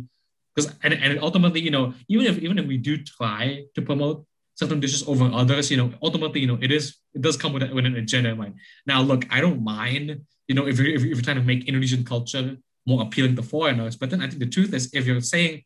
because 0.56 0.74
and, 0.82 0.94
and 0.94 1.20
ultimately 1.20 1.60
you 1.60 1.70
know 1.70 1.94
even 2.08 2.26
if 2.26 2.38
even 2.38 2.58
if 2.58 2.66
we 2.66 2.78
do 2.78 2.96
try 2.96 3.62
to 3.74 3.82
promote 3.82 4.24
certain 4.54 4.80
dishes 4.80 5.06
over 5.06 5.24
others 5.26 5.70
you 5.70 5.76
know 5.76 5.92
ultimately 6.02 6.40
you 6.40 6.46
know 6.46 6.58
it 6.62 6.72
is 6.72 6.96
it 7.14 7.20
does 7.20 7.36
come 7.36 7.52
with, 7.52 7.62
a, 7.62 7.74
with 7.74 7.84
an 7.84 7.94
agenda 7.96 8.30
in 8.30 8.38
mind 8.38 8.54
now 8.86 9.02
look 9.02 9.26
i 9.30 9.40
don't 9.40 9.62
mind 9.62 10.22
you 10.48 10.54
know, 10.54 10.66
if 10.66 10.78
you're, 10.78 10.88
if 10.88 11.02
you're 11.02 11.20
trying 11.20 11.36
to 11.36 11.42
make 11.42 11.66
Indonesian 11.66 12.04
culture 12.04 12.56
more 12.86 13.02
appealing 13.02 13.36
to 13.36 13.42
foreigners. 13.42 13.96
But 13.96 14.10
then 14.10 14.20
I 14.20 14.28
think 14.28 14.38
the 14.38 14.48
truth 14.48 14.72
is, 14.72 14.90
if 14.92 15.06
you're 15.06 15.20
saying, 15.20 15.62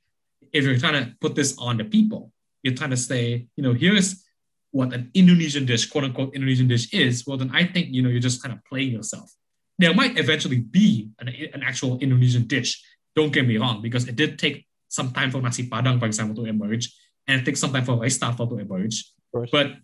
if 0.52 0.64
you're 0.64 0.78
trying 0.78 1.04
to 1.04 1.14
put 1.20 1.34
this 1.34 1.56
on 1.58 1.76
the 1.76 1.84
people, 1.84 2.32
you're 2.62 2.74
trying 2.74 2.90
to 2.90 2.96
say, 2.96 3.46
you 3.56 3.62
know, 3.62 3.72
here's 3.72 4.24
what 4.70 4.92
an 4.92 5.10
Indonesian 5.14 5.66
dish, 5.66 5.88
quote 5.88 6.04
unquote 6.04 6.34
Indonesian 6.34 6.68
dish 6.68 6.92
is. 6.92 7.26
Well, 7.26 7.36
then 7.36 7.50
I 7.52 7.64
think, 7.64 7.88
you 7.90 8.02
know, 8.02 8.08
you're 8.08 8.20
just 8.20 8.42
kind 8.42 8.54
of 8.54 8.64
playing 8.64 8.92
yourself. 8.92 9.30
There 9.78 9.94
might 9.94 10.18
eventually 10.18 10.58
be 10.58 11.10
an, 11.18 11.28
an 11.28 11.62
actual 11.62 11.98
Indonesian 11.98 12.46
dish. 12.46 12.82
Don't 13.16 13.32
get 13.32 13.46
me 13.46 13.58
wrong, 13.58 13.82
because 13.82 14.08
it 14.08 14.16
did 14.16 14.38
take 14.38 14.66
some 14.90 15.10
time 15.14 15.30
for 15.30 15.40
nasi 15.40 15.64
padang, 15.70 15.98
for 15.98 16.06
example, 16.06 16.34
to 16.42 16.44
emerge, 16.50 16.92
and 17.26 17.40
it 17.40 17.44
takes 17.46 17.60
some 17.62 17.72
time 17.72 17.86
for 17.86 17.96
rijsttafel 17.96 18.48
to 18.50 18.58
emerge. 18.58 19.06
But 19.54 19.78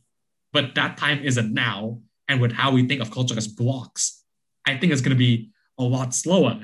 but 0.53 0.75
that 0.75 0.99
time 0.99 1.23
isn't 1.25 1.55
now. 1.55 2.03
And 2.29 2.41
with 2.43 2.51
how 2.53 2.73
we 2.75 2.83
think 2.89 3.01
of 3.01 3.11
culture 3.15 3.39
as 3.39 3.47
blocks, 3.47 4.25
I 4.67 4.77
think 4.77 4.93
it's 4.93 5.01
going 5.01 5.15
to 5.15 5.25
be 5.31 5.51
a 5.79 5.85
lot 5.85 6.11
slower. 6.13 6.59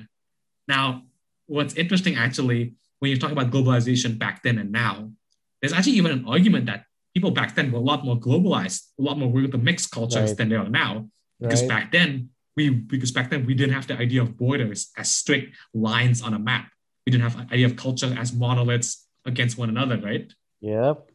Now, 0.66 1.02
what's 1.46 1.74
interesting 1.74 2.16
actually, 2.16 2.74
when 2.98 3.10
you 3.12 3.18
talk 3.18 3.30
about 3.30 3.50
globalization 3.54 4.18
back 4.18 4.42
then 4.42 4.58
and 4.58 4.72
now, 4.72 5.12
there's 5.60 5.72
actually 5.72 5.92
even 6.02 6.10
an 6.10 6.24
argument 6.26 6.66
that 6.66 6.86
people 7.14 7.30
back 7.30 7.54
then 7.54 7.70
were 7.70 7.78
a 7.78 7.82
lot 7.82 8.04
more 8.04 8.18
globalized, 8.18 8.90
a 8.98 9.02
lot 9.02 9.18
more 9.18 9.30
with 9.30 9.52
the 9.52 9.58
mixed 9.58 9.92
cultures 9.92 10.30
Right. 10.30 10.36
than 10.36 10.48
they 10.48 10.56
are 10.56 10.68
now. 10.68 11.06
Because 11.38 11.62
Right. 11.62 11.68
back 11.68 11.92
then, 11.92 12.30
we 12.56 12.70
because 12.70 13.12
back 13.12 13.30
then 13.30 13.46
we 13.46 13.54
didn't 13.54 13.74
have 13.74 13.86
the 13.86 13.96
idea 13.96 14.20
of 14.22 14.36
borders 14.36 14.90
as 14.96 15.14
strict 15.14 15.54
lines 15.72 16.22
on 16.22 16.34
a 16.34 16.40
map. 16.40 16.71
We 17.06 17.12
didn't 17.12 17.24
have 17.30 17.52
idea 17.52 17.66
of 17.66 17.76
culture 17.76 18.14
as 18.18 18.32
monoliths 18.32 19.08
against 19.26 19.58
one 19.58 19.68
another, 19.68 19.98
right? 19.98 20.32
Yep, 20.60 21.10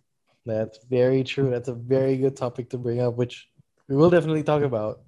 that's 0.46 0.80
very 0.90 1.24
true. 1.24 1.50
That's 1.50 1.70
a 1.70 1.74
very 1.74 2.18
good 2.18 2.36
topic 2.36 2.70
to 2.72 2.78
bring 2.78 3.00
up, 3.00 3.16
which 3.16 3.48
we 3.88 3.96
will 3.96 4.10
definitely 4.10 4.44
talk 4.44 4.64
about 4.64 5.02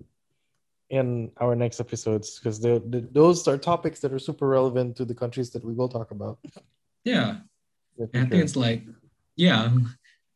in 0.89 1.31
our 1.37 1.55
next 1.55 1.79
episodes 1.79 2.39
because 2.39 2.59
those 2.59 3.47
are 3.47 3.57
topics 3.57 3.99
that 3.99 4.11
are 4.11 4.19
super 4.19 4.47
relevant 4.47 4.95
to 4.97 5.05
the 5.05 5.13
countries 5.13 5.49
that 5.51 5.63
we 5.63 5.73
will 5.73 5.89
talk 5.89 6.11
about. 6.11 6.39
Yeah. 7.03 7.37
And 7.97 8.09
I 8.25 8.29
think 8.29 8.43
it's 8.43 8.55
like, 8.55 8.83
yeah, 9.35 9.69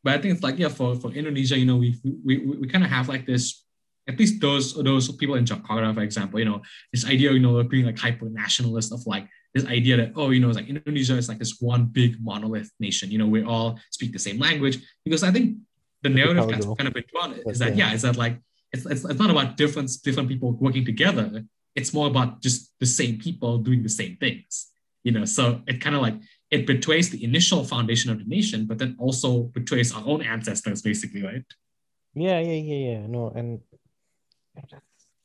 but 0.03 0.13
I 0.13 0.17
think 0.21 0.33
it's 0.35 0.43
like, 0.43 0.59
yeah, 0.59 0.67
for, 0.67 0.95
for 0.95 1.11
Indonesia, 1.11 1.57
you 1.57 1.65
know, 1.65 1.77
we 1.77 1.97
we, 2.03 2.37
we, 2.37 2.55
we 2.57 2.67
kind 2.67 2.83
of 2.83 2.89
have 2.89 3.07
like 3.07 3.25
this, 3.25 3.63
at 4.07 4.19
least 4.19 4.41
those 4.41 4.73
those 4.75 5.09
people 5.13 5.35
in 5.35 5.45
Jakarta, 5.45 5.93
for 5.95 6.01
example, 6.01 6.39
you 6.39 6.45
know, 6.45 6.61
this 6.91 7.05
idea, 7.05 7.31
you 7.31 7.39
know, 7.39 7.57
of 7.57 7.69
being 7.69 7.85
like 7.85 7.97
hyper 7.97 8.29
nationalist 8.29 8.91
of 8.91 9.05
like 9.07 9.27
this 9.53 9.65
idea 9.65 9.97
that 9.97 10.13
oh, 10.15 10.29
you 10.31 10.39
know, 10.39 10.49
it's 10.49 10.57
like 10.57 10.67
Indonesia 10.67 11.15
is 11.15 11.29
like 11.29 11.39
this 11.39 11.57
one 11.59 11.85
big 11.85 12.17
monolith 12.21 12.71
nation. 12.79 13.11
You 13.11 13.19
know, 13.19 13.27
we 13.27 13.43
all 13.43 13.79
speak 13.91 14.11
the 14.11 14.19
same 14.19 14.39
language 14.39 14.79
because 15.05 15.23
I 15.23 15.31
think 15.31 15.57
the 16.01 16.09
narrative 16.09 16.47
that's 16.49 16.65
kind 16.65 16.87
of 16.87 16.93
been 16.93 17.05
drawn 17.11 17.33
is 17.45 17.59
that 17.59 17.75
yeah. 17.75 17.89
yeah, 17.89 17.93
is 17.93 18.01
that 18.01 18.17
like 18.17 18.39
it's, 18.71 18.85
it's, 18.85 19.05
it's 19.05 19.19
not 19.19 19.29
about 19.29 19.57
different 19.57 19.91
different 20.03 20.29
people 20.29 20.51
working 20.53 20.85
together. 20.85 21.43
It's 21.75 21.93
more 21.93 22.07
about 22.07 22.41
just 22.41 22.71
the 22.79 22.85
same 22.85 23.17
people 23.19 23.57
doing 23.57 23.83
the 23.83 23.89
same 23.89 24.17
things. 24.17 24.69
You 25.03 25.11
know, 25.11 25.25
so 25.25 25.61
it 25.67 25.81
kind 25.81 25.95
of 25.95 26.01
like 26.01 26.15
it 26.53 26.67
betrays 26.67 27.09
the 27.09 27.23
initial 27.23 27.63
foundation 27.63 28.11
of 28.11 28.19
the 28.19 28.25
nation, 28.25 28.65
but 28.65 28.77
then 28.77 28.95
also 28.99 29.43
betrays 29.57 29.93
our 29.93 30.03
own 30.05 30.21
ancestors, 30.21 30.81
basically, 30.81 31.23
right? 31.23 31.43
Yeah, 32.13 32.39
yeah, 32.39 32.61
yeah, 32.71 32.91
yeah. 32.91 33.07
No, 33.07 33.31
and 33.35 33.59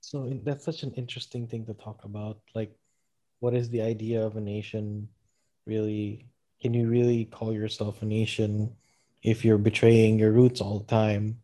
so 0.00 0.40
that's 0.42 0.64
such 0.64 0.82
an 0.84 0.94
interesting 0.94 1.46
thing 1.46 1.66
to 1.66 1.74
talk 1.74 2.04
about. 2.04 2.38
Like, 2.54 2.72
what 3.40 3.54
is 3.54 3.70
the 3.70 3.82
idea 3.82 4.24
of 4.24 4.36
a 4.36 4.40
nation? 4.40 5.08
Really, 5.66 6.26
can 6.60 6.74
you 6.74 6.88
really 6.88 7.24
call 7.24 7.52
yourself 7.52 8.02
a 8.02 8.06
nation 8.06 8.74
if 9.22 9.44
you're 9.44 9.58
betraying 9.58 10.18
your 10.18 10.32
roots 10.32 10.60
all 10.60 10.78
the 10.80 10.86
time? 10.86 11.38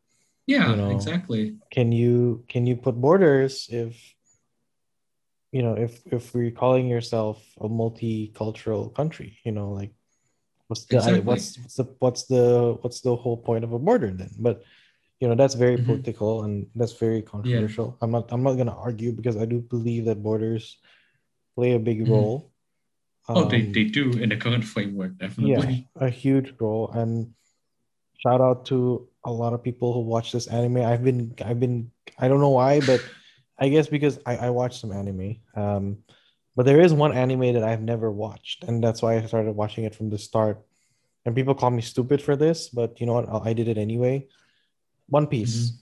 Yeah, 0.46 0.70
You 0.70 0.76
know, 0.76 0.90
exactly. 0.90 1.56
Can 1.70 1.92
you 1.92 2.44
can 2.48 2.66
you 2.66 2.76
put 2.76 2.94
borders 3.00 3.68
if 3.70 3.96
you 5.52 5.62
know 5.62 5.74
if 5.74 6.02
if 6.06 6.34
we're 6.34 6.50
calling 6.50 6.86
yourself 6.86 7.42
a 7.60 7.68
multicultural 7.68 8.94
country? 8.94 9.38
You 9.44 9.52
know, 9.52 9.70
like 9.70 9.92
what's 10.68 10.84
the 10.84 10.96
Exactly. 10.96 11.20
what's 11.20 11.58
what's 11.58 11.76
the 11.76 11.84
what's 11.98 12.22
the 12.26 12.78
what's 12.82 13.00
the 13.00 13.16
whole 13.16 13.36
point 13.36 13.64
of 13.64 13.72
a 13.72 13.78
border 13.78 14.10
then? 14.10 14.30
But 14.38 14.62
you 15.20 15.28
know 15.28 15.34
that's 15.34 15.54
very 15.54 15.78
Mhm. 15.78 15.86
political 15.86 16.42
and 16.44 16.66
that's 16.74 16.92
very 16.98 17.22
controversial. 17.22 17.96
I'm 18.02 18.10
not 18.10 18.30
I'm 18.32 18.42
not 18.42 18.54
gonna 18.54 18.76
argue 18.76 19.12
because 19.12 19.36
I 19.36 19.46
do 19.46 19.60
believe 19.60 20.04
that 20.06 20.22
borders 20.22 20.78
play 21.54 21.72
a 21.72 21.78
big 21.78 22.00
Mhm. 22.02 22.10
role. 22.10 22.50
Oh, 23.28 23.48
they, 23.48 23.62
Um, 23.62 23.72
they 23.72 23.84
do 23.84 24.12
in 24.12 24.28
the 24.28 24.36
current 24.36 24.64
framework, 24.64 25.16
definitely. 25.18 25.88
yeah, 25.96 26.06
a 26.06 26.10
huge 26.10 26.54
role. 26.60 26.90
And 26.90 27.32
shout 28.18 28.40
out 28.40 28.66
to 28.66 29.08
a 29.24 29.32
lot 29.32 29.52
of 29.52 29.62
people 29.62 29.92
who 29.92 30.00
watch 30.00 30.32
this 30.32 30.46
anime. 30.46 30.78
I've 30.78 31.02
been 31.04 31.34
I've 31.44 31.60
been 31.60 31.90
I 32.18 32.28
don't 32.28 32.40
know 32.40 32.50
why, 32.50 32.80
but 32.80 33.00
I 33.58 33.68
guess 33.68 33.88
because 33.88 34.18
I, 34.26 34.36
I 34.36 34.50
watch 34.50 34.80
some 34.80 34.92
anime. 34.92 35.40
Um, 35.56 35.98
but 36.56 36.66
there 36.66 36.80
is 36.80 36.92
one 36.92 37.12
anime 37.16 37.54
that 37.54 37.64
I've 37.64 37.82
never 37.82 38.12
watched, 38.12 38.64
and 38.64 38.82
that's 38.84 39.02
why 39.02 39.16
I 39.16 39.26
started 39.26 39.56
watching 39.56 39.84
it 39.84 39.94
from 39.94 40.10
the 40.10 40.18
start. 40.18 40.60
And 41.24 41.34
people 41.34 41.54
call 41.54 41.70
me 41.70 41.80
stupid 41.82 42.20
for 42.20 42.36
this, 42.36 42.68
but 42.68 43.00
you 43.00 43.06
know 43.06 43.14
what? 43.14 43.28
I 43.28 43.50
I 43.50 43.52
did 43.54 43.68
it 43.68 43.78
anyway. 43.78 44.28
One 45.08 45.26
Piece. 45.26 45.72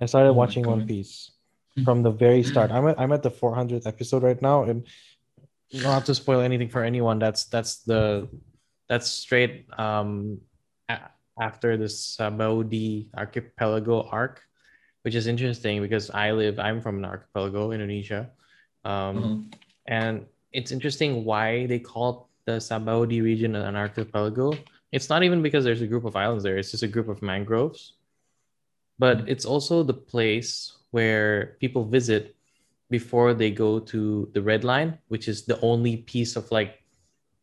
I 0.00 0.06
started 0.06 0.30
Oh 0.30 0.34
watching 0.34 0.66
One 0.66 0.86
Piece 0.86 1.30
Hmm. 1.30 1.33
From 1.82 2.02
the 2.06 2.10
very 2.14 2.44
start. 2.46 2.70
I'm 2.70 2.86
at 2.86 3.00
I'm 3.00 3.10
at 3.10 3.24
the 3.26 3.30
400th 3.34 3.82
episode 3.86 4.22
right 4.22 4.40
now, 4.40 4.62
and 4.62 4.86
not 5.72 6.06
to 6.06 6.14
spoil 6.14 6.38
anything 6.38 6.68
for 6.70 6.84
anyone. 6.86 7.18
That's 7.18 7.46
that's 7.50 7.82
the 7.82 8.28
that's 8.86 9.10
straight 9.10 9.66
um 9.74 10.38
a- 10.88 11.10
after 11.40 11.74
the 11.76 11.90
Sabaody 11.90 13.10
archipelago 13.18 14.06
arc, 14.06 14.38
which 15.02 15.16
is 15.18 15.26
interesting 15.26 15.82
because 15.82 16.14
I 16.14 16.30
live 16.30 16.60
I'm 16.62 16.78
from 16.80 17.02
an 17.02 17.04
archipelago, 17.10 17.72
Indonesia, 17.74 18.30
um, 18.86 19.16
Uh-huh. 19.18 19.36
and 19.90 20.14
it's 20.54 20.70
interesting 20.70 21.24
why 21.26 21.66
they 21.66 21.80
call 21.82 22.30
the 22.46 22.62
Sabaody 22.62 23.18
region 23.18 23.56
an 23.58 23.74
archipelago. 23.74 24.54
It's 24.94 25.10
not 25.10 25.24
even 25.26 25.42
because 25.42 25.64
there's 25.66 25.82
a 25.82 25.90
group 25.90 26.04
of 26.06 26.14
islands 26.14 26.44
there; 26.46 26.54
it's 26.56 26.70
just 26.70 26.86
a 26.86 26.92
group 26.94 27.08
of 27.10 27.18
mangroves. 27.18 27.98
But 28.96 29.26
it's 29.26 29.42
also 29.44 29.82
the 29.82 29.98
place 29.98 30.70
where 30.94 31.58
people 31.58 31.82
visit 31.82 32.38
before 32.88 33.34
they 33.34 33.50
go 33.50 33.82
to 33.82 34.30
the 34.30 34.38
red 34.40 34.62
line, 34.62 34.94
which 35.10 35.26
is 35.26 35.42
the 35.42 35.58
only 35.58 36.06
piece 36.06 36.38
of 36.38 36.46
like 36.54 36.78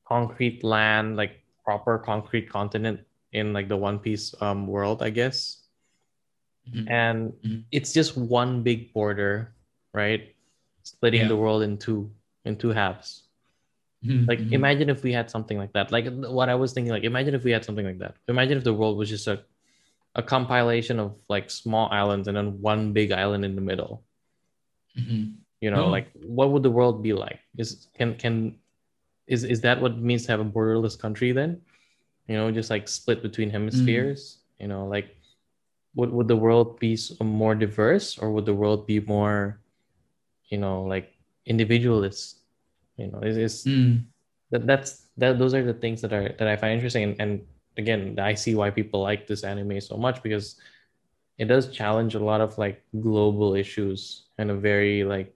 concrete 0.07 0.63
land, 0.63 1.19
like 1.19 1.43
proper 1.67 1.99
concrete 1.99 2.47
continent 2.47 3.03
in 3.35 3.51
like 3.51 3.67
the 3.67 3.75
One 3.75 3.99
Piece 3.99 4.31
um, 4.39 4.67
world, 4.71 5.03
I 5.03 5.11
guess. 5.11 5.67
Mhm. 6.71 6.87
And 6.87 7.17
Mhm. 7.43 7.67
it's 7.75 7.91
just 7.91 8.15
one 8.15 8.63
big 8.63 8.95
border, 8.95 9.51
right? 9.91 10.31
Splitting 10.87 11.27
Yeah. 11.27 11.35
the 11.35 11.35
world 11.35 11.67
in 11.67 11.75
two, 11.75 12.07
in 12.47 12.55
two 12.55 12.71
halves. 12.71 13.27
Mhm, 13.99 14.31
Like 14.31 14.39
mhm. 14.39 14.55
imagine 14.55 14.87
if 14.87 15.03
we 15.03 15.11
had 15.11 15.27
something 15.27 15.59
like 15.59 15.75
that. 15.75 15.91
Like 15.91 16.07
what 16.07 16.47
I 16.47 16.55
was 16.55 16.71
thinking, 16.71 16.95
like 16.95 17.03
imagine 17.03 17.35
if 17.35 17.43
we 17.43 17.51
had 17.51 17.67
something 17.67 17.83
like 17.85 17.99
that. 17.99 18.15
Imagine 18.31 18.57
if 18.57 18.63
the 18.63 18.71
world 18.73 18.95
was 18.95 19.11
just 19.11 19.27
a 19.27 19.43
a 20.15 20.23
compilation 20.23 20.99
of 20.99 21.15
like 21.29 21.49
small 21.49 21.87
islands 21.91 22.27
and 22.27 22.35
then 22.35 22.59
one 22.61 22.91
big 22.93 23.11
island 23.11 23.45
in 23.45 23.55
the 23.55 23.61
middle. 23.61 24.03
Mhm. 24.97 25.35
You 25.61 25.71
know, 25.71 25.87
Oh. 25.87 25.89
like 25.89 26.09
what 26.25 26.51
would 26.51 26.63
the 26.63 26.71
world 26.71 27.01
be 27.03 27.13
like? 27.13 27.39
Is 27.57 27.87
can 27.93 28.15
can 28.15 28.55
is 29.27 29.43
is 29.43 29.61
that 29.61 29.79
what 29.81 29.93
it 29.93 30.01
means 30.03 30.25
to 30.25 30.31
have 30.31 30.41
a 30.41 30.45
borderless 30.45 30.97
country 30.99 31.31
then? 31.31 31.61
You 32.27 32.35
know, 32.35 32.51
just 32.51 32.69
like 32.69 32.87
split 32.87 33.21
between 33.21 33.49
hemispheres. 33.49 34.39
You 34.59 34.67
know, 34.67 34.85
like 34.87 35.15
would 35.95 36.11
would 36.11 36.27
the 36.27 36.35
world 36.35 36.79
be 36.79 36.97
more 37.21 37.55
diverse 37.55 38.17
or 38.17 38.31
would 38.31 38.45
the 38.45 38.53
world 38.55 38.87
be 38.87 38.99
more, 39.01 39.59
you 40.49 40.57
know, 40.57 40.83
like 40.83 41.13
individualist? 41.45 42.39
You 42.97 43.07
know, 43.07 43.19
is 43.23 43.37
is 43.37 43.65
Mm. 43.65 44.03
that 44.51 44.67
that's 44.67 45.07
that 45.17 45.39
those 45.39 45.53
are 45.53 45.63
the 45.63 45.73
things 45.77 46.01
that 46.01 46.11
are 46.11 46.35
that 46.37 46.47
I 46.47 46.57
find 46.57 46.73
interesting 46.73 47.03
and, 47.03 47.15
and 47.21 47.31
again 47.77 48.17
I 48.19 48.33
see 48.33 48.55
why 48.55 48.69
people 48.69 49.01
like 49.01 49.27
this 49.27 49.43
anime 49.43 49.79
so 49.81 49.97
much 49.97 50.21
because 50.23 50.55
it 51.37 51.45
does 51.45 51.69
challenge 51.69 52.15
a 52.15 52.23
lot 52.23 52.41
of 52.41 52.57
like 52.57 52.83
global 52.99 53.55
issues 53.55 54.23
in 54.37 54.49
a 54.49 54.55
very 54.55 55.03
like 55.03 55.33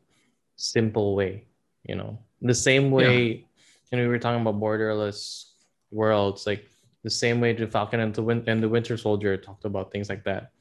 simple 0.55 1.15
way 1.15 1.45
you 1.83 1.95
know? 1.95 2.17
The 2.41 2.53
same 2.53 2.91
way 2.91 3.45
you 3.91 3.97
know 3.97 4.03
we 4.03 4.07
were 4.07 4.19
talking 4.19 4.41
about 4.41 4.59
borderless 4.59 5.51
worlds 5.91 6.45
like 6.45 6.65
the 7.03 7.09
same 7.09 7.39
way 7.39 7.53
the 7.53 7.67
Falcon 7.67 7.99
and 7.99 8.13
the 8.13 8.23
Win- 8.23 8.43
and 8.47 8.61
the 8.61 8.69
Winter 8.69 8.97
Soldier 8.97 9.37
talked 9.37 9.65
about 9.65 9.91
things 9.91 10.09
like 10.09 10.23
that 10.25 10.51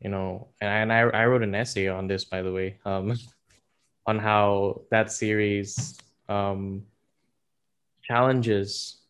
you 0.00 0.08
know? 0.08 0.48
And, 0.60 0.90
and 0.90 0.92
I, 0.92 1.00
I 1.22 1.26
wrote 1.26 1.42
an 1.42 1.54
essay 1.54 1.88
on 1.88 2.06
this 2.06 2.24
by 2.24 2.42
the 2.42 2.52
way 2.52 2.78
um 2.84 3.16
on 4.06 4.18
how 4.18 4.82
that 4.90 5.12
series 5.12 5.98
um 6.28 6.82
challenges 8.02 9.02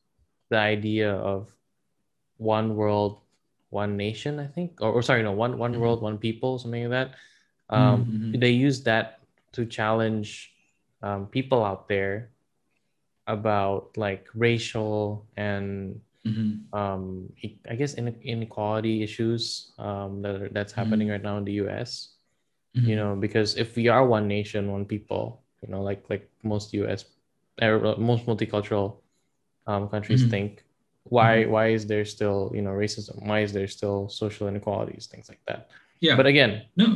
the 0.50 0.58
idea 0.58 1.14
of 1.14 1.48
one 2.40 2.74
world, 2.74 3.20
one 3.68 3.96
nation, 4.00 4.40
I 4.40 4.48
think, 4.48 4.80
or, 4.80 4.90
or 4.90 5.02
sorry, 5.04 5.22
no, 5.22 5.30
one 5.36 5.60
one 5.60 5.76
Mhm. 5.76 5.80
world, 5.84 6.00
one 6.00 6.16
people, 6.18 6.58
something 6.58 6.88
like 6.88 6.96
that. 6.96 7.08
Um, 7.68 8.08
Mhm. 8.08 8.40
They 8.40 8.50
use 8.50 8.82
that 8.88 9.20
to 9.52 9.68
challenge 9.68 10.50
um, 11.04 11.28
people 11.28 11.62
out 11.62 11.86
there 11.86 12.32
about 13.26 13.94
like 13.96 14.26
racial 14.34 15.26
and 15.36 16.00
Mhm. 16.26 16.66
um, 16.72 17.28
I 17.68 17.74
guess 17.74 17.94
in- 17.94 18.20
inequality 18.22 19.02
issues 19.02 19.72
um, 19.78 20.22
that 20.22 20.34
are, 20.42 20.48
that's 20.50 20.72
happening 20.72 21.08
Mhm. 21.08 21.12
right 21.12 21.22
now 21.22 21.36
in 21.38 21.44
the 21.44 21.58
U.S 21.64 22.16
Mhm. 22.74 22.86
you 22.86 22.96
know 22.96 23.16
because 23.18 23.56
if 23.58 23.74
we 23.74 23.88
are 23.90 24.06
one 24.06 24.28
nation 24.30 24.70
one 24.70 24.86
people 24.86 25.42
you 25.62 25.68
know 25.68 25.82
like 25.82 26.06
like 26.08 26.30
most 26.46 26.70
us 26.74 27.04
or 27.60 27.96
most 27.98 28.26
multicultural 28.26 29.02
um, 29.66 29.88
countries 29.90 30.22
think 30.30 30.62
why 31.04 31.44
Mhm. 31.44 31.48
why 31.50 31.66
is 31.68 31.86
there 31.86 32.04
still 32.04 32.50
you 32.54 32.62
know 32.62 32.70
racism 32.70 33.26
why 33.26 33.40
is 33.40 33.52
there 33.52 33.66
still 33.68 34.08
social 34.08 34.48
inequalities 34.48 35.06
things 35.06 35.28
like 35.28 35.40
that 35.46 35.70
Yeah. 36.00 36.16
but 36.16 36.26
again 36.26 36.62
no, 36.76 36.86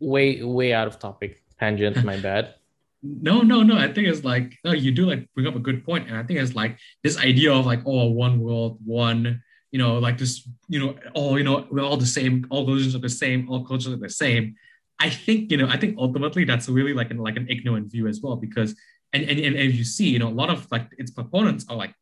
way 0.00 0.42
way 0.42 0.72
out 0.72 0.88
of 0.88 0.98
topic 0.98 1.42
tangent 1.60 2.04
my 2.04 2.16
bad 2.28 2.54
no, 3.00 3.42
no, 3.42 3.62
no. 3.62 3.76
I 3.78 3.92
think 3.92 4.08
it's 4.08 4.24
like 4.24 4.58
no, 4.64 4.72
you 4.72 4.90
do 4.90 5.06
like 5.06 5.32
bring 5.32 5.46
up 5.46 5.54
a 5.54 5.60
good 5.60 5.84
point, 5.84 6.08
and 6.08 6.16
I 6.16 6.24
think 6.24 6.40
it's 6.40 6.56
like 6.56 6.76
this 7.04 7.16
idea 7.16 7.52
of 7.52 7.64
like 7.64 7.82
oh, 7.86 8.06
one 8.06 8.40
world, 8.40 8.78
one, 8.84 9.40
you 9.70 9.78
know, 9.78 9.98
like 9.98 10.18
this, 10.18 10.32
you 10.68 10.80
know, 10.80 10.96
all 11.14 11.38
you 11.38 11.44
know, 11.44 11.64
we're 11.70 11.84
all 11.84 11.96
the 11.96 12.04
same, 12.18 12.44
all 12.50 12.66
religions 12.66 12.96
are 12.96 12.98
the 12.98 13.08
same, 13.08 13.48
all 13.48 13.64
cultures 13.64 13.92
are 13.92 14.02
the 14.08 14.10
same. 14.10 14.56
I 14.98 15.10
think 15.10 15.52
you 15.52 15.58
know, 15.58 15.68
I 15.68 15.76
think 15.76 15.96
ultimately 15.96 16.42
that's 16.44 16.68
really 16.68 16.92
like 16.92 17.12
an 17.12 17.18
like 17.18 17.36
an 17.36 17.46
ignorant 17.48 17.86
view 17.92 18.08
as 18.08 18.20
well, 18.20 18.34
because 18.34 18.74
and 19.12 19.22
and, 19.30 19.38
and 19.38 19.54
as 19.56 19.78
you 19.78 19.84
see, 19.84 20.08
you 20.08 20.18
know, 20.18 20.26
a 20.26 20.38
lot 20.42 20.50
of 20.50 20.66
like 20.72 20.88
its 20.98 21.12
proponents 21.12 21.66
are 21.68 21.76
like 21.76 21.94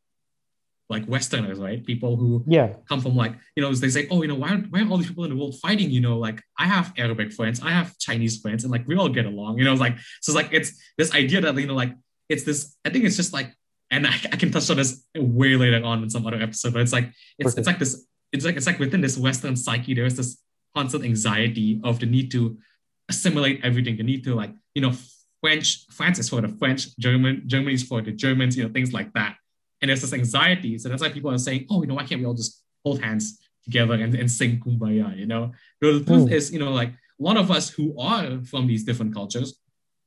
like 0.89 1.07
Westerners, 1.09 1.59
right? 1.59 1.85
People 1.85 2.17
who 2.17 2.45
Yeah. 2.47 2.75
come 2.89 3.01
from 3.01 3.17
like, 3.17 3.35
you 3.57 3.63
know, 3.63 3.75
they 3.75 3.89
say, 3.89 4.07
oh, 4.11 4.23
you 4.23 4.29
know, 4.29 4.37
why, 4.37 4.55
why 4.71 4.83
are 4.83 4.89
all 4.89 4.99
these 4.99 5.09
people 5.09 5.25
in 5.25 5.31
the 5.31 5.37
world 5.37 5.59
fighting? 5.59 5.91
You 5.91 6.01
know, 6.01 6.19
like 6.19 6.41
I 6.59 6.67
have 6.67 6.93
Arabic 6.97 7.33
friends, 7.33 7.61
I 7.61 7.71
have 7.71 7.99
Chinese 7.99 8.41
friends, 8.41 8.63
and 8.65 8.71
like 8.71 8.87
we 8.87 8.97
all 8.97 9.09
get 9.09 9.27
along, 9.27 9.59
you 9.59 9.65
know, 9.65 9.73
it's 9.73 9.81
like, 9.81 9.99
so 10.21 10.31
it's 10.31 10.37
like, 10.37 10.53
it's 10.53 10.79
this 10.97 11.13
idea 11.15 11.41
that, 11.41 11.57
you 11.57 11.67
know, 11.67 11.75
like, 11.75 11.93
it's 12.29 12.45
this, 12.45 12.77
I 12.85 12.91
think 12.91 13.05
it's 13.05 13.17
just 13.17 13.33
like, 13.33 13.53
and 13.91 14.07
I, 14.07 14.11
I 14.33 14.37
can 14.37 14.51
touch 14.51 14.69
on 14.71 14.77
this 14.77 15.05
way 15.17 15.57
later 15.57 15.85
on 15.85 16.03
in 16.03 16.11
some 16.11 16.27
other 16.27 16.41
episode, 16.41 16.73
but 16.73 16.83
it's 16.83 16.93
like, 16.93 17.11
it's, 17.39 17.57
it's 17.57 17.67
like 17.67 17.79
this, 17.79 18.07
it's 18.33 18.45
like, 18.45 18.57
it's 18.57 18.67
like 18.67 18.79
within 18.79 19.01
this 19.01 19.17
Western 19.19 19.57
psyche, 19.57 19.95
there's 19.95 20.17
this 20.17 20.39
constant 20.75 21.05
anxiety 21.05 21.81
of 21.85 21.99
the 22.01 22.07
need 22.07 22.31
to 22.33 22.59
assimilate 23.09 23.61
everything, 23.65 23.97
the 23.97 24.03
need 24.03 24.23
to 24.25 24.35
like, 24.35 24.53
you 24.75 24.83
know, 24.83 24.93
French, 25.41 25.87
France 25.91 26.19
is 26.19 26.29
for 26.29 26.41
the 26.41 26.49
French, 26.49 26.97
German, 26.99 27.43
Germany 27.47 27.75
is 27.75 27.83
for 27.85 28.03
the 28.03 28.11
Germans, 28.13 28.57
you 28.57 28.65
know, 28.65 28.71
things 28.71 28.93
like 28.93 29.13
that 29.15 29.37
and 29.81 29.89
there's 29.89 30.01
this 30.01 30.13
anxiety. 30.13 30.79
So 30.79 30.89
that's 30.89 31.03
why 31.03 31.11
people 31.11 31.31
are 31.31 31.39
saying, 31.39 31.67
oh, 31.71 31.83
you 31.83 31.89
know, 31.89 31.95
why 31.95 32.05
can't 32.05 32.21
we 32.21 32.27
all 32.27 32.35
just 32.35 32.63
hold 32.85 33.01
hands 33.03 33.39
together 33.65 33.95
and, 33.95 34.15
and 34.15 34.31
sing 34.31 34.61
kumbaya? 34.61 35.17
You 35.17 35.27
know, 35.27 35.53
the 35.81 36.03
truth 36.05 36.29
Mm. 36.29 36.33
is, 36.33 36.53
you 36.53 36.59
know, 36.59 36.73
like 36.73 36.91
a 36.91 37.23
lot 37.23 37.37
of 37.37 37.51
us 37.51 37.69
who 37.71 37.99
are 37.99 38.41
from 38.45 38.67
these 38.67 38.85
different 38.85 39.15
cultures, 39.15 39.59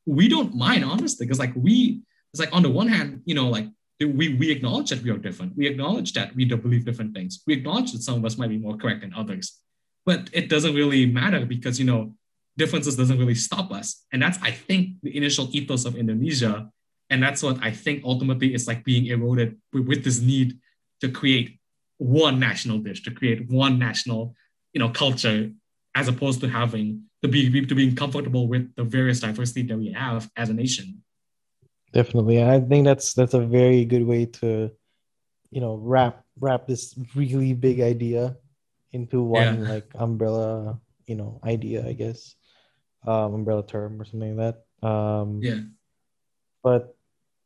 we 0.05 0.27
don't 0.27 0.55
mind 0.55 0.83
honestly, 0.83 1.25
because 1.25 1.39
like 1.39 1.53
we, 1.55 2.01
it's 2.33 2.39
like 2.39 2.53
on 2.55 2.63
the 2.63 2.69
one 2.69 2.87
hand, 2.87 3.21
you 3.25 3.35
know, 3.35 3.49
like 3.49 3.67
we 3.99 4.29
we 4.35 4.49
acknowledge 4.49 4.89
that 4.91 5.03
we 5.03 5.09
are 5.11 5.17
different. 5.17 5.57
We 5.57 5.67
acknowledge 5.67 6.13
that 6.13 6.33
we 6.35 6.45
don't 6.45 6.61
believe 6.63 6.85
different 6.85 7.13
things. 7.13 7.41
We 7.45 7.53
acknowledge 7.53 7.91
that 7.91 8.01
some 8.01 8.15
of 8.15 8.23
us 8.25 8.37
might 8.37 8.47
be 8.49 8.57
more 8.57 8.77
correct 8.77 9.01
than 9.01 9.13
others, 9.13 9.59
but 10.05 10.29
it 10.31 10.47
doesn't 10.47 10.73
really 10.73 11.05
matter 11.05 11.45
because 11.45 11.79
you 11.79 11.85
know 11.85 12.13
differences 12.57 12.95
doesn't 12.95 13.19
really 13.19 13.35
stop 13.35 13.71
us, 13.71 14.05
and 14.13 14.21
that's 14.21 14.39
I 14.41 14.51
think 14.51 14.95
the 15.03 15.15
initial 15.15 15.49
ethos 15.51 15.83
of 15.85 15.95
Indonesia 15.97 16.71
and 17.09 17.21
that's 17.23 17.41
what 17.41 17.61
I 17.63 17.71
think 17.71 18.03
ultimately 18.03 18.53
is 18.53 18.67
like 18.67 18.83
being 18.83 19.07
eroded 19.07 19.57
with, 19.73 20.03
this 20.03 20.21
need 20.21 20.57
to 21.01 21.09
create 21.09 21.59
one 21.97 22.39
national 22.39 22.79
dish, 22.79 23.03
to 23.03 23.11
create 23.11 23.49
one 23.49 23.79
national, 23.79 24.35
you 24.73 24.79
know, 24.79 24.89
culture, 24.89 25.51
as 25.95 26.07
opposed 26.07 26.39
to 26.41 26.47
having 26.47 27.03
to 27.23 27.27
be 27.27 27.65
to 27.65 27.75
being 27.75 27.95
comfortable 27.95 28.47
with 28.47 28.73
the 28.75 28.83
various 28.83 29.19
diversity 29.19 29.63
that 29.63 29.77
we 29.77 29.91
have 29.91 30.29
as 30.37 30.49
a 30.49 30.53
nation. 30.53 31.03
Definitely. 31.91 32.43
I 32.43 32.59
think 32.59 32.85
that's 32.85 33.13
that's 33.13 33.33
a 33.33 33.41
very 33.41 33.83
good 33.85 34.05
way 34.05 34.25
to, 34.39 34.71
you 35.49 35.61
know, 35.61 35.75
wrap 35.75 36.23
wrap 36.39 36.67
this 36.67 36.95
really 37.15 37.53
big 37.53 37.81
idea 37.81 38.37
into 38.91 39.23
one 39.23 39.63
Yeah. 39.63 39.69
like 39.69 39.91
umbrella, 39.95 40.79
you 41.07 41.15
know, 41.15 41.39
idea, 41.43 41.85
I 41.85 41.93
guess. 41.93 42.35
Um, 43.07 43.33
umbrella 43.33 43.65
term 43.65 43.99
or 44.01 44.05
something 44.05 44.35
like 44.35 44.55
that. 44.81 44.87
Um, 44.87 45.39
Yeah. 45.41 45.61
but 46.63 46.95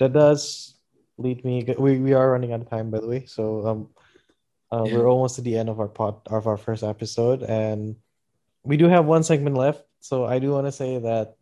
that 0.03 0.11
does 0.11 0.75
lead 1.17 1.39
me 1.47 1.63
we, 1.79 1.97
we 2.03 2.11
are 2.11 2.31
running 2.35 2.51
out 2.51 2.59
of 2.59 2.67
time 2.69 2.91
by 2.91 2.99
the 2.99 3.07
way 3.07 3.23
so 3.23 3.43
um 3.67 3.79
uh, 4.73 4.83
Yeah. 4.83 4.97
we're 4.99 5.07
almost 5.09 5.37
at 5.39 5.45
the 5.45 5.55
end 5.55 5.69
of 5.71 5.79
our 5.79 5.87
pod 5.87 6.19
of 6.27 6.43
our 6.49 6.57
first 6.57 6.83
episode 6.83 7.43
and 7.45 7.95
we 8.67 8.75
do 8.75 8.89
have 8.91 9.05
one 9.07 9.23
segment 9.23 9.55
left 9.55 9.85
so 10.03 10.25
i 10.25 10.39
do 10.43 10.51
want 10.51 10.65
to 10.67 10.75
say 10.75 10.97
that 10.99 11.37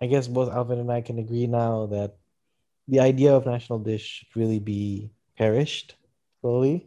i 0.00 0.06
guess 0.06 0.28
both 0.30 0.48
alvin 0.48 0.78
and 0.80 0.88
i 0.92 1.00
can 1.04 1.18
agree 1.18 1.46
now 1.46 1.86
that 1.92 2.16
the 2.88 3.00
idea 3.02 3.34
of 3.34 3.44
national 3.46 3.78
dish 3.82 4.24
should 4.24 4.32
really 4.38 4.62
be 4.62 5.10
perished 5.36 5.94
slowly 6.40 6.86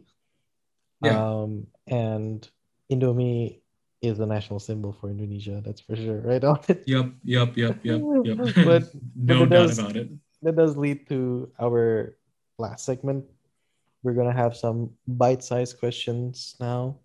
Yeah. 1.04 1.20
um 1.20 1.66
and 1.86 2.40
indomie 2.90 3.60
is 4.00 4.16
the 4.18 4.26
national 4.26 4.60
symbol 4.60 4.92
for 4.92 5.08
indonesia 5.12 5.60
that's 5.64 5.80
for 5.84 5.96
sure 5.96 6.20
right 6.24 6.44
on 6.44 6.60
it 6.68 6.84
Yep. 6.88 7.12
Yep. 7.24 7.48
Yep. 7.56 7.74
Yep. 7.84 8.00
Yep. 8.24 8.36
But- 8.64 8.88
no 9.16 9.44
but 9.44 9.48
doubt 9.52 9.68
does- 9.68 9.78
about 9.78 9.96
it. 10.00 10.08
That 10.44 10.56
does 10.56 10.76
lead 10.76 11.08
to 11.08 11.50
our 11.60 12.16
last 12.58 12.84
segment. 12.84 13.24
We're 14.02 14.14
gonna 14.14 14.36
have 14.36 14.56
some 14.56 14.90
bite-sized 15.08 15.78
questions 15.78 16.56
now 16.60 17.00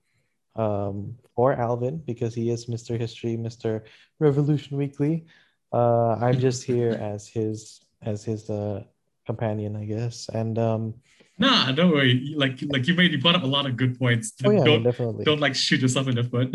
um, 0.55 1.15
for 1.35 1.53
Alvin 1.53 2.03
because 2.05 2.35
he 2.35 2.49
is 2.49 2.67
Mr. 2.67 2.99
History, 2.99 3.37
Mr. 3.37 3.83
Revolution 4.19 4.77
Weekly. 4.77 5.25
Uh, 5.71 6.15
I'm 6.15 6.39
just 6.39 6.63
here 6.63 6.91
as 7.01 7.27
his 7.27 7.81
as 8.01 8.23
his 8.23 8.49
uh, 8.49 8.83
companion, 9.25 9.75
I 9.75 9.85
guess. 9.85 10.29
And 10.29 10.59
um, 10.59 10.93
Nah, 11.39 11.71
don't 11.71 11.91
worry. 11.91 12.33
Like 12.35 12.59
like 12.67 12.85
you 12.85 12.93
made 12.93 13.13
you 13.13 13.21
brought 13.21 13.35
up 13.35 13.43
a 13.43 13.47
lot 13.47 13.65
of 13.65 13.77
good 13.77 13.97
points. 13.97 14.33
oh 14.43 14.51
yeah, 14.51 14.63
don't 14.63 14.83
definitely. 14.83 15.23
don't 15.23 15.39
like 15.39 15.55
shoot 15.55 15.79
yourself 15.79 16.09
in 16.09 16.15
the 16.15 16.23
foot. 16.23 16.51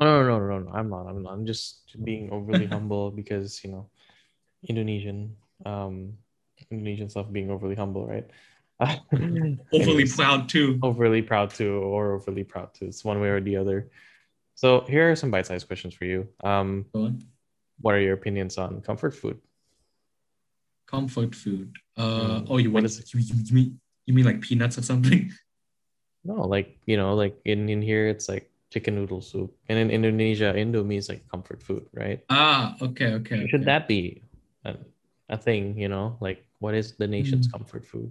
No, 0.00 0.22
no, 0.22 0.38
no, 0.38 0.46
no, 0.46 0.58
no. 0.60 0.70
I'm 0.72 0.88
not. 0.88 1.06
I'm 1.06 1.22
not. 1.22 1.32
I'm 1.32 1.44
just 1.44 1.98
being 2.04 2.30
overly 2.30 2.66
humble 2.74 3.10
because 3.10 3.62
you 3.64 3.70
know, 3.72 3.90
Indonesian, 4.68 5.34
um, 5.66 6.14
Indonesian 6.70 7.08
stuff 7.08 7.30
being 7.30 7.50
overly 7.50 7.74
humble, 7.74 8.06
right? 8.06 8.28
Overly 9.72 10.06
proud 10.06 10.48
too. 10.48 10.78
overly 10.82 11.22
proud 11.22 11.50
to, 11.54 11.68
or 11.70 12.14
overly 12.14 12.42
proud 12.42 12.74
to. 12.74 12.86
It's 12.86 13.04
one 13.04 13.20
way 13.20 13.28
or 13.28 13.40
the 13.40 13.56
other. 13.56 13.90
So 14.54 14.84
here 14.88 15.10
are 15.10 15.16
some 15.16 15.30
bite-sized 15.30 15.66
questions 15.66 15.94
for 15.94 16.04
you. 16.04 16.28
Um, 16.42 16.86
Go 16.92 17.04
on. 17.04 17.22
what 17.80 17.94
are 17.94 18.00
your 18.00 18.14
opinions 18.14 18.58
on 18.58 18.80
comfort 18.80 19.14
food? 19.14 19.38
Comfort 20.86 21.34
food. 21.34 21.76
Uh 21.96 22.42
Mm, 22.42 22.46
oh 22.50 22.56
you 22.58 22.70
want 22.70 22.86
is 22.86 22.98
you, 23.14 23.20
you, 23.20 23.34
you 23.44 23.54
mean 23.54 23.80
you 24.06 24.14
mean 24.14 24.24
like 24.24 24.40
peanuts 24.40 24.78
or 24.78 24.82
something? 24.82 25.30
No, 26.24 26.46
like 26.46 26.78
you 26.86 26.96
know, 26.96 27.14
like 27.14 27.34
in 27.44 27.68
in 27.68 27.82
here 27.82 28.06
it's 28.06 28.28
like 28.28 28.48
chicken 28.70 28.94
noodle 28.94 29.20
soup, 29.20 29.50
and 29.68 29.76
in 29.76 29.90
Indonesia, 29.90 30.54
Indomie 30.54 30.96
is 30.96 31.08
like 31.08 31.26
comfort 31.26 31.60
food, 31.62 31.84
right? 31.92 32.22
Ah, 32.30 32.76
okay, 32.80 33.18
okay. 33.18 33.48
Should 33.50 33.66
okay. 33.66 33.70
that 33.74 33.88
be 33.88 34.22
a, 34.64 34.78
a 35.32 35.36
thing? 35.36 35.76
You 35.78 35.88
know, 35.88 36.16
like 36.20 36.38
what 36.60 36.74
is 36.74 36.86
the 37.02 37.08
nation's 37.08 37.48
Mm. 37.48 37.52
comfort 37.56 37.84
food? 37.92 38.10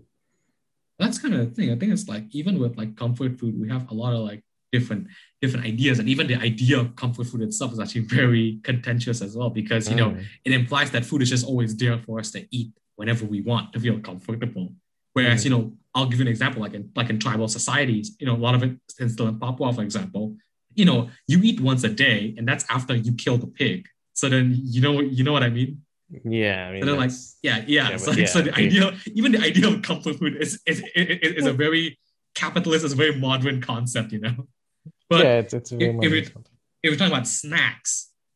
that's 1.00 1.18
kind 1.18 1.34
of 1.34 1.40
the 1.50 1.56
thing. 1.56 1.72
I 1.72 1.78
think 1.80 1.92
it's 1.92 2.08
like 2.08 2.26
even 2.30 2.60
with 2.60 2.78
like 2.78 2.96
comfort 2.96 3.40
food, 3.40 3.60
we 3.60 3.68
have 3.70 3.90
a 3.90 3.94
lot 3.94 4.14
of 4.14 4.20
like 4.20 4.44
different 4.72 5.08
different 5.42 5.66
ideas, 5.66 5.98
and 6.00 6.08
even 6.14 6.28
the 6.28 6.36
idea 6.36 6.80
of 6.80 6.96
comfort 6.96 7.26
food 7.28 7.42
itself 7.42 7.70
is 7.74 7.80
actually 7.80 8.06
very 8.20 8.60
contentious 8.70 9.20
as 9.26 9.36
well 9.36 9.50
because 9.50 9.90
you 9.90 9.96
know 10.02 10.12
Mm. 10.12 10.24
it 10.46 10.52
implies 10.62 10.90
that 10.92 11.04
food 11.10 11.22
is 11.24 11.30
just 11.36 11.46
always 11.52 11.72
there 11.76 11.98
for 12.06 12.20
us 12.20 12.30
to 12.36 12.40
eat 12.58 12.70
whenever 13.00 13.26
we 13.26 13.40
want 13.42 13.74
to 13.74 13.80
feel 13.80 13.98
comfortable. 14.10 14.68
Whereas 15.14 15.42
Mhm. 15.42 15.46
you 15.46 15.52
know, 15.54 15.64
I'll 15.96 16.08
give 16.12 16.20
you 16.20 16.26
an 16.30 16.34
example. 16.38 16.62
Like 16.66 16.76
in 16.80 16.84
like 17.00 17.10
in 17.14 17.18
tribal 17.26 17.48
societies, 17.48 18.08
you 18.20 18.26
know, 18.28 18.36
a 18.36 18.44
lot 18.48 18.54
of 18.58 18.62
it 18.68 18.74
is 19.00 19.14
still 19.14 19.28
in 19.28 19.40
Papua, 19.40 19.74
for 19.74 19.84
example. 19.90 20.38
You 20.80 20.86
know, 20.86 21.00
you 21.32 21.38
eat 21.50 21.60
once 21.72 21.84
a 21.84 21.90
day, 22.06 22.20
and 22.38 22.44
that's 22.48 22.66
after 22.78 22.94
you 22.96 23.12
kill 23.24 23.38
the 23.44 23.48
pig. 23.62 23.80
So 24.20 24.30
then 24.34 24.46
you 24.76 24.82
know 24.86 24.94
you 25.18 25.24
know 25.26 25.34
what 25.38 25.44
I 25.50 25.50
mean. 25.50 25.72
Yeah, 26.26 26.68
I 26.68 26.72
mean, 26.74 26.84
So 26.84 26.96
like, 26.96 27.12
yeah, 27.42 27.64
yeah. 27.68 27.90
Yeah, 27.92 27.98
so, 27.98 28.12
but 28.12 28.18
so 28.28 28.42
the 28.42 28.54
idea, 28.66 28.98
even 29.14 29.32
the 29.32 29.40
idea 29.40 29.68
of 29.68 29.82
comfort 29.82 30.16
food 30.20 30.36
is 30.42 30.62
is, 30.66 30.84
is, 30.96 31.34
is 31.40 31.46
a 31.46 31.54
very 31.54 31.98
capitalist, 32.36 32.86
is 32.86 32.94
a 32.94 32.96
very 32.96 33.16
modern 33.18 33.62
concept, 33.62 34.12
you 34.12 34.20
know. 34.20 34.48
But 35.10 35.26
yeah, 35.26 35.40
it's 35.40 35.54
it's 35.54 35.72
very 35.72 35.90
if- 35.92 35.96
if 36.04 36.14
it- 36.14 36.50
if 36.84 36.92
we're 36.92 36.98
talking 36.98 37.14
about 37.14 37.28
snacks, 37.28 37.92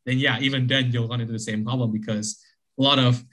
then 0.06 0.18
yeah, 0.18 0.38
even 0.40 0.66
then 0.68 0.92
you'll 0.92 1.08
run 1.08 1.20
into 1.20 1.32
the 1.32 1.38
same 1.50 1.64
problem 1.64 1.90
because 1.90 2.26
a 2.78 2.82
lot 2.82 2.98
of 2.98 3.24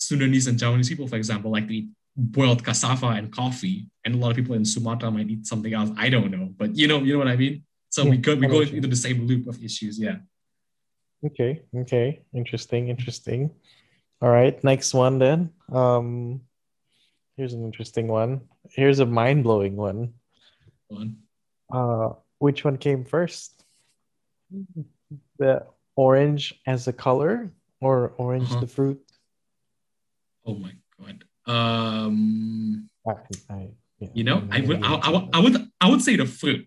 Sundanese 0.00 0.48
and 0.48 0.58
Javanese 0.58 0.88
people, 0.88 1.06
for 1.06 1.16
example, 1.16 1.50
like 1.50 1.66
to 1.68 1.74
eat 1.74 1.88
boiled 2.16 2.62
cassava 2.64 3.08
and 3.18 3.30
coffee, 3.32 3.86
and 4.04 4.14
a 4.14 4.18
lot 4.18 4.30
of 4.30 4.36
people 4.36 4.54
in 4.54 4.64
Sumatra 4.64 5.10
might 5.10 5.28
eat 5.28 5.46
something 5.46 5.72
else. 5.74 5.90
I 5.96 6.08
don't 6.08 6.30
know, 6.30 6.46
but 6.56 6.76
you 6.76 6.86
know, 6.88 6.98
you 7.02 7.12
know 7.12 7.18
what 7.18 7.28
I 7.28 7.36
mean. 7.36 7.64
So 7.90 8.04
we 8.10 8.16
go 8.26 8.34
we 8.34 8.46
go 8.46 8.60
into 8.78 8.88
the 8.88 8.96
same 9.06 9.26
loop 9.28 9.46
of 9.48 9.62
issues. 9.62 9.98
Yeah. 10.06 10.16
Okay, 11.26 11.62
okay. 11.82 12.22
Interesting, 12.34 12.88
interesting. 12.88 13.50
All 14.24 14.30
right, 14.32 14.56
next 14.64 14.94
one 14.94 15.18
then. 15.18 15.50
Um 15.70 16.40
here's 17.36 17.52
an 17.52 17.62
interesting 17.62 18.08
one. 18.08 18.40
Here's 18.70 19.00
a 19.00 19.06
mind-blowing 19.06 19.76
one. 19.76 20.14
Go 20.88 20.96
on. 20.96 21.16
Uh 21.68 22.14
which 22.38 22.64
one 22.64 22.78
came 22.78 23.04
first? 23.04 23.52
The 25.38 25.66
orange 25.94 26.54
as 26.66 26.88
a 26.88 26.92
color 26.94 27.52
or 27.84 28.14
orange 28.16 28.48
Uh-huh. 28.50 28.60
the 28.64 28.66
fruit? 28.66 29.00
Oh 30.46 30.54
my 30.56 30.72
god. 30.96 31.24
Um. 31.44 32.88
I, 33.06 33.12
I, 33.52 33.68
yeah, 34.00 34.08
You 34.14 34.24
know, 34.24 34.48
I 34.50 34.60
would, 34.64 34.80
I, 34.82 34.94
I, 34.94 35.10
would- 35.12 35.28
I 35.36 35.38
would, 35.44 35.56
I 35.84 35.86
would 35.90 36.00
say 36.00 36.16
the 36.16 36.24
fruit, 36.24 36.66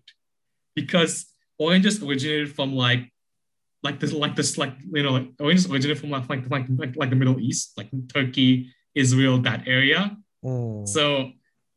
because 0.78 1.26
oranges 1.58 2.00
originated 2.00 2.54
from 2.54 2.74
like, 2.78 3.10
like 3.82 4.00
this, 4.00 4.12
like 4.12 4.34
this, 4.36 4.58
like 4.58 4.74
you 4.92 5.02
know, 5.02 5.12
like 5.12 5.28
oranges 5.40 5.70
originated 5.70 5.98
from 6.00 6.10
like, 6.10 6.28
like, 6.28 6.44
like, 6.50 6.96
like, 6.96 7.10
the 7.10 7.16
Middle 7.16 7.38
East, 7.38 7.72
like 7.76 7.88
Turkey, 8.12 8.72
Israel, 8.94 9.38
that 9.42 9.66
area. 9.68 10.16
Mm, 10.44 10.86
So, 10.88 11.30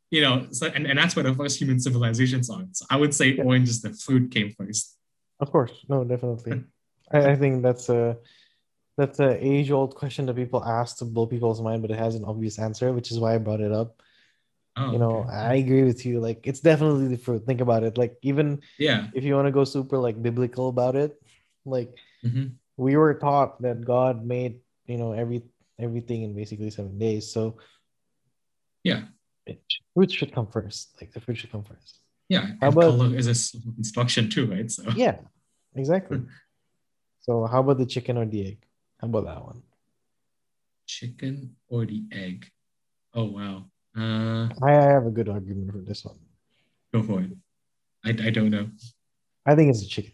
you 0.10 0.22
know, 0.22 0.48
so 0.52 0.68
and, 0.68 0.86
and 0.88 0.98
that's 0.98 1.16
where 1.16 1.24
the 1.24 1.34
first 1.34 1.60
human 1.60 1.80
civilizations 1.80 2.50
are. 2.50 2.66
So 2.74 2.86
I 2.90 2.98
would 2.98 3.14
say 3.14 3.28
Yeah. 3.34 3.44
oranges, 3.44 3.82
the 3.82 3.94
fruit 3.94 4.32
came 4.32 4.50
first. 4.52 4.98
of 5.40 5.52
course, 5.52 5.74
no, 5.90 6.04
definitely. 6.04 6.64
I, 7.12 7.32
I 7.32 7.36
think 7.36 7.64
that's 7.64 7.90
a 7.90 8.18
that's 8.98 9.20
a 9.20 9.32
age-old 9.46 9.96
question 9.96 10.26
that 10.28 10.36
people 10.36 10.64
ask 10.64 10.98
to 10.98 11.06
blow 11.06 11.26
people's 11.26 11.62
mind, 11.62 11.82
but 11.82 11.92
it 11.92 11.98
has 11.98 12.16
an 12.16 12.26
obvious 12.26 12.60
answer, 12.60 12.92
which 12.94 13.10
is 13.12 13.20
why 13.20 13.36
I 13.36 13.38
brought 13.38 13.62
it 13.62 13.72
up. 13.72 14.02
Oh, 14.78 14.92
you 14.92 15.00
know, 15.00 15.18
okay. 15.26 15.34
I 15.34 15.54
agree 15.56 15.84
with 15.84 16.06
you. 16.06 16.20
Like, 16.20 16.46
it's 16.46 16.60
definitely 16.60 17.08
the 17.08 17.18
fruit. 17.18 17.46
Think 17.46 17.62
about 17.62 17.84
it. 17.84 17.98
Like, 17.98 18.18
even 18.22 18.62
yeah. 18.78 19.08
if 19.14 19.24
you 19.24 19.34
want 19.36 19.48
to 19.48 19.52
go 19.52 19.64
super 19.64 19.98
like 19.98 20.22
biblical 20.22 20.70
about 20.70 20.96
it, 20.96 21.21
like 21.66 21.94
Mhm. 22.24 22.56
we 22.78 22.96
were 22.96 23.14
taught 23.14 23.62
that 23.62 23.84
God 23.86 24.26
made 24.26 24.60
you 24.88 24.98
know 24.98 25.14
every 25.14 25.44
everything 25.80 26.24
in 26.24 26.34
basically 26.36 26.70
seven 26.70 26.98
days. 27.00 27.32
So 27.32 27.58
Yeah. 28.84 29.08
fruit 29.94 30.12
should 30.12 30.32
come 30.34 30.48
first. 30.48 30.96
Like 31.02 31.12
the 31.14 31.20
fruit 31.22 31.38
should 31.38 31.52
come 31.52 31.64
first. 31.64 32.00
Yeah, 32.30 32.56
How 32.62 32.70
about- 32.70 33.14
is 33.14 33.28
a 33.28 33.32
s- 33.32 33.56
instruction 33.78 34.30
too, 34.30 34.46
right? 34.50 34.70
So 34.72 34.84
Yeah, 34.96 35.20
exactly. 35.76 36.22
so 37.22 37.46
how 37.46 37.60
about 37.62 37.78
the 37.78 37.86
chicken 37.86 38.18
or 38.18 38.26
the 38.26 38.46
egg? 38.48 38.66
How 39.00 39.08
about 39.08 39.26
that 39.26 39.44
one? 39.44 39.64
chicken 40.86 41.56
or 41.70 41.86
the 41.86 42.04
egg? 42.12 42.52
Oh 43.14 43.26
wow. 43.32 43.66
Uh, 43.96 44.50
I, 44.62 44.76
I 44.78 44.92
have 44.96 45.06
a 45.06 45.12
good 45.12 45.30
argument 45.30 45.72
for 45.72 45.80
this 45.82 46.04
one. 46.06 46.20
go 46.94 47.02
for 47.04 47.22
it. 47.22 47.32
I, 48.04 48.10
I 48.28 48.30
don't 48.32 48.50
know 48.52 48.70
I 49.46 49.56
think 49.56 49.70
it's 49.70 49.84
a 49.84 49.88
chicken. 49.88 50.12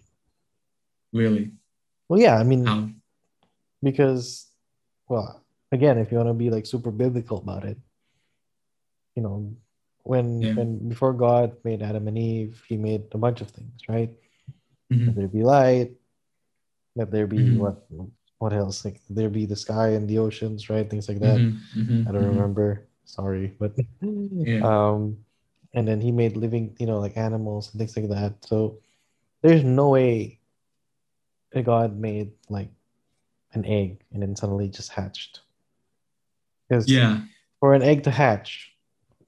Really 1.18 1.52
Well, 2.10 2.22
yeah, 2.22 2.38
I 2.39 2.44
mean, 2.48 2.65
how. 2.65 2.88
because, 3.84 4.48
well, 5.10 5.44
again, 5.72 5.98
if 5.98 6.11
you 6.11 6.18
want 6.18 6.30
to 6.30 6.38
be 6.38 6.49
like 6.49 6.65
super 6.65 6.91
biblical 6.91 7.38
about 7.44 7.65
it, 7.65 7.77
you 9.15 9.23
know, 9.23 9.52
when 10.03 10.41
Yeah. 10.41 10.53
when 10.56 10.88
before 10.88 11.11
God 11.14 11.57
made 11.68 11.81
Adam 11.84 12.07
and 12.07 12.18
Eve, 12.18 12.64
He 12.69 12.77
made 12.77 13.11
a 13.11 13.18
bunch 13.19 13.41
of 13.41 13.49
things, 13.52 13.76
right? 13.89 14.11
Mhm. 14.94 15.07
Let 15.07 15.15
there 15.15 15.27
be 15.27 15.44
light. 15.44 15.91
Let 16.95 17.11
there 17.11 17.27
be 17.27 17.39
Mhm. 17.39 17.57
what 17.60 17.77
what 18.39 18.53
else? 18.53 18.85
Like 18.85 19.02
there 19.10 19.30
be 19.34 19.45
the 19.49 19.57
sky 19.57 19.98
and 19.98 20.07
the 20.07 20.19
oceans, 20.22 20.69
right? 20.69 20.88
Things 20.88 21.10
like 21.10 21.19
that. 21.19 21.41
Mhm, 21.41 21.57
mhm, 21.76 22.07
I 22.07 22.11
don't 22.14 22.23
mhm. 22.23 22.38
remember. 22.38 22.88
Sorry, 23.06 23.52
but 23.60 23.73
Yeah. 24.02 24.61
um, 24.64 25.18
and 25.73 25.88
then 25.88 25.99
he 26.02 26.11
made 26.11 26.38
living, 26.38 26.76
you 26.80 26.85
know, 26.88 26.99
like 26.99 27.18
animals 27.18 27.72
and 27.72 27.80
things 27.81 27.95
like 27.98 28.10
that. 28.10 28.34
So 28.45 28.80
there's 29.41 29.64
no 29.64 29.89
way 29.89 30.36
a 31.57 31.63
God 31.63 31.97
made 31.97 32.31
like 32.49 32.69
an 33.53 33.65
egg 33.65 33.99
and 34.11 34.21
then 34.21 34.35
suddenly 34.35 34.69
just 34.69 34.91
hatched. 34.91 35.41
Because 36.67 36.89
Yeah. 36.89 37.21
for 37.59 37.73
an 37.73 37.81
egg 37.81 38.03
to 38.03 38.11
hatch, 38.11 38.73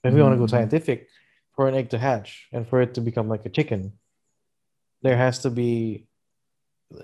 if 0.03 0.13
we 0.13 0.21
want 0.21 0.33
to 0.33 0.37
go 0.37 0.45
mm. 0.45 0.49
scientific, 0.49 1.07
for 1.55 1.67
an 1.67 1.75
egg 1.75 1.89
to 1.89 1.97
hatch 1.97 2.47
and 2.53 2.67
for 2.67 2.81
it 2.81 2.93
to 2.93 3.01
become 3.01 3.27
like 3.27 3.45
a 3.45 3.49
chicken, 3.49 3.93
there 5.01 5.17
has 5.17 5.39
to 5.39 5.49
be 5.49 6.07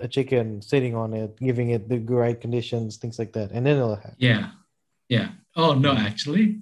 a 0.00 0.08
chicken 0.08 0.62
sitting 0.62 0.94
on 0.94 1.12
it, 1.14 1.38
giving 1.38 1.70
it 1.70 1.88
the 1.88 1.98
right 1.98 2.40
conditions, 2.40 2.96
things 2.96 3.18
like 3.18 3.32
that, 3.34 3.50
and 3.52 3.66
then 3.66 3.76
it'll 3.76 3.96
hatch. 3.96 4.16
Yeah. 4.18 4.50
Yeah. 5.08 5.28
Oh 5.54 5.74
no, 5.74 5.92
actually, 5.92 6.60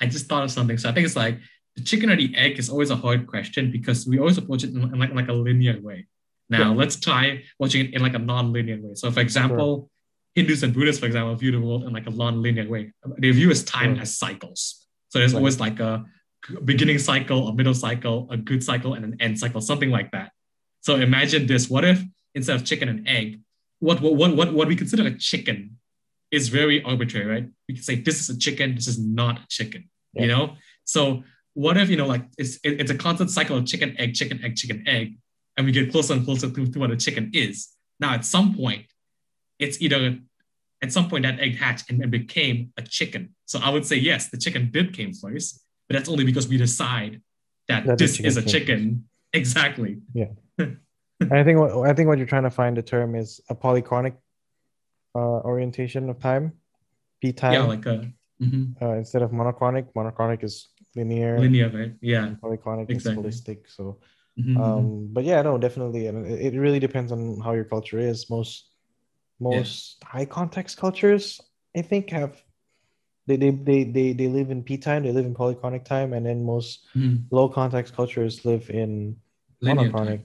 I 0.00 0.06
just 0.06 0.26
thought 0.26 0.42
of 0.42 0.50
something. 0.50 0.78
So 0.78 0.88
I 0.88 0.92
think 0.92 1.06
it's 1.06 1.16
like 1.16 1.38
the 1.76 1.82
chicken 1.82 2.10
or 2.10 2.16
the 2.16 2.34
egg 2.36 2.58
is 2.58 2.68
always 2.68 2.90
a 2.90 2.96
hard 2.96 3.26
question 3.26 3.70
because 3.70 4.06
we 4.06 4.18
always 4.18 4.38
approach 4.38 4.64
it 4.64 4.70
in, 4.70 4.82
in 4.82 4.98
like, 4.98 5.14
like 5.14 5.28
a 5.28 5.32
linear 5.32 5.80
way. 5.80 6.06
Now 6.50 6.72
let's 6.72 6.96
try 6.96 7.42
watching 7.58 7.86
it 7.86 7.94
in 7.94 8.00
like 8.02 8.14
a 8.14 8.18
non-linear 8.18 8.78
way. 8.80 8.94
So 8.94 9.10
for 9.10 9.20
example, 9.20 9.90
Hindus 10.34 10.62
and 10.62 10.72
Buddhists, 10.72 11.00
for 11.00 11.06
example, 11.06 11.34
view 11.34 11.50
the 11.52 11.60
world 11.60 11.84
in 11.84 11.92
like 11.92 12.06
a 12.06 12.10
non-linear 12.10 12.68
way. 12.68 12.92
They 13.18 13.30
view 13.32 13.50
as 13.50 13.64
time 13.64 13.94
Sure. 13.96 14.02
as 14.02 14.16
cycles. 14.16 14.86
So 15.10 15.18
there's 15.18 15.32
Right. 15.34 15.38
always 15.40 15.60
like 15.60 15.78
a 15.80 16.04
beginning 16.64 16.98
cycle, 16.98 17.48
a 17.48 17.54
middle 17.54 17.74
cycle, 17.74 18.28
a 18.30 18.36
good 18.36 18.62
cycle, 18.64 18.94
and 18.94 19.04
an 19.04 19.16
end 19.20 19.38
cycle, 19.38 19.60
something 19.60 19.90
like 19.90 20.10
that. 20.12 20.32
So 20.80 20.96
imagine 20.96 21.46
this. 21.46 21.68
What 21.68 21.84
if 21.84 22.02
instead 22.34 22.56
of 22.56 22.64
chicken 22.64 22.88
and 22.88 23.06
egg, 23.08 23.40
what 23.80 24.00
what 24.00 24.14
what 24.16 24.36
what, 24.36 24.54
what 24.54 24.68
we 24.68 24.76
consider 24.76 25.04
a 25.06 25.14
chicken 25.18 25.78
is 26.30 26.48
very 26.48 26.82
arbitrary, 26.82 27.26
right? 27.26 27.46
We 27.68 27.74
can 27.74 27.82
say 27.82 27.96
this 27.96 28.20
is 28.20 28.30
a 28.30 28.38
chicken, 28.38 28.74
this 28.74 28.86
is 28.86 28.98
not 28.98 29.38
a 29.40 29.46
chicken. 29.48 29.90
Yeah. 30.14 30.22
You 30.22 30.28
know? 30.28 30.56
So 30.84 31.24
what 31.54 31.76
if 31.76 31.90
you 31.90 31.96
know 31.96 32.06
like 32.06 32.24
it's 32.38 32.56
it- 32.62 32.80
it's 32.80 32.90
a 32.90 32.94
constant 33.06 33.30
cycle 33.30 33.56
of 33.58 33.66
chicken, 33.66 33.96
egg, 33.98 34.14
chicken, 34.14 34.42
egg, 34.44 34.54
chicken, 34.56 34.86
egg, 34.86 35.16
and 35.58 35.66
we 35.66 35.72
get 35.72 35.90
closer 35.90 36.14
and 36.14 36.24
closer 36.24 36.48
to, 36.48 36.66
to 36.66 36.78
what 36.78 36.90
a 36.92 36.96
chicken 36.96 37.30
is. 37.34 37.68
Now 38.00 38.14
at 38.14 38.24
some 38.24 38.54
point, 38.54 38.86
it's 39.58 39.82
either 39.82 40.16
at 40.80 40.92
some 40.92 41.10
point 41.10 41.24
that 41.24 41.40
egg 41.40 41.56
hatched 41.58 41.90
and, 41.90 42.00
and 42.00 42.10
became 42.12 42.72
a 42.78 42.82
chicken. 42.82 43.34
So 43.44 43.58
I 43.58 43.68
would 43.70 43.84
say 43.84 43.96
yes, 43.96 44.30
the 44.30 44.38
chicken 44.38 44.70
did 44.70 44.94
came 44.94 45.12
first, 45.12 45.60
but 45.88 45.96
that's 45.96 46.08
only 46.08 46.24
because 46.24 46.46
we 46.46 46.56
decide 46.56 47.20
that, 47.66 47.84
That 47.86 47.98
this 47.98 48.20
is 48.20 48.38
a 48.38 48.42
chicken. 48.42 49.04
Exactly. 49.34 49.98
And 50.16 50.78
I 51.30 51.44
think 51.44 51.58
what 51.58 51.86
I 51.86 51.92
think 51.92 52.08
what 52.08 52.16
you're 52.16 52.26
trying 52.26 52.44
to 52.44 52.50
find 52.50 52.74
the 52.74 52.80
term 52.80 53.14
is 53.14 53.42
a 53.50 53.54
polychronic 53.54 54.14
uh, 55.14 55.40
orientation 55.44 56.08
of 56.08 56.18
time, 56.18 56.54
p 57.20 57.30
time, 57.34 57.52
Yeah, 57.52 57.64
like 57.64 57.84
a 57.84 58.10
mhm. 58.40 58.80
uh, 58.80 58.94
instead 58.94 59.20
of 59.20 59.34
monochronic. 59.34 59.94
Monochronic 59.94 60.42
is 60.44 60.68
linear, 60.96 61.38
linear, 61.38 61.68
right? 61.68 61.92
Yeah. 62.00 62.36
polychronic 62.42 62.88
Exactly. 62.88 63.28
is 63.28 63.42
holistic. 63.42 63.58
So, 63.68 63.98
Mhm, 64.38 64.50
mhm. 64.50 64.62
um, 64.62 65.08
but 65.12 65.24
yeah, 65.24 65.42
no, 65.42 65.58
definitely, 65.58 66.06
and 66.06 66.26
it, 66.26 66.54
it 66.54 66.58
really 66.58 66.78
depends 66.80 67.12
on 67.12 67.40
how 67.40 67.52
your 67.52 67.64
culture 67.64 67.98
is. 67.98 68.30
Most 68.30 68.70
most 69.40 70.02
high 70.04 70.24
context 70.26 70.76
cultures, 70.78 71.40
I 71.76 71.82
think, 71.82 72.10
have 72.10 72.42
they 73.26 73.36
they, 73.36 73.50
they 73.50 73.84
they 73.84 74.12
they 74.12 74.28
live 74.28 74.50
in 74.50 74.62
p 74.62 74.78
time, 74.78 75.02
they 75.02 75.12
live 75.12 75.26
in 75.26 75.34
polychronic 75.34 75.84
time, 75.84 76.12
and 76.12 76.24
then 76.26 76.44
most 76.44 76.86
Mhm. 76.96 77.24
low 77.30 77.48
context 77.48 77.94
cultures 77.94 78.44
live 78.44 78.70
in 78.70 79.16
Linear 79.60 79.76
monochronic 79.76 80.20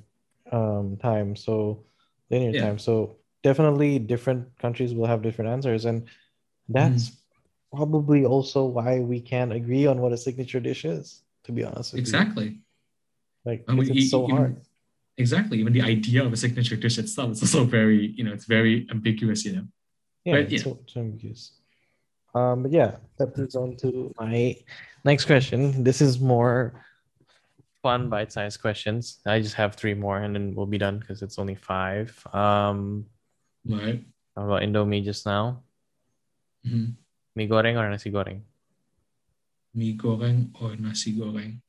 um, 0.52 0.98
time, 0.98 1.36
so 1.36 1.84
linear 2.30 2.54
Yeah. 2.54 2.62
time. 2.62 2.80
So 2.80 3.18
definitely 3.44 4.00
different 4.00 4.48
countries 4.60 4.94
will 4.94 5.08
have 5.08 5.22
different 5.22 5.52
answers, 5.52 5.86
and 5.86 6.08
that's 6.70 7.10
Mm-hmm. 7.10 7.78
probably 7.78 8.26
also 8.26 8.66
why 8.66 9.00
we 9.00 9.20
can't 9.20 9.52
agree 9.54 9.86
on 9.88 10.02
what 10.02 10.14
a 10.14 10.18
signature 10.18 10.60
dish 10.60 10.86
is. 10.86 11.22
To 11.46 11.52
be 11.52 11.64
honest, 11.64 11.94
with 11.94 12.08
you. 12.08 12.14
Exactly. 13.46 13.52
like 13.52 13.64
I 13.68 13.72
mean, 13.74 13.88
'cause 13.88 13.98
it's 13.98 14.10
so 14.12 14.24
even- 14.26 14.38
hard. 14.38 14.62
Exactly. 15.18 15.60
Even 15.60 15.74
the 15.74 15.82
idea 15.84 16.24
of 16.26 16.34
a 16.34 16.38
signature 16.38 16.76
dish 16.76 16.98
itself 16.98 17.32
is 17.34 17.42
also 17.44 17.64
very, 17.66 18.08
you 18.18 18.24
know, 18.24 18.34
it's 18.34 18.46
very 18.46 18.88
ambiguous, 18.90 19.46
you 19.46 19.54
know. 19.58 19.68
Yeah, 20.26 20.34
but 20.34 20.40
it's 20.50 20.54
yeah. 20.54 20.60
so, 20.64 20.80
so 20.88 21.00
ambiguous. 21.02 21.52
Um, 22.34 22.64
but 22.64 22.72
yeah, 22.72 22.98
that 23.18 23.38
leads 23.38 23.56
on 23.56 23.76
to 23.78 24.12
my 24.20 24.58
next 25.06 25.26
question. 25.26 25.84
This 25.84 26.02
is 26.02 26.20
more 26.20 26.74
Fun 27.84 28.08
bite-sized 28.10 28.62
questions. 28.62 29.20
I 29.28 29.42
just 29.42 29.56
have 29.56 29.76
three 29.76 29.94
more, 29.94 30.18
and 30.24 30.34
then 30.34 30.56
we'll 30.56 30.66
be 30.66 30.78
done 30.80 31.00
because 31.00 31.22
it's 31.22 31.38
only 31.38 31.54
five. 31.54 32.16
Um, 32.34 33.06
Right. 33.68 34.00
how 34.36 34.46
about 34.48 34.64
Indomie 34.64 35.04
just 35.04 35.26
now? 35.28 35.62
Mhm. 36.66 36.96
Mi 37.36 37.46
goreng 37.48 37.76
or 37.76 37.90
nasi 37.92 38.10
goreng? 38.10 38.40
Mie 39.76 39.98
goreng 40.00 40.56
or 40.62 40.78
nasi 40.78 41.12
goreng? 41.14 41.60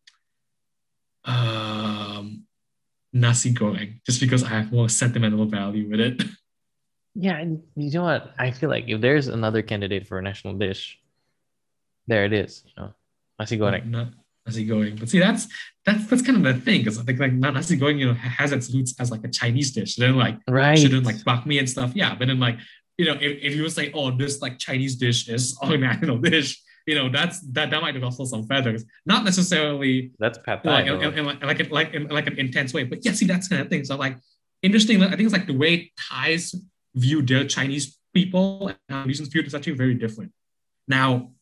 Um, 1.24 2.44
nasi 3.12 3.52
goreng, 3.54 4.00
just 4.04 4.20
because 4.20 4.42
I 4.44 4.48
have 4.48 4.72
more 4.72 4.88
sentimental 4.88 5.44
value 5.46 5.88
with 5.90 6.00
it. 6.00 6.22
Yeah, 7.16 7.36
and 7.38 7.62
you 7.76 7.92
know 7.92 8.02
what? 8.02 8.34
I 8.40 8.50
feel 8.50 8.68
like 8.68 8.86
if 8.88 9.00
there's 9.00 9.28
another 9.28 9.62
candidate 9.62 10.08
for 10.08 10.18
a 10.18 10.22
national 10.22 10.54
dish, 10.54 10.98
there 12.08 12.24
it 12.24 12.32
is. 12.32 12.64
You 12.66 12.72
know, 12.82 12.94
nasi 13.38 13.56
goreng. 13.56 13.86
Not 13.86 14.08
nasi 14.44 14.66
goreng. 14.66 14.98
But 14.98 15.08
see, 15.10 15.20
that's 15.20 15.46
that's 15.86 16.08
that's 16.08 16.22
kind 16.22 16.38
of 16.38 16.42
the 16.42 16.60
thing, 16.60 16.80
because 16.80 16.98
I 16.98 17.04
think 17.04 17.20
like 17.20 17.32
not 17.32 17.54
nasi 17.54 17.78
goreng, 17.78 18.00
you 18.00 18.06
know, 18.06 18.14
has 18.14 18.50
its 18.50 18.74
roots 18.74 18.96
as 18.98 19.12
like 19.12 19.22
a 19.22 19.28
Chinese 19.30 19.70
dish. 19.70 19.94
Then 19.94 20.16
like 20.16 20.38
Right. 20.48 20.76
shouldn't 20.76 21.06
like 21.06 21.18
bakmi 21.22 21.60
and 21.60 21.70
stuff. 21.70 21.92
Yeah, 21.94 22.16
but 22.16 22.26
then 22.26 22.40
like 22.40 22.58
you 22.98 23.04
know, 23.06 23.14
if, 23.14 23.38
if 23.46 23.54
you 23.54 23.62
would 23.62 23.70
say, 23.70 23.92
oh, 23.94 24.10
this 24.10 24.42
like 24.42 24.58
Chinese 24.58 24.96
dish 24.96 25.28
is 25.28 25.56
our 25.62 25.76
national 25.76 26.18
dish, 26.30 26.60
you 26.86 26.94
know, 26.94 27.08
that's 27.08 27.40
that 27.52 27.70
that 27.70 27.80
might 27.82 28.00
ruffle 28.00 28.26
some 28.26 28.44
feathers. 28.44 28.84
Not 29.06 29.24
necessarily 29.24 30.12
That's 30.18 30.38
pad 30.38 30.60
like 30.64 30.86
in, 30.86 31.00
like 31.00 31.42
like 31.42 31.60
in, 31.60 31.70
like 31.70 31.94
in 31.94 32.08
like 32.08 32.26
an 32.26 32.38
intense 32.38 32.74
way. 32.74 32.84
But 32.84 33.04
yeah, 33.04 33.12
see, 33.12 33.26
that's 33.26 33.48
kind 33.48 33.62
of 33.62 33.68
thing. 33.68 33.84
So 33.84 33.96
like 33.96 34.18
interesting. 34.62 35.02
I 35.02 35.10
think 35.10 35.22
it's 35.22 35.32
like 35.32 35.46
the 35.46 35.56
way 35.56 35.92
Thais 35.98 36.54
view 36.94 37.22
their 37.22 37.46
Chinese 37.46 37.98
people 38.12 38.68
and 38.68 38.76
how 38.88 39.04
Indonesians 39.04 39.30
view 39.30 39.40
it 39.40 39.46
is 39.46 39.54
actually 39.54 39.74
very 39.74 39.94
different. 39.94 40.32
Now, 40.86 41.32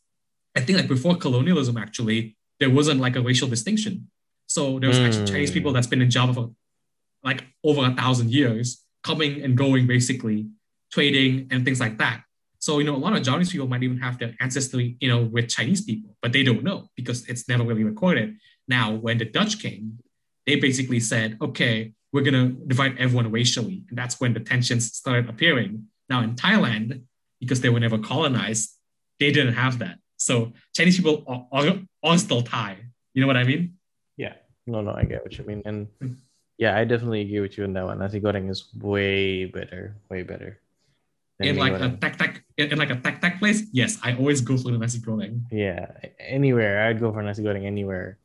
I 0.56 0.60
think 0.60 0.78
like 0.78 0.89
before 0.89 1.16
colonialism, 1.16 1.77
actually, 1.77 2.36
there 2.60 2.70
wasn't 2.70 3.01
like 3.01 3.16
a 3.16 3.20
racial 3.20 3.48
distinction. 3.48 4.09
So 4.47 4.78
there 4.78 4.89
was 4.89 4.98
actually 4.98 5.23
Hmm. 5.23 5.35
Chinese 5.35 5.51
people 5.51 5.73
that's 5.73 5.86
been 5.86 6.02
in 6.02 6.10
Java 6.10 6.35
for 6.35 6.51
like 7.24 7.44
over 7.64 7.85
a 7.85 7.94
thousand 7.94 8.31
years, 8.31 8.85
coming 9.02 9.43
and 9.43 9.56
going 9.56 9.86
basically, 9.86 10.48
trading 10.93 11.48
and 11.51 11.64
things 11.64 11.81
like 11.81 11.98
that. 11.98 12.23
So, 12.62 12.78
you 12.78 12.86
know, 12.86 12.94
a 12.94 13.02
lot 13.05 13.12
of 13.16 13.24
Javanese 13.24 13.51
people 13.51 13.66
might 13.66 13.82
even 13.82 13.98
have 13.98 14.18
their 14.20 14.36
ancestry, 14.39 14.97
you 15.01 15.09
know, 15.09 15.20
with 15.34 15.48
Chinese 15.48 15.82
people, 15.82 16.14
but 16.22 16.32
they 16.32 16.44
don't 16.44 16.62
know 16.62 16.78
because 16.94 17.28
it's 17.28 17.48
never 17.48 17.64
really 17.64 17.82
recorded. 17.82 18.36
Now, 18.68 18.93
when 18.94 19.18
the 19.18 19.24
Dutch 19.24 19.59
came, 19.59 19.98
they 20.47 20.55
basically 20.55 21.01
said, 21.01 21.39
okay, 21.43 21.93
we're 22.12 22.22
going 22.22 22.39
to 22.40 22.55
divide 22.68 22.94
everyone 22.98 23.32
racially. 23.32 23.82
And 23.89 23.98
that's 23.98 24.20
when 24.20 24.32
the 24.32 24.39
tensions 24.39 24.94
started 24.94 25.28
appearing. 25.28 25.89
Now, 26.09 26.22
in 26.22 26.36
Thailand, 26.36 27.02
because 27.40 27.60
they 27.62 27.68
were 27.68 27.80
never 27.80 27.98
colonized, 27.98 28.78
they 29.18 29.32
didn't 29.32 29.55
have 29.55 29.80
that. 29.80 29.98
So, 30.16 30.52
Chinese 30.72 30.98
people 30.98 31.24
are, 31.26 31.43
are, 31.51 31.80
are 32.05 32.18
still 32.18 32.43
Thai. 32.43 32.76
You 33.12 33.22
know 33.22 33.26
what 33.26 33.36
I 33.36 33.43
mean? 33.43 33.74
Yeah. 34.16 34.34
No, 34.68 34.82
no, 34.82 34.94
I 34.94 35.02
get 35.02 35.24
what 35.24 35.36
you 35.36 35.44
mean. 35.44 35.62
And 35.66 35.89
Hmm. 35.98 36.14
yeah, 36.59 36.78
I 36.78 36.84
definitely 36.84 37.22
agree 37.22 37.40
with 37.40 37.59
you 37.59 37.64
on 37.64 37.72
that 37.72 37.86
one. 37.86 37.98
Nasi 37.98 38.20
goreng 38.20 38.48
is 38.48 38.70
way 38.72 39.47
better, 39.47 39.97
way 40.09 40.22
better. 40.22 40.62
mi 41.43 41.52
like 41.59 41.74
a 41.74 41.90
tak 41.98 42.14
tak, 42.18 42.44
in, 42.62 42.70
in 42.72 42.76
like 42.78 42.94
a 42.94 42.97
tak 43.02 43.18
tak 43.18 43.43
place, 43.43 43.66
yes, 43.74 43.98
I 44.06 44.14
always 44.14 44.39
go 44.40 44.55
for 44.56 44.70
the 44.70 44.78
nasi 44.78 45.02
goreng. 45.02 45.43
yeah, 45.51 45.90
anywhere 46.22 46.86
I'd 46.86 47.02
go 47.02 47.10
for 47.10 47.22
nasi 47.22 47.43
goreng 47.43 47.66
anywhere. 47.66 48.22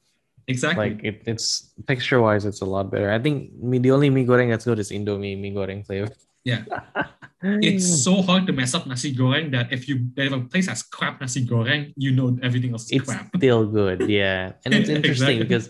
Exactly. 0.47 0.93
Like 0.93 1.03
it, 1.03 1.15
it's 1.26 1.73
texture 1.89 2.22
wise, 2.22 2.45
it's 2.45 2.61
a 2.61 2.69
lot 2.69 2.88
better. 2.93 3.11
I 3.11 3.19
think 3.19 3.51
me 3.59 3.81
the 3.81 3.91
only 3.91 4.07
mi 4.14 4.23
goreng 4.23 4.47
that's 4.53 4.64
good 4.64 4.80
is 4.80 4.93
Indomie 4.95 5.35
mi 5.35 5.51
goreng 5.51 5.84
flavor. 5.84 6.14
Yeah. 6.45 6.64
it's 7.59 7.84
so 8.07 8.23
hard 8.23 8.47
to 8.47 8.53
mess 8.55 8.72
up 8.73 8.88
nasi 8.88 9.11
goreng 9.14 9.51
that 9.51 9.73
if 9.76 9.89
you 9.91 10.07
if 10.15 10.31
a 10.31 10.39
place 10.47 10.72
has 10.72 10.81
crap 10.81 11.19
nasi 11.19 11.43
goreng, 11.43 11.91
you 11.99 12.15
know 12.15 12.31
everything 12.41 12.72
else 12.72 12.88
is 12.88 13.01
it's 13.03 13.09
crap. 13.11 13.27
still 13.35 13.68
good 13.68 14.07
yeah 14.07 14.55
and 14.65 14.73
it's 14.73 14.88
interesting 14.95 15.38
Exactly. 15.38 15.45
because 15.45 15.69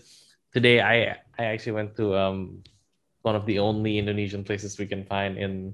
today 0.53 0.79
i 0.79 1.17
i 1.35 1.43
actually 1.51 1.75
went 1.75 1.91
to 1.97 2.15
um 2.15 2.63
one 3.25 3.35
of 3.35 3.43
the 3.49 3.59
only 3.59 3.97
indonesian 3.99 4.45
places 4.47 4.77
we 4.79 4.85
can 4.87 5.03
find 5.03 5.35
in 5.35 5.73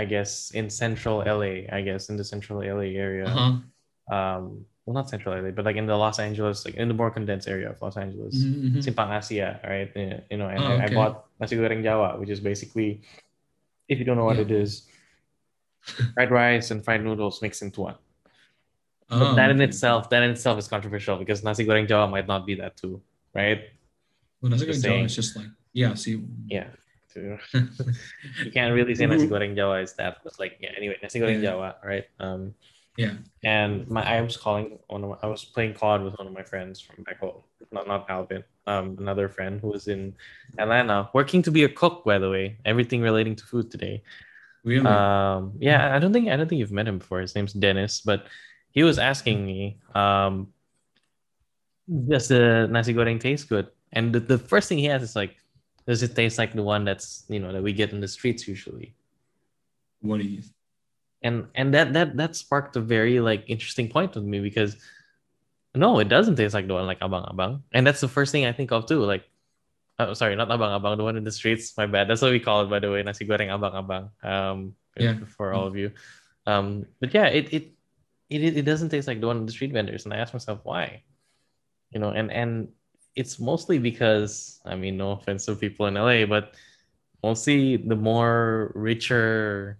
i 0.00 0.04
guess 0.08 0.50
in 0.56 0.66
central 0.82 1.20
la 1.20 1.50
i 1.76 1.80
guess 1.84 2.08
in 2.10 2.16
the 2.16 2.24
central 2.32 2.58
la 2.64 2.80
area 3.06 3.26
Uh-huh. 3.28 3.52
um 4.16 4.42
well 4.84 4.94
not 4.98 5.06
central 5.12 5.36
la 5.36 5.50
but 5.52 5.64
like 5.68 5.76
in 5.76 5.86
the 5.86 5.94
los 6.04 6.18
angeles 6.18 6.64
like 6.64 6.74
in 6.80 6.88
the 6.88 6.96
more 7.00 7.10
condensed 7.12 7.46
area 7.54 7.68
of 7.70 7.76
los 7.84 7.96
angeles 8.00 8.34
Mhm, 8.48 8.80
mhm. 8.80 8.80
simpang 8.84 9.10
asia 9.18 9.60
right 9.72 9.90
you 10.32 10.38
know 10.40 10.48
and 10.48 10.60
Oh, 10.64 10.72
I, 10.80 10.86
I 10.86 10.88
bought 10.98 11.14
nasi 11.38 11.54
goreng 11.60 11.84
jawa 11.84 12.16
which 12.20 12.32
is 12.32 12.40
basically 12.40 12.90
if 13.92 13.98
you 14.00 14.04
don't 14.08 14.16
know 14.20 14.28
what 14.30 14.40
Yeah. 14.40 14.48
it 14.48 14.52
is 14.62 14.88
fried 16.16 16.30
rice 16.30 16.70
and 16.72 16.80
fried 16.84 17.02
noodles 17.04 17.42
mixed 17.44 17.62
into 17.62 17.80
one 17.92 17.98
but 19.10 19.32
Oh, 19.32 19.34
that 19.34 19.50
in 19.50 19.58
itself, 19.60 20.06
that 20.14 20.22
in 20.22 20.30
itself 20.30 20.54
is 20.62 20.68
controversial 20.70 21.18
because 21.18 21.42
nasi 21.42 21.66
goreng 21.66 21.88
Jawa 21.90 22.06
might 22.08 22.30
not 22.30 22.46
be 22.46 22.54
that 22.62 22.78
too, 22.78 23.02
right? 23.34 23.58
Well, 24.38 24.54
nasi 24.54 24.70
goreng 24.70 24.78
Jawa 24.86 25.02
is 25.10 25.14
just 25.18 25.34
like 25.34 25.50
yeah. 25.74 25.98
See, 25.98 26.22
Yeah. 26.46 26.70
Too. 27.12 27.38
you 28.44 28.50
can't 28.52 28.74
really 28.74 28.94
say 28.94 29.06
nasi 29.06 29.26
goreng 29.26 29.56
Jawa 29.56 29.82
is 29.82 29.94
that, 29.94 30.18
but 30.24 30.38
like 30.38 30.58
yeah. 30.60 30.70
Anyway, 30.76 30.96
nasi 31.02 31.20
goreng 31.20 31.42
Yeah. 31.42 31.52
Jawa, 31.52 31.74
right? 31.84 32.06
Um, 32.18 32.54
yeah. 32.96 33.14
and 33.44 33.88
my 33.88 34.02
I 34.02 34.20
was 34.20 34.36
calling 34.36 34.78
one 34.88 35.04
of 35.04 35.10
my, 35.10 35.16
I 35.22 35.26
was 35.26 35.44
playing 35.44 35.74
COD 35.74 36.02
with 36.02 36.18
one 36.18 36.26
of 36.26 36.32
my 36.32 36.42
friends 36.42 36.80
from 36.80 37.04
back 37.04 37.20
home, 37.20 37.42
not 37.72 37.86
not 37.86 38.08
Alvin, 38.10 38.44
um, 38.66 38.96
another 38.98 39.28
friend 39.28 39.60
who 39.60 39.68
was 39.68 39.88
in 39.88 40.14
Atlanta, 40.58 41.08
working 41.14 41.42
to 41.42 41.50
be 41.50 41.64
a 41.64 41.68
cook, 41.68 42.04
by 42.04 42.18
the 42.18 42.30
way. 42.30 42.58
Everything 42.64 43.00
relating 43.00 43.36
to 43.36 43.44
food 43.44 43.70
today. 43.70 44.02
Really. 44.64 44.86
Um, 44.86 45.54
yeah, 45.58 45.94
I 45.94 45.98
don't 45.98 46.12
think 46.12 46.28
I 46.28 46.36
don't 46.36 46.48
think 46.48 46.58
you've 46.58 46.72
met 46.72 46.88
him 46.88 46.98
before. 46.98 47.20
His 47.20 47.34
name's 47.34 47.52
Dennis, 47.54 48.00
but 48.00 48.26
he 48.70 48.82
was 48.82 48.98
asking 48.98 49.44
me, 49.44 49.78
um, 49.94 50.52
does 51.88 52.28
the 52.28 52.68
nasi 52.70 52.94
goreng 52.94 53.20
taste 53.20 53.48
good? 53.48 53.68
And 53.92 54.12
the, 54.12 54.20
the 54.20 54.38
first 54.38 54.68
thing 54.68 54.78
he 54.78 54.88
asks 54.88 55.10
is 55.10 55.16
like, 55.16 55.36
does 55.86 56.02
it 56.02 56.14
taste 56.14 56.38
like 56.38 56.52
the 56.52 56.62
one 56.62 56.84
that's 56.84 57.24
you 57.28 57.40
know 57.40 57.52
that 57.52 57.62
we 57.62 57.72
get 57.72 57.92
in 57.92 58.00
the 58.00 58.08
streets 58.08 58.46
usually? 58.48 58.94
what 60.00 60.24
you? 60.24 60.42
And 61.22 61.48
and 61.54 61.74
that 61.74 61.92
that 61.92 62.16
that 62.16 62.36
sparked 62.36 62.76
a 62.76 62.80
very 62.80 63.20
like 63.20 63.44
interesting 63.48 63.88
point 63.88 64.14
with 64.14 64.24
me 64.24 64.40
because 64.40 64.76
no, 65.74 65.98
it 66.00 66.08
doesn't 66.08 66.36
taste 66.36 66.54
like 66.54 66.66
the 66.66 66.74
one 66.74 66.86
like 66.86 67.00
abang 67.00 67.28
abang, 67.30 67.62
and 67.72 67.86
that's 67.86 68.00
the 68.00 68.08
first 68.08 68.32
thing 68.32 68.46
I 68.46 68.52
think 68.52 68.72
of 68.72 68.86
too. 68.86 69.04
Like, 69.04 69.28
oh 69.98 70.14
sorry, 70.14 70.34
not 70.36 70.48
abang 70.48 70.72
abang, 70.80 70.96
the 70.96 71.04
one 71.04 71.16
in 71.16 71.24
the 71.24 71.30
streets. 71.30 71.76
My 71.76 71.86
bad. 71.86 72.08
That's 72.08 72.22
what 72.22 72.32
we 72.32 72.40
call 72.40 72.62
it, 72.64 72.70
by 72.70 72.80
the 72.80 72.90
way, 72.90 73.02
nasi 73.02 73.26
goreng 73.26 73.52
abang 73.52 73.76
abang. 73.76 74.04
Um, 74.24 74.74
Yeah. 74.96 75.14
for 75.36 75.52
all 75.52 75.66
of 75.68 75.76
you. 75.76 75.92
Um, 76.46 76.84
but 76.98 77.14
yeah, 77.14 77.26
it 77.28 77.52
it 77.52 77.64
it 78.28 78.56
it 78.58 78.64
doesn't 78.64 78.88
taste 78.90 79.06
like 79.06 79.20
the 79.20 79.28
one 79.28 79.36
in 79.38 79.46
the 79.46 79.52
street 79.52 79.72
vendors, 79.72 80.04
and 80.04 80.14
I 80.14 80.18
asked 80.18 80.32
myself 80.34 80.60
why. 80.64 81.04
You 81.92 82.00
know, 82.00 82.10
and 82.10 82.32
and 82.32 82.72
it's 83.16 83.38
mostly 83.38 83.78
because 83.78 84.60
I 84.64 84.76
mean, 84.76 84.96
no 84.96 85.12
offense 85.12 85.46
to 85.46 85.54
people 85.54 85.86
in 85.86 85.94
LA, 85.94 86.26
but 86.26 86.54
mostly 87.22 87.76
the 87.76 87.96
more 87.96 88.72
richer 88.74 89.78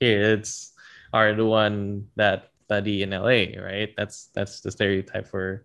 kids 0.00 0.72
are 1.12 1.34
the 1.34 1.46
one 1.46 2.06
that 2.16 2.52
study 2.64 3.02
in 3.02 3.10
LA, 3.10 3.56
right? 3.60 3.94
That's 3.96 4.28
that's 4.34 4.60
the 4.60 4.70
stereotype 4.70 5.26
for 5.26 5.64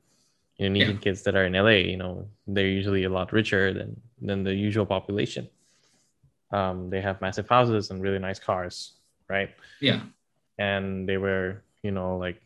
you 0.58 0.70
know, 0.70 0.76
Indonesian 0.76 0.98
kids 0.98 1.24
that 1.24 1.36
are 1.36 1.46
in 1.46 1.54
LA. 1.54 1.84
You 1.92 1.98
know, 1.98 2.28
they're 2.48 2.68
usually 2.68 3.04
a 3.04 3.10
lot 3.10 3.34
richer 3.34 3.74
than 3.74 4.00
than 4.22 4.44
the 4.44 4.54
usual 4.54 4.86
population. 4.86 5.50
Um, 6.52 6.90
they 6.90 7.02
have 7.02 7.20
massive 7.20 7.50
houses 7.50 7.90
and 7.90 8.02
really 8.02 8.20
nice 8.20 8.40
cars, 8.40 8.94
right? 9.28 9.50
Yeah. 9.82 10.02
And 10.60 11.10
they 11.10 11.18
wear, 11.18 11.64
you 11.82 11.92
know, 11.92 12.18
like 12.18 12.40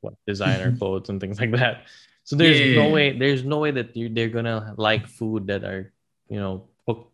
what 0.00 0.14
designer 0.26 0.76
clothes 0.76 1.08
and 1.08 1.20
things 1.20 1.40
like 1.40 1.52
that. 1.52 1.86
So 2.24 2.36
there's 2.36 2.58
Yeah, 2.60 2.66
yeah, 2.66 2.82
no 2.82 2.88
way, 2.90 3.12
there's 3.18 3.44
no 3.44 3.58
way 3.58 3.70
that 3.72 3.96
you, 3.96 4.08
they're 4.08 4.28
gonna 4.32 4.74
like 4.76 5.06
food 5.06 5.46
that 5.48 5.62
are, 5.64 5.92
you 6.28 6.40
know, 6.40 6.68
cooked 6.86 7.12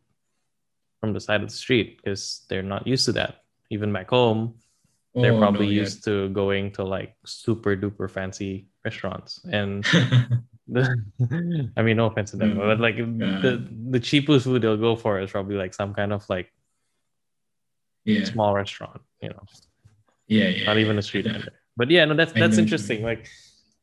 from 1.01 1.13
the 1.13 1.21
side 1.21 1.43
of 1.43 1.49
the 1.51 1.55
street 1.57 1.99
because 1.99 2.47
they're 2.49 2.63
not 2.63 2.87
used 2.87 3.07
to 3.07 3.13
that. 3.19 3.43
Even 3.71 3.93
back 3.93 4.11
home, 4.11 4.55
they're 5.15 5.35
Oh, 5.35 5.39
probably 5.39 5.67
no, 5.67 5.73
yeah. 5.73 5.83
used 5.83 6.05
to 6.05 6.29
going 6.31 6.71
to 6.79 6.85
like 6.85 7.17
super 7.27 7.75
duper 7.77 8.09
fancy 8.11 8.69
restaurants 8.85 9.43
and 9.51 9.83
the, 10.71 10.87
I 11.77 11.83
mean 11.83 11.97
no 11.99 12.07
offense 12.07 12.31
to 12.31 12.37
them 12.39 12.55
Mm. 12.55 12.63
but 12.63 12.79
like 12.81 12.97
the 12.97 13.67
the 13.91 13.99
cheapest 14.01 14.45
food 14.47 14.63
they'll 14.63 14.77
go 14.79 14.95
for 14.95 15.19
is 15.21 15.31
probably 15.35 15.57
like 15.57 15.75
some 15.75 15.93
kind 15.93 16.13
of 16.13 16.23
like 16.31 16.53
yeah. 18.05 18.25
small 18.25 18.55
restaurant 18.55 19.01
you 19.21 19.29
know 19.31 19.43
Yeah. 20.29 20.49
Yeah. 20.49 20.65
not 20.67 20.79
even 20.79 20.97
a 20.99 21.03
street 21.03 21.27
Yeah. 21.27 21.33
vendor 21.33 21.53
but 21.77 21.91
yeah 21.91 22.05
no 22.07 22.15
that's 22.15 22.33
that's 22.33 22.39
know 22.39 22.47
what 22.47 22.57
you 22.57 22.63
interesting 22.63 23.03
like 23.03 23.29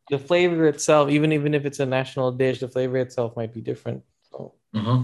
the 0.09 0.19
flavor 0.19 0.67
itself 0.67 1.09
even 1.09 1.31
even 1.31 1.53
if 1.53 1.65
it's 1.65 1.79
a 1.79 1.85
national 1.85 2.31
dish 2.31 2.59
the 2.59 2.67
flavor 2.67 2.97
itself 2.97 3.35
might 3.35 3.53
be 3.53 3.61
different 3.61 4.01
so 4.31 4.53
Uh-huh. 4.75 4.99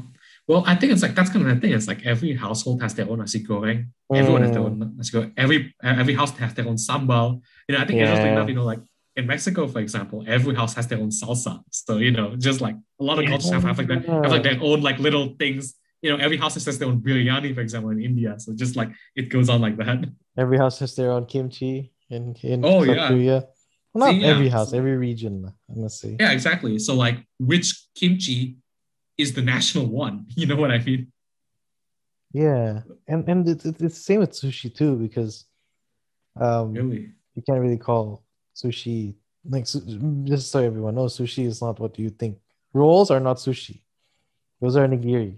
Well, 0.47 0.63
I 0.67 0.75
think 0.75 0.91
it's 0.93 1.01
like 1.05 1.15
that's 1.17 1.31
kind 1.34 1.47
of 1.47 1.49
the 1.55 1.59
thing. 1.61 1.71
It's 1.77 1.88
like 1.88 2.01
every 2.13 2.34
household 2.45 2.77
has 2.84 2.93
their 2.97 3.07
own 3.09 3.19
nasi 3.23 3.39
goreng. 3.49 3.80
Everyone 4.21 4.41
has 4.45 4.51
their 4.55 4.61
Mm. 4.63 4.69
own 4.84 4.97
nasi 4.99 5.11
goreng. 5.15 5.31
Every 5.43 5.59
every 6.01 6.15
house 6.19 6.31
has 6.43 6.51
their 6.57 6.67
own 6.71 6.75
sambal. 6.88 7.27
You 7.67 7.71
know, 7.73 7.80
I 7.81 7.85
think 7.88 7.97
interesting 8.03 8.31
enough, 8.35 8.49
you 8.51 8.57
know, 8.59 8.67
like 8.73 8.81
in 9.19 9.23
Mexico, 9.34 9.61
for 9.73 9.80
example, 9.85 10.17
every 10.35 10.53
house 10.61 10.73
has 10.77 10.85
their 10.91 10.99
own 11.03 11.11
salsa. 11.19 11.53
So 11.71 11.91
you 12.05 12.11
know, 12.17 12.27
just 12.47 12.59
like 12.67 12.75
a 13.01 13.03
lot 13.09 13.17
of 13.19 13.25
cultures 13.31 13.51
have, 13.55 13.63
have 13.69 13.77
like 13.81 13.88
their, 13.91 14.01
have 14.23 14.31
like 14.35 14.43
their 14.49 14.59
own 14.69 14.80
like 14.88 14.97
little 15.07 15.25
things. 15.41 15.63
You 16.03 16.09
know, 16.11 16.19
every 16.27 16.35
house 16.43 16.55
has 16.59 16.77
their 16.80 16.89
own 16.91 16.99
biryani, 17.05 17.49
for 17.55 17.61
example, 17.67 17.89
in 17.95 17.99
India. 18.09 18.31
So 18.43 18.47
just 18.63 18.73
like 18.75 18.91
it 19.19 19.25
goes 19.35 19.47
on 19.53 19.59
like 19.67 19.77
that. 19.84 19.97
Every 20.43 20.57
house 20.63 20.77
has 20.84 20.91
their 20.99 21.11
own 21.15 21.25
kimchi 21.34 21.93
in 22.15 22.35
in 22.43 22.59
Oh, 22.67 22.84
South 22.84 22.95
yeah. 22.97 23.07
Korea. 23.07 23.38
Well, 23.93 24.11
not 24.11 24.19
yeah. 24.19 24.27
every 24.27 24.49
house, 24.49 24.73
every 24.73 24.97
region, 24.97 25.51
I 25.69 25.73
must 25.75 25.99
say. 25.99 26.17
Yeah, 26.19 26.31
exactly. 26.31 26.79
So 26.79 26.95
like, 26.95 27.25
which 27.39 27.85
kimchi 27.95 28.57
is 29.17 29.33
the 29.33 29.41
national 29.41 29.85
one? 29.85 30.25
You 30.35 30.47
know 30.47 30.55
what 30.55 30.71
I 30.71 30.79
mean? 30.79 31.11
Yeah, 32.33 32.81
and 33.07 33.27
and 33.29 33.47
it's, 33.47 33.65
it's 33.65 33.77
the 33.79 33.89
same 33.89 34.21
with 34.21 34.31
sushi 34.31 34.73
too 34.73 34.95
because 34.95 35.45
um 36.39 36.73
Really? 36.73 37.11
you 37.35 37.43
can't 37.45 37.59
really 37.59 37.77
call 37.77 38.23
sushi 38.55 39.13
like 39.47 39.65
just 39.65 40.49
so 40.49 40.59
everyone 40.59 40.95
knows 40.95 41.17
sushi 41.17 41.45
is 41.45 41.61
not 41.61 41.79
what 41.79 41.99
you 41.99 42.09
think. 42.09 42.39
Rolls 42.73 43.11
are 43.11 43.19
not 43.19 43.37
sushi; 43.37 43.83
those 44.59 44.75
are 44.75 44.87
nigiri. 44.87 45.37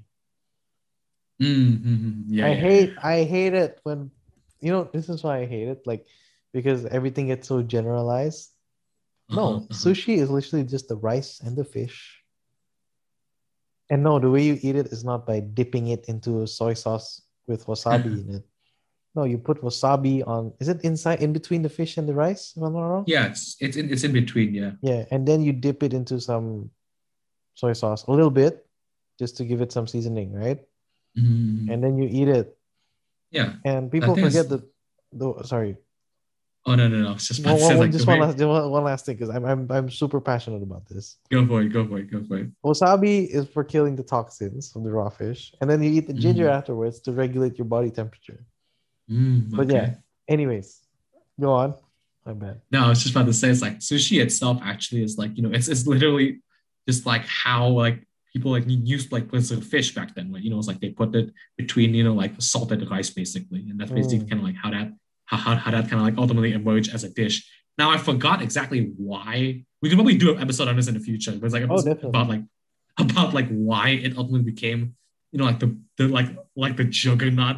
Mm-hmm. 1.42 2.22
Yeah. 2.28 2.46
I 2.46 2.50
yeah, 2.50 2.56
hate 2.56 2.90
yeah. 2.94 3.08
I 3.08 3.24
hate 3.24 3.54
it 3.54 3.80
when 3.84 4.12
you 4.62 4.72
know 4.72 4.88
this 4.94 5.10
is 5.10 5.22
why 5.24 5.40
I 5.40 5.46
hate 5.46 5.68
it 5.68 5.86
like 5.86 6.08
because 6.56 6.86
everything 6.86 7.28
gets 7.28 7.52
so 7.52 7.62
generalized. 7.62 8.56
No, 9.28 9.68
uh-huh. 9.68 9.76
sushi 9.76 10.24
is 10.24 10.32
literally 10.32 10.64
just 10.64 10.88
the 10.88 10.96
rice 10.96 11.42
and 11.44 11.52
the 11.52 11.68
fish. 11.68 12.24
And 13.92 14.02
no, 14.02 14.18
the 14.24 14.32
way 14.32 14.42
you 14.42 14.58
eat 14.64 14.80
it 14.80 14.88
is 14.88 15.04
not 15.04 15.28
by 15.28 15.42
dipping 15.42 15.92
it 15.92 16.06
into 16.08 16.48
soy 16.48 16.74
sauce 16.74 17.22
with 17.46 17.68
wasabi 17.68 18.06
in 18.24 18.40
it. 18.40 18.46
No, 19.14 19.26
you 19.26 19.38
put 19.38 19.62
wasabi 19.62 20.26
on. 20.26 20.54
Is 20.64 20.70
it 20.70 20.82
inside, 20.88 21.22
in 21.22 21.34
between 21.34 21.62
the 21.62 21.70
fish 21.70 21.98
and 21.98 22.08
the 22.08 22.16
rice? 22.16 22.54
If 22.56 22.64
I'm 22.64 22.74
not 22.74 22.88
wrong. 22.88 23.04
Yeah, 23.06 23.28
it's 23.28 23.58
it's 23.60 23.76
in, 23.76 23.92
it's 23.92 24.06
in 24.08 24.14
between. 24.14 24.56
Yeah. 24.56 24.80
Yeah, 24.82 25.04
and 25.12 25.28
then 25.28 25.44
you 25.44 25.52
dip 25.52 25.84
it 25.84 25.94
into 25.94 26.22
some 26.22 26.72
soy 27.56 27.74
sauce, 27.74 28.08
a 28.08 28.12
little 28.12 28.32
bit, 28.32 28.66
just 29.20 29.36
to 29.38 29.44
give 29.44 29.60
it 29.60 29.76
some 29.76 29.88
seasoning, 29.88 30.32
right? 30.32 30.64
Mhm. 31.20 31.68
And 31.68 31.84
then 31.84 32.00
you 32.00 32.08
eat 32.08 32.32
it. 32.32 32.56
yeah. 33.32 33.60
And 33.66 33.92
people 33.92 34.16
forget 34.16 34.48
the. 34.48 34.64
The, 35.16 35.48
sorry, 35.48 35.78
Oh 36.68 36.74
no 36.74 36.88
no 36.88 36.98
no! 37.04 37.12
It's 37.12 37.28
just 37.28 37.46
one, 37.46 37.60
one- 37.62 37.78
like, 37.78 37.92
just 37.92 38.08
one 38.08 38.20
way- 38.20 38.26
last, 38.26 38.40
one, 38.40 38.84
last 38.84 39.06
thing 39.06 39.16
because 39.18 39.30
I'm, 39.30 39.46
I'm 39.46 39.72
I'm 39.72 39.88
super 39.90 40.20
passionate 40.20 40.64
about 40.64 40.88
this. 40.90 41.18
Go 41.30 41.46
for 41.46 41.62
it. 41.62 41.70
Go 41.70 41.86
for 41.88 42.00
it. 42.00 42.10
Go 42.10 42.24
for 42.24 42.38
it. 42.40 42.50
Wasabi 42.66 43.28
is 43.28 43.48
for 43.50 43.64
killing 43.64 43.96
the 43.96 44.02
toxins 44.04 44.72
from 44.72 44.84
the 44.84 44.92
raw 44.92 45.10
fish, 45.10 45.54
and 45.62 45.70
then 45.70 45.84
you 45.84 45.92
eat 45.92 46.08
the 46.08 46.14
ginger 46.14 46.46
Mhm. 46.48 46.58
afterwards 46.58 47.00
to 47.02 47.12
regulate 47.12 47.60
your 47.60 47.66
body 47.66 47.92
temperature. 47.92 48.46
Mm, 49.12 49.52
But 49.56 49.70
yeah, 49.70 49.96
anyways, 50.28 50.82
go 51.40 51.54
on. 51.54 51.76
My 52.26 52.34
bad. 52.34 52.62
No, 52.72 52.86
I 52.86 52.90
was 52.90 53.04
just 53.04 53.14
about 53.14 53.28
to 53.28 53.34
say 53.34 53.50
it's 53.50 53.62
like 53.62 53.78
sushi 53.78 54.20
itself 54.20 54.58
actually 54.64 55.04
is 55.04 55.16
like 55.20 55.38
you 55.38 55.44
know 55.44 55.52
it's 55.52 55.68
it's 55.68 55.86
literally 55.86 56.42
just 56.90 57.06
like 57.06 57.26
how 57.28 57.68
like 57.68 58.08
people 58.34 58.50
like 58.52 58.64
used 58.68 59.12
like 59.12 59.28
put 59.28 59.52
of 59.52 59.64
fish 59.64 59.94
back 59.94 60.16
then. 60.16 60.32
Like 60.32 60.42
you 60.44 60.50
know 60.50 60.58
it's 60.58 60.68
like 60.68 60.80
they 60.82 60.90
put 60.90 61.14
it 61.16 61.32
between 61.58 61.94
you 61.94 62.04
know 62.04 62.16
like 62.16 62.34
salted 62.42 62.90
rice 62.90 63.12
basically, 63.12 63.70
and 63.70 63.80
that's 63.80 63.92
basically 63.92 64.26
Mm. 64.26 64.30
kind 64.32 64.42
of 64.42 64.46
like 64.48 64.56
how 64.56 64.72
that 64.72 64.92
how 65.26 65.56
that 65.56 65.90
kind 65.90 65.94
of 65.94 66.02
like 66.02 66.18
ultimately 66.18 66.54
emerged 66.54 66.94
as 66.94 67.04
a 67.04 67.10
dish. 67.10 67.50
Now 67.78 67.92
I 67.92 67.98
forgot 67.98 68.42
exactly 68.42 68.94
why. 68.98 69.64
We 69.82 69.90
can 69.90 69.98
probably 69.98 70.18
do 70.18 70.36
an 70.36 70.42
episode 70.42 70.68
on 70.68 70.76
this 70.76 70.88
in 70.88 70.94
the 70.94 71.00
future. 71.00 71.32
But 71.34 71.46
it's 71.46 71.54
like 71.54 71.66
Oh, 71.70 72.08
about 72.08 72.30
like 72.30 72.42
about 73.00 73.34
like 73.34 73.50
why 73.50 73.90
it 73.90 74.18
ultimately 74.18 74.50
became 74.52 74.96
you 75.32 75.40
know 75.40 75.46
like 75.46 75.60
the 75.60 75.78
the 75.98 76.08
like 76.08 76.28
like 76.56 76.78
the 76.78 76.86
juggernaut 76.86 77.58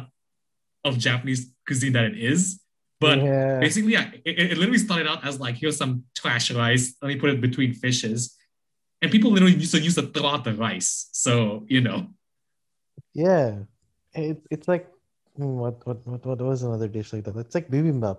of 0.84 0.98
Japanese 0.98 1.52
cuisine 1.66 1.92
that 1.92 2.04
it 2.04 2.18
is. 2.18 2.60
But 3.00 3.18
yeah, 3.18 3.60
basically, 3.60 3.92
yeah, 3.92 4.10
it, 4.24 4.38
it 4.52 4.58
literally 4.58 4.78
started 4.78 5.06
out 5.06 5.24
as 5.24 5.38
like 5.38 5.54
here's 5.56 5.76
some 5.76 6.04
trash 6.16 6.50
rice. 6.50 6.96
Let 7.00 7.08
me 7.08 7.16
put 7.16 7.30
it 7.30 7.40
between 7.40 7.72
fishes, 7.72 8.36
and 9.00 9.10
people 9.12 9.30
literally 9.30 9.54
used 9.54 9.72
to 9.72 9.80
use 9.80 9.94
to 9.94 10.02
throw 10.02 10.26
out 10.26 10.42
the 10.42 10.54
rice. 10.54 11.08
So 11.12 11.64
you 11.68 11.80
know, 11.80 12.08
yeah, 13.14 13.58
it, 14.14 14.42
it's 14.50 14.66
like 14.66 14.88
Hmm, 15.38 15.56
what 15.62 15.86
what 15.86 16.04
what 16.06 16.26
what 16.26 16.40
was 16.42 16.62
another 16.62 16.88
dish 16.88 17.12
like 17.12 17.24
that? 17.24 17.36
It's 17.36 17.54
like 17.54 17.70
bibimbap, 17.70 18.18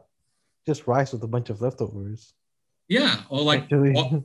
just 0.66 0.88
rice 0.88 1.12
with 1.12 1.24
a 1.24 1.28
bunch 1.28 1.50
of 1.50 1.62
leftovers. 1.62 2.34
Yeah, 2.88 3.22
or 3.30 3.41
like 3.41 3.64
Actually. 3.64 3.94
or, 3.96 4.24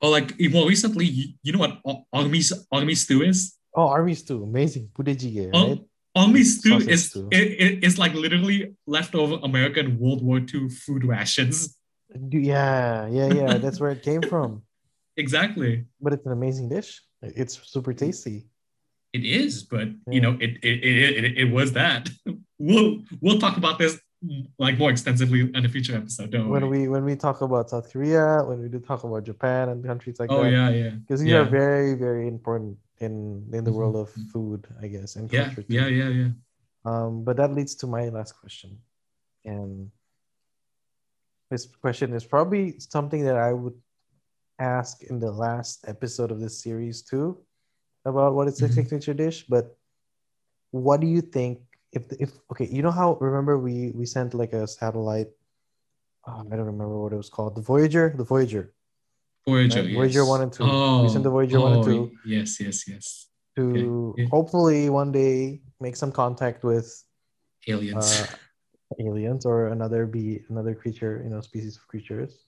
or 0.00 0.10
like 0.10 0.32
eh, 0.40 0.48
more 0.48 0.66
recently, 0.66 1.04
you, 1.04 1.24
you 1.42 1.52
know 1.52 1.60
what 1.60 1.78
ormi 2.14 2.40
ormi 2.72 2.96
stew 2.96 3.22
is? 3.22 3.54
oh, 3.76 3.88
army 3.88 4.14
stew, 4.14 4.42
amazing. 4.42 4.88
Budae-jjigae, 4.98 5.50
Oh, 5.52 5.68
right? 5.68 5.80
Ormi 6.16 6.42
stew 6.42 6.80
Sausage 6.80 6.88
is 6.88 7.10
stew. 7.10 7.28
it, 7.30 7.46
it, 7.60 7.84
it's 7.84 7.98
like 7.98 8.14
literally 8.14 8.72
leftover 8.86 9.36
American 9.42 9.98
World 10.00 10.22
War 10.24 10.40
II 10.40 10.70
food 10.70 11.04
rations. 11.04 11.76
Yeah, 12.32 13.06
yeah, 13.08 13.28
yeah. 13.34 13.58
That's 13.58 13.78
where 13.78 13.90
it 13.90 14.02
came 14.02 14.22
from. 14.22 14.62
Exactly. 15.18 15.84
But 16.00 16.12
it's 16.12 16.26
an 16.26 16.32
amazing 16.32 16.68
dish. 16.68 17.00
It's 17.22 17.58
super 17.72 17.94
tasty. 17.94 18.46
It 19.12 19.24
is, 19.24 19.62
but 19.62 19.88
Yeah. 19.88 20.12
you 20.14 20.20
know, 20.20 20.32
it 20.40 20.50
it, 20.62 20.84
it, 20.84 21.24
it, 21.24 21.38
it 21.38 21.48
was 21.52 21.72
that. 21.72 22.08
We'll 22.58 23.02
we'll 23.20 23.38
talk 23.38 23.58
about 23.58 23.78
this 23.78 24.00
like 24.58 24.78
more 24.78 24.90
extensively 24.90 25.40
in 25.42 25.62
a 25.66 25.68
future 25.68 25.94
episode. 25.94 26.30
Don't 26.30 26.48
When 26.48 26.64
worry. 26.70 26.80
we 26.84 26.88
when 26.88 27.04
we 27.04 27.14
talk 27.16 27.42
about 27.42 27.68
South 27.68 27.92
Korea, 27.92 28.40
when 28.48 28.62
we 28.62 28.68
do 28.70 28.80
talk 28.80 29.04
about 29.04 29.24
Japan 29.24 29.68
and 29.68 29.84
countries 29.84 30.16
like 30.18 30.30
oh 30.32 30.42
that, 30.42 30.50
yeah, 30.50 30.70
yeah, 30.70 30.90
because 31.02 31.20
these 31.20 31.32
yeah. 31.32 31.40
are 31.44 31.44
very 31.44 31.92
very 32.06 32.26
important 32.26 32.78
in 33.04 33.44
in 33.52 33.62
the 33.68 33.72
world 33.78 33.94
of 33.94 34.08
Mhm. 34.16 34.26
food, 34.32 34.66
I 34.80 34.86
guess, 34.88 35.16
and 35.16 35.30
yeah, 35.30 35.52
yeah, 35.68 35.86
yeah, 36.00 36.08
yeah. 36.08 36.30
Um, 36.88 37.24
but 37.24 37.36
that 37.36 37.52
leads 37.52 37.74
to 37.84 37.86
my 37.86 38.08
last 38.08 38.32
question, 38.40 38.80
and 39.44 39.90
this 41.50 41.66
question 41.66 42.14
is 42.14 42.24
probably 42.24 42.80
something 42.80 43.22
that 43.24 43.36
I 43.36 43.52
would 43.52 43.76
ask 44.58 45.02
in 45.04 45.20
the 45.20 45.30
last 45.30 45.84
episode 45.86 46.30
of 46.32 46.40
this 46.40 46.62
series 46.62 47.02
too, 47.02 47.36
about 48.06 48.34
what 48.34 48.48
is 48.48 48.56
the 48.58 48.70
Mhm. 48.70 48.74
signature 48.78 49.14
dish. 49.14 49.44
But 49.50 49.76
what 50.70 51.00
do 51.02 51.06
you 51.06 51.20
think 51.20 51.60
if 51.92 52.06
if 52.22 52.30
okay, 52.52 52.66
you 52.70 52.82
know 52.82 52.90
how 52.94 53.18
remember 53.18 53.58
we 53.58 53.90
we 53.92 54.06
sent 54.06 54.34
like 54.34 54.52
a 54.54 54.66
satellite. 54.66 55.30
oh, 56.26 56.42
I 56.50 56.54
don't 56.58 56.66
remember 56.66 56.98
what 56.98 57.12
it 57.12 57.20
was 57.20 57.30
called. 57.30 57.54
The 57.54 57.62
Voyager, 57.62 58.10
the 58.16 58.26
Voyager, 58.26 58.74
Voyager, 59.46 59.82
Right, 59.82 59.94
Voyager 59.94 60.24
one 60.26 60.42
and 60.42 60.50
two. 60.52 60.66
Oh, 60.66 61.02
We 61.02 61.08
sent 61.08 61.22
the 61.22 61.30
Voyager 61.30 61.60
one 61.62 61.74
and 61.78 61.82
oh, 61.82 61.86
two. 61.86 62.00
Yes, 62.26 62.58
yes, 62.58 62.82
yes. 62.90 63.30
to 63.54 63.62
Okay, 64.18 64.26
hopefully 64.26 64.90
one 64.90 65.12
day 65.14 65.62
make 65.80 65.94
some 65.94 66.10
contact 66.10 66.64
with 66.66 66.90
Aliens. 67.70 67.94
uh, 67.94 68.26
aliens 68.98 69.46
or 69.46 69.68
another 69.70 70.06
be 70.06 70.42
another 70.50 70.74
creature, 70.74 71.22
you 71.24 71.30
know, 71.30 71.40
species 71.40 71.76
of 71.78 71.86
creatures. 71.86 72.42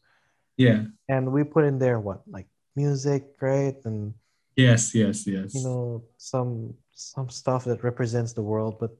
yeah. 0.59 0.91
And 1.09 1.33
we 1.33 1.43
put 1.45 1.65
in 1.65 1.79
there 1.79 1.99
what 2.03 2.21
like 2.27 2.47
music, 2.77 3.39
right? 3.41 3.79
And 3.87 4.13
Yes, 4.59 4.93
yes, 4.93 5.25
yes. 5.25 5.55
you 5.55 5.63
know, 5.63 6.03
some 6.17 6.75
some 6.91 7.29
stuff 7.31 7.63
that 7.71 7.85
represents 7.85 8.33
the 8.33 8.43
world, 8.43 8.75
but 8.83 8.91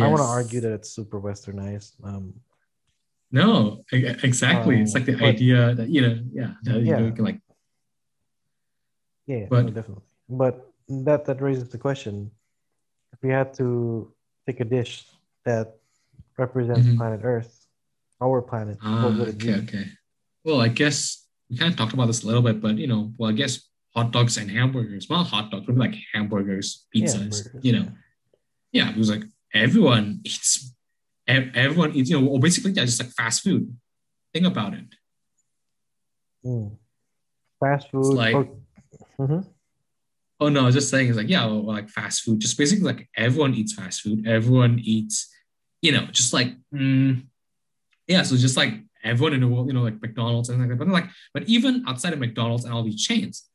I 0.00 0.08
want 0.08 0.22
to 0.24 0.32
argue 0.40 0.60
that 0.64 0.72
it's 0.72 0.88
super 0.98 1.20
westernized. 1.20 1.92
Um, 2.02 2.32
No, 3.30 3.84
exactly. 3.92 4.80
it's 4.80 4.94
Um, 4.94 4.96
like 4.96 5.06
the 5.06 5.16
but- 5.20 5.34
idea 5.36 5.74
that 5.78 5.88
you 5.94 6.00
know, 6.04 6.14
yeah, 6.32 6.54
that, 6.64 6.80
Yeah. 6.82 6.98
you 7.04 7.12
can 7.12 7.24
like 7.28 7.40
yeah, 9.26 9.46
But- 9.52 9.66
no, 9.66 9.70
definitely. 9.70 10.08
But 10.42 10.54
that 11.06 11.20
that 11.28 11.38
raises 11.42 11.68
the 11.68 11.78
question: 11.86 12.30
if 13.12 13.18
we 13.22 13.28
had 13.38 13.52
to 13.60 13.66
take 14.46 14.60
a 14.60 14.68
dish 14.76 14.92
that 15.44 15.76
represents 16.38 16.86
Mhm. 16.88 16.96
planet 16.96 17.20
Earth, 17.22 17.52
our 18.24 18.40
planet, 18.50 18.78
ah, 18.80 19.04
what 19.04 19.12
would 19.18 19.28
it 19.28 19.36
okay, 19.36 19.54
be? 19.60 19.62
okay. 19.66 19.86
Well, 20.44 20.60
I 20.66 20.68
guess 20.80 21.28
we 21.50 21.58
kind 21.60 21.70
of 21.70 21.76
talked 21.76 21.92
about 21.92 22.06
this 22.06 22.22
a 22.24 22.26
little 22.26 22.42
bit, 22.48 22.60
but 22.64 22.78
you 22.82 22.86
know, 22.88 23.12
well, 23.18 23.28
I 23.28 23.36
guess 23.36 23.54
hot 23.94 24.12
dogs 24.12 24.36
and 24.36 24.50
hamburgers. 24.50 25.08
Well, 25.08 25.24
hot 25.24 25.50
dogs, 25.50 25.66
maybe 25.68 25.80
like 25.80 25.94
hamburgers, 26.14 26.86
Yeah, 26.94 27.06
pizzas. 27.06 27.44
burgers, 27.44 27.64
you 27.64 27.72
know, 27.72 27.88
yeah, 28.72 28.90
it 28.90 28.96
was 28.96 29.10
like 29.10 29.24
everyone 29.54 30.20
eats. 30.24 30.74
Everyone 31.26 31.94
eats. 31.94 32.10
You 32.10 32.20
know, 32.20 32.26
or 32.28 32.40
basically, 32.40 32.72
yeah, 32.72 32.84
just 32.84 33.00
like 33.02 33.12
fast 33.12 33.42
food. 33.42 33.74
Think 34.32 34.46
about 34.46 34.74
it. 34.74 34.84
Mm. 36.44 36.76
Fast 37.60 37.90
food. 37.90 38.14
like- 38.14 38.36
Mhm. 39.18 39.46
Oh 40.42 40.48
no, 40.48 40.62
I 40.62 40.64
was 40.66 40.74
just 40.74 40.88
saying 40.88 41.08
it's 41.08 41.16
like 41.18 41.28
yeah, 41.28 41.44
well, 41.46 41.62
like 41.64 41.90
fast 41.90 42.22
food. 42.22 42.40
Just 42.40 42.56
basically 42.56 42.84
like 42.84 43.08
everyone 43.16 43.54
eats 43.54 43.74
fast 43.74 44.00
food. 44.00 44.26
Everyone 44.26 44.78
eats, 44.82 45.28
you 45.82 45.92
know, 45.92 46.06
just 46.06 46.32
like 46.32 46.56
mm, 46.74 47.26
yeah. 48.06 48.22
So 48.22 48.36
just 48.36 48.56
like 48.56 48.72
everyone 49.04 49.34
in 49.34 49.40
the 49.40 49.48
world, 49.48 49.66
you 49.68 49.74
know, 49.74 49.82
like 49.82 50.00
McDonald's 50.00 50.48
and 50.48 50.58
like 50.58 50.70
that. 50.70 50.76
But 50.78 50.88
like, 50.88 51.04
but 51.34 51.46
even 51.48 51.84
outside 51.86 52.14
of 52.14 52.18
McDonald's 52.18 52.64
and 52.64 52.72
all 52.72 52.82
these 52.82 53.02
chains, 53.04 53.49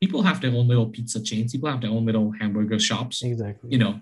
people 0.00 0.22
have 0.22 0.40
their 0.40 0.52
own 0.52 0.68
little 0.68 0.86
pizza 0.86 1.22
chains. 1.22 1.52
People 1.52 1.70
have 1.70 1.80
their 1.80 1.90
own 1.90 2.04
little 2.06 2.30
hamburger 2.40 2.78
shops. 2.78 3.22
Exactly. 3.22 3.70
You 3.70 3.78
know, 3.78 4.00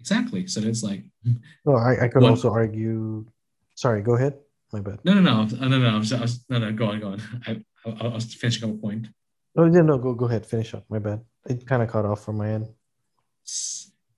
exactly. 0.00 0.46
So 0.46 0.60
it's 0.60 0.82
like 0.82 1.04
No, 1.64 1.74
I, 1.76 2.04
I 2.04 2.08
could 2.08 2.22
One- 2.22 2.32
also 2.32 2.50
argue. 2.50 3.26
Sorry, 3.74 4.02
go 4.02 4.14
ahead. 4.14 4.34
My 4.72 4.80
bad. 4.80 4.98
no, 5.04 5.14
no, 5.14 5.20
no, 5.20 5.44
no, 5.44 5.68
no, 5.68 5.78
no. 5.78 5.88
I 5.94 5.98
was, 5.98 6.12
I 6.12 6.20
was, 6.20 6.44
no, 6.48 6.58
no. 6.58 6.72
Go 6.72 6.86
on, 6.86 6.98
go 7.00 7.08
on. 7.14 7.22
I, 7.46 7.62
I, 7.86 7.90
I 7.90 8.06
was 8.08 8.34
finishing 8.34 8.68
up 8.68 8.74
a 8.74 8.78
point. 8.78 9.06
Oh 9.56 9.66
yeah, 9.66 9.82
no, 9.82 9.98
go 9.98 10.14
go 10.14 10.26
ahead. 10.26 10.44
Finish 10.46 10.74
up. 10.74 10.84
My 10.88 10.98
bad. 10.98 11.20
It 11.46 11.64
kind 11.66 11.82
of 11.82 11.88
cut 11.90 12.04
off 12.04 12.24
from 12.24 12.38
my 12.38 12.50
end. 12.50 12.66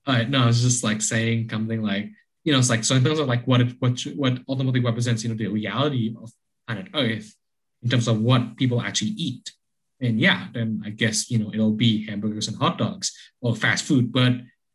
All 0.07 0.13
right, 0.15 0.29
no, 0.29 0.43
I 0.43 0.45
was 0.47 0.61
just 0.61 0.83
like 0.83 1.01
saying 1.01 1.49
something 1.51 1.81
like, 1.83 2.09
you 2.43 2.53
know, 2.53 2.59
it's 2.59 2.69
like 2.69 2.83
so 2.85 2.95
in 2.95 3.03
terms 3.03 3.19
of 3.19 3.27
like 3.27 3.45
what 3.45 3.61
it 3.61 3.75
what 3.79 3.99
what 4.15 4.39
ultimately 4.47 4.79
represents, 4.79 5.23
you 5.23 5.29
know, 5.29 5.35
the 5.35 5.47
reality 5.47 6.15
of 6.21 6.31
planet 6.65 6.87
Earth 6.95 7.35
in 7.83 7.89
terms 7.89 8.07
of 8.07 8.19
what 8.21 8.55
people 8.55 8.81
actually 8.81 9.11
eat. 9.11 9.51
And 9.99 10.19
yeah, 10.19 10.47
then 10.53 10.83
I 10.85 10.89
guess 10.91 11.29
you 11.29 11.39
know 11.39 11.51
it'll 11.53 11.71
be 11.71 12.05
hamburgers 12.05 12.47
and 12.47 12.57
hot 12.57 12.77
dogs 12.77 13.11
or 13.41 13.55
fast 13.55 13.85
food. 13.85 14.11
But 14.11 14.33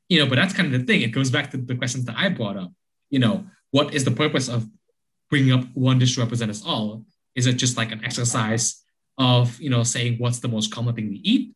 you 0.09 0.19
know, 0.19 0.29
but 0.29 0.37
that's 0.37 0.55
kind 0.55 0.73
of 0.73 0.81
the 0.81 0.87
thing. 0.87 1.03
It 1.03 1.09
goes 1.09 1.31
back 1.31 1.51
to 1.51 1.57
the 1.57 1.77
questions 1.77 2.05
that 2.07 2.17
I 2.17 2.29
brought 2.29 2.57
up. 2.57 2.73
You 3.11 3.19
know, 3.19 3.47
what 3.71 3.95
is 3.95 4.05
the 4.05 4.11
purpose 4.11 4.49
of 4.49 4.69
bringing 5.31 5.53
up 5.53 5.65
one 5.75 5.99
dish 5.99 6.15
to 6.15 6.21
represent 6.21 6.51
us 6.51 6.65
all? 6.65 7.05
Is 7.35 7.47
it 7.47 7.55
just 7.55 7.77
like 7.77 7.93
an 7.93 8.05
exercise 8.05 8.83
of 9.19 9.61
you 9.61 9.71
know 9.71 9.83
saying 9.83 10.19
what's 10.19 10.41
the 10.41 10.49
most 10.49 10.73
common 10.73 10.95
thing 10.95 11.09
we 11.09 11.21
eat? 11.23 11.55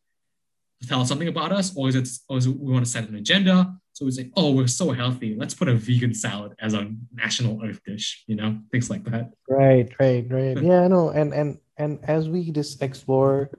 to 0.81 0.87
tell 0.87 1.05
something 1.05 1.27
about 1.27 1.51
us, 1.51 1.75
or 1.75 1.89
is 1.89 1.95
it, 1.95 2.07
or 2.29 2.37
is 2.37 2.45
it 2.45 2.55
we 2.57 2.71
want 2.71 2.85
to 2.85 2.91
set 2.91 3.07
an 3.07 3.15
agenda? 3.15 3.73
So 3.93 4.05
we 4.05 4.11
say, 4.11 4.31
oh, 4.35 4.51
we're 4.51 4.67
so 4.67 4.91
healthy. 4.91 5.35
Let's 5.35 5.55
put 5.55 5.67
a 5.67 5.73
vegan 5.73 6.13
salad 6.13 6.53
as 6.59 6.75
our 6.75 6.85
national 7.13 7.63
earth 7.65 7.81
dish, 7.83 8.23
you 8.27 8.35
know, 8.35 8.59
things 8.71 8.89
like 8.89 9.03
that. 9.05 9.31
Right, 9.49 9.89
right, 9.99 10.25
right. 10.29 10.57
Yeah, 10.61 10.87
no, 10.87 11.09
and 11.09 11.33
and 11.33 11.57
and 11.77 11.99
as 12.03 12.29
we 12.29 12.51
just 12.51 12.81
explore 12.81 13.49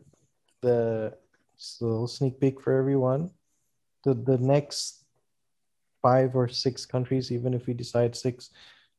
the 0.63 1.15
a 1.81 1.85
little 1.85 2.07
sneak 2.07 2.41
peek 2.41 2.61
for 2.61 2.73
everyone, 2.79 3.31
the 4.05 4.15
the 4.15 4.39
next 4.39 5.05
five 6.03 6.37
or 6.37 6.49
six 6.49 6.87
countries, 6.87 7.33
even 7.33 7.55
if 7.55 7.67
we 7.67 7.75
decide 7.75 8.15
six, 8.15 8.51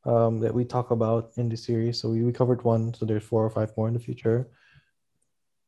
um, 0.06 0.40
that 0.40 0.54
we 0.54 0.66
talk 0.66 0.92
about 0.92 1.32
in 1.38 1.50
the 1.50 1.58
series. 1.58 2.00
So 2.00 2.10
we, 2.10 2.24
we 2.24 2.34
covered 2.34 2.64
one, 2.64 2.94
so 2.94 3.06
there's 3.06 3.24
four 3.24 3.46
or 3.46 3.50
five 3.50 3.72
more 3.78 3.88
in 3.88 3.94
the 3.94 4.00
future. 4.00 4.50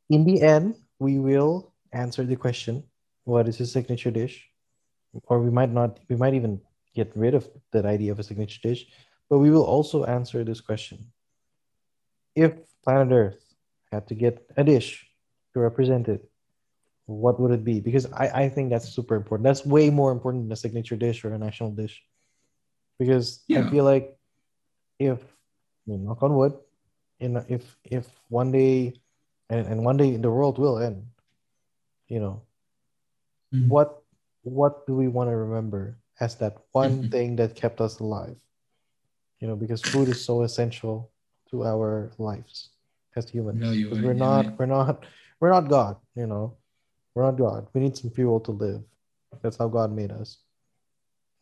In 0.09 0.25
the 0.25 0.41
end, 0.41 0.75
we 0.99 1.19
will 1.19 1.73
answer 1.93 2.23
the 2.23 2.35
question, 2.35 2.83
what 3.23 3.47
is 3.47 3.57
his 3.57 3.71
signature 3.71 4.11
dish? 4.11 4.47
Or 5.23 5.39
we 5.39 5.49
might 5.49 5.71
not, 5.71 5.99
we 6.09 6.15
might 6.15 6.33
even 6.33 6.61
get 6.95 7.11
rid 7.15 7.33
of 7.33 7.49
that 7.71 7.85
idea 7.85 8.11
of 8.11 8.19
a 8.19 8.23
signature 8.23 8.59
dish, 8.61 8.87
but 9.29 9.39
we 9.39 9.49
will 9.49 9.63
also 9.63 10.03
answer 10.03 10.43
this 10.43 10.59
question. 10.59 11.11
If 12.35 12.53
planet 12.83 13.11
Earth 13.11 13.43
had 13.91 14.07
to 14.07 14.15
get 14.15 14.45
a 14.57 14.63
dish 14.63 15.07
to 15.53 15.59
represent 15.59 16.07
it, 16.07 16.29
what 17.05 17.39
would 17.39 17.51
it 17.51 17.63
be? 17.63 17.79
Because 17.79 18.05
I, 18.13 18.45
I 18.45 18.49
think 18.49 18.69
that's 18.69 18.87
super 18.89 19.15
important. 19.15 19.43
That's 19.43 19.65
way 19.65 19.89
more 19.89 20.11
important 20.11 20.45
than 20.45 20.51
a 20.51 20.55
signature 20.55 20.95
dish 20.95 21.25
or 21.25 21.33
a 21.33 21.37
national 21.37 21.71
dish. 21.71 22.01
Because 22.99 23.43
I 23.51 23.63
feel 23.69 23.83
like 23.83 24.15
if, 24.99 25.19
I 25.21 25.83
mean, 25.91 26.05
knock 26.05 26.21
on 26.23 26.35
wood, 26.35 26.53
in 27.19 27.37
if 27.49 27.77
if 27.83 28.07
one 28.29 28.51
day, 28.51 28.93
and, 29.49 29.67
and 29.67 29.83
one 29.83 29.97
day 29.97 30.15
the 30.17 30.29
world 30.31 30.57
will 30.57 30.79
end, 30.79 31.05
you 32.07 32.19
know, 32.19 32.43
Mhm. 33.53 33.67
what 33.67 34.03
what 34.43 34.87
do 34.87 34.95
we 34.95 35.07
want 35.07 35.29
to 35.29 35.35
remember 35.35 35.99
as 36.19 36.35
that 36.37 36.57
one 36.71 37.03
Mhm. 37.03 37.11
thing 37.11 37.35
that 37.35 37.55
kept 37.55 37.81
us 37.81 37.99
alive? 37.99 38.37
You 39.39 39.47
know, 39.47 39.55
because 39.55 39.81
food 39.81 40.07
is 40.09 40.23
so 40.23 40.41
essential 40.43 41.11
to 41.51 41.63
our 41.65 42.11
lives 42.17 42.69
as 43.15 43.29
humans. 43.29 43.59
Because 43.59 43.99
right? 43.99 44.05
we're 44.07 44.13
not 44.13 44.57
we're 44.57 44.65
not 44.65 45.05
we're 45.39 45.51
not 45.51 45.69
God, 45.69 45.97
you 46.15 46.27
know. 46.27 46.57
We're 47.13 47.23
not 47.23 47.37
God. 47.37 47.67
We 47.73 47.81
need 47.81 47.97
some 47.97 48.09
fuel 48.11 48.39
to 48.41 48.51
live. 48.51 48.81
That's 49.41 49.57
how 49.57 49.67
God 49.67 49.91
made 49.91 50.11
us. 50.11 50.37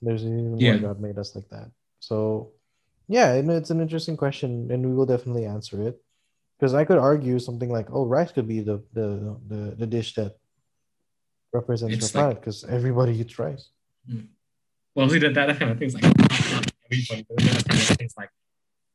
There's 0.02 0.23
even 0.23 0.52
more 0.52 0.60
Yeah. 0.60 0.77
God 0.77 0.99
made 0.99 1.18
us 1.18 1.36
like 1.36 1.49
that. 1.49 1.69
So 1.99 2.52
yeah, 3.07 3.34
and 3.34 3.49
it's 3.52 3.69
an 3.72 3.81
interesting 3.81 4.18
question, 4.18 4.69
and 4.72 4.86
we 4.86 4.94
will 4.94 5.06
definitely 5.06 5.45
answer 5.45 5.81
it. 5.88 6.02
Because 6.57 6.73
I 6.73 6.86
could 6.86 6.98
argue 6.98 7.40
something 7.40 7.69
like, 7.69 7.88
"Oh, 7.91 8.06
rice 8.06 8.31
could 8.31 8.48
be 8.48 8.60
the 8.61 8.84
the 8.94 9.38
the, 9.48 9.76
the 9.77 9.88
dish 9.88 10.14
that 10.15 10.38
represents 11.53 11.94
It's 11.95 12.14
your 12.14 12.22
like- 12.22 12.30
planet," 12.30 12.41
because 12.41 12.64
everybody 12.65 13.18
eats 13.19 13.40
rice. 13.40 13.69
Hmm. 14.10 14.30
Well, 14.95 15.10
see 15.10 15.19
that 15.19 15.34
that 15.40 15.57
kind 15.60 15.72
of 15.72 15.77
thing 15.80 15.88
is 15.88 15.94
like 15.95 16.03
everybody, 16.06 17.26
that 17.30 17.65
kind 17.68 17.80
of 17.81 17.98
things 17.98 18.14
like 18.18 18.30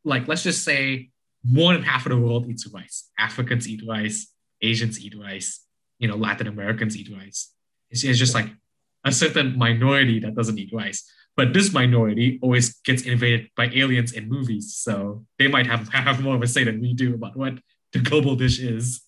like 0.05 0.29
let's 0.29 0.43
just 0.43 0.65
say 0.65 1.11
more 1.45 1.73
than 1.73 1.83
half 1.83 2.07
of 2.07 2.11
the 2.11 2.19
world 2.19 2.49
eats 2.49 2.67
rice. 2.73 3.11
Africans 3.19 3.69
eat 3.69 3.83
rice, 3.89 4.33
Asians 4.63 5.01
eat 5.01 5.15
rice, 5.19 5.65
you 5.99 6.09
know, 6.09 6.17
Latin 6.17 6.47
Americans 6.47 6.97
eat 6.97 7.11
rice. 7.15 7.53
It's, 7.91 8.05
it's 8.05 8.19
just 8.19 8.35
like 8.35 8.49
a 9.05 9.13
certain 9.13 9.59
minority 9.59 10.21
that 10.21 10.35
doesn't 10.35 10.59
eat 10.59 10.73
rice. 10.73 11.11
But 11.37 11.53
this 11.53 11.73
minority 11.73 12.39
always 12.43 12.75
gets 12.81 13.03
invaded 13.03 13.51
by 13.57 13.67
aliens 13.67 14.13
in 14.13 14.29
movies, 14.29 14.77
so 14.77 15.27
they 15.39 15.49
might 15.49 15.67
have, 15.67 15.89
have 15.89 16.23
more 16.23 16.37
of 16.37 16.43
a 16.43 16.47
say 16.47 16.63
than 16.63 16.81
we 16.81 16.95
do 16.95 17.15
about 17.15 17.37
what 17.37 17.55
the 17.93 17.99
global 17.99 18.37
dish 18.37 18.61
is. 18.61 19.03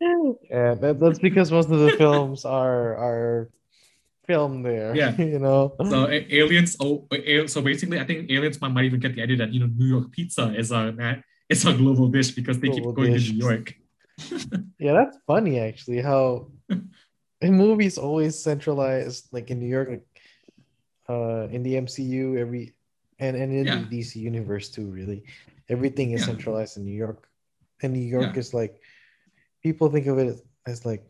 Yeah, 0.00 0.74
that, 0.74 0.98
that's 0.98 1.18
because 1.18 1.52
most 1.52 1.70
of 1.70 1.78
the 1.78 1.90
films 1.92 2.44
are 2.44 2.96
are 2.96 3.50
filmed 4.26 4.64
there. 4.64 4.94
Yeah. 4.94 5.16
you 5.18 5.38
know. 5.38 5.74
So 5.88 6.08
aliens, 6.08 6.76
oh, 6.80 7.06
so 7.46 7.62
basically, 7.62 7.98
I 8.00 8.04
think 8.04 8.30
aliens 8.30 8.60
might, 8.60 8.68
might 8.72 8.84
even 8.84 9.00
get 9.00 9.14
the 9.14 9.22
idea 9.22 9.36
that 9.38 9.52
you 9.52 9.60
know 9.60 9.66
New 9.66 9.86
York 9.86 10.10
pizza 10.12 10.54
is 10.56 10.70
a 10.72 11.22
it's 11.48 11.64
a 11.64 11.72
global 11.74 12.08
dish 12.08 12.30
because 12.32 12.58
they 12.60 12.68
Global 12.68 12.90
keep 12.92 12.96
going 12.96 13.12
dish. 13.12 13.28
to 13.28 13.32
New 13.34 13.44
York. 13.44 13.74
Yeah, 14.78 14.94
that's 14.94 15.16
funny 15.26 15.60
actually. 15.60 16.00
How 16.02 16.50
in 17.40 17.54
movies 17.54 17.98
always 17.98 18.34
centralized, 18.38 19.28
like 19.30 19.50
in 19.50 19.60
New 19.60 19.68
York, 19.70 19.88
like, 19.90 20.06
uh, 21.08 21.46
in 21.54 21.62
the 21.62 21.74
MCU, 21.74 22.36
every 22.38 22.74
and 23.20 23.36
and 23.36 23.52
in 23.54 23.66
Yeah. 23.66 23.78
the 23.78 23.86
DC 24.02 24.16
universe 24.18 24.70
too. 24.70 24.90
Really, 24.90 25.22
everything 25.68 26.12
is 26.12 26.22
Yeah. 26.22 26.34
centralized 26.34 26.78
in 26.78 26.84
New 26.84 26.98
York, 26.98 27.28
and 27.82 27.92
New 27.94 28.02
York 28.02 28.34
Yeah. 28.34 28.40
is 28.42 28.50
like 28.54 28.82
people 29.62 29.86
think 29.90 30.06
of 30.10 30.18
it 30.18 30.42
as 30.66 30.82
like 30.84 31.06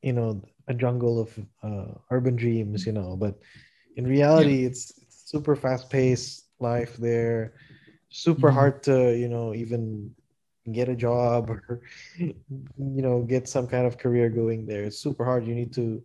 you 0.00 0.12
know 0.16 0.40
a 0.68 0.74
jungle 0.74 1.20
of 1.20 1.38
uh, 1.62 1.94
urban 2.10 2.36
dreams, 2.36 2.86
you 2.86 2.92
know, 2.92 3.16
but 3.16 3.38
in 3.96 4.06
reality, 4.06 4.64
it's, 4.64 4.92
it's 4.98 5.30
super 5.30 5.56
fast 5.56 5.90
paced 5.90 6.46
life 6.60 6.96
there. 6.96 7.54
Super 8.10 8.50
Mhm. 8.50 8.54
hard 8.54 8.82
to 8.84 9.16
you 9.16 9.28
know 9.28 9.54
even 9.54 10.10
get 10.72 10.88
a 10.88 10.96
job 10.96 11.50
or 11.50 11.80
you 12.18 13.02
know 13.02 13.22
get 13.22 13.48
some 13.48 13.66
kind 13.66 13.86
of 13.86 13.98
career 13.98 14.28
going 14.28 14.66
there 14.66 14.84
it's 14.84 14.98
super 14.98 15.24
hard 15.24 15.46
you 15.46 15.54
need 15.54 15.72
to 15.72 16.02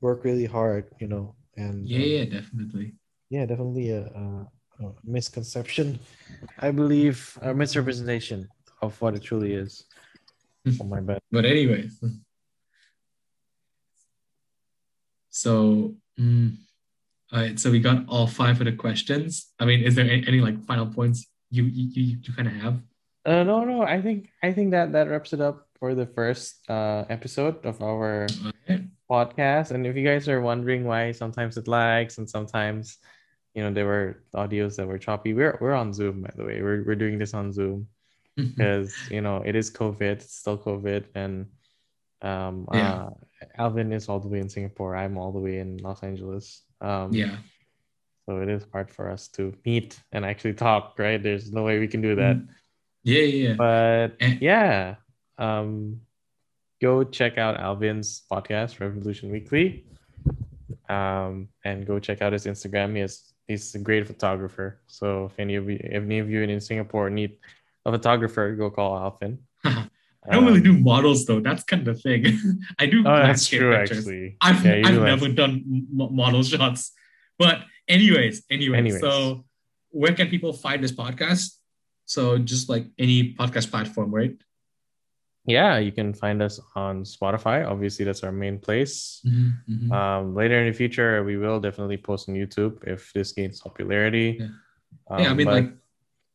work 0.00 0.24
really 0.24 0.44
hard 0.46 0.84
you 1.00 1.06
know 1.08 1.34
and 1.56 1.86
Yeah, 1.88 1.98
um, 1.98 2.04
yeah, 2.04 2.24
definitely. 2.24 2.94
yeah 3.30 3.44
definitely 3.46 3.90
a, 3.90 4.02
a, 4.06 4.46
a 4.84 4.92
misconception 5.04 5.98
i 6.58 6.70
believe 6.70 7.38
a 7.42 7.52
misrepresentation 7.54 8.48
of 8.82 9.00
what 9.00 9.14
it 9.14 9.22
truly 9.22 9.52
is 9.54 9.84
Hmm. 10.64 10.72
oh 10.80 10.84
my 10.84 11.00
bad 11.00 11.18
But 11.30 11.44
anyways, 11.44 12.02
so 15.36 15.94
mm, 16.18 16.56
all 17.32 17.40
right, 17.40 17.60
so 17.60 17.70
we 17.70 17.80
got 17.80 18.08
all 18.08 18.26
five 18.26 18.60
of 18.60 18.64
the 18.64 18.72
questions. 18.72 19.52
I 19.60 19.66
mean, 19.66 19.82
is 19.82 19.94
there 19.94 20.08
any, 20.08 20.26
any 20.26 20.40
like 20.40 20.64
final 20.64 20.86
points 20.86 21.26
you 21.50 21.64
you 21.64 22.16
you, 22.22 22.32
kind 22.32 22.48
of 22.48 22.54
have? 22.54 22.80
Uh, 23.26 23.42
no, 23.42 23.64
no. 23.64 23.82
I 23.82 24.00
think 24.00 24.30
I 24.42 24.52
think 24.52 24.70
that 24.70 24.92
that 24.92 25.08
wraps 25.08 25.34
it 25.34 25.40
up 25.40 25.68
for 25.78 25.94
the 25.94 26.06
first 26.06 26.64
uh, 26.70 27.04
episode 27.10 27.66
of 27.66 27.82
our 27.82 28.26
Okay. 28.64 28.88
podcast. 29.10 29.72
And 29.72 29.86
if 29.86 29.94
you 29.94 30.04
guys 30.06 30.28
are 30.28 30.40
wondering 30.40 30.84
why 30.84 31.12
sometimes 31.12 31.56
it 31.58 31.68
lags 31.68 32.16
and 32.18 32.28
sometimes, 32.28 32.96
you 33.54 33.62
know, 33.62 33.70
there 33.70 33.86
were 33.86 34.24
audios 34.34 34.76
that 34.76 34.88
were 34.88 34.98
choppy, 34.98 35.34
we're 35.34 35.58
we're 35.60 35.76
on 35.76 35.92
Zoom 35.92 36.22
by 36.22 36.32
the 36.34 36.44
way. 36.44 36.62
We're 36.62 36.82
we're 36.86 36.96
doing 36.96 37.18
this 37.18 37.34
on 37.34 37.52
Zoom 37.52 37.88
because 38.36 38.94
you 39.10 39.20
know 39.20 39.42
it 39.44 39.54
is 39.54 39.68
COVID, 39.68 40.24
it's 40.24 40.32
still 40.32 40.56
COVID, 40.56 41.04
and 41.14 41.46
um, 42.22 42.66
Yeah. 42.72 42.94
uh, 42.94 43.10
Alvin 43.58 43.92
is 43.92 44.08
all 44.08 44.20
the 44.20 44.28
way 44.28 44.40
in 44.40 44.48
Singapore. 44.48 44.96
I'm 44.96 45.18
all 45.18 45.32
the 45.32 45.38
way 45.40 45.58
in 45.58 45.76
Los 45.78 46.02
Angeles. 46.02 46.62
Um, 46.80 47.12
yeah. 47.12 47.36
So 48.28 48.38
it 48.42 48.48
is 48.48 48.66
hard 48.72 48.90
for 48.90 49.10
us 49.10 49.28
to 49.38 49.54
meet 49.64 50.00
and 50.12 50.24
actually 50.24 50.54
talk, 50.54 50.98
right? 50.98 51.22
There's 51.22 51.52
no 51.52 51.62
way 51.62 51.78
we 51.78 51.86
can 51.88 52.00
do 52.00 52.14
that. 52.16 52.36
Yeah, 53.04 53.20
yeah, 53.22 53.48
yeah. 53.50 53.54
But 53.54 54.08
Eh. 54.20 54.38
yeah, 54.40 54.94
um, 55.38 56.00
go 56.82 57.04
check 57.04 57.38
out 57.38 57.60
Alvin's 57.60 58.22
podcast, 58.30 58.80
Revolution 58.80 59.30
Weekly, 59.30 59.84
um, 60.88 61.48
and 61.64 61.86
go 61.86 61.98
check 62.00 62.20
out 62.22 62.32
his 62.32 62.46
Instagram. 62.46 62.94
He 62.94 63.00
has, 63.00 63.32
he's 63.46 63.74
a 63.74 63.78
great 63.78 64.06
photographer. 64.06 64.80
So 64.88 65.26
if 65.26 65.38
any 65.38 65.54
of 65.54 65.68
you, 65.70 65.78
if 65.80 66.02
any 66.02 66.18
of 66.18 66.28
you 66.28 66.42
in 66.42 66.60
Singapore 66.60 67.10
need 67.10 67.36
a 67.84 67.92
photographer, 67.92 68.54
go 68.56 68.70
call 68.70 68.96
Alvin. 68.98 69.38
I 70.28 70.34
don't 70.34 70.44
really 70.44 70.58
Um, 70.58 70.64
do 70.64 70.78
models 70.78 71.24
though. 71.26 71.40
That's 71.40 71.64
kind 71.64 71.86
of 71.86 71.96
the 71.96 72.00
thing. 72.00 72.22
I 72.78 72.86
do 72.86 73.00
Oh, 73.00 73.16
that's 73.16 73.46
true, 73.48 73.72
pictures. 73.76 73.98
actually. 73.98 74.36
I've, 74.40 74.64
Yeah, 74.64 74.82
I've 74.84 74.94
do 74.94 75.04
never 75.04 75.28
done 75.28 75.86
model 75.92 76.42
shots. 76.42 76.92
But 77.38 77.62
anyways, 77.88 78.44
anyways, 78.50 78.78
Anyways. 78.78 79.00
so 79.00 79.44
where 79.90 80.14
can 80.14 80.28
people 80.28 80.52
find 80.52 80.82
this 80.82 80.92
podcast? 80.92 81.54
So 82.06 82.38
just 82.38 82.68
like 82.68 82.86
any 82.98 83.34
podcast 83.34 83.70
platform, 83.70 84.14
right? 84.14 84.36
Yeah, 85.46 85.78
you 85.78 85.92
can 85.92 86.12
find 86.12 86.42
us 86.42 86.58
on 86.74 87.04
Spotify. 87.04 87.64
Obviously, 87.68 88.04
that's 88.04 88.24
our 88.24 88.32
main 88.32 88.58
place. 88.58 89.22
Mhm. 89.24 89.92
Um, 89.92 90.34
later 90.34 90.58
in 90.60 90.66
the 90.66 90.76
future, 90.76 91.22
we 91.22 91.36
will 91.36 91.60
definitely 91.60 91.98
post 91.98 92.28
on 92.28 92.34
YouTube 92.34 92.82
if 92.86 93.12
this 93.12 93.30
gains 93.32 93.60
popularity. 93.60 94.38
Yeah. 94.40 94.46
Um, 95.08 95.22
yeah, 95.22 95.30
I 95.30 95.34
mean, 95.34 95.46
but- 95.46 95.54
like, 95.54 95.70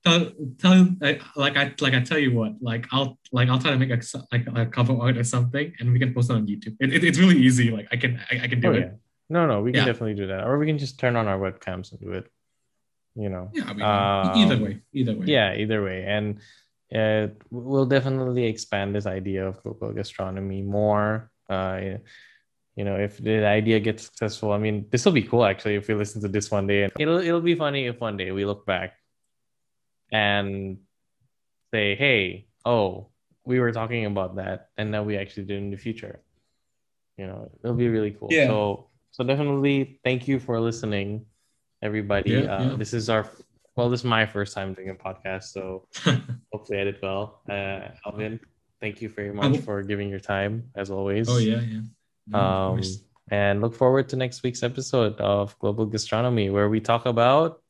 tell, 0.06 0.32
tell, 0.60 0.88
like, 1.00 1.22
like 1.36 1.58
I, 1.58 1.74
like 1.80 1.94
I 1.94 2.02
tell 2.02 2.18
you 2.18 2.34
what, 2.34 2.54
like 2.62 2.88
I'll, 2.92 3.18
like 3.32 3.50
I'll 3.50 3.60
try 3.60 3.72
to 3.72 3.78
make 3.78 3.90
a 3.92 4.00
like 4.32 4.48
a 4.56 4.66
cover 4.66 4.96
art 5.00 5.18
or 5.18 5.24
something, 5.24 5.74
and 5.80 5.92
we 5.94 6.00
can 6.00 6.14
post 6.14 6.30
it 6.30 6.34
on 6.36 6.48
YouTube. 6.48 6.76
It, 6.80 6.94
it- 6.94 7.04
it's 7.04 7.20
really 7.20 7.38
easy. 7.38 7.72
Like 7.72 7.88
I 7.92 7.98
can, 7.98 8.20
I, 8.32 8.42
I 8.44 8.48
can 8.48 8.60
do 8.62 8.70
Oh 8.70 8.74
it. 8.74 8.80
yeah. 8.80 8.92
No, 9.30 9.48
no, 9.48 9.62
we 9.62 9.72
can 9.72 9.80
Yeah. 9.82 9.86
definitely 9.86 10.16
do 10.16 10.28
that. 10.28 10.44
Or 10.46 10.58
we 10.60 10.66
can 10.66 10.78
just 10.78 11.00
turn 11.00 11.16
on 11.16 11.28
our 11.28 11.40
webcams 11.40 11.92
and 11.92 12.00
do 12.02 12.12
it. 12.14 12.26
You 13.16 13.30
know. 13.30 13.52
Yeah, 13.54 13.64
I 13.68 13.74
mean, 13.74 13.80
e- 13.82 14.44
either 14.44 14.56
Um, 14.56 14.62
way, 14.64 14.82
either 14.94 15.16
way. 15.18 15.26
Yeah, 15.28 15.56
either 15.56 15.84
way. 15.84 16.04
And 16.06 16.40
uh, 16.94 17.34
we'll 17.50 17.86
definitely 17.86 18.46
expand 18.46 18.94
this 18.96 19.06
idea 19.06 19.48
of 19.48 19.62
global 19.64 19.94
gastronomy 19.94 20.62
more. 20.62 21.30
Uh, 21.50 22.00
you 22.76 22.84
know, 22.86 22.96
if 22.96 23.18
the 23.18 23.46
idea 23.46 23.80
gets 23.80 24.04
successful, 24.04 24.52
I 24.54 24.58
mean, 24.58 24.86
this 24.92 25.04
will 25.06 25.12
be 25.12 25.24
cool 25.24 25.44
actually 25.46 25.76
if 25.76 25.88
we 25.88 25.94
listen 25.96 26.22
to 26.22 26.28
this 26.30 26.50
one 26.52 26.68
day. 26.68 26.84
And 26.84 26.94
it'll 27.00 27.20
it'll 27.20 27.42
be 27.42 27.56
funny 27.56 27.86
if 27.88 28.00
one 28.00 28.16
day 28.18 28.32
we 28.32 28.46
look 28.46 28.66
back 28.66 28.94
and 30.12 30.78
say, 31.74 31.96
hey, 31.96 32.48
oh, 32.66 33.08
we 33.46 33.60
were 33.60 33.72
talking 33.72 34.06
about 34.06 34.36
that, 34.36 34.70
and 34.78 34.92
now 34.92 35.04
we 35.04 35.18
actually 35.18 35.46
did 35.46 35.58
in 35.58 35.72
the 35.72 35.78
future. 35.78 36.22
You 37.18 37.28
know, 37.28 37.50
it'll 37.64 37.76
be 37.76 37.88
really 37.90 38.12
cool. 38.12 38.30
Yeah. 38.32 38.48
So 38.48 38.88
so 39.12 39.24
definitely 39.24 40.00
thank 40.04 40.28
you 40.28 40.40
for 40.40 40.60
listening, 40.60 41.26
everybody. 41.82 42.32
Yeah, 42.32 42.40
uh, 42.56 42.64
yeah. 42.64 42.76
This 42.78 42.94
is 42.94 43.10
our 43.10 43.28
well, 43.76 43.90
this 43.90 44.02
is 44.02 44.06
my 44.06 44.26
first 44.26 44.54
time 44.54 44.74
doing 44.74 44.90
a 44.90 44.96
podcast, 44.96 45.46
so 45.46 45.88
hopefully 46.52 46.80
I 46.82 46.84
did 46.86 47.00
well. 47.02 47.42
Uh, 47.50 47.90
Alvin, 48.06 48.40
thank 48.80 49.02
you 49.02 49.10
very 49.10 49.32
much 49.34 49.58
Oh. 49.58 49.62
for 49.62 49.82
giving 49.84 50.10
your 50.10 50.20
time 50.20 50.70
as 50.76 50.92
always. 50.92 51.28
oh 51.30 51.38
yeah, 51.38 51.62
yeah. 51.62 51.82
Of 52.34 52.80
Um, 52.80 52.82
and 53.32 53.62
look 53.62 53.74
forward 53.74 54.10
to 54.10 54.16
next 54.18 54.44
week's 54.44 54.62
episode 54.64 55.16
of 55.20 55.58
Global 55.60 55.86
Gastronomy, 55.86 56.50
where 56.50 56.70
we 56.70 56.80
talk 56.80 57.06
about 57.06 57.62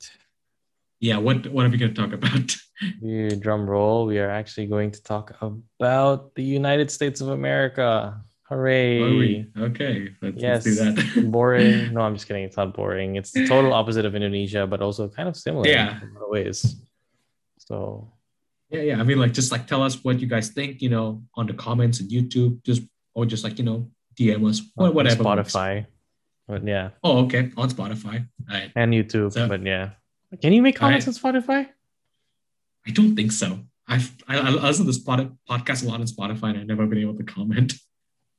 yeah. 1.01 1.17
What 1.17 1.47
what 1.51 1.65
are 1.65 1.69
we 1.69 1.77
gonna 1.77 1.93
talk 1.93 2.13
about? 2.13 2.55
the 3.01 3.35
drum 3.41 3.69
roll. 3.69 4.05
We 4.05 4.17
are 4.19 4.29
actually 4.29 4.67
going 4.67 4.91
to 4.91 5.01
talk 5.03 5.33
about 5.41 6.33
the 6.35 6.43
United 6.43 6.89
States 6.89 7.19
of 7.21 7.29
America. 7.29 8.21
Hooray! 8.49 9.47
Okay, 9.57 10.09
let's, 10.21 10.35
Yes, 10.41 10.65
let's 10.65 10.65
do 10.65 10.75
that. 11.23 11.31
boring. 11.35 11.93
No, 11.93 12.01
I'm 12.01 12.15
just 12.15 12.27
kidding. 12.27 12.43
It's 12.43 12.57
not 12.57 12.73
boring. 12.75 13.15
It's 13.15 13.31
the 13.31 13.47
total 13.47 13.71
opposite 13.71 14.03
of 14.03 14.13
Indonesia, 14.13 14.67
but 14.67 14.81
also 14.81 15.07
kind 15.07 15.29
of 15.29 15.37
similar 15.37 15.65
Yeah. 15.67 16.01
in 16.03 16.09
a 16.09 16.13
lot 16.19 16.23
of 16.25 16.29
ways. 16.31 16.75
So 17.59 18.11
yeah, 18.69 18.81
yeah. 18.81 18.99
I 18.99 19.03
mean, 19.03 19.19
like, 19.19 19.31
just 19.33 19.51
like 19.53 19.67
tell 19.67 19.81
us 19.83 20.03
what 20.03 20.19
you 20.19 20.27
guys 20.27 20.49
think. 20.49 20.81
You 20.81 20.89
know, 20.89 21.23
on 21.35 21.47
the 21.47 21.53
comments 21.53 22.01
on 22.01 22.07
YouTube, 22.09 22.61
just 22.63 22.81
or 23.15 23.25
just 23.25 23.43
like 23.45 23.57
you 23.57 23.63
know, 23.63 23.87
DM 24.19 24.43
us, 24.49 24.59
on 24.77 24.93
what 24.93 24.95
works. 24.95 25.15
Spotify, 25.15 25.85
but 26.47 26.67
yeah, 26.67 26.89
Oh, 27.03 27.23
okay, 27.25 27.51
on 27.55 27.69
Spotify. 27.69 28.27
All 28.49 28.55
right. 28.57 28.71
and 28.75 28.91
YouTube. 28.93 29.31
So- 29.31 29.47
but 29.47 29.63
yeah, 29.65 29.91
can 30.41 30.53
you 30.53 30.61
make 30.61 30.75
comments 30.75 31.07
I- 31.07 31.09
on 31.09 31.15
Spotify? 31.35 31.67
I 32.87 32.91
don't 32.91 33.15
think 33.15 33.31
so. 33.31 33.59
I've 33.87 34.11
I, 34.27 34.37
I 34.39 34.49
listen 34.49 34.85
to 34.85 34.93
spot 34.93 35.19
podcast 35.49 35.83
a 35.83 35.87
lot 35.87 35.99
on 35.99 36.07
Spotify, 36.07 36.51
and 36.51 36.59
I've 36.59 36.67
never 36.67 36.85
been 36.87 36.99
able 36.99 37.15
to 37.17 37.23
comment. 37.23 37.73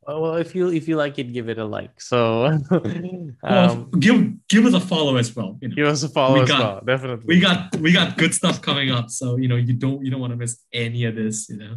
Well, 0.05 0.35
if 0.37 0.55
you 0.57 0.69
if 0.71 0.89
you 0.89 0.97
like 0.97 1.19
it, 1.21 1.33
give 1.33 1.49
it 1.49 1.59
a 1.59 1.65
like. 1.65 2.01
So, 2.01 2.59
Well, 2.71 3.33
um, 3.45 3.91
give 4.01 4.49
give 4.49 4.65
us 4.67 4.75
a 4.75 4.81
follow 4.81 5.17
as 5.17 5.35
well. 5.37 5.59
You 5.61 5.69
know, 5.69 5.75
give 5.77 5.87
us 5.87 6.03
a 6.03 6.09
follow 6.09 6.35
we 6.35 6.41
as 6.43 6.49
got- 6.49 6.59
well. 6.61 6.81
Definitely. 6.85 7.25
we 7.29 7.41
got 7.41 7.77
we 7.77 7.93
got 7.93 8.17
good 8.19 8.35
stuff 8.35 8.61
coming 8.63 8.91
up, 8.91 9.11
so 9.11 9.37
you 9.37 9.47
know 9.47 9.55
you 9.57 9.75
don't 9.75 10.05
you 10.05 10.11
don't 10.11 10.21
want 10.21 10.33
to 10.33 10.37
miss 10.37 10.59
any 10.73 11.05
of 11.05 11.15
this. 11.15 11.49
You 11.49 11.59
know. 11.59 11.77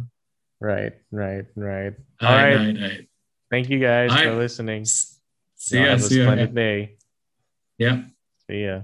right, 0.60 0.92
right, 1.12 1.44
right. 1.54 1.92
All 2.20 2.28
All 2.28 2.34
right, 2.34 2.44
right. 2.44 2.56
all 2.56 2.64
right, 2.66 2.76
all 2.82 2.88
right. 2.88 3.08
Thank 3.50 3.70
you 3.70 3.78
guys 3.78 4.10
All 4.10 4.18
for 4.18 4.28
right. 4.30 4.38
listening. 4.38 4.84
See 4.86 5.76
Y'all 5.76 5.84
ya, 5.84 5.90
have 5.90 6.00
a 6.00 6.02
splendid 6.02 6.54
day. 6.54 6.96
Yeah. 7.78 8.02
See 8.50 8.64
ya. 8.64 8.80